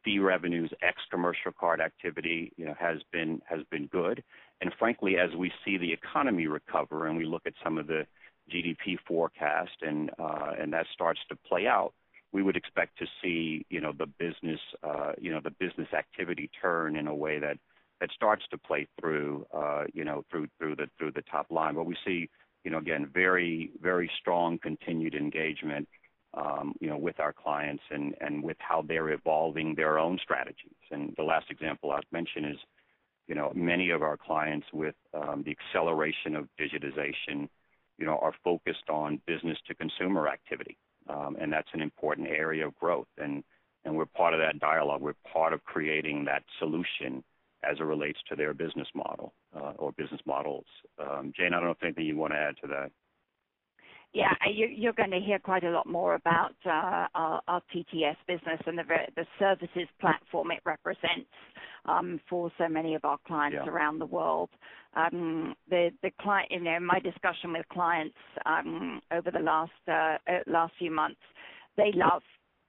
fee 0.04 0.18
revenues, 0.18 0.72
ex-commercial 0.82 1.52
card 1.58 1.80
activity, 1.80 2.52
you 2.56 2.66
know, 2.66 2.74
has 2.78 2.98
been 3.12 3.40
has 3.46 3.60
been 3.70 3.86
good. 3.86 4.22
And 4.60 4.72
frankly, 4.78 5.16
as 5.16 5.34
we 5.36 5.52
see 5.64 5.78
the 5.78 5.92
economy 5.92 6.46
recover 6.46 7.06
and 7.06 7.16
we 7.16 7.24
look 7.24 7.42
at 7.46 7.54
some 7.62 7.78
of 7.78 7.86
the 7.86 8.06
GDP 8.52 8.98
forecast 9.06 9.76
and 9.82 10.10
uh 10.18 10.52
and 10.58 10.72
that 10.72 10.86
starts 10.92 11.20
to 11.28 11.36
play 11.36 11.66
out, 11.66 11.92
we 12.32 12.42
would 12.42 12.56
expect 12.56 12.98
to 12.98 13.06
see, 13.22 13.66
you 13.70 13.80
know, 13.80 13.92
the 13.92 14.06
business 14.06 14.60
uh, 14.82 15.12
you 15.20 15.30
know, 15.30 15.40
the 15.42 15.50
business 15.50 15.88
activity 15.92 16.50
turn 16.60 16.96
in 16.96 17.06
a 17.06 17.14
way 17.14 17.38
that 17.38 17.58
that 18.00 18.10
starts 18.12 18.44
to 18.50 18.58
play 18.58 18.86
through, 18.98 19.46
uh, 19.54 19.84
you 19.92 20.04
know, 20.04 20.24
through 20.30 20.48
through 20.58 20.76
the 20.76 20.88
through 20.98 21.12
the 21.12 21.22
top 21.22 21.50
line. 21.50 21.74
But 21.74 21.86
we 21.86 21.96
see, 22.04 22.28
you 22.64 22.70
know, 22.70 22.78
again, 22.78 23.10
very, 23.12 23.70
very 23.80 24.10
strong 24.20 24.58
continued 24.58 25.14
engagement, 25.14 25.88
um, 26.34 26.74
you 26.80 26.88
know, 26.88 26.96
with 26.98 27.20
our 27.20 27.32
clients 27.32 27.82
and 27.90 28.14
and 28.20 28.42
with 28.42 28.56
how 28.58 28.82
they're 28.82 29.10
evolving 29.10 29.74
their 29.74 29.98
own 29.98 30.18
strategies. 30.22 30.80
And 30.90 31.14
the 31.16 31.24
last 31.24 31.50
example 31.50 31.90
I'd 31.90 32.04
mention 32.12 32.44
is, 32.44 32.58
you 33.26 33.34
know, 33.34 33.52
many 33.54 33.90
of 33.90 34.02
our 34.02 34.16
clients 34.16 34.66
with 34.72 34.94
um, 35.14 35.42
the 35.44 35.56
acceleration 35.58 36.36
of 36.36 36.48
digitization, 36.58 37.48
you 37.98 38.06
know, 38.06 38.18
are 38.22 38.34
focused 38.42 38.88
on 38.88 39.20
business 39.26 39.58
to 39.66 39.74
consumer 39.74 40.28
activity. 40.28 40.78
Um, 41.10 41.36
and 41.40 41.52
that's 41.52 41.68
an 41.72 41.82
important 41.82 42.28
area 42.28 42.66
of 42.66 42.78
growth. 42.78 43.08
And 43.18 43.42
and 43.84 43.96
we're 43.96 44.06
part 44.06 44.34
of 44.34 44.40
that 44.40 44.58
dialogue. 44.60 45.00
We're 45.00 45.14
part 45.32 45.54
of 45.54 45.64
creating 45.64 46.26
that 46.26 46.42
solution 46.58 47.24
as 47.62 47.78
it 47.78 47.84
relates 47.84 48.18
to 48.28 48.36
their 48.36 48.52
business 48.52 48.88
model 48.94 49.32
uh, 49.56 49.72
or 49.78 49.92
business 49.92 50.20
models. 50.26 50.66
Um, 50.98 51.32
Jane, 51.36 51.54
I 51.54 51.56
don't 51.56 51.64
know 51.64 51.70
if 51.70 51.82
anything 51.82 52.04
you 52.04 52.16
want 52.16 52.34
to 52.34 52.38
add 52.38 52.56
to 52.62 52.66
that. 52.68 52.90
Yeah. 54.12 54.34
You're 54.52 54.92
gonna 54.92 55.20
hear 55.20 55.38
quite 55.38 55.62
a 55.62 55.70
lot 55.70 55.86
more 55.86 56.14
about 56.14 56.54
uh, 56.66 57.06
our 57.14 57.62
TTS 57.74 58.16
business 58.26 58.60
and 58.66 58.78
the 58.78 59.26
services 59.38 59.88
platform 60.00 60.50
it 60.50 60.60
represents 60.64 61.30
um, 61.84 62.20
for 62.28 62.50
so 62.58 62.68
many 62.68 62.94
of 62.94 63.04
our 63.04 63.18
clients 63.26 63.58
around 63.66 64.00
the 64.00 64.06
world. 64.06 64.50
Um, 64.96 65.54
the 65.68 65.92
client, 66.20 66.50
you 66.50 66.60
know, 66.60 66.80
my 66.80 66.98
discussion 66.98 67.52
with 67.52 67.68
clients 67.68 68.16
um, 68.46 69.00
over 69.12 69.30
the 69.30 69.38
last 69.38 69.70
uh, 69.86 70.18
uh 70.28 70.40
last 70.48 70.72
few 70.78 70.90
months, 70.90 71.20
they 71.76 71.92
love 71.94 72.22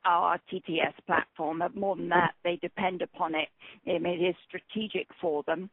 our 0.06 0.40
TTS 0.52 0.94
platform. 1.08 1.60
But 1.60 1.76
more 1.76 1.96
than 1.96 2.10
that, 2.10 2.34
they 2.44 2.58
depend 2.62 3.02
upon 3.02 3.34
it. 3.34 3.50
It 3.86 4.04
is 4.22 4.36
strategic 4.48 5.08
for 5.20 5.44
them. 5.48 5.72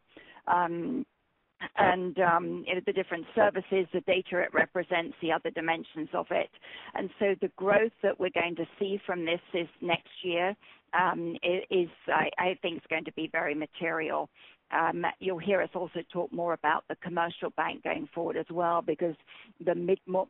And 1.77 2.19
um, 2.21 2.65
the 2.87 2.93
different 2.93 3.27
services, 3.35 3.87
the 3.93 4.01
data 4.07 4.41
it 4.41 4.53
represents, 4.53 5.17
the 5.21 5.33
other 5.33 5.51
dimensions 5.51 6.09
of 6.15 6.27
it. 6.31 6.51
And 6.95 7.11
so 7.19 7.35
the 7.41 7.51
growth 7.57 7.93
that 8.03 8.19
we're 8.19 8.31
going 8.31 8.57
to 8.57 8.67
see 8.79 9.01
from 9.05 9.25
this 9.25 9.41
is 9.55 9.69
next 9.81 10.11
year 10.23 10.55
um, 10.99 11.37
is, 11.43 11.89
I 12.09 12.57
think, 12.63 12.77
is 12.79 12.83
going 12.89 13.05
to 13.05 13.13
be 13.13 13.29
very 13.31 13.55
material. 13.55 14.29
Uh, 14.71 14.93
you'll 15.21 15.39
hear 15.39 15.63
us 15.63 15.71
also 15.75 16.01
talk 16.13 16.33
more 16.33 16.53
about 16.53 16.85
the 16.89 16.97
commercial 16.97 17.51
bank 17.57 17.83
going 17.85 18.09
forward 18.15 18.37
as 18.37 18.47
well, 18.51 18.83
because 18.83 19.15
the 19.65 19.75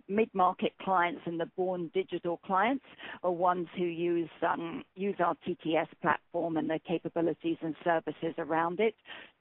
mid-market 0.09 0.73
clients 0.81 1.21
and 1.27 1.41
the 1.41 1.47
born 1.57 1.91
digital 1.93 2.39
clients 2.39 2.85
are 3.23 3.33
ones 3.33 3.67
who 3.77 3.85
use 3.85 4.31
um, 4.49 4.85
our 5.19 5.35
TTS 5.47 5.89
platform 6.01 6.57
and 6.57 6.71
the 6.71 6.79
capabilities 6.87 7.57
and 7.63 7.75
services 7.83 8.35
around 8.39 8.81
it 8.81 8.95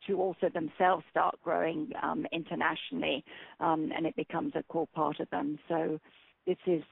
to 0.08 0.20
also 0.20 0.50
themselves 0.54 1.04
start 1.12 1.36
growing 1.44 1.92
um, 2.02 2.26
internationally, 2.32 3.24
um, 3.60 3.92
and 3.96 4.06
it 4.06 4.16
becomes 4.16 4.54
a 4.56 4.64
core 4.64 4.88
part 4.94 5.20
of 5.20 5.30
them. 5.30 5.60
So 5.68 6.00
this 6.46 6.58
is, 6.66 6.84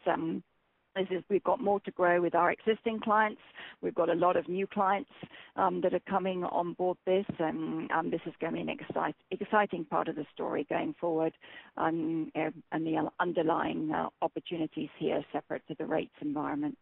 we've 1.29 1.43
got 1.43 1.61
more 1.61 1.79
to 1.81 1.91
grow 1.91 2.21
with 2.21 2.35
our 2.35 2.51
existing 2.51 2.99
clients. 3.03 3.41
We've 3.81 3.95
got 3.95 4.09
a 4.09 4.13
lot 4.13 4.37
of 4.37 4.47
new 4.47 4.67
clients 4.67 5.09
um, 5.55 5.81
that 5.81 5.93
are 5.93 6.01
coming 6.09 6.43
on 6.43 6.73
board 6.73 6.97
this, 7.05 7.25
and 7.39 7.91
um, 7.91 8.09
this 8.11 8.21
is 8.25 8.33
going 8.39 8.53
to 8.53 8.63
be 8.63 8.71
an 8.71 9.13
exciting 9.31 9.85
part 9.85 10.07
of 10.07 10.15
the 10.15 10.25
story 10.33 10.65
going 10.69 10.95
forward, 10.99 11.33
um, 11.77 12.31
eh, 12.35 12.49
and 12.71 12.85
the 12.85 13.09
underlying 13.19 13.91
uh, 13.91 14.07
opportunities 14.21 14.89
here 14.97 15.23
separate 15.31 15.63
to 15.67 15.75
the 15.77 15.85
rates 15.85 16.13
environment. 16.21 16.77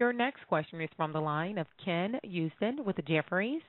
Your 0.00 0.12
next 0.12 0.46
question 0.48 0.80
is 0.80 0.90
from 0.96 1.12
the 1.12 1.20
line 1.20 1.58
of 1.58 1.66
Ken 1.84 2.18
Usdin 2.26 2.84
with 2.84 2.96
Jefferies. 3.06 3.62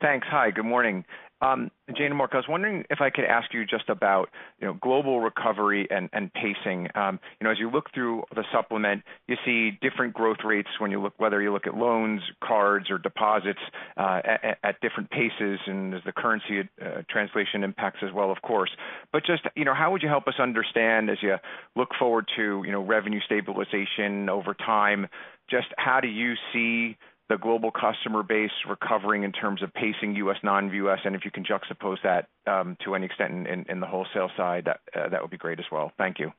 Thanks. 0.00 0.26
Hi, 0.30 0.50
good 0.50 0.64
morning. 0.64 1.04
Um, 1.42 1.70
Jane 1.94 2.06
and 2.06 2.16
Mark, 2.16 2.30
I 2.32 2.36
was 2.36 2.46
wondering 2.48 2.84
if 2.88 3.00
I 3.00 3.10
could 3.10 3.24
ask 3.24 3.52
you 3.52 3.66
just 3.66 3.88
about, 3.88 4.30
you 4.58 4.66
know, 4.66 4.74
global 4.80 5.20
recovery 5.20 5.86
and 5.90 6.08
pacing. 6.32 6.88
Um, 6.94 7.20
you 7.40 7.44
know, 7.44 7.50
as 7.50 7.58
you 7.58 7.70
look 7.70 7.92
through 7.94 8.24
the 8.34 8.44
supplement, 8.52 9.02
you 9.28 9.36
see 9.44 9.78
different 9.82 10.14
growth 10.14 10.38
rates 10.44 10.68
when 10.78 10.90
you 10.90 11.00
look, 11.00 11.12
whether 11.18 11.42
you 11.42 11.52
look 11.52 11.66
at 11.66 11.76
loans, 11.76 12.22
cards, 12.42 12.90
or 12.90 12.98
deposits, 12.98 13.60
uh, 13.96 14.20
at 14.62 14.80
different 14.80 15.10
paces, 15.10 15.60
and 15.66 15.92
there's 15.92 16.04
the 16.04 16.12
currency 16.12 16.68
uh, 16.80 17.02
translation 17.10 17.62
impacts 17.62 18.00
as 18.02 18.12
well, 18.12 18.30
of 18.30 18.40
course. 18.42 18.70
But 19.12 19.24
just, 19.26 19.42
you 19.54 19.64
know, 19.64 19.74
how 19.74 19.92
would 19.92 20.02
you 20.02 20.08
help 20.08 20.26
us 20.28 20.34
understand 20.40 21.10
as 21.10 21.18
you 21.22 21.36
look 21.74 21.90
forward 21.98 22.26
to, 22.36 22.62
you 22.64 22.72
know, 22.72 22.82
revenue 22.82 23.20
stabilization 23.24 24.28
over 24.28 24.54
time, 24.54 25.06
just 25.50 25.68
how 25.76 26.00
do 26.00 26.08
you 26.08 26.34
see 26.52 26.96
the 27.28 27.36
global 27.36 27.70
customer 27.70 28.22
base 28.22 28.50
recovering 28.68 29.24
in 29.24 29.32
terms 29.32 29.62
of 29.62 29.72
pacing 29.74 30.16
U.S., 30.16 30.36
non-U.S.? 30.42 31.00
And 31.04 31.14
if 31.14 31.24
you 31.24 31.30
can 31.30 31.44
juxtapose 31.44 31.98
that 32.02 32.28
um, 32.50 32.76
to 32.84 32.94
any 32.94 33.06
extent 33.06 33.46
in 33.46 33.80
the 33.80 33.86
wholesale 33.86 34.30
side, 34.36 34.68
uh, 34.68 35.08
that 35.08 35.20
would 35.20 35.30
be 35.30 35.36
great 35.36 35.58
as 35.58 35.66
well. 35.70 35.92
Thank 35.98 36.18
you. 36.18 36.32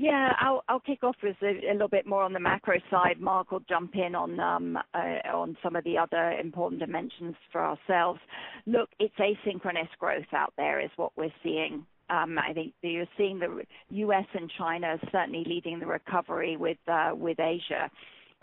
Yeah, 0.00 0.32
I'll 0.68 0.78
kick 0.78 1.02
off 1.02 1.16
with 1.24 1.34
a 1.42 1.72
little 1.72 1.88
bit 1.88 2.06
more 2.06 2.22
on 2.22 2.32
the 2.32 2.38
macro 2.38 2.76
side. 2.88 3.20
Mark 3.20 3.50
will 3.50 3.64
jump 3.68 3.96
in 3.96 4.14
um, 4.14 4.78
uh, 4.94 4.98
on 5.34 5.56
some 5.60 5.74
of 5.74 5.82
the 5.82 5.98
other 5.98 6.30
important 6.40 6.78
dimensions 6.78 7.34
for 7.50 7.64
ourselves. 7.64 8.20
Look, 8.64 8.90
it's 9.00 9.16
asynchronous 9.16 9.88
growth 9.98 10.32
out 10.32 10.52
there, 10.56 10.78
is 10.78 10.90
what 10.94 11.10
we're 11.16 11.34
seeing. 11.42 11.84
Um, 12.10 12.38
I 12.38 12.52
think 12.52 12.74
you're 12.80 13.06
seeing 13.16 13.40
the 13.40 13.64
U.S. 13.90 14.24
and 14.34 14.48
China 14.56 14.98
certainly 15.10 15.42
leading 15.44 15.80
the 15.80 15.86
recovery 15.86 16.56
with 16.56 16.78
uh, 16.86 17.10
Asia. 17.40 17.90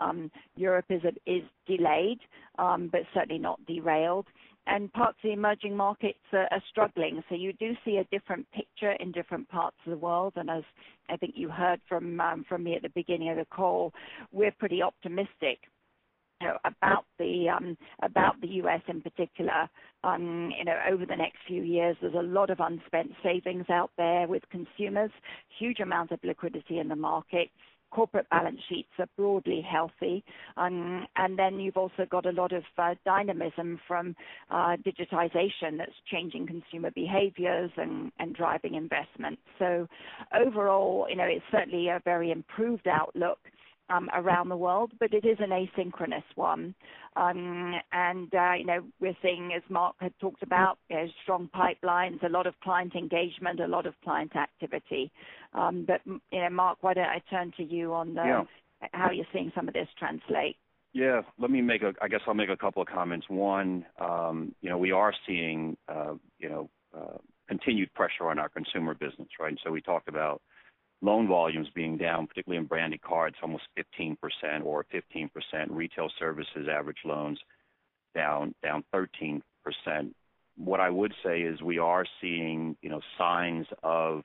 Um, 0.00 0.30
Europe 0.56 0.86
is 0.90 1.02
is 1.26 1.42
delayed, 1.66 2.18
um, 2.58 2.88
but 2.90 3.02
certainly 3.14 3.40
not 3.40 3.64
derailed, 3.66 4.26
and 4.66 4.92
parts 4.92 5.18
of 5.22 5.28
the 5.28 5.32
emerging 5.32 5.76
markets 5.76 6.18
are 6.32 6.62
struggling. 6.68 7.22
So 7.28 7.34
you 7.34 7.52
do 7.54 7.72
see 7.84 7.98
a 7.98 8.04
different 8.04 8.46
picture 8.52 8.92
in 8.92 9.12
different 9.12 9.48
parts 9.48 9.76
of 9.86 9.90
the 9.90 9.98
world. 9.98 10.34
And 10.36 10.50
as 10.50 10.64
I 11.08 11.16
think 11.16 11.34
you 11.36 11.48
heard 11.48 11.80
from 11.88 12.20
um, 12.20 12.44
from 12.48 12.64
me 12.64 12.74
at 12.74 12.82
the 12.82 12.90
beginning 12.90 13.30
of 13.30 13.36
the 13.36 13.44
call, 13.46 13.92
we're 14.32 14.52
pretty 14.58 14.82
optimistic, 14.82 15.58
about 16.72 17.04
the 18.40 18.48
U.S. 18.48 18.80
in 18.88 19.00
particular. 19.00 19.68
You 20.04 20.64
know, 20.64 20.78
over 20.90 21.06
the 21.06 21.16
next 21.16 21.38
few 21.46 21.62
years, 21.62 21.96
there's 22.00 22.14
a 22.14 22.22
lot 22.22 22.50
of 22.50 22.60
unspent 22.60 23.12
savings 23.22 23.66
out 23.70 23.90
there 23.96 24.26
with 24.28 24.42
consumers, 24.50 25.10
huge 25.58 25.80
amounts 25.80 26.12
of 26.12 26.20
liquidity 26.22 26.78
in 26.78 26.88
the 26.88 26.96
market. 26.96 27.48
Corporate 27.90 28.28
balance 28.30 28.60
sheets 28.68 28.88
are 28.98 29.08
broadly 29.16 29.62
healthy. 29.68 30.24
Um, 30.56 31.06
and 31.16 31.38
then 31.38 31.60
you've 31.60 31.76
also 31.76 32.06
got 32.10 32.26
a 32.26 32.32
lot 32.32 32.52
of 32.52 32.62
uh, 32.78 32.94
dynamism 33.04 33.78
from 33.86 34.14
uh, 34.50 34.76
digitization 34.84 35.78
that's 35.78 35.92
changing 36.10 36.46
consumer 36.46 36.90
behaviors 36.90 37.70
and 37.76 38.12
driving 38.34 38.74
investment. 38.74 39.38
So 39.58 39.88
overall, 40.34 41.06
you 41.08 41.16
know, 41.16 41.24
it's 41.24 41.44
certainly 41.50 41.88
a 41.88 42.00
very 42.04 42.30
improved 42.30 42.86
outlook 42.86 43.38
around 43.90 44.48
the 44.48 44.56
world, 44.56 44.92
but 44.98 45.12
it 45.12 45.24
is 45.24 45.38
an 45.40 45.50
asynchronous 45.50 46.24
one. 46.34 46.74
Um, 47.16 47.74
And 47.92 48.32
uh, 48.34 48.52
you 48.58 48.64
know, 48.64 48.84
we're 49.00 49.16
seeing, 49.22 49.52
as 49.54 49.62
Mark 49.68 49.96
had 50.00 50.12
talked 50.20 50.42
about, 50.42 50.78
there's 50.88 51.10
strong 51.22 51.48
pipelines, 51.54 52.22
a 52.24 52.28
lot 52.28 52.46
of 52.46 52.58
client 52.60 52.94
engagement, 52.94 53.60
a 53.60 53.66
lot 53.66 53.86
of 53.86 53.94
client 54.02 54.34
activity. 54.36 55.10
Um, 55.54 55.84
But 55.86 56.00
you 56.06 56.40
know, 56.40 56.50
Mark, 56.50 56.78
why 56.82 56.94
don't 56.94 57.04
I 57.04 57.22
turn 57.30 57.52
to 57.56 57.62
you 57.64 57.94
on 57.94 58.14
the- 58.14 58.26
Yeah. 58.26 58.44
how 58.92 59.10
you're 59.10 59.26
seeing 59.32 59.50
some 59.54 59.68
of 59.68 59.74
this 59.74 59.88
translate? 59.98 60.56
Yeah, 60.92 61.22
let 61.38 61.50
me 61.50 61.60
make 61.62 61.82
a—I 61.82 62.08
guess 62.08 62.20
I'll 62.26 62.34
make 62.34 62.48
a 62.50 62.56
couple 62.56 62.80
of 62.82 62.88
comments. 62.88 63.28
One, 63.28 63.84
you 64.62 64.70
know, 64.70 64.78
we 64.78 64.92
are 64.92 65.12
seeing, 65.26 65.76
uh, 65.88 66.14
you 66.38 66.48
know, 66.48 66.70
uh, 66.96 67.18
continued 67.48 67.92
pressure 67.94 68.28
on 68.28 68.38
our 68.38 68.48
consumer 68.48 68.94
business, 68.94 69.28
right? 69.38 69.50
And 69.50 69.60
so 69.62 69.70
we 69.70 69.80
talked 69.80 70.08
about 70.08 70.42
loan 71.02 71.28
volumes 71.28 71.68
being 71.74 71.96
down, 71.96 72.26
particularly 72.26 72.60
in 72.60 72.66
branded 72.66 73.02
cards, 73.02 73.36
almost 73.42 73.64
15% 73.78 74.16
or 74.64 74.84
15%. 74.92 75.30
Retail 75.68 76.08
services, 76.18 76.68
average 76.70 76.98
loans 77.04 77.38
down 78.14 78.54
13%. 78.94 79.42
What 80.56 80.80
I 80.80 80.88
would 80.88 81.12
say 81.22 81.42
is 81.42 81.60
we 81.60 81.78
are 81.78 82.06
seeing, 82.20 82.76
you 82.80 82.88
know, 82.88 83.00
signs 83.18 83.66
of 83.82 84.22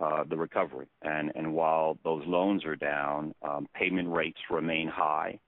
uh, 0.00 0.24
the 0.24 0.36
recovery. 0.36 0.86
And 1.02 1.54
while 1.54 1.98
those 2.04 2.24
loans 2.26 2.64
are 2.64 2.76
down, 2.76 3.34
um, 3.42 3.68
payment 3.74 4.08
rates 4.08 4.40
remain 4.50 4.88
high. 4.88 5.38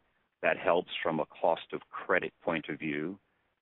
That 0.43 0.59
helps 0.59 0.91
from 1.03 1.21
a 1.21 1.27
cost 1.27 1.73
of 1.73 1.81
credit 1.91 2.33
point 2.43 2.67
of 2.69 2.79
view, 2.79 3.19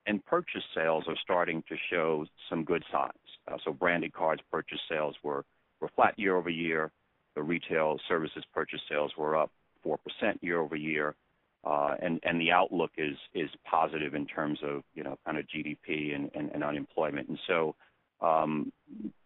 and 0.06 0.24
purchase 0.24 0.64
sales 0.74 1.04
are 1.08 1.16
starting 1.22 1.62
to 1.68 1.76
show 1.90 2.24
some 2.48 2.64
good 2.64 2.82
signs. 2.90 3.12
Uh, 3.46 3.58
so 3.64 3.72
branded 3.72 4.12
cards 4.14 4.40
purchase 4.50 4.80
sales 4.88 5.14
were 5.22 5.44
flat 5.88 6.18
year-over-year. 6.18 6.90
The 7.36 7.42
retail 7.42 7.98
services 8.08 8.44
purchase 8.52 8.80
sales 8.88 9.12
were 9.16 9.36
up 9.36 9.50
4% 9.86 9.96
year-over-year. 10.40 11.14
Uh, 11.62 11.94
and 12.00 12.40
the 12.40 12.50
outlook 12.50 12.90
is 12.96 13.48
positive 13.70 14.14
in 14.14 14.26
terms 14.26 14.58
of, 14.62 14.82
you 14.94 15.02
know, 15.02 15.18
kind 15.26 15.36
of 15.36 15.44
GDP 15.46 16.14
and 16.14 16.64
unemployment. 16.64 17.28
And 17.28 17.38
so, 17.46 17.74
um, 18.22 18.72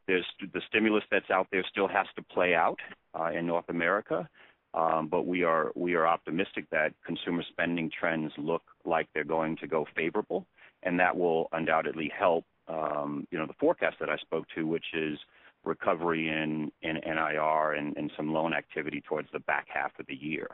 there's 0.06 0.26
the 0.52 0.60
stimulus 0.68 1.05
that's 1.10 1.31
out 1.31 1.47
there 1.51 1.64
still 1.70 1.89
has 1.89 2.06
to 2.16 2.22
play 2.22 2.55
out 2.55 2.78
uh, 3.18 3.31
in 3.31 3.47
North 3.47 3.68
America. 3.68 4.28
Um, 4.74 5.06
but 5.09 5.26
we 5.26 5.44
are 5.44 5.70
we 5.76 5.94
are 5.94 6.06
optimistic 6.06 6.68
that 6.70 6.93
consumer 7.06 7.44
spending 7.48 7.90
trends 7.98 8.32
look 8.36 8.62
like 8.85 9.06
they're 9.14 9.24
going 9.24 9.56
to 9.59 9.68
go 9.68 9.86
favorable, 9.94 10.47
and 10.82 10.98
that 10.98 11.16
will 11.16 11.48
undoubtedly 11.52 12.12
help, 12.16 12.44
um, 12.66 13.26
you 13.31 13.39
know, 13.39 13.47
the 13.47 13.55
forecast 13.60 13.97
that 14.01 14.10
I 14.10 14.16
spoke 14.16 14.47
to, 14.56 14.66
which 14.66 14.86
is 14.93 15.16
recovery 15.65 16.28
in 16.28 16.70
NIR 16.82 17.73
and 17.73 18.11
some 18.16 18.32
loan 18.32 18.53
activity 18.55 19.03
towards 19.07 19.28
the 19.32 19.41
back 19.41 19.66
half 19.69 19.93
of 19.99 20.07
the 20.07 20.15
year. 20.15 20.49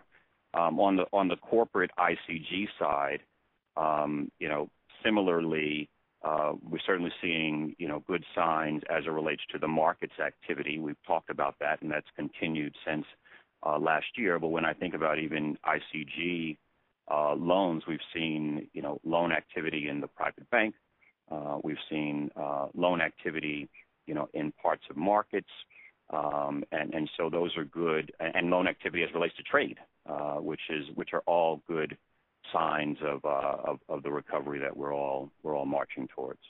Um, 0.53 0.81
on 0.81 1.28
the 1.28 1.37
corporate 1.37 1.91
ICG 1.99 2.69
side, 2.78 3.20
um, 3.77 4.31
you 4.39 4.49
know, 4.49 4.69
similarly, 5.05 5.89
uh, 6.23 6.53
we're 6.69 6.81
certainly 6.85 7.12
seeing, 7.23 7.74
you 7.78 7.89
know, 7.89 8.03
good 8.07 8.24
signs 8.35 8.82
as 8.91 9.05
it 9.07 9.11
relates 9.11 9.43
to 9.53 9.59
the 9.59 9.69
markets 9.69 10.19
activity. 10.19 10.78
We've 10.78 11.03
talked 11.07 11.31
about 11.31 11.55
that, 11.61 11.81
and 11.82 11.91
that's 11.91 12.07
continued 12.16 12.74
since 12.87 13.07
uh, 13.65 13.78
last 13.78 14.07
year. 14.16 14.39
But 14.39 14.49
when 14.49 14.65
I 14.65 14.73
think 14.73 14.95
about 14.95 15.19
even 15.19 15.57
ICG 15.65 16.59
uh, 17.11 17.35
loans, 17.35 17.85
we've 17.87 17.99
seen, 18.12 18.69
you 18.74 18.82
know, 18.82 19.01
loan 19.05 19.32
activity 19.32 19.89
in 19.89 20.01
the 20.01 20.09
private 20.09 20.49
bank. 20.51 20.74
We've 21.62 21.77
seen 21.89 22.31
loan 22.74 23.01
activity, 23.01 23.69
you 24.11 24.16
know, 24.16 24.28
in 24.35 24.51
parts 24.61 24.82
of 24.91 24.97
markets. 24.97 25.53
Um, 26.12 26.65
and 26.73 26.93
and 26.93 27.09
so 27.16 27.31
those 27.31 27.57
are 27.57 27.65
good. 27.65 28.12
And 28.19 28.51
loan 28.51 28.66
activity 28.66 29.05
as 29.05 29.15
relates 29.15 29.37
to 29.37 29.45
trade, 29.45 29.78
uh, 30.09 30.39
which 30.51 30.65
is 30.69 30.85
which 30.97 31.11
are 31.12 31.23
all 31.27 31.62
good 31.69 31.97
signs 32.53 32.99
uh, 33.03 33.19
of 33.70 33.78
of 33.89 34.03
the 34.03 34.11
recovery 34.11 34.59
that 34.65 34.77
we're 34.77 34.93
all 34.93 35.31
we're 35.45 35.57
all 35.57 35.66
marching 35.66 36.09
towards. 36.16 36.41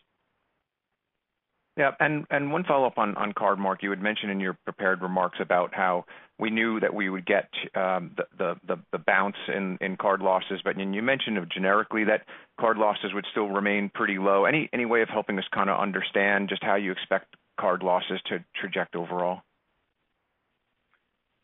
Yeah. 1.76 1.92
And 2.00 2.26
and 2.30 2.52
One 2.52 2.64
follow-up 2.64 2.98
on 2.98 3.16
on 3.16 3.32
card, 3.32 3.58
Mark. 3.58 3.82
You 3.82 3.90
had 3.90 4.02
mentioned 4.02 4.32
in 4.32 4.40
your 4.40 4.56
prepared 4.64 5.02
remarks 5.02 5.38
about 5.40 5.74
how 5.74 6.04
we 6.38 6.50
knew 6.50 6.80
that 6.80 6.94
we 6.94 7.10
would 7.10 7.26
get 7.26 7.48
um, 7.74 8.16
the 8.16 8.56
the 8.66 8.78
the 8.92 8.98
bounce 8.98 9.36
in 9.48 9.78
in 9.80 9.96
card 9.96 10.20
losses, 10.20 10.60
but 10.64 10.78
you 10.78 11.02
mentioned 11.02 11.38
generically 11.54 12.04
that 12.04 12.22
card 12.58 12.76
losses 12.78 13.12
would 13.14 13.26
still 13.30 13.48
remain 13.48 13.90
pretty 13.94 14.18
low. 14.18 14.46
Any 14.46 14.68
Any 14.72 14.86
way 14.86 15.02
of 15.02 15.08
helping 15.08 15.38
us 15.38 15.44
kind 15.54 15.70
of 15.70 15.78
understand 15.78 16.48
just 16.48 16.62
how 16.64 16.76
you 16.76 16.92
expect 16.92 17.36
card 17.60 17.82
losses 17.82 18.20
to 18.26 18.44
traject 18.58 18.96
overall? 18.96 19.42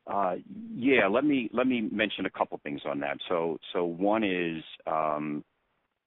Uh, 0.07 0.37
yeah. 0.75 1.09
Let 1.09 1.25
me 1.25 1.51
let 1.53 1.67
me 1.67 1.89
mention 1.93 2.27
a 2.27 2.31
couple 2.31 2.59
things 2.63 2.81
on 2.87 3.01
that. 3.01 3.19
So 3.29 3.59
so 3.73 3.85
one 3.85 4.23
is, 4.25 4.63
um, 4.87 5.45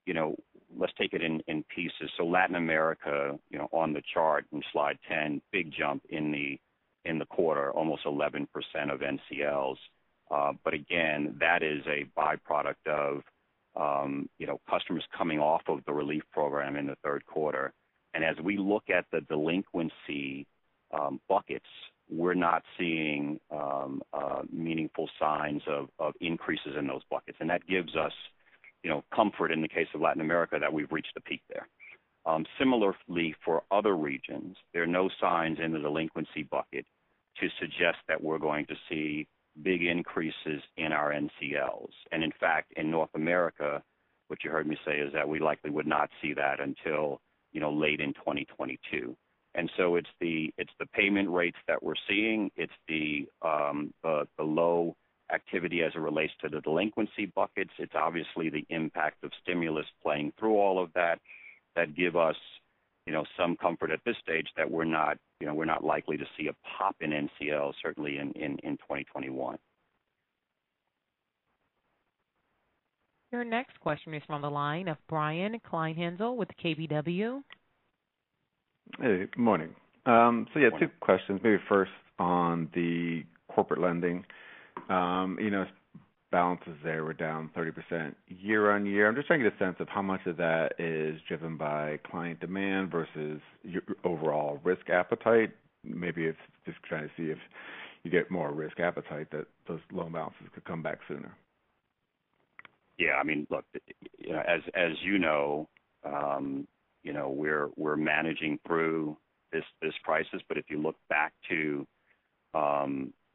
you 0.06 0.14
know, 0.14 0.36
let's 0.76 0.92
take 0.98 1.12
it 1.12 1.22
in 1.22 1.64
pieces. 1.74 2.10
So 2.16 2.24
Latin 2.24 2.56
America, 2.56 3.38
you 3.50 3.58
know, 3.58 3.68
on 3.72 3.92
the 3.92 4.02
chart 4.14 4.46
in 4.52 4.62
slide 4.72 4.98
10, 5.08 5.42
big 5.52 5.72
jump 5.78 6.02
in 6.08 6.32
the 6.32 6.58
in 7.04 7.18
the 7.18 7.26
quarter, 7.26 7.72
almost 7.72 8.04
11% 8.04 8.46
of 8.92 9.00
NCLs. 9.00 9.76
Uh, 10.30 10.52
but 10.64 10.74
again, 10.74 11.36
that 11.40 11.62
is 11.62 11.82
a 11.86 12.06
byproduct 12.18 12.86
of, 12.86 13.22
um, 13.74 14.28
you 14.38 14.46
know, 14.46 14.60
customers 14.68 15.04
coming 15.16 15.38
off 15.38 15.62
of 15.68 15.80
the 15.86 15.92
relief 15.92 16.22
program 16.32 16.76
in 16.76 16.86
the 16.86 16.96
third 17.02 17.24
quarter. 17.26 17.72
And 18.14 18.24
as 18.24 18.36
we 18.42 18.56
look 18.56 18.84
at 18.90 19.06
the 19.12 19.20
delinquency 19.22 20.46
um, 20.92 21.20
buckets, 21.28 21.66
we're 22.10 22.34
not 22.34 22.62
seeing 22.76 23.38
um, 23.50 24.02
uh, 24.12 24.42
meaningful 24.52 25.08
signs 25.18 25.62
of 25.68 25.88
of 25.98 26.14
increases 26.20 26.74
in 26.78 26.86
those 26.86 27.02
buckets. 27.10 27.38
And 27.40 27.48
that 27.50 27.66
gives 27.66 27.94
us, 27.94 28.12
you 28.82 28.90
know, 28.90 29.04
comfort 29.14 29.52
in 29.52 29.62
the 29.62 29.68
case 29.68 29.86
of 29.94 30.00
Latin 30.00 30.20
America 30.20 30.58
that 30.60 30.72
we've 30.72 30.90
reached 30.90 31.14
the 31.14 31.20
peak 31.20 31.42
there. 31.48 31.68
Similarly 32.58 33.34
for 33.44 33.62
other 33.70 33.96
regions, 33.96 34.56
there 34.72 34.82
are 34.82 34.86
no 34.86 35.08
signs 35.20 35.58
in 35.58 35.72
the 35.72 35.78
delinquency 35.78 36.42
bucket 36.42 36.86
to 37.40 37.48
suggest 37.58 37.98
that 38.08 38.22
we're 38.22 38.38
going 38.38 38.66
to 38.66 38.74
see 38.88 39.26
big 39.62 39.82
increases 39.82 40.62
in 40.76 40.92
our 40.92 41.12
NCLs. 41.12 41.90
And 42.12 42.22
in 42.22 42.32
fact, 42.38 42.72
in 42.76 42.90
North 42.90 43.10
America, 43.14 43.82
what 44.28 44.44
you 44.44 44.50
heard 44.50 44.66
me 44.66 44.76
say 44.84 44.98
is 44.98 45.12
that 45.12 45.28
we 45.28 45.38
likely 45.38 45.70
would 45.70 45.86
not 45.86 46.10
see 46.22 46.34
that 46.34 46.60
until, 46.60 47.20
you 47.52 47.60
know, 47.60 47.72
late 47.72 48.00
in 48.00 48.12
2022. 48.14 49.16
and 49.54 49.70
so 49.76 49.96
It's 49.96 50.08
the 50.20 50.52
it's 50.58 50.72
the 50.78 50.86
payment 50.86 51.30
rates 51.30 51.58
that 51.68 51.82
we're 51.82 51.94
seeing. 52.08 52.50
It's 52.56 52.72
um, 53.42 53.92
the 54.02 54.26
the 54.36 54.44
low 54.44 54.96
activity 55.32 55.82
as 55.82 55.92
it 55.94 56.00
relates 56.00 56.32
to 56.42 56.48
the 56.48 56.60
delinquency 56.60 57.26
buckets. 57.34 57.72
It's 57.78 57.94
obviously 57.94 58.50
the 58.50 58.66
impact 58.68 59.22
of 59.24 59.30
stimulus 59.42 59.86
playing 60.02 60.32
through 60.38 60.56
all 60.56 60.82
of 60.82 60.92
that 60.94 61.20
that 61.76 61.94
give 61.94 62.16
us, 62.16 62.36
you 63.06 63.12
know, 63.12 63.24
some 63.38 63.56
comfort 63.56 63.90
at 63.90 64.00
this 64.04 64.16
stage 64.22 64.48
that 64.56 64.70
we're 64.70 64.84
not, 64.84 65.18
you 65.40 65.46
know, 65.46 65.54
we're 65.54 65.64
not 65.64 65.84
likely 65.84 66.16
to 66.16 66.24
see 66.36 66.48
a 66.48 66.54
pop 66.66 66.96
in 67.00 67.10
NCL, 67.10 67.74
certainly 67.82 68.18
in 68.18 68.32
in 68.32 68.76
2021. 68.78 69.58
Your 73.32 73.44
next 73.44 73.78
question 73.78 74.12
is 74.14 74.22
from 74.26 74.42
the 74.42 74.50
line 74.50 74.88
of 74.88 74.96
Brian 75.08 75.60
Kleinhanzl 75.70 76.36
with 76.36 76.48
KBW. 76.62 77.42
Hey, 78.98 79.18
good 79.18 79.38
morning. 79.38 79.74
Um, 80.04 80.48
so, 80.52 80.58
yeah, 80.58 80.70
two 80.80 80.88
questions. 80.98 81.40
Maybe 81.44 81.58
first 81.68 81.92
on 82.18 82.68
the 82.74 83.22
corporate 83.48 83.80
lending. 83.80 84.24
Um, 84.88 85.38
you 85.40 85.50
know, 85.50 85.64
balances 86.32 86.74
there 86.82 87.04
were 87.04 87.12
down 87.12 87.50
30% 87.56 88.14
year-on-year. 88.26 89.08
I'm 89.08 89.14
just 89.14 89.28
trying 89.28 89.44
to 89.44 89.50
get 89.50 89.60
a 89.60 89.64
sense 89.64 89.76
of 89.78 89.88
how 89.88 90.02
much 90.02 90.22
of 90.26 90.36
that 90.38 90.72
is 90.80 91.20
driven 91.28 91.56
by 91.56 92.00
client 92.10 92.40
demand 92.40 92.90
versus 92.90 93.40
your 93.62 93.82
overall 94.02 94.58
risk 94.64 94.90
appetite. 94.90 95.52
Maybe 95.84 96.24
it's 96.24 96.38
just 96.66 96.78
trying 96.82 97.04
to 97.04 97.10
see 97.16 97.30
if 97.30 97.38
you 98.02 98.10
get 98.10 98.28
more 98.28 98.52
risk 98.52 98.80
appetite 98.80 99.30
that 99.30 99.46
those 99.68 99.80
loan 99.92 100.12
balances 100.12 100.48
could 100.52 100.64
come 100.64 100.82
back 100.82 100.98
sooner. 101.06 101.32
Yeah, 103.00 103.14
I 103.18 103.24
mean, 103.24 103.46
look, 103.50 103.64
you 104.18 104.34
know, 104.34 104.42
as 104.46 104.92
you 105.02 105.18
know, 105.18 105.68
you 107.02 107.12
know, 107.14 107.30
we're 107.30 107.70
we're 107.76 107.96
managing 107.96 108.60
through 108.66 109.16
this 109.52 109.64
this 109.80 109.94
crisis. 110.04 110.42
But 110.48 110.58
if 110.58 110.66
you 110.68 110.78
look 110.82 110.96
back 111.08 111.32
to 111.48 111.86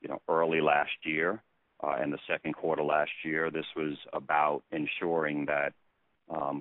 you 0.02 0.10
know, 0.10 0.22
early 0.30 0.62
last 0.62 0.92
year 1.04 1.42
and 1.84 2.14
the 2.14 2.20
second 2.28 2.54
quarter 2.54 2.84
last 2.84 3.12
year, 3.24 3.50
this 3.52 3.66
was 3.76 3.96
about 4.14 4.64
ensuring 4.72 5.46
that 5.48 5.74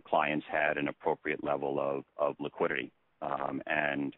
clients 0.09 0.47
had 0.51 0.79
an 0.79 0.89
appropriate 0.89 1.45
level 1.45 1.79
of 1.81 2.05
of 2.17 2.37
liquidity. 2.41 2.91
Um 3.21 3.63
and 3.67 4.17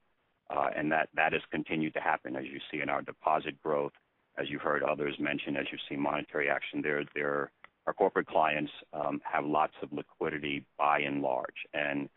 uh 0.50 0.68
and 0.76 0.92
that 0.92 1.32
has 1.32 1.42
continued 1.50 1.94
to 1.94 2.00
happen 2.00 2.36
as 2.36 2.44
you 2.44 2.60
see 2.70 2.82
in 2.82 2.88
our 2.88 3.02
deposit 3.02 3.60
growth, 3.64 3.92
as 4.38 4.48
you 4.48 4.60
heard 4.60 4.84
others 4.84 5.16
mention, 5.18 5.56
as 5.56 5.66
you 5.72 5.78
see 5.88 5.96
monetary 5.96 6.48
action 6.48 6.82
there 6.82 7.04
there. 7.16 7.50
Our 7.86 7.92
corporate 7.92 8.26
clients 8.26 8.72
have 8.92 9.44
lots 9.44 9.74
of 9.82 9.92
liquidity 9.92 10.64
by 10.78 11.00
and 11.00 11.22
large. 11.22 11.54
And 11.74 12.08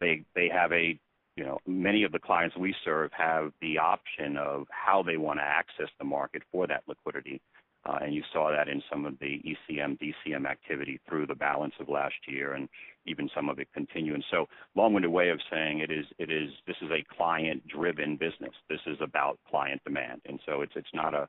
they 0.00 0.24
have 0.52 0.72
a, 0.72 0.98
you 1.36 1.44
know, 1.44 1.58
many 1.66 2.02
of 2.04 2.12
the 2.12 2.18
clients 2.18 2.56
we 2.56 2.74
serve 2.84 3.10
have 3.12 3.52
the 3.60 3.78
option 3.78 4.36
of 4.36 4.66
how 4.70 5.02
they 5.02 5.16
want 5.16 5.38
to 5.38 5.44
access 5.44 5.88
the 5.98 6.04
market 6.04 6.42
for 6.50 6.66
that 6.66 6.82
liquidity. 6.88 7.40
Uh 7.84 7.98
and 8.02 8.14
you 8.14 8.22
saw 8.32 8.50
that 8.50 8.68
in 8.68 8.80
some 8.90 9.04
of 9.06 9.18
the 9.18 9.40
ECM, 9.44 9.98
DCM 9.98 10.46
activity 10.46 11.00
through 11.08 11.26
the 11.26 11.34
balance 11.34 11.74
of 11.80 11.88
last 11.88 12.14
year 12.28 12.52
and 12.54 12.68
even 13.06 13.28
some 13.34 13.48
of 13.48 13.58
it 13.58 13.68
continuing. 13.74 14.22
So, 14.30 14.46
Long-winded 14.76 15.10
way 15.10 15.30
of 15.30 15.40
saying 15.50 15.80
it 15.80 15.90
is 15.90 16.06
this 16.18 16.76
is 16.80 16.90
a 16.90 17.04
client-driven 17.16 18.16
business. 18.16 18.54
This 18.68 18.80
is 18.86 18.98
about 19.00 19.38
client 19.50 19.82
demand. 19.84 20.20
And 20.26 20.38
so 20.46 20.62
it's 20.62 20.94
not 20.94 21.14
a 21.14 21.28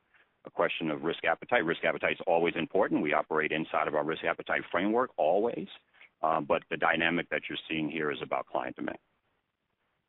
question 0.49 0.91
of 0.91 1.03
risk 1.03 1.23
appetite. 1.25 1.65
Risk 1.65 1.83
appetite 1.83 2.13
is 2.13 2.25
always 2.27 2.53
important. 2.55 3.01
We 3.01 3.13
operate 3.13 3.51
inside 3.51 3.87
of 3.87 3.95
our 3.95 4.03
risk 4.03 4.23
appetite 4.23 4.61
framework 4.71 5.11
always. 5.17 5.67
Um 6.21 6.45
but 6.45 6.63
the 6.69 6.77
dynamic 6.77 7.29
that 7.29 7.41
you're 7.49 7.57
seeing 7.69 7.89
here 7.89 8.11
is 8.11 8.19
about 8.21 8.47
client 8.47 8.75
demand. 8.75 8.97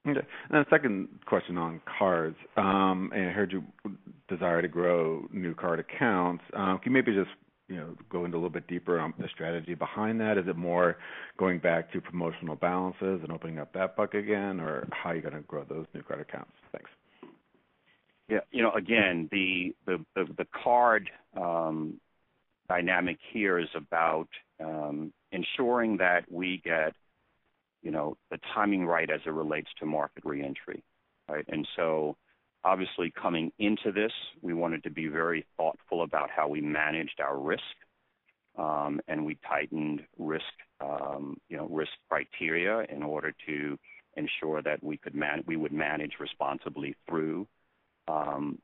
Okay. 0.06 0.26
And 0.50 0.58
a 0.58 0.66
second 0.68 1.08
question 1.26 1.56
on 1.56 1.80
cards. 1.98 2.36
Um 2.56 3.10
and 3.14 3.28
I 3.28 3.32
heard 3.32 3.52
your 3.52 3.64
desire 4.28 4.62
to 4.62 4.68
grow 4.68 5.26
new 5.32 5.54
card 5.54 5.80
accounts. 5.80 6.44
Can 6.52 6.80
you 6.84 6.90
maybe 6.90 7.14
just, 7.14 7.30
you 7.68 7.76
know, 7.76 7.96
go 8.10 8.24
into 8.24 8.36
a 8.36 8.38
little 8.38 8.50
bit 8.50 8.66
deeper 8.66 8.98
on 8.98 9.14
the 9.18 9.28
strategy 9.32 9.74
behind 9.74 10.20
that? 10.20 10.36
Is 10.36 10.46
it 10.46 10.56
more 10.56 10.98
going 11.38 11.58
back 11.58 11.90
to 11.92 12.00
promotional 12.00 12.56
balances 12.56 13.20
and 13.22 13.32
opening 13.32 13.58
up 13.58 13.72
that 13.72 13.96
bucket 13.96 14.20
again? 14.24 14.60
Or 14.60 14.86
how 14.92 15.10
are 15.10 15.16
you 15.16 15.22
going 15.22 15.34
to 15.34 15.40
grow 15.40 15.64
those 15.64 15.86
new 15.94 16.02
card 16.02 16.20
accounts? 16.20 16.52
Thanks. 16.72 16.90
Yeah. 18.28 18.40
You 18.50 18.62
know, 18.62 18.72
again, 18.72 19.28
the 19.30 19.74
the 19.86 20.04
the 20.14 20.46
card 20.62 21.10
um, 21.36 22.00
dynamic 22.68 23.18
here 23.32 23.58
is 23.58 23.68
about 23.74 24.28
um, 24.60 25.12
ensuring 25.32 25.98
that 25.98 26.30
we 26.30 26.60
get, 26.64 26.94
you 27.82 27.90
know, 27.90 28.16
the 28.30 28.38
timing 28.54 28.86
right 28.86 29.10
as 29.10 29.20
it 29.26 29.30
relates 29.30 29.68
to 29.80 29.86
market 29.86 30.24
reentry, 30.24 30.82
right? 31.28 31.44
And 31.48 31.68
so, 31.76 32.16
obviously 32.64 33.12
coming 33.20 33.52
into 33.58 33.92
this, 33.92 34.12
we 34.40 34.54
wanted 34.54 34.84
to 34.84 34.90
be 34.90 35.08
very 35.08 35.44
thoughtful 35.58 36.02
about 36.02 36.30
how 36.30 36.48
we 36.48 36.60
managed 36.62 37.20
our 37.20 37.38
risk. 37.38 37.62
Um, 38.56 39.00
and 39.08 39.26
we 39.26 39.36
tightened 39.48 40.02
risk, 40.16 40.44
you 41.48 41.56
know, 41.56 41.66
risk 41.68 41.90
criteria 42.08 42.86
in 42.88 43.02
order 43.02 43.34
to 43.48 43.78
ensure 44.16 44.62
that 44.62 44.82
we 44.82 44.96
could 44.96 45.14
man 45.14 45.42
we 45.44 45.56
would 45.56 45.72
manage 45.72 46.12
responsibly 46.20 46.94
through 47.08 47.48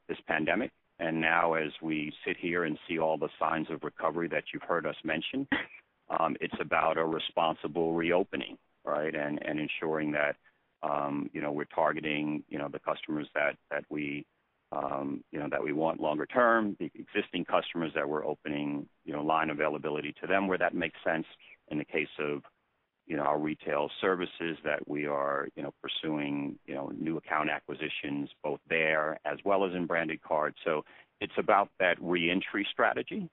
this 0.09 0.19
pandemic. 0.27 0.71
And 0.99 1.21
now 1.21 1.55
as 1.55 1.73
we 1.81 2.13
sit 2.27 2.37
here 2.39 2.65
and 2.65 2.79
see 2.87 2.99
all 2.99 3.17
the 3.17 3.31
signs 3.39 3.69
of 3.71 3.83
recovery 3.83 4.29
that 4.29 4.45
you've 4.53 4.63
heard 4.63 4.87
us 4.87 4.97
mention, 5.03 5.49
um, 6.11 6.37
it's 6.41 6.61
about 6.61 6.99
a 6.99 7.05
responsible 7.05 7.95
reopening, 7.95 8.59
right? 8.85 9.15
And 9.15 9.43
and 9.43 9.59
ensuring 9.59 10.13
that, 10.13 10.37
um, 10.83 11.31
you 11.33 11.41
know, 11.41 11.53
we're 11.53 11.65
targeting, 11.65 12.43
you 12.49 12.59
know, 12.59 12.69
the 12.69 12.81
customers 12.81 13.29
that 13.35 13.57
that 13.71 13.85
we, 13.89 14.27
um, 14.73 15.25
you 15.33 15.39
know, 15.39 15.49
that 15.51 15.63
we 15.63 15.73
want 15.73 16.01
longer 16.01 16.27
term, 16.27 16.77
the 16.79 16.91
existing 16.95 17.45
customers 17.45 17.93
that 17.95 18.09
we're 18.09 18.27
opening, 18.27 18.87
you 19.05 19.13
know, 19.15 19.23
line 19.23 19.51
availability 19.51 20.15
to 20.21 20.27
them 20.27 20.49
where 20.49 20.59
that 20.59 20.75
makes 20.75 20.99
sense. 21.05 21.27
In 21.69 21.79
the 21.79 21.85
case 21.85 22.09
of, 22.19 22.43
you 23.11 23.17
know, 23.17 23.25
our 23.25 23.41
retail 23.41 23.91
services 24.01 24.57
that 24.63 24.87
we 24.87 25.05
are, 25.05 25.49
you 25.57 25.65
know, 25.65 25.75
pursuing, 25.83 26.57
you 26.65 26.75
know, 26.75 26.93
new 26.97 27.17
account 27.17 27.51
acquisitions 27.51 28.31
both 28.45 28.61
there 28.69 29.19
as 29.25 29.37
well 29.45 29.65
as 29.65 29.75
in 29.75 29.85
branded 29.85 30.23
cards. 30.23 30.55
So 30.65 30.85
it's 31.21 31.33
about 31.37 31.71
that 31.81 31.97
reentry 32.01 32.65
strategy, 32.71 33.29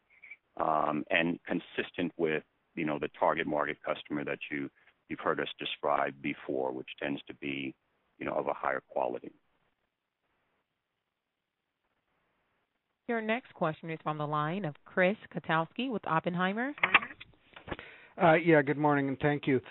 um, 0.59 1.03
and 1.11 1.39
consistent 1.45 2.11
with, 2.17 2.41
you 2.73 2.85
know, 2.85 2.97
the 2.97 3.09
target 3.19 3.45
market 3.45 3.77
customer 3.85 4.23
that 4.25 4.39
you 4.49 4.67
you've 5.09 5.19
heard 5.19 5.39
us 5.39 5.47
describe 5.59 6.15
before, 6.23 6.71
which 6.71 6.89
tends 6.99 7.21
to 7.27 7.35
be, 7.35 7.75
you 8.17 8.25
know, 8.25 8.33
of 8.33 8.47
a 8.47 8.53
higher 8.53 8.81
quality. 8.89 9.31
Your 13.07 13.21
next 13.21 13.53
question 13.53 13.91
is 13.91 13.99
from 14.01 14.17
the 14.17 14.25
line 14.25 14.65
of 14.65 14.73
Chris 14.85 15.17
Kotowski 15.31 15.91
with 15.91 16.01
Oppenheimer. 16.07 16.73
Uh, 18.21 18.33
yeah, 18.33 18.61
good 18.63 18.77
morning, 18.77 19.09
and 19.09 19.19
thank 19.19 19.45
you. 19.45 19.61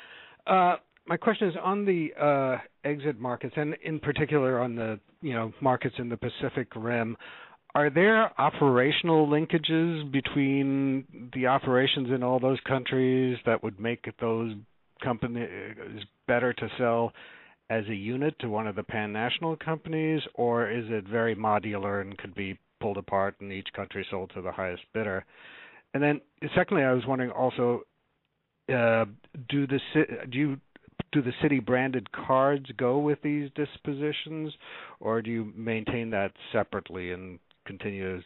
Uh, 0.46 0.76
my 1.08 1.16
question 1.16 1.48
is 1.48 1.54
on 1.62 1.84
the 1.84 2.08
uh, 2.20 2.58
exit 2.88 3.18
markets, 3.18 3.54
and 3.56 3.74
in 3.82 3.98
particular 3.98 4.60
on 4.60 4.76
the, 4.76 5.00
you 5.20 5.34
know, 5.34 5.52
markets 5.60 5.96
in 5.98 6.08
the 6.08 6.16
Pacific 6.16 6.68
Rim. 6.76 7.16
Are 7.74 7.90
there 7.90 8.30
operational 8.40 9.26
linkages 9.26 10.10
between 10.12 11.30
the 11.34 11.46
operations 11.46 12.08
in 12.14 12.22
all 12.22 12.38
those 12.38 12.58
countries 12.66 13.36
that 13.46 13.62
would 13.62 13.80
make 13.80 14.08
those 14.20 14.54
companies 15.02 16.04
better 16.26 16.52
to 16.52 16.68
sell 16.78 17.12
as 17.68 17.84
a 17.88 17.94
unit 17.94 18.38
to 18.38 18.48
one 18.48 18.66
of 18.68 18.76
the 18.76 18.82
pan-national 18.82 19.56
companies? 19.56 20.22
Or 20.34 20.70
is 20.70 20.84
it 20.88 21.06
very 21.08 21.34
modular 21.34 22.00
and 22.00 22.16
could 22.16 22.34
be 22.34 22.58
pulled 22.80 22.96
apart 22.96 23.34
and 23.40 23.52
each 23.52 23.68
country 23.74 24.06
sold 24.08 24.30
to 24.34 24.40
the 24.40 24.52
highest 24.52 24.82
bidder? 24.94 25.24
And 25.92 26.02
then, 26.02 26.20
secondly, 26.54 26.84
I 26.84 26.92
was 26.92 27.04
wondering 27.06 27.30
also, 27.30 27.82
Uh, 28.68 29.04
do 29.48 29.66
the 29.66 29.78
do 30.30 30.38
you 30.38 30.56
do 31.12 31.22
the 31.22 31.32
Citi 31.42 31.64
branded 31.64 32.10
cards 32.12 32.66
go 32.76 32.98
with 32.98 33.22
these 33.22 33.48
dispositions, 33.54 34.52
or 35.00 35.22
do 35.22 35.30
you 35.30 35.52
maintain 35.56 36.10
that 36.10 36.32
separately 36.52 37.12
and 37.12 37.38
continue 37.64 38.20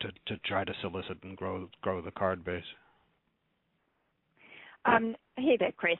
to 0.00 0.08
to 0.26 0.36
try 0.44 0.64
to 0.64 0.72
solicit 0.80 1.18
and 1.22 1.36
grow 1.36 1.68
grow 1.82 2.00
the 2.00 2.10
card 2.10 2.44
base? 2.44 2.64
Um, 4.84 5.14
hey 5.36 5.56
there, 5.58 5.72
Chris. 5.72 5.98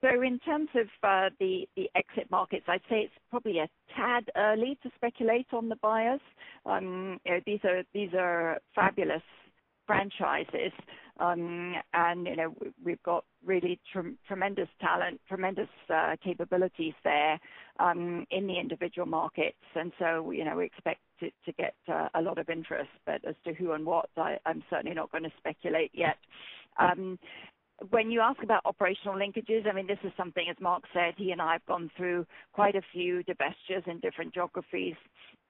So 0.00 0.08
in 0.22 0.38
terms 0.40 0.68
of 0.74 0.86
uh, 1.02 1.30
the 1.38 1.68
the 1.76 1.90
exit 1.94 2.30
markets, 2.30 2.64
I'd 2.68 2.80
say 2.88 3.00
it's 3.00 3.14
probably 3.30 3.58
a 3.58 3.68
tad 3.94 4.30
early 4.36 4.78
to 4.82 4.90
speculate 4.96 5.46
on 5.52 5.68
the 5.68 5.76
buyers. 5.76 6.20
Um, 6.64 7.20
you 7.24 7.32
know, 7.32 7.82
these 7.92 8.10
are 8.14 8.58
fabulous 8.74 9.22
franchises. 9.86 10.72
Um, 11.18 11.74
and, 11.94 12.26
you 12.26 12.36
know, 12.36 12.54
we've 12.84 13.02
got 13.02 13.24
really 13.44 13.80
tremendous 14.26 14.68
talent, 14.80 15.20
tremendous 15.28 15.68
uh, 15.92 16.16
capabilities 16.22 16.94
there 17.04 17.40
um, 17.80 18.26
in 18.30 18.46
the 18.46 18.58
individual 18.58 19.06
markets. 19.06 19.56
And 19.74 19.92
so, 19.98 20.30
you 20.30 20.44
know, 20.44 20.56
we 20.56 20.66
expect 20.66 21.00
to 21.20 21.52
get 21.52 21.74
uh, 21.88 22.08
a 22.14 22.20
lot 22.20 22.38
of 22.38 22.50
interest. 22.50 22.90
But 23.06 23.24
as 23.26 23.34
to 23.44 23.54
who 23.54 23.72
and 23.72 23.86
what, 23.86 24.10
I'm 24.16 24.62
certainly 24.68 24.94
not 24.94 25.10
gonna 25.12 25.32
speculate 25.38 25.90
yet. 25.94 26.18
Um, 26.78 27.18
When 27.90 28.10
you 28.10 28.20
ask 28.22 28.42
about 28.42 28.62
operational 28.64 29.16
linkages, 29.16 29.68
I 29.68 29.72
mean, 29.72 29.86
this 29.86 29.98
is 30.02 30.12
something, 30.16 30.46
as 30.50 30.56
Mark 30.60 30.84
said, 30.94 31.14
he 31.16 31.30
and 31.32 31.42
I 31.42 31.52
have 31.52 31.66
gone 31.66 31.90
through 31.96 32.26
quite 32.52 32.74
a 32.74 32.80
few 32.92 33.22
divestitures 33.24 33.86
in 33.86 34.00
different 34.00 34.32
geographies. 34.32 34.96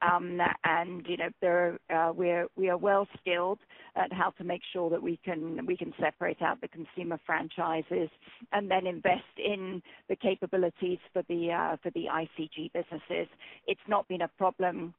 Um 0.03 0.40
and, 0.65 1.07
you 1.09 1.16
know, 1.16 2.12
we 2.57 2.69
are 2.69 2.77
well 2.77 3.09
skilled 3.19 3.61
at 3.94 4.12
how 4.12 4.31
to 4.39 4.44
make 4.44 4.61
sure 4.73 4.90
that 4.90 5.03
we 5.03 5.19
can 5.24 5.65
we 5.66 5.77
can 5.77 5.94
separate 5.98 6.43
out 6.43 6.61
the 6.61 6.69
consumer 6.69 7.19
franchises 7.24 8.11
and 8.53 8.70
then 8.70 8.86
invest 8.86 9.36
in 9.39 9.81
the 10.09 10.16
capabilities 10.16 10.98
for 11.12 11.23
the 11.28 11.51
uh 11.53 11.77
for 11.82 11.90
the 11.93 12.07
ICG 12.12 12.73
businesses. 12.73 13.28
It's 13.66 13.89
not 13.89 14.07
been 14.09 14.23
a 14.23 14.28
problem 14.36 14.93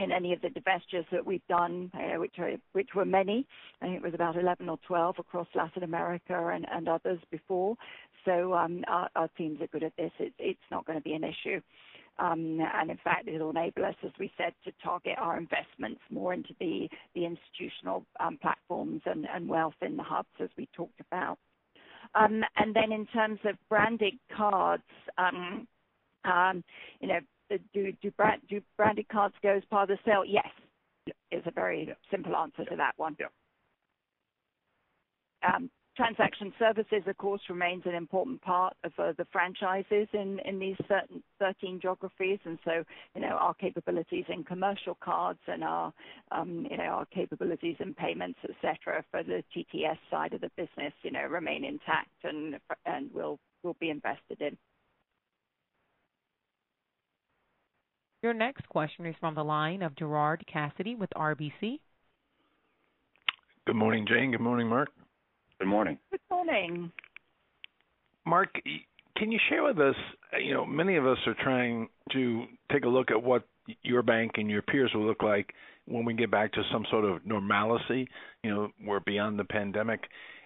in 0.00 0.12
any 0.12 0.32
of 0.32 0.40
the 0.40 0.48
divestitures 0.48 1.06
that 1.12 1.24
we've 1.24 1.46
done, 1.48 1.90
which 2.72 2.88
were 2.94 3.04
many. 3.04 3.46
I 3.80 3.86
think 3.86 3.96
it 3.96 4.02
was 4.02 4.14
about 4.14 4.36
11 4.36 4.68
or 4.68 4.78
12 4.86 5.16
across 5.18 5.46
Latin 5.54 5.82
America 5.82 6.50
and 6.52 6.88
others 6.88 7.20
before. 7.30 7.76
So 8.24 8.54
um 8.54 8.84
our 8.88 9.28
teams 9.36 9.60
are 9.60 9.66
good 9.68 9.82
at 9.82 9.96
this. 9.96 10.12
It's 10.18 10.70
not 10.70 10.84
gonna 10.86 11.00
be 11.00 11.14
an 11.14 11.24
issue. 11.24 11.60
Um 12.18 12.60
and 12.60 12.90
in 12.90 12.98
fact, 13.02 13.28
it'll 13.28 13.50
enable 13.50 13.84
us, 13.84 13.94
as 14.04 14.12
we 14.18 14.32
said, 14.36 14.52
to 14.64 14.72
target 14.82 15.16
our 15.18 15.38
investments 15.38 16.00
more 16.10 16.32
into 16.34 16.54
the 16.60 16.88
institutional 17.14 18.04
platforms 18.40 19.02
and 19.06 19.48
wealth 19.48 19.74
in 19.82 19.96
the 19.96 20.02
hubs 20.02 20.28
as 20.40 20.50
we 20.56 20.68
talked 20.74 21.00
about. 21.00 21.38
Um 22.14 22.42
and 22.56 22.74
then 22.74 22.92
in 22.92 23.06
terms 23.06 23.40
of 23.44 23.56
branded 23.68 24.14
cards, 24.36 24.82
you 27.72 27.82
know, 27.84 27.90
do 28.48 28.60
branded 28.76 29.08
cards 29.08 29.34
go 29.42 29.56
as 29.56 29.62
part 29.70 29.90
of 29.90 29.98
the 29.98 30.10
sale? 30.10 30.24
Yes, 30.26 30.48
is 31.30 31.42
a 31.46 31.50
very 31.50 31.94
simple 32.10 32.36
answer 32.36 32.64
to 32.64 32.76
that 32.76 32.92
one. 32.96 33.16
Yeah. 33.18 33.26
Um, 35.42 35.70
transaction 35.96 36.52
services, 36.58 37.02
of 37.06 37.16
course, 37.18 37.40
remains 37.48 37.82
an 37.84 37.94
important 37.94 38.40
part 38.42 38.74
of 38.84 38.92
uh, 38.98 39.12
the 39.18 39.26
franchises 39.32 40.08
in 40.12 40.58
these 40.58 40.76
certain 40.88 41.22
13 41.38 41.80
geographies. 41.80 42.38
And 42.44 42.58
so, 42.64 42.84
you 43.14 43.20
know, 43.20 43.36
our 43.38 43.54
capabilities 43.54 44.24
in 44.28 44.44
commercial 44.44 44.96
cards 45.02 45.40
and 45.46 45.64
our 45.64 45.92
um, 46.30 46.66
you 46.70 46.76
know 46.76 46.84
our 46.84 47.06
capabilities 47.06 47.76
in 47.80 47.94
payments, 47.94 48.38
et 48.44 48.54
cetera, 48.62 49.04
for 49.10 49.22
the 49.22 49.42
TTS 49.54 49.98
side 50.10 50.32
of 50.32 50.40
the 50.40 50.50
business, 50.56 50.92
you 51.02 51.10
know, 51.10 51.24
remain 51.24 51.64
intact 51.64 52.10
and 52.24 52.56
and 52.86 53.12
will, 53.12 53.38
will 53.62 53.76
be 53.80 53.90
invested 53.90 54.40
in. 54.40 54.56
Your 58.22 58.34
next 58.34 58.68
question 58.68 59.06
is 59.06 59.14
from 59.18 59.34
the 59.34 59.42
line 59.42 59.82
of 59.82 59.96
Gerard 59.96 60.44
Cassidy 60.52 60.94
with 60.94 61.08
RBC. 61.16 61.78
Good 63.66 63.76
morning, 63.76 64.06
Jane. 64.06 64.32
Good 64.32 64.40
morning, 64.40 64.68
Mark. 64.68 64.90
Good 65.58 65.68
morning. 65.68 65.98
Good 66.10 66.20
morning. 66.30 66.92
Mark, 68.26 68.48
can 69.16 69.32
you 69.32 69.38
share 69.48 69.62
with 69.62 69.78
us, 69.78 69.94
you 70.42 70.52
know, 70.52 70.66
many 70.66 70.96
of 70.96 71.06
us 71.06 71.18
are 71.26 71.36
trying 71.42 71.88
to 72.12 72.44
take 72.70 72.84
a 72.84 72.88
look 72.88 73.10
at 73.10 73.22
what 73.22 73.44
your 73.82 74.02
bank 74.02 74.32
and 74.34 74.50
your 74.50 74.62
peers 74.62 74.90
will 74.94 75.06
look 75.06 75.22
like 75.22 75.52
when 75.86 76.04
we 76.04 76.14
get 76.14 76.30
back 76.30 76.52
to 76.52 76.62
some 76.72 76.84
sort 76.90 77.04
of 77.04 77.24
normalcy, 77.24 78.08
you 78.42 78.50
know, 78.50 78.68
we're 78.84 79.00
beyond 79.00 79.38
the 79.38 79.44
pandemic. 79.44 80.00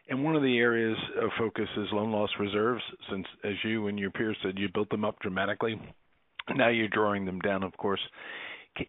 And 0.08 0.22
one 0.22 0.36
of 0.36 0.42
the 0.42 0.58
areas 0.58 0.96
of 1.20 1.30
focus 1.38 1.68
is 1.76 1.88
loan 1.92 2.12
loss 2.12 2.30
reserves, 2.38 2.82
since 3.10 3.26
as 3.42 3.54
you 3.64 3.88
and 3.88 3.98
your 3.98 4.10
peers 4.10 4.36
said, 4.42 4.58
you 4.58 4.68
built 4.72 4.90
them 4.90 5.04
up 5.04 5.18
dramatically. 5.20 5.80
Now 6.54 6.68
you're 6.68 6.88
drawing 6.88 7.24
them 7.24 7.40
down, 7.40 7.62
of 7.62 7.76
course. 7.76 8.00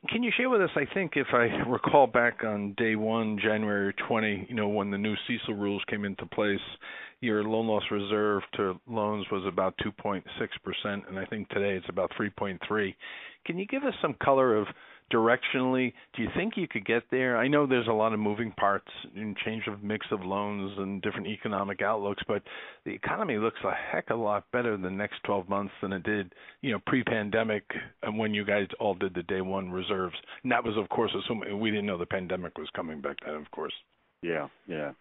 Can 0.09 0.23
you 0.23 0.31
share 0.35 0.49
with 0.49 0.61
us, 0.61 0.71
I 0.75 0.85
think 0.95 1.11
if 1.15 1.27
I 1.31 1.43
recall 1.69 2.07
back 2.07 2.43
on 2.43 2.73
day 2.75 2.95
one, 2.95 3.37
January 3.39 3.93
20, 4.07 4.47
you 4.49 4.55
know, 4.55 4.67
when 4.67 4.89
the 4.89 4.97
new 4.97 5.15
CECL 5.29 5.59
rules 5.59 5.83
came 5.87 6.05
into 6.05 6.25
place, 6.25 6.59
your 7.21 7.43
loan 7.43 7.67
loss 7.67 7.83
reserve 7.91 8.41
to 8.55 8.79
loans 8.87 9.27
was 9.31 9.45
about 9.45 9.75
2.6%, 9.85 10.23
and 10.85 11.19
I 11.19 11.25
think 11.25 11.49
today 11.49 11.75
it's 11.75 11.87
about 11.87 12.11
3.3. 12.19 12.95
Can 13.45 13.59
you 13.59 13.67
give 13.67 13.83
us 13.83 13.93
some 14.01 14.15
color 14.23 14.55
of 14.55 14.65
directionally, 15.11 15.93
do 16.15 16.23
you 16.23 16.29
think 16.35 16.53
you 16.57 16.67
could 16.67 16.85
get 16.85 17.03
there? 17.11 17.37
I 17.37 17.47
know 17.47 17.67
there's 17.67 17.87
a 17.87 17.93
lot 17.93 18.13
of 18.13 18.19
moving 18.19 18.51
parts 18.51 18.87
in 19.15 19.35
change 19.45 19.67
of 19.67 19.83
mix 19.83 20.07
of 20.11 20.21
loans 20.21 20.73
and 20.77 21.01
different 21.01 21.27
economic 21.27 21.81
outlooks, 21.81 22.23
but 22.27 22.41
the 22.85 22.91
economy 22.91 23.37
looks 23.37 23.59
a 23.63 23.71
heck 23.71 24.09
of 24.09 24.19
a 24.19 24.21
lot 24.21 24.45
better 24.51 24.73
in 24.73 24.81
the 24.81 24.89
next 24.89 25.23
12 25.25 25.47
months 25.47 25.73
than 25.81 25.93
it 25.93 26.03
did, 26.03 26.33
you 26.61 26.71
know, 26.71 26.79
pre-pandemic 26.87 27.63
and 28.03 28.17
when 28.17 28.33
you 28.33 28.43
guys 28.43 28.67
all 28.79 28.95
did 28.95 29.13
the 29.13 29.23
day 29.23 29.41
one 29.41 29.71
reserves. 29.71 30.15
And 30.43 30.51
that 30.51 30.63
was, 30.63 30.75
of 30.77 30.89
course, 30.89 31.11
assuming 31.15 31.59
we 31.59 31.69
didn't 31.69 31.85
know 31.85 31.97
the 31.97 32.05
pandemic 32.05 32.57
was 32.57 32.69
coming 32.75 33.01
back 33.01 33.17
then, 33.25 33.35
of 33.35 33.49
course. 33.51 33.73
Yeah. 34.21 34.47
Yeah. 34.67 34.91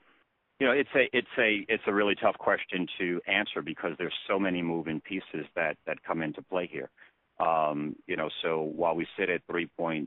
You 0.61 0.69
know, 0.69 0.73
it's 0.73 0.91
a 0.95 1.09
it's 1.13 1.27
a 1.37 1.67
it's 1.69 1.83
a 1.87 1.93
really 1.93 2.15
tough 2.15 2.39
question 2.39 2.87
to 2.99 3.21
answer 3.27 3.61
because 3.61 3.93
there's 3.99 4.15
so 4.29 4.39
many 4.39 4.63
moving 4.63 5.01
pieces 5.01 5.47
that 5.57 5.77
that 5.87 6.03
come 6.05 6.23
into 6.23 6.43
play 6.43 6.69
here. 6.71 6.91
Um, 7.41 7.97
you 8.07 8.17
know, 8.17 8.29
so 8.43 8.63
while 8.63 8.95
we 8.95 9.07
sit 9.19 9.29
at 9.29 9.47
3.3%, 9.49 10.07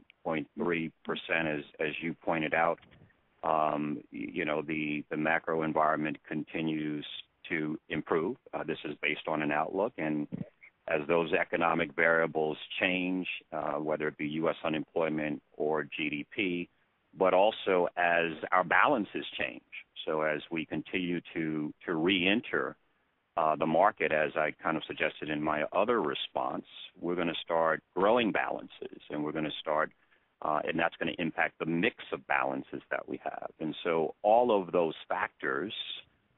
as 1.80 1.94
you 2.02 2.14
pointed 2.24 2.54
out, 2.54 2.80
um, 3.44 4.02
you 4.12 4.46
know, 4.46 4.62
the 4.62 5.04
the 5.10 5.18
macro 5.18 5.64
environment 5.64 6.18
continues 6.28 7.06
to 7.50 7.78
improve. 7.90 8.36
Uh, 8.54 8.64
this 8.64 8.80
is 8.84 8.96
based 9.02 9.28
on 9.28 9.42
an 9.42 9.52
outlook. 9.52 9.94
And 9.98 10.28
as 10.88 11.02
those 11.08 11.34
economic 11.34 11.96
variables 11.96 12.58
change, 12.80 13.28
uh, 13.54 13.74
whether 13.74 14.08
it 14.08 14.18
be 14.18 14.28
U.S. 14.28 14.56
unemployment 14.64 15.42
or 15.56 15.88
GDP, 16.00 16.68
but 17.18 17.34
also 17.34 17.88
as 17.98 18.32
our 18.52 18.64
balances 18.64 19.26
change. 19.38 19.62
So 20.06 20.22
as 20.22 20.42
we 20.52 20.66
continue 20.66 21.22
to 21.34 21.74
to 21.86 21.96
reenter 21.96 22.76
Uh, 23.38 23.56
the 23.56 23.68
market, 23.68 24.12
as 24.12 24.32
I 24.36 24.52
kind 24.64 24.76
of 24.78 24.84
suggested 24.88 25.30
in 25.30 25.44
my 25.44 25.64
other 25.72 26.02
response, 26.02 26.66
we're 27.00 27.16
gonna 27.16 27.36
start 27.44 27.84
growing 27.96 28.32
balances, 28.32 29.00
and 29.12 29.24
we're 29.24 29.32
gonna 29.32 29.52
start, 29.60 29.92
uh, 30.42 30.62
and 30.68 30.80
that's 30.80 30.96
gonna 30.98 31.16
impact 31.20 31.60
the 31.60 31.66
mix 31.68 31.98
of 32.12 32.26
balances 32.26 32.82
that 32.90 33.08
we 33.08 33.18
have. 33.24 33.52
And 33.60 33.76
so 33.84 34.16
all 34.24 34.60
of 34.60 34.72
those 34.72 34.96
factors 35.08 35.72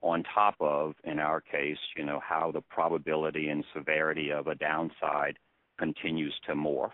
on 0.02 0.24
top 0.24 0.56
of, 0.60 0.96
in 1.06 1.20
our 1.20 1.40
case, 1.40 1.78
you 1.96 2.06
know, 2.06 2.20
how 2.20 2.52
the 2.52 2.62
probability 2.62 3.48
and 3.48 3.64
severity 3.74 4.32
of 4.32 4.48
a 4.48 4.56
downside 4.56 5.38
continues 5.78 6.38
to 6.48 6.54
morph, 6.54 6.92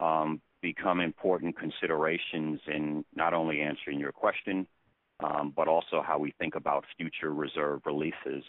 um, 0.00 0.40
become 0.62 1.00
important 1.00 1.56
considerations 1.56 2.60
in 2.66 3.04
not 3.14 3.34
only 3.34 3.60
answering 3.60 4.00
your 4.00 4.12
question, 4.12 4.66
um, 5.20 5.52
but 5.54 5.68
also 5.68 6.02
how 6.02 6.18
we 6.18 6.32
think 6.38 6.56
about 6.56 6.84
future 6.96 7.32
reserve 7.32 7.82
releases. 7.86 8.42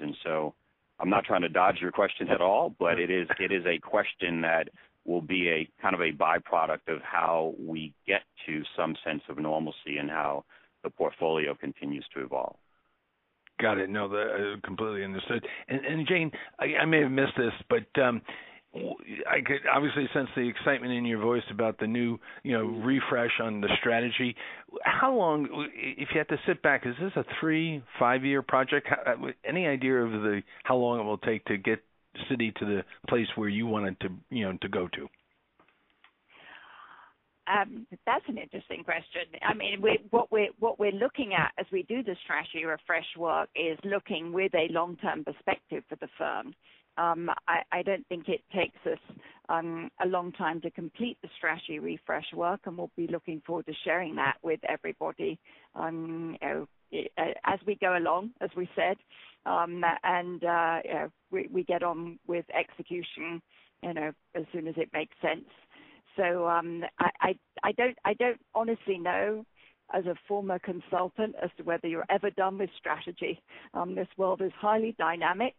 I'm 1.00 1.10
not 1.10 1.24
trying 1.26 1.42
to 1.42 1.50
dodge 1.50 1.78
your 1.82 1.92
question 1.92 2.30
at 2.30 2.42
all, 2.42 2.76
but 2.80 3.00
it 3.00 3.10
is 3.10 3.28
it 3.40 3.52
is 3.52 3.64
a 3.66 3.80
question 3.80 4.42
that 4.42 4.70
will 5.06 5.22
be 5.22 5.50
a 5.50 5.70
kind 5.82 5.96
of 5.96 6.02
a 6.02 6.12
byproduct 6.12 6.88
of 6.88 7.02
how 7.02 7.56
we 7.58 7.94
get 8.06 8.22
to 8.46 8.62
some 8.78 8.96
sense 9.04 9.22
of 9.30 9.38
normalcy 9.38 9.98
and 10.00 10.10
how 10.10 10.44
the 10.84 10.90
portfolio 10.90 11.56
continues 11.56 12.06
to 12.14 12.24
evolve. 12.24 12.56
Got 13.62 13.78
it. 13.78 13.90
No, 13.90 14.08
the, 14.08 14.22
uh, 14.22 14.66
completely 14.66 15.04
understood. 15.04 15.46
And, 15.68 15.84
and 15.84 16.08
Jane, 16.08 16.32
I, 16.60 16.82
I 16.82 16.86
may 16.86 17.02
have 17.02 17.12
missed 17.12 17.34
this, 17.38 17.52
but 17.70 18.02
um, 18.02 18.22
I 18.76 19.42
could 19.44 19.62
obviously 19.74 20.08
sense 20.14 20.30
the 20.36 20.48
excitement 20.48 20.94
in 20.94 21.04
your 21.04 21.20
voice 21.20 21.44
about 21.50 21.80
the 21.80 21.88
new, 21.88 22.20
you 22.44 22.52
know, 22.52 22.66
refresh 22.66 23.32
on 23.42 23.62
the 23.62 23.70
strategy. 23.80 24.36
How 24.84 25.14
long, 25.14 25.48
if 25.76 26.10
you 26.14 26.20
had 26.20 26.30
to 26.30 26.38
sit 26.48 26.62
back, 26.62 26.86
is 26.86 26.94
this 27.02 27.12
a 27.16 27.26
three, 27.40 27.84
five-year 27.98 28.44
project? 28.44 28.88
How, 28.88 29.14
uh, 29.14 29.32
any 29.44 29.66
idea 29.66 29.96
of 29.96 30.12
the 30.12 30.44
how 30.64 30.76
long 30.76 31.00
it 31.00 31.04
will 31.04 31.18
take 31.18 31.46
to 31.46 31.58
get 31.58 31.80
Citi 32.30 32.54
to 32.56 32.66
the 32.66 32.84
place 33.08 33.28
where 33.36 33.50
you 33.50 33.66
want 33.66 33.88
it 33.88 34.00
to, 34.02 34.10
you 34.30 34.46
know, 34.46 34.58
to 34.62 34.70
go 34.70 34.88
to? 34.88 35.10
Um, 37.48 37.88
that's 38.06 38.26
an 38.28 38.38
interesting 38.38 38.84
question. 38.84 39.24
I 39.42 39.56
mean, 39.56 39.82
we, 39.82 39.98
what 40.12 40.32
we're 40.32 40.52
what 40.60 40.80
we're 40.80 40.92
looking 40.92 41.34
at 41.34 41.52
as 41.58 41.66
we 41.72 41.82
do 41.84 42.04
the 42.04 42.16
strategy 42.24 42.64
refresh 42.66 43.08
work 43.18 43.50
is 43.56 43.80
looking 43.84 44.32
with 44.32 44.54
a 44.54 44.72
long-term 44.72 45.24
perspective 45.24 45.84
for 45.90 45.96
the 45.96 46.10
firm. 46.18 46.54
Um, 46.98 47.30
I, 47.48 47.82
don't 47.82 48.06
think 48.08 48.28
it 48.28 48.42
takes 48.54 48.78
us 48.86 49.00
um, 49.48 49.90
a 50.04 50.08
long 50.08 50.32
time 50.34 50.60
to 50.62 50.72
complete 50.72 51.18
the 51.22 51.30
strategy 51.38 51.80
refresh 51.80 52.26
work, 52.34 52.62
and 52.66 52.78
we'll 52.78 52.92
be 52.98 53.08
looking 53.08 53.42
forward 53.46 53.66
to 53.68 53.74
sharing 53.84 54.16
that 54.16 54.36
with 54.44 54.60
everybody 54.68 55.40
um, 55.76 56.38
you 56.42 57.04
know, 57.18 57.34
as 57.46 57.60
we 57.66 57.76
go 57.76 57.98
along, 57.98 58.32
as 58.42 58.50
we 58.56 58.70
said, 58.76 58.98
and 59.46 60.44
uh, 60.44 60.80
we, 61.32 61.64
get 61.64 61.84
on 61.84 62.20
with 62.28 62.46
execution, 62.58 63.42
you 63.82 63.94
know, 63.94 64.12
as 64.36 64.44
soon 64.52 64.68
as 64.68 64.76
it 64.78 64.90
makes 64.94 65.16
sense. 65.22 65.46
So 66.18 66.46
I, 66.48 67.74
don't 67.74 68.42
honestly 68.54 68.98
know 68.98 69.46
as 69.94 70.06
a 70.06 70.16
former 70.28 70.60
consultant 70.60 71.36
as 71.42 71.50
to 71.58 71.64
whether 71.64 71.88
you're 71.88 72.06
ever 72.10 72.30
done 72.32 72.58
with 72.58 72.70
strategy. 72.78 73.42
This 73.96 74.08
world 74.18 74.42
is 74.42 74.52
highly 74.60 74.96
dynamic. 74.98 75.56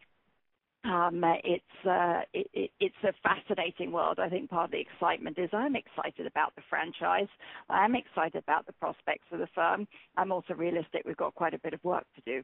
Um, 0.82 1.22
it's 1.44 1.86
uh, 1.86 2.20
it, 2.32 2.46
it, 2.54 2.70
it's 2.80 2.94
a 3.04 3.12
fascinating 3.22 3.92
world. 3.92 4.18
I 4.18 4.30
think 4.30 4.48
part 4.48 4.66
of 4.66 4.70
the 4.70 4.80
excitement 4.80 5.38
is 5.38 5.50
I'm 5.52 5.76
excited 5.76 6.26
about 6.26 6.54
the 6.56 6.62
franchise. 6.70 7.28
I'm 7.68 7.94
excited 7.94 8.42
about 8.42 8.66
the 8.66 8.72
prospects 8.72 9.24
for 9.28 9.36
the 9.36 9.48
firm. 9.54 9.86
I'm 10.16 10.32
also 10.32 10.54
realistic. 10.54 11.02
We've 11.04 11.18
got 11.18 11.34
quite 11.34 11.52
a 11.52 11.58
bit 11.58 11.74
of 11.74 11.84
work 11.84 12.06
to 12.14 12.22
do, 12.24 12.42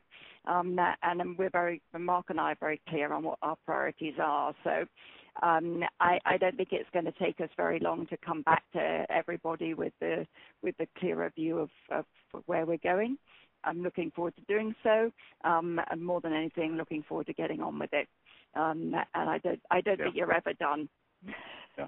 um, 0.50 0.78
and 1.02 1.38
we're 1.38 1.50
very 1.50 1.80
Mark 1.98 2.26
and 2.28 2.38
I 2.38 2.52
are 2.52 2.58
very 2.60 2.80
clear 2.90 3.10
on 3.12 3.22
what 3.22 3.38
our 3.40 3.56
priorities 3.64 4.14
are. 4.22 4.54
So 4.64 4.84
um, 5.42 5.82
I, 6.00 6.18
I, 6.26 6.36
don't 6.36 6.56
think 6.56 6.70
it's 6.72 6.88
going 6.92 7.04
to 7.06 7.12
take 7.12 7.40
us 7.40 7.50
very 7.56 7.78
long 7.78 8.06
to 8.08 8.16
come 8.18 8.42
back 8.42 8.64
to 8.72 9.06
everybody 9.10 9.74
with 9.74 9.92
the 10.00 10.26
with 10.62 10.76
the 10.78 10.88
clearer 10.98 11.30
view 11.34 11.58
of, 11.58 11.70
of 11.90 12.04
where 12.46 12.66
we're 12.66 12.78
going. 12.78 13.18
I'm 13.64 13.82
looking 13.82 14.12
forward 14.12 14.34
to 14.36 14.42
doing 14.42 14.74
so, 14.82 15.10
um, 15.44 15.80
and 15.90 16.04
more 16.04 16.20
than 16.20 16.32
anything, 16.32 16.76
looking 16.76 17.02
forward 17.08 17.26
to 17.26 17.32
getting 17.32 17.60
on 17.60 17.78
with 17.78 17.92
it. 17.92 18.08
Um, 18.57 18.95
and 19.15 19.31
I 19.31 19.39
don't 19.39 19.61
I 19.70 19.81
don't 19.81 19.99
yeah. 19.99 20.07
think 20.07 20.16
you're 20.16 20.33
ever 20.33 20.53
done. 20.55 20.89
Yeah, 21.78 21.87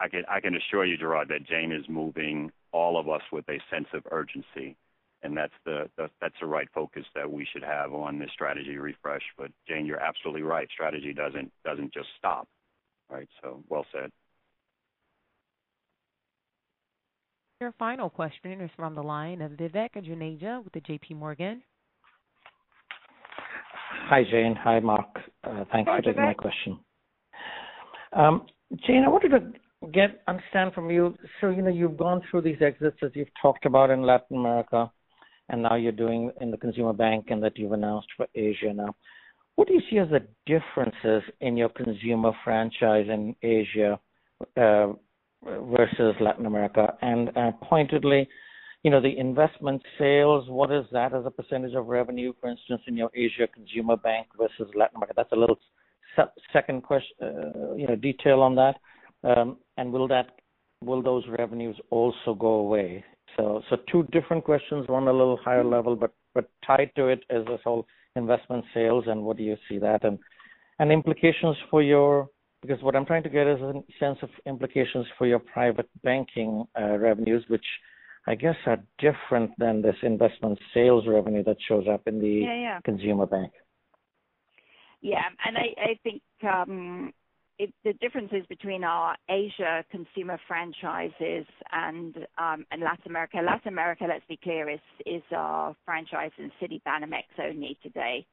I 0.00 0.08
can 0.08 0.24
I 0.28 0.40
can 0.40 0.54
assure 0.56 0.84
you, 0.84 0.96
Gerard, 0.96 1.28
that 1.28 1.46
Jane 1.46 1.72
is 1.72 1.84
moving 1.88 2.52
all 2.72 2.98
of 2.98 3.08
us 3.08 3.22
with 3.32 3.48
a 3.48 3.58
sense 3.70 3.88
of 3.94 4.02
urgency 4.10 4.76
and 5.22 5.36
that's 5.36 5.52
the, 5.66 5.90
the, 5.98 6.08
that's 6.20 6.34
the 6.40 6.46
right 6.46 6.68
focus 6.72 7.04
that 7.14 7.30
we 7.30 7.46
should 7.52 7.62
have 7.62 7.92
on 7.92 8.18
this 8.18 8.30
strategy 8.32 8.78
refresh. 8.78 9.20
But 9.36 9.50
Jane, 9.68 9.84
you're 9.84 10.00
absolutely 10.00 10.42
right. 10.42 10.66
Strategy 10.72 11.12
doesn't 11.12 11.52
doesn't 11.64 11.92
just 11.92 12.08
stop 12.16 12.48
right? 13.10 13.28
So 13.42 13.62
well 13.68 13.84
said. 13.92 14.10
Your 17.60 17.72
final 17.78 18.08
question 18.08 18.60
is 18.62 18.70
from 18.74 18.94
the 18.94 19.02
line 19.02 19.42
of 19.42 19.52
Vivek 19.52 19.90
Juneja 19.96 20.64
with 20.64 20.72
the 20.72 20.80
J.P. 20.80 21.14
Morgan. 21.14 21.62
Hi, 24.10 24.24
Jane. 24.28 24.56
Hi, 24.64 24.80
Mark. 24.80 25.20
Uh, 25.44 25.62
thanks 25.70 25.88
for 25.88 26.02
taking 26.02 26.24
my 26.24 26.34
question. 26.34 26.80
Um, 28.12 28.44
Jane, 28.84 29.04
I 29.06 29.08
wanted 29.08 29.28
to 29.28 29.88
get 29.92 30.22
understand 30.26 30.74
from 30.74 30.90
you. 30.90 31.14
So, 31.40 31.50
you 31.50 31.62
know, 31.62 31.70
you've 31.70 31.96
gone 31.96 32.20
through 32.28 32.42
these 32.42 32.60
exits 32.60 32.96
as 33.04 33.12
you've 33.14 33.28
talked 33.40 33.66
about 33.66 33.88
in 33.88 34.02
Latin 34.02 34.38
America, 34.38 34.90
and 35.48 35.62
now 35.62 35.76
you're 35.76 35.92
doing 35.92 36.32
in 36.40 36.50
the 36.50 36.56
consumer 36.56 36.92
bank, 36.92 37.26
and 37.28 37.40
that 37.44 37.56
you've 37.56 37.70
announced 37.70 38.08
for 38.16 38.26
Asia 38.34 38.72
now. 38.74 38.96
What 39.54 39.68
do 39.68 39.74
you 39.74 39.82
see 39.88 39.98
as 39.98 40.08
the 40.08 40.26
differences 40.44 41.22
in 41.40 41.56
your 41.56 41.68
consumer 41.68 42.32
franchise 42.42 43.06
in 43.08 43.36
Asia 43.44 44.00
uh, 44.56 44.88
versus 45.44 46.16
Latin 46.20 46.46
America? 46.46 46.94
And 47.00 47.28
uh, 47.36 47.52
pointedly, 47.62 48.28
you 48.82 48.90
know, 48.90 49.00
the 49.00 49.18
investment 49.18 49.82
sales, 49.98 50.48
what 50.48 50.72
is 50.72 50.84
that 50.92 51.14
as 51.14 51.26
a 51.26 51.30
percentage 51.30 51.74
of 51.74 51.86
revenue, 51.86 52.32
for 52.40 52.48
instance, 52.48 52.80
in 52.86 52.96
your 52.96 53.10
Asia 53.14 53.46
consumer 53.46 53.96
bank 53.96 54.28
versus 54.38 54.72
Latin 54.74 54.96
America? 54.96 55.14
That's 55.16 55.32
a 55.32 55.36
little 55.36 55.58
second 56.52 56.82
question, 56.82 57.16
uh, 57.22 57.74
you 57.74 57.86
know, 57.86 57.96
detail 57.96 58.40
on 58.40 58.54
that. 58.56 58.76
Um, 59.22 59.58
and 59.76 59.92
will 59.92 60.08
that 60.08 60.40
will 60.82 61.02
those 61.02 61.24
revenues 61.38 61.76
also 61.90 62.34
go 62.34 62.54
away? 62.54 63.04
So, 63.36 63.62
so 63.68 63.76
two 63.90 64.04
different 64.12 64.44
questions, 64.44 64.88
one 64.88 65.08
a 65.08 65.12
little 65.12 65.38
higher 65.44 65.64
level, 65.64 65.94
but 65.94 66.12
but 66.34 66.48
tied 66.66 66.90
to 66.96 67.08
it 67.08 67.22
is 67.28 67.44
this 67.46 67.60
whole 67.64 67.86
investment 68.16 68.64
sales, 68.72 69.04
and 69.06 69.22
what 69.22 69.36
do 69.36 69.42
you 69.42 69.56
see 69.68 69.78
that? 69.78 70.04
And 70.04 70.18
and 70.78 70.90
implications 70.90 71.56
for 71.70 71.82
your 71.82 72.28
because 72.62 72.82
what 72.82 72.96
I'm 72.96 73.06
trying 73.06 73.22
to 73.22 73.28
get 73.28 73.46
is 73.46 73.60
a 73.60 73.74
sense 73.98 74.18
of 74.22 74.30
implications 74.46 75.06
for 75.18 75.26
your 75.26 75.38
private 75.38 75.88
banking 76.02 76.64
uh, 76.78 76.98
revenues, 76.98 77.44
which 77.48 77.64
I 78.26 78.34
guess 78.34 78.56
are 78.66 78.78
different 78.98 79.52
than 79.58 79.82
this 79.82 79.96
investment 80.02 80.58
sales 80.74 81.04
revenue 81.06 81.42
that 81.44 81.56
shows 81.66 81.86
up 81.88 82.02
in 82.06 82.20
the 82.20 82.28
Yeah, 82.28 82.54
yeah. 82.54 82.80
consumer 82.84 83.26
bank. 83.26 83.52
Yeah, 85.00 85.22
and 85.46 85.56
I, 85.56 85.74
I 85.80 85.98
think 86.02 86.22
um, 86.42 87.12
it, 87.58 87.72
the 87.84 87.94
differences 87.94 88.44
between 88.48 88.84
our 88.84 89.16
Asia 89.28 89.84
consumer 89.90 90.38
franchises 90.46 91.46
and 91.72 92.16
um, 92.38 92.66
and 92.70 92.82
Latin 92.82 93.06
America. 93.10 93.38
Latin 93.38 93.68
America, 93.68 94.04
let's 94.08 94.24
be 94.28 94.38
clear, 94.42 94.68
is 94.68 94.80
is 95.06 95.22
our 95.34 95.74
franchise 95.84 96.30
in 96.38 96.50
Citibanamex 96.60 97.24
only 97.42 97.78
today, 97.82 98.26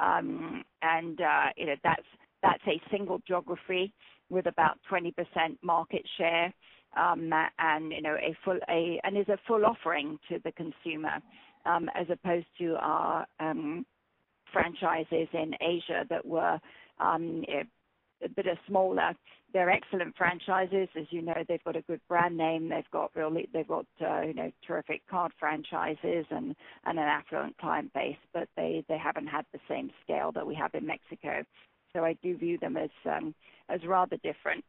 um, 0.00 0.64
and 0.82 1.20
uh, 1.20 1.46
you 1.56 1.66
know 1.66 1.76
that's 1.84 2.06
that's 2.42 2.62
a 2.66 2.80
single 2.90 3.20
geography 3.26 3.92
with 4.30 4.46
about 4.46 4.78
20% 4.90 5.12
market 5.62 6.02
share, 6.18 6.52
and 6.96 7.92
you 7.92 8.02
know 8.02 8.14
a 8.14 8.36
full 8.44 8.58
a 8.68 9.00
and 9.04 9.16
is 9.16 9.28
a 9.28 9.38
full 9.46 9.64
offering 9.64 10.18
to 10.28 10.38
the 10.44 10.52
consumer, 10.52 11.20
um, 11.66 11.88
as 11.94 12.06
opposed 12.10 12.46
to 12.58 12.76
our 12.80 13.26
um, 13.40 13.84
franchises 14.52 15.28
in 15.32 15.54
Asia 15.60 16.04
that 16.08 16.24
were 16.24 16.58
um, 17.00 17.44
a 18.24 18.28
bit 18.28 18.46
smaller. 18.66 19.14
They're 19.52 19.70
excellent 19.70 20.14
franchises. 20.16 20.88
As 20.98 21.06
you 21.10 21.22
know, 21.22 21.42
they've 21.48 21.62
got 21.64 21.76
a 21.76 21.82
good 21.82 22.00
brand 22.08 22.36
name. 22.36 22.68
They've 22.68 22.90
got 22.92 23.10
really, 23.14 23.48
they've 23.52 23.66
got, 23.68 23.86
uh, 24.00 24.22
you 24.22 24.34
know, 24.34 24.50
terrific 24.66 25.02
card 25.08 25.32
franchises 25.38 26.26
and 26.30 26.54
and 26.84 26.98
an 26.98 27.04
affluent 27.04 27.56
client 27.58 27.92
base, 27.94 28.16
but 28.34 28.48
they 28.56 28.84
they 28.88 28.98
haven't 28.98 29.26
had 29.26 29.46
the 29.52 29.60
same 29.68 29.90
scale 30.04 30.32
that 30.32 30.46
we 30.46 30.54
have 30.54 30.74
in 30.74 30.86
Mexico. 30.86 31.42
So 31.94 32.04
I 32.04 32.14
do 32.22 32.36
view 32.36 32.58
them 32.58 32.76
as 32.76 32.90
um, 33.06 33.34
as 33.68 33.80
rather 33.86 34.16
different. 34.18 34.64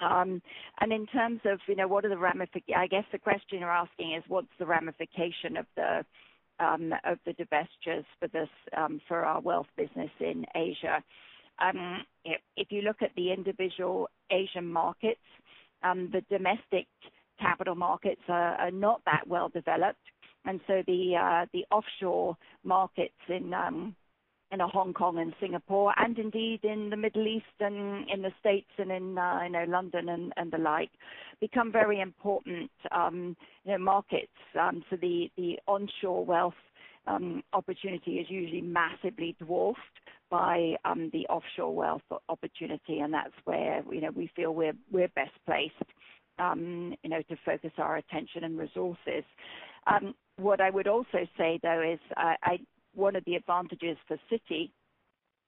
Um, 0.00 0.42
and 0.80 0.92
in 0.92 1.06
terms 1.06 1.40
of, 1.44 1.58
you 1.66 1.76
know, 1.76 1.88
what 1.88 2.04
are 2.04 2.08
the 2.10 2.18
ramifications? 2.18 2.76
I 2.76 2.86
guess 2.86 3.04
the 3.12 3.18
question 3.18 3.60
you're 3.60 3.70
asking 3.70 4.14
is 4.14 4.22
what's 4.28 4.48
the 4.58 4.66
ramification 4.66 5.56
of 5.56 5.66
the 5.76 6.04
um, 6.58 6.92
of 7.04 7.18
the 7.26 7.32
divestitures 7.32 8.04
for 8.18 8.28
this 8.28 8.48
um, 8.76 9.00
for 9.08 9.24
our 9.24 9.40
wealth 9.40 9.66
business 9.76 10.10
in 10.20 10.44
Asia. 10.54 11.02
If 12.56 12.68
you 12.70 12.82
look 12.82 13.02
at 13.02 13.14
the 13.16 13.32
individual 13.32 14.08
Asian 14.30 14.70
markets, 14.72 15.20
the 15.82 16.22
domestic 16.30 16.86
capital 17.40 17.74
markets 17.74 18.22
are 18.28 18.70
not 18.70 19.02
that 19.06 19.26
well 19.26 19.48
developed. 19.48 20.00
and 20.44 20.60
so 20.66 20.82
The 20.86 21.16
uh, 21.16 21.46
the 21.52 21.64
offshore 21.70 22.36
markets 22.64 23.14
in 23.28 23.52
um, 24.52 24.68
Hong 24.68 24.92
Kong 24.92 25.18
and 25.18 25.34
Singapore, 25.40 25.92
and 25.96 26.18
indeed 26.18 26.64
in 26.64 26.90
the 26.90 26.96
Middle 26.96 27.26
East 27.26 27.44
and 27.60 28.08
in 28.08 28.22
the 28.22 28.32
States 28.40 28.70
and 28.78 28.90
in 28.90 29.18
uh, 29.18 29.40
you 29.42 29.50
know 29.50 29.64
London 29.68 30.08
and 30.36 30.52
the 30.52 30.58
like, 30.58 30.90
become 31.40 31.72
very 31.72 32.00
important 32.00 32.70
know 33.72 33.78
markets. 33.78 34.32
So 34.52 34.60
The 35.36 35.58
onshore 35.66 36.24
wealth 36.24 36.54
opportunity 37.52 38.12
is 38.12 38.26
usually 38.28 38.62
massively 38.62 39.36
dwarfed 39.38 39.80
by 40.30 40.74
um, 40.84 41.10
the 41.12 41.26
offshore 41.28 41.74
wealth 41.74 42.02
opportunity, 42.28 42.98
and 42.98 43.12
that's 43.14 43.34
where, 43.44 43.82
you 43.90 44.00
know, 44.00 44.10
we 44.10 44.28
feel 44.34 44.52
we're 44.90 45.08
best 45.08 45.30
placed, 45.44 45.74
um, 46.38 46.94
you 47.02 47.10
know, 47.10 47.22
to 47.22 47.36
focus 47.44 47.70
our 47.78 47.96
attention 47.96 48.44
and 48.44 48.58
resources. 48.58 49.24
Um, 49.86 50.14
what 50.36 50.60
I 50.60 50.70
would 50.70 50.88
also 50.88 51.26
say, 51.38 51.60
though, 51.62 51.80
is 51.80 52.00
I 52.16 52.58
one 52.96 53.16
of 53.16 53.24
the 53.24 53.36
advantages 53.36 53.96
for 54.08 54.18
Citi 54.30 54.70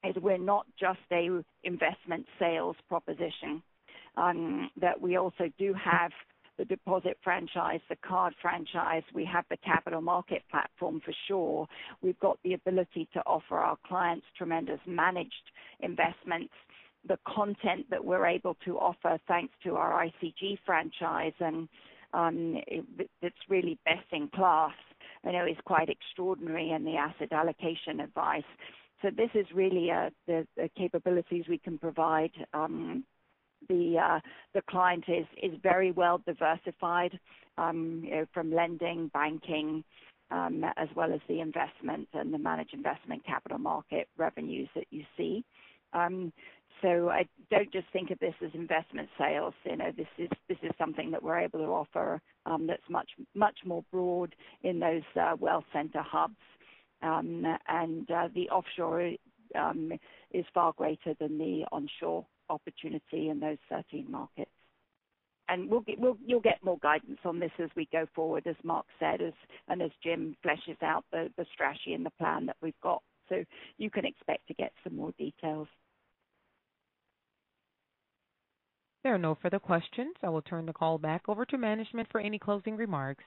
is 0.03 0.15
we're 0.21 0.37
not 0.37 0.65
just 0.79 0.99
a 1.11 1.29
investment 1.63 2.25
sales 2.39 2.75
proposition. 2.87 3.61
Um, 4.17 4.69
that 4.81 4.99
we 4.99 5.17
also 5.17 5.49
do 5.57 5.73
have 5.73 6.11
the 6.57 6.65
deposit 6.65 7.17
franchise, 7.23 7.79
the 7.89 7.95
card 8.05 8.33
franchise. 8.41 9.03
We 9.13 9.23
have 9.25 9.45
the 9.49 9.57
capital 9.57 10.01
market 10.01 10.43
platform 10.51 10.99
for 11.03 11.13
sure. 11.27 11.67
We've 12.01 12.19
got 12.19 12.37
the 12.43 12.53
ability 12.53 13.07
to 13.13 13.21
offer 13.25 13.57
our 13.57 13.77
clients 13.87 14.25
tremendous 14.37 14.79
managed 14.85 15.51
investments. 15.79 16.53
The 17.07 17.17
content 17.25 17.85
that 17.89 18.03
we're 18.03 18.25
able 18.25 18.57
to 18.65 18.77
offer, 18.77 19.17
thanks 19.27 19.53
to 19.63 19.75
our 19.75 20.05
ICG 20.05 20.57
franchise, 20.65 21.33
and 21.39 21.69
um, 22.13 22.57
it's 23.21 23.37
really 23.47 23.79
best 23.85 24.05
in 24.11 24.27
class. 24.27 24.73
I 25.25 25.31
know 25.31 25.45
it's 25.45 25.59
quite 25.65 25.89
extraordinary 25.89 26.71
in 26.71 26.83
the 26.85 26.95
asset 26.95 27.31
allocation 27.31 27.99
advice. 27.99 28.43
So 29.01 29.09
this 29.15 29.29
is 29.33 29.45
really 29.53 29.89
the 30.27 30.69
capabilities 30.77 31.45
we 31.49 31.57
can 31.57 31.77
provide. 31.77 32.31
Um 32.53 33.03
the 33.67 33.97
uh 33.97 34.19
the 34.53 34.61
client 34.69 35.05
is 35.07 35.25
is 35.41 35.51
very 35.61 35.91
well 35.91 36.21
diversified, 36.25 37.19
know, 38.11 38.25
from 38.33 38.53
lending, 38.53 39.09
banking, 39.13 39.83
as 40.31 40.89
well 40.95 41.11
as 41.13 41.19
the 41.27 41.41
investment 41.41 42.07
and 42.13 42.33
the 42.33 42.37
managed 42.37 42.73
investment 42.73 43.25
capital 43.25 43.57
market 43.57 44.07
revenues 44.17 44.69
that 44.75 44.85
you 44.91 45.03
see. 45.17 45.43
I 46.87 47.25
don't 47.49 47.71
just 47.71 47.87
think 47.91 48.11
of 48.11 48.19
this 48.19 48.33
as 48.43 48.51
investment 48.53 49.09
sales. 49.17 49.53
You 49.65 49.77
know, 49.77 49.91
this 49.95 50.07
is 50.17 50.29
this 50.47 50.57
is 50.63 50.71
something 50.77 51.11
that 51.11 51.21
we're 51.21 51.39
able 51.39 51.59
to 51.59 51.65
offer, 51.65 52.21
um, 52.45 52.67
that's 52.67 52.89
much 52.89 53.09
much 53.35 53.57
more 53.65 53.83
broad 53.91 54.35
in 54.63 54.79
those 54.79 55.03
uh, 55.19 55.35
wealth 55.39 55.65
center 55.73 56.01
hubs. 56.01 56.35
Um, 57.01 57.45
and 57.67 58.09
uh, 58.11 58.27
the 58.35 58.49
offshore 58.49 59.11
um, 59.55 59.93
is 60.31 60.45
far 60.53 60.73
greater 60.73 61.13
than 61.19 61.37
the 61.37 61.65
onshore 61.71 62.25
opportunity 62.49 63.29
in 63.29 63.39
those 63.39 63.57
13 63.69 64.05
markets. 64.09 64.51
And 65.47 65.71
you'll 66.27 66.41
get 66.41 66.63
more 66.63 66.77
guidance 66.77 67.19
on 67.25 67.39
this 67.39 67.51
as 67.57 67.69
we 67.75 67.87
go 67.91 68.05
forward, 68.13 68.45
as 68.45 68.55
Mark 68.63 68.85
said, 68.99 69.21
and 69.67 69.81
as 69.81 69.89
Jim 70.03 70.35
fleshes 70.45 70.81
out 70.83 71.05
the 71.11 71.45
strategy 71.53 71.93
and 71.93 72.05
the 72.05 72.11
plan 72.11 72.45
that 72.45 72.57
we've 72.61 72.79
got. 72.83 73.01
So 73.29 73.43
you 73.77 73.89
can 73.89 74.05
expect 74.05 74.47
to 74.47 74.53
get 74.53 74.73
some 74.83 74.95
more 74.95 75.11
details. 75.17 75.67
There 79.03 79.15
are 79.15 79.19
no 79.19 79.37
further 79.41 79.59
questions. 79.59 80.15
I 80.23 80.29
will 80.29 80.41
turn 80.41 80.65
the 80.65 80.73
call 80.73 80.97
back 80.97 81.29
over 81.29 81.45
to 81.45 81.57
management 81.57 82.09
for 82.11 82.19
any 82.19 82.37
closing 82.37 82.75
remarks. 82.75 83.23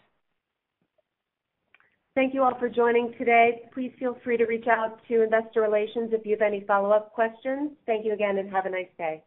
Thank 2.14 2.34
you 2.34 2.42
all 2.42 2.58
for 2.58 2.68
joining 2.68 3.14
today. 3.16 3.62
Please 3.72 3.90
feel 3.98 4.18
free 4.22 4.36
to 4.36 4.44
reach 4.44 4.66
out 4.66 5.00
to 5.08 5.22
investor 5.22 5.62
relations 5.62 6.10
if 6.12 6.26
you 6.26 6.32
have 6.32 6.46
any 6.46 6.62
follow-up 6.66 7.14
questions. 7.14 7.70
Thank 7.86 8.04
you 8.04 8.12
again, 8.12 8.36
and 8.36 8.50
have 8.50 8.66
a 8.66 8.70
nice 8.70 8.88
day. 8.98 9.22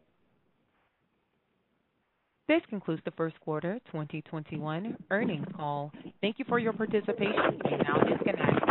This 2.46 2.62
concludes 2.70 3.02
the 3.04 3.10
first 3.12 3.40
quarter 3.40 3.80
2021 3.86 4.96
earnings 5.10 5.46
call. 5.56 5.90
Thank 6.20 6.38
you 6.38 6.44
for 6.48 6.60
your 6.60 6.72
participation. 6.72 7.58
You 7.64 7.70
may 7.70 7.76
now 7.78 7.98
disconnect. 8.04 8.66